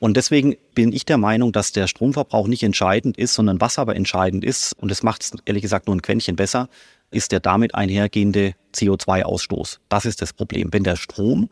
Und 0.00 0.16
deswegen 0.16 0.56
bin 0.74 0.92
ich 0.92 1.04
der 1.04 1.18
Meinung, 1.18 1.52
dass 1.52 1.72
der 1.72 1.86
Stromverbrauch 1.86 2.48
nicht 2.48 2.62
entscheidend 2.62 3.18
ist, 3.18 3.34
sondern 3.34 3.60
was 3.60 3.78
aber 3.78 3.94
entscheidend 3.94 4.44
ist, 4.44 4.72
und 4.72 4.90
es 4.90 5.02
macht 5.02 5.22
es 5.22 5.32
ehrlich 5.44 5.62
gesagt 5.62 5.86
nur 5.86 5.94
ein 5.94 6.02
Quäntchen 6.02 6.36
besser, 6.36 6.68
ist 7.10 7.32
der 7.32 7.40
damit 7.40 7.74
einhergehende 7.74 8.54
CO2-Ausstoß. 8.74 9.78
Das 9.90 10.06
ist 10.06 10.22
das 10.22 10.32
Problem. 10.32 10.72
Wenn 10.72 10.84
der 10.84 10.96
Strom 10.96 11.50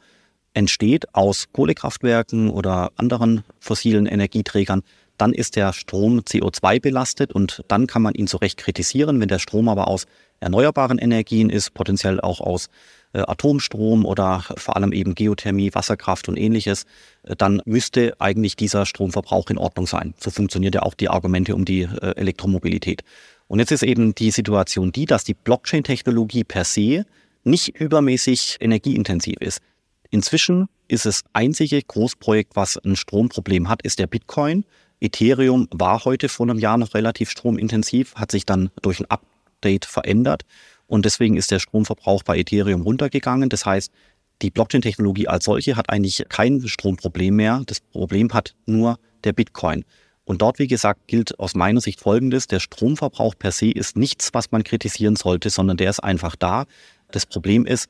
entsteht 0.54 1.14
aus 1.14 1.48
Kohlekraftwerken 1.52 2.48
oder 2.48 2.90
anderen 2.96 3.44
fossilen 3.60 4.06
Energieträgern, 4.06 4.82
dann 5.18 5.34
ist 5.34 5.56
der 5.56 5.74
Strom 5.74 6.20
CO2 6.20 6.80
belastet 6.80 7.32
und 7.32 7.64
dann 7.68 7.86
kann 7.86 8.02
man 8.02 8.14
ihn 8.14 8.28
zu 8.28 8.38
Recht 8.38 8.56
kritisieren. 8.56 9.20
Wenn 9.20 9.28
der 9.28 9.40
Strom 9.40 9.68
aber 9.68 9.88
aus 9.88 10.06
erneuerbaren 10.40 10.98
Energien 10.98 11.50
ist, 11.50 11.74
potenziell 11.74 12.20
auch 12.20 12.40
aus 12.40 12.70
Atomstrom 13.12 14.04
oder 14.04 14.44
vor 14.56 14.76
allem 14.76 14.92
eben 14.92 15.14
Geothermie, 15.14 15.74
Wasserkraft 15.74 16.28
und 16.28 16.36
ähnliches, 16.36 16.84
äh, 17.22 17.36
dann 17.36 17.62
müsste 17.64 18.14
eigentlich 18.20 18.56
dieser 18.56 18.86
Stromverbrauch 18.86 19.50
in 19.50 19.58
Ordnung 19.58 19.86
sein. 19.86 20.14
So 20.18 20.30
funktioniert 20.30 20.74
ja 20.74 20.82
auch 20.82 20.94
die 20.94 21.08
Argumente 21.08 21.54
um 21.54 21.64
die 21.64 21.82
äh, 21.82 22.14
Elektromobilität. 22.16 23.02
Und 23.46 23.60
jetzt 23.60 23.72
ist 23.72 23.82
eben 23.82 24.14
die 24.14 24.30
Situation 24.30 24.92
die, 24.92 25.06
dass 25.06 25.24
die 25.24 25.34
Blockchain-Technologie 25.34 26.44
per 26.44 26.64
se 26.64 27.06
nicht 27.44 27.80
übermäßig 27.80 28.58
energieintensiv 28.60 29.36
ist. 29.40 29.60
Inzwischen 30.10 30.68
ist 30.86 31.06
das 31.06 31.22
einzige 31.32 31.82
Großprojekt, 31.82 32.56
was 32.56 32.76
ein 32.76 32.96
Stromproblem 32.96 33.68
hat, 33.68 33.82
ist 33.82 33.98
der 33.98 34.06
Bitcoin. 34.06 34.64
Ethereum 35.00 35.68
war 35.70 36.04
heute 36.04 36.28
vor 36.28 36.46
einem 36.46 36.58
Jahr 36.58 36.76
noch 36.76 36.94
relativ 36.94 37.30
stromintensiv, 37.30 38.14
hat 38.16 38.32
sich 38.32 38.44
dann 38.44 38.70
durch 38.82 39.00
ein 39.00 39.06
Update 39.10 39.84
verändert 39.84 40.44
und 40.88 41.04
deswegen 41.04 41.36
ist 41.36 41.50
der 41.52 41.60
Stromverbrauch 41.60 42.24
bei 42.24 42.38
Ethereum 42.38 42.82
runtergegangen. 42.82 43.48
Das 43.48 43.64
heißt, 43.64 43.92
die 44.42 44.50
Blockchain-Technologie 44.50 45.28
als 45.28 45.44
solche 45.44 45.76
hat 45.76 45.90
eigentlich 45.90 46.24
kein 46.28 46.66
Stromproblem 46.66 47.36
mehr. 47.36 47.62
Das 47.66 47.80
Problem 47.80 48.32
hat 48.32 48.54
nur 48.66 48.98
der 49.24 49.32
Bitcoin. 49.32 49.84
Und 50.24 50.42
dort, 50.42 50.58
wie 50.58 50.66
gesagt, 50.66 51.06
gilt 51.06 51.38
aus 51.38 51.54
meiner 51.54 51.80
Sicht 51.80 52.00
Folgendes. 52.00 52.46
Der 52.46 52.60
Stromverbrauch 52.60 53.34
per 53.38 53.52
se 53.52 53.70
ist 53.70 53.96
nichts, 53.96 54.30
was 54.32 54.50
man 54.50 54.64
kritisieren 54.64 55.16
sollte, 55.16 55.50
sondern 55.50 55.76
der 55.76 55.90
ist 55.90 56.00
einfach 56.00 56.36
da. 56.36 56.64
Das 57.10 57.26
Problem 57.26 57.66
ist, 57.66 57.88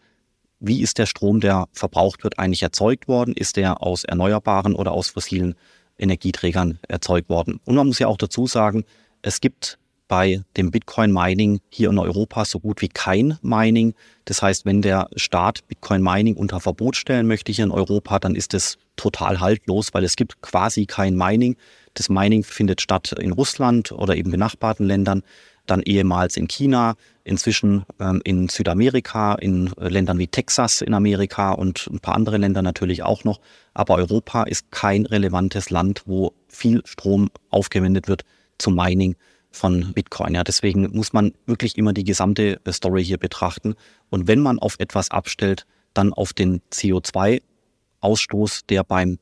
wie 0.60 0.82
ist 0.82 0.98
der 0.98 1.06
Strom, 1.06 1.40
der 1.40 1.66
verbraucht 1.72 2.24
wird, 2.24 2.38
eigentlich 2.38 2.62
erzeugt 2.62 3.06
worden? 3.06 3.34
Ist 3.34 3.56
der 3.56 3.82
aus 3.82 4.04
erneuerbaren 4.04 4.74
oder 4.74 4.92
aus 4.92 5.08
fossilen 5.08 5.54
Energieträgern 5.98 6.80
erzeugt 6.88 7.28
worden? 7.28 7.60
Und 7.64 7.76
man 7.76 7.86
muss 7.86 8.00
ja 8.00 8.08
auch 8.08 8.16
dazu 8.16 8.46
sagen, 8.46 8.84
es 9.22 9.40
gibt 9.40 9.78
bei 10.08 10.42
dem 10.56 10.70
Bitcoin-Mining 10.70 11.60
hier 11.68 11.90
in 11.90 11.98
Europa 11.98 12.44
so 12.44 12.58
gut 12.58 12.80
wie 12.80 12.88
kein 12.88 13.38
Mining. 13.42 13.94
Das 14.24 14.42
heißt, 14.42 14.64
wenn 14.64 14.82
der 14.82 15.08
Staat 15.14 15.66
Bitcoin-Mining 15.68 16.34
unter 16.34 16.60
Verbot 16.60 16.96
stellen 16.96 17.26
möchte 17.26 17.52
hier 17.52 17.64
in 17.64 17.70
Europa, 17.70 18.18
dann 18.18 18.34
ist 18.34 18.54
es 18.54 18.78
total 18.96 19.40
haltlos, 19.40 19.92
weil 19.92 20.04
es 20.04 20.16
gibt 20.16 20.40
quasi 20.40 20.86
kein 20.86 21.14
Mining. 21.14 21.56
Das 21.94 22.08
Mining 22.08 22.42
findet 22.42 22.80
statt 22.80 23.12
in 23.12 23.32
Russland 23.32 23.92
oder 23.92 24.16
eben 24.16 24.30
benachbarten 24.30 24.86
Ländern, 24.86 25.22
dann 25.66 25.82
ehemals 25.82 26.36
in 26.36 26.48
China, 26.48 26.94
inzwischen 27.24 27.84
ähm, 28.00 28.22
in 28.24 28.48
Südamerika, 28.48 29.34
in 29.34 29.70
äh, 29.76 29.88
Ländern 29.88 30.18
wie 30.18 30.26
Texas 30.26 30.80
in 30.80 30.94
Amerika 30.94 31.52
und 31.52 31.86
ein 31.92 32.00
paar 32.00 32.14
andere 32.14 32.38
Länder 32.38 32.62
natürlich 32.62 33.02
auch 33.02 33.24
noch. 33.24 33.40
Aber 33.74 33.96
Europa 33.96 34.44
ist 34.44 34.70
kein 34.70 35.04
relevantes 35.04 35.68
Land, 35.68 36.04
wo 36.06 36.32
viel 36.48 36.80
Strom 36.86 37.28
aufgewendet 37.50 38.08
wird 38.08 38.24
zum 38.56 38.74
Mining 38.74 39.14
von 39.58 39.92
Bitcoin. 39.92 40.34
Ja, 40.34 40.44
deswegen 40.44 40.88
muss 40.96 41.12
man 41.12 41.32
wirklich 41.46 41.76
immer 41.76 41.92
die 41.92 42.04
gesamte 42.04 42.60
äh, 42.64 42.72
Story 42.72 43.04
hier 43.04 43.18
betrachten. 43.18 43.74
Und 44.10 44.26
wenn 44.26 44.40
man 44.40 44.58
auf 44.58 44.76
etwas 44.78 45.10
abstellt, 45.10 45.66
dann 45.94 46.12
auf 46.12 46.32
den 46.32 46.60
CO2-Ausstoß, 46.72 48.62
der 48.68 48.84
beim, 48.84 49.18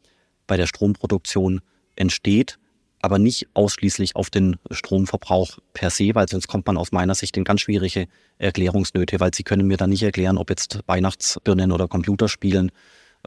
bei 0.46 0.56
der 0.56 0.66
Stromproduktion 0.66 1.60
entsteht, 1.96 2.58
aber 3.00 3.18
nicht 3.18 3.48
ausschließlich 3.54 4.16
auf 4.16 4.30
den 4.30 4.56
Stromverbrauch 4.70 5.58
per 5.72 5.90
se, 5.90 6.14
weil 6.14 6.28
sonst 6.28 6.48
kommt 6.48 6.66
man 6.66 6.76
aus 6.76 6.92
meiner 6.92 7.14
Sicht 7.14 7.36
in 7.36 7.44
ganz 7.44 7.60
schwierige 7.60 8.06
Erklärungsnöte, 8.38 9.20
weil 9.20 9.34
sie 9.34 9.42
können 9.42 9.66
mir 9.66 9.76
dann 9.76 9.90
nicht 9.90 10.02
erklären, 10.02 10.38
ob 10.38 10.50
jetzt 10.50 10.80
Weihnachtsbirnen 10.86 11.72
oder 11.72 11.88
Computerspielen 11.88 12.72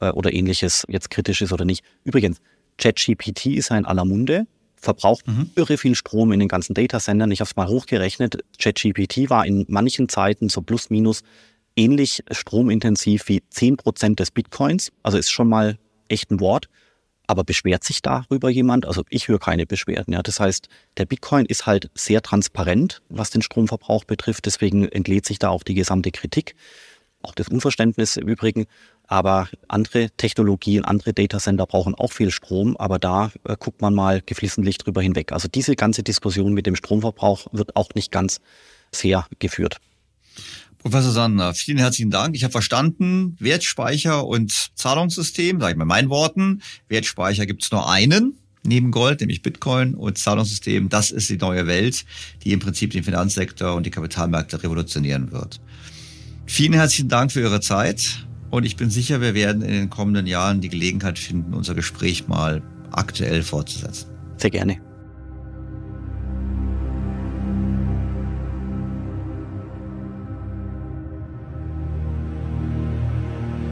äh, 0.01 0.09
oder 0.09 0.33
ähnliches 0.33 0.85
jetzt 0.87 1.09
kritisch 1.09 1.41
ist 1.41 1.53
oder 1.53 1.65
nicht. 1.65 1.83
Übrigens, 2.03 2.39
ChatGPT 2.77 3.47
ist 3.47 3.69
ja 3.69 3.77
in 3.77 3.85
aller 3.85 4.05
Munde 4.05 4.47
verbraucht 4.79 5.27
mhm. 5.27 5.51
irre 5.55 5.77
viel 5.77 5.95
Strom 5.95 6.31
in 6.31 6.39
den 6.39 6.47
ganzen 6.47 6.73
Datacentern. 6.73 7.31
Ich 7.31 7.41
habe 7.41 7.49
es 7.49 7.55
mal 7.55 7.67
hochgerechnet. 7.67 8.43
ChatGPT 8.57 9.29
war 9.29 9.45
in 9.45 9.65
manchen 9.67 10.09
Zeiten 10.09 10.49
so 10.49 10.61
plus 10.61 10.89
minus 10.89 11.23
ähnlich 11.75 12.23
stromintensiv 12.31 13.27
wie 13.27 13.41
10% 13.53 14.15
des 14.15 14.31
Bitcoins. 14.31 14.91
Also 15.03 15.17
ist 15.17 15.29
schon 15.29 15.49
mal 15.49 15.77
echt 16.07 16.31
ein 16.31 16.39
Wort. 16.39 16.67
Aber 17.27 17.43
beschwert 17.43 17.83
sich 17.83 18.01
darüber 18.01 18.49
jemand? 18.49 18.87
Also 18.87 19.03
ich 19.09 19.27
höre 19.27 19.37
keine 19.37 19.67
Beschwerden. 19.67 20.13
Ja. 20.13 20.23
Das 20.23 20.39
heißt, 20.39 20.67
der 20.97 21.05
Bitcoin 21.05 21.45
ist 21.45 21.67
halt 21.67 21.91
sehr 21.93 22.23
transparent, 22.23 23.03
was 23.07 23.29
den 23.29 23.43
Stromverbrauch 23.43 24.03
betrifft. 24.03 24.47
Deswegen 24.47 24.89
entlädt 24.89 25.27
sich 25.27 25.37
da 25.37 25.49
auch 25.49 25.61
die 25.61 25.75
gesamte 25.75 26.09
Kritik. 26.09 26.55
Auch 27.21 27.35
das 27.35 27.49
Unverständnis 27.49 28.17
im 28.17 28.27
Übrigen. 28.27 28.65
Aber 29.11 29.49
andere 29.67 30.11
Technologien, 30.11 30.85
andere 30.85 31.13
Datacenter 31.13 31.65
brauchen 31.65 31.95
auch 31.95 32.11
viel 32.11 32.29
Strom, 32.29 32.77
aber 32.77 32.99
da 32.99 33.31
äh, 33.43 33.55
guckt 33.59 33.81
man 33.81 33.95
mal 33.95 34.21
geflissentlich 34.23 34.77
drüber 34.77 35.01
hinweg. 35.01 35.31
Also 35.31 35.47
diese 35.47 35.75
ganze 35.75 36.03
Diskussion 36.03 36.53
mit 36.53 36.67
dem 36.67 36.75
Stromverbrauch 36.75 37.47
wird 37.51 37.75
auch 37.75 37.89
nicht 37.95 38.11
ganz 38.11 38.39
fair 38.93 39.25
geführt. 39.39 39.77
Professor 40.77 41.11
Sander, 41.11 41.55
vielen 41.55 41.79
herzlichen 41.79 42.11
Dank. 42.11 42.35
Ich 42.35 42.43
habe 42.43 42.51
verstanden, 42.51 43.35
Wertspeicher 43.39 44.27
und 44.27 44.69
Zahlungssystem, 44.75 45.59
sage 45.59 45.71
ich 45.71 45.77
mal 45.77 45.85
meinen 45.85 46.11
Worten. 46.11 46.61
Wertspeicher 46.87 47.47
gibt 47.47 47.63
es 47.63 47.71
nur 47.71 47.89
einen 47.89 48.37
neben 48.63 48.91
Gold, 48.91 49.21
nämlich 49.21 49.41
Bitcoin 49.41 49.95
und 49.95 50.19
Zahlungssystem. 50.19 50.87
Das 50.87 51.09
ist 51.09 51.31
die 51.31 51.37
neue 51.37 51.65
Welt, 51.65 52.05
die 52.43 52.51
im 52.51 52.59
Prinzip 52.59 52.91
den 52.91 53.03
Finanzsektor 53.03 53.73
und 53.73 53.87
die 53.87 53.89
Kapitalmärkte 53.89 54.61
revolutionieren 54.61 55.31
wird. 55.31 55.59
Vielen 56.45 56.73
herzlichen 56.73 57.09
Dank 57.09 57.31
für 57.31 57.41
Ihre 57.41 57.59
Zeit. 57.59 58.27
Und 58.49 58.65
ich 58.65 58.75
bin 58.75 58.89
sicher, 58.89 59.21
wir 59.21 59.33
werden 59.33 59.61
in 59.61 59.71
den 59.71 59.89
kommenden 59.89 60.25
Jahren 60.25 60.59
die 60.61 60.69
Gelegenheit 60.69 61.19
finden, 61.19 61.53
unser 61.53 61.75
Gespräch 61.75 62.27
mal 62.27 62.61
aktuell 62.91 63.43
fortzusetzen. 63.43 64.09
Sehr 64.37 64.49
gerne. 64.49 64.81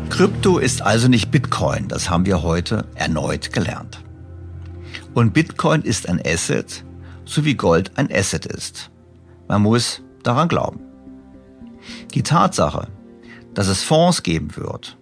Krypto 0.10 0.58
ist 0.58 0.82
also 0.82 1.08
nicht 1.08 1.30
Bitcoin, 1.30 1.88
das 1.88 2.10
haben 2.10 2.26
wir 2.26 2.42
heute 2.42 2.86
erneut 2.96 3.54
gelernt. 3.54 4.04
Und 5.14 5.34
Bitcoin 5.34 5.82
ist 5.84 6.10
ein 6.10 6.20
Asset, 6.26 6.84
so 7.26 7.46
wie 7.46 7.54
Gold 7.54 7.92
ein 7.98 8.12
Asset 8.12 8.46
ist. 8.46 8.90
Man 9.48 9.62
muss 9.62 10.02
daran 10.24 10.48
glauben. 10.48 10.80
Die 12.14 12.24
Tatsache, 12.24 12.88
dass 13.58 13.70
es 13.70 13.82
Fonds 13.82 14.22
geben 14.22 14.56
wird, 14.56 15.00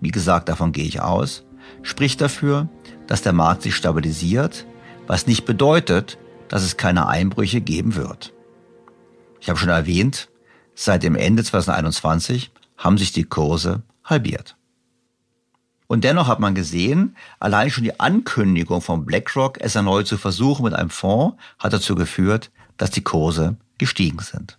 wie 0.00 0.10
gesagt, 0.10 0.48
davon 0.48 0.72
gehe 0.72 0.86
ich 0.86 1.00
aus, 1.00 1.44
spricht 1.82 2.20
dafür, 2.20 2.68
dass 3.06 3.22
der 3.22 3.32
Markt 3.32 3.62
sich 3.62 3.76
stabilisiert, 3.76 4.66
was 5.06 5.28
nicht 5.28 5.44
bedeutet, 5.44 6.18
dass 6.48 6.64
es 6.64 6.76
keine 6.76 7.06
Einbrüche 7.06 7.60
geben 7.60 7.94
wird. 7.94 8.32
Ich 9.38 9.48
habe 9.48 9.56
schon 9.56 9.68
erwähnt, 9.68 10.30
seit 10.74 11.04
dem 11.04 11.14
Ende 11.14 11.44
2021 11.44 12.50
haben 12.76 12.98
sich 12.98 13.12
die 13.12 13.22
Kurse 13.22 13.84
halbiert. 14.02 14.56
Und 15.86 16.02
dennoch 16.02 16.26
hat 16.26 16.40
man 16.40 16.56
gesehen, 16.56 17.16
allein 17.38 17.70
schon 17.70 17.84
die 17.84 18.00
Ankündigung 18.00 18.80
von 18.80 19.06
BlackRock, 19.06 19.58
es 19.60 19.76
erneut 19.76 20.08
zu 20.08 20.18
versuchen 20.18 20.64
mit 20.64 20.74
einem 20.74 20.90
Fonds, 20.90 21.36
hat 21.60 21.72
dazu 21.72 21.94
geführt, 21.94 22.50
dass 22.78 22.90
die 22.90 23.04
Kurse 23.04 23.58
gestiegen 23.78 24.18
sind. 24.18 24.58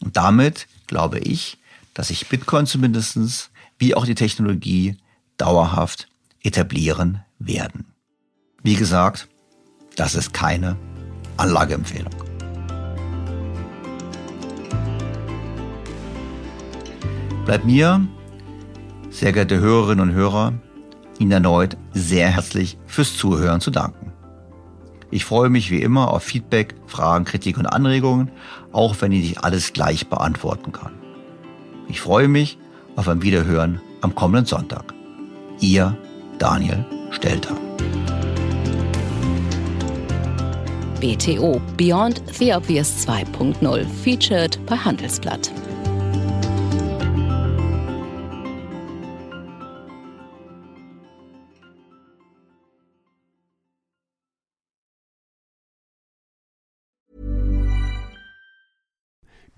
Und 0.00 0.16
damit, 0.16 0.66
glaube 0.88 1.20
ich, 1.20 1.59
dass 1.94 2.08
sich 2.08 2.28
Bitcoin 2.28 2.66
zumindestens 2.66 3.50
wie 3.78 3.94
auch 3.94 4.06
die 4.06 4.14
Technologie 4.14 4.96
dauerhaft 5.36 6.08
etablieren 6.42 7.22
werden. 7.38 7.86
Wie 8.62 8.74
gesagt, 8.74 9.28
das 9.96 10.14
ist 10.14 10.32
keine 10.32 10.76
Anlageempfehlung. 11.36 12.14
Bleibt 17.44 17.64
mir, 17.64 18.06
sehr 19.10 19.32
geehrte 19.32 19.58
Hörerinnen 19.58 20.10
und 20.10 20.14
Hörer, 20.14 20.52
Ihnen 21.18 21.32
erneut 21.32 21.76
sehr 21.92 22.28
herzlich 22.28 22.78
fürs 22.86 23.16
Zuhören 23.16 23.60
zu 23.60 23.70
danken. 23.70 24.12
Ich 25.10 25.24
freue 25.24 25.50
mich 25.50 25.70
wie 25.70 25.82
immer 25.82 26.12
auf 26.12 26.22
Feedback, 26.22 26.74
Fragen, 26.86 27.24
Kritik 27.24 27.58
und 27.58 27.66
Anregungen, 27.66 28.30
auch 28.72 28.96
wenn 29.00 29.12
ich 29.12 29.28
nicht 29.28 29.44
alles 29.44 29.72
gleich 29.72 30.08
beantworten 30.08 30.72
kann. 30.72 30.99
Ich 31.90 32.00
freue 32.00 32.28
mich 32.28 32.56
auf 32.94 33.08
ein 33.08 33.20
Wiederhören 33.20 33.80
am 34.00 34.14
kommenden 34.14 34.46
Sonntag. 34.46 34.94
Ihr 35.58 35.96
Daniel 36.38 36.84
Stelter. 37.10 37.56
BTO 41.00 41.60
Beyond 41.76 42.22
the 42.38 42.54
Obvious 42.54 43.04
2.0 43.08 43.84
featured 44.04 44.64
bei 44.66 44.76
Handelsblatt. 44.76 45.50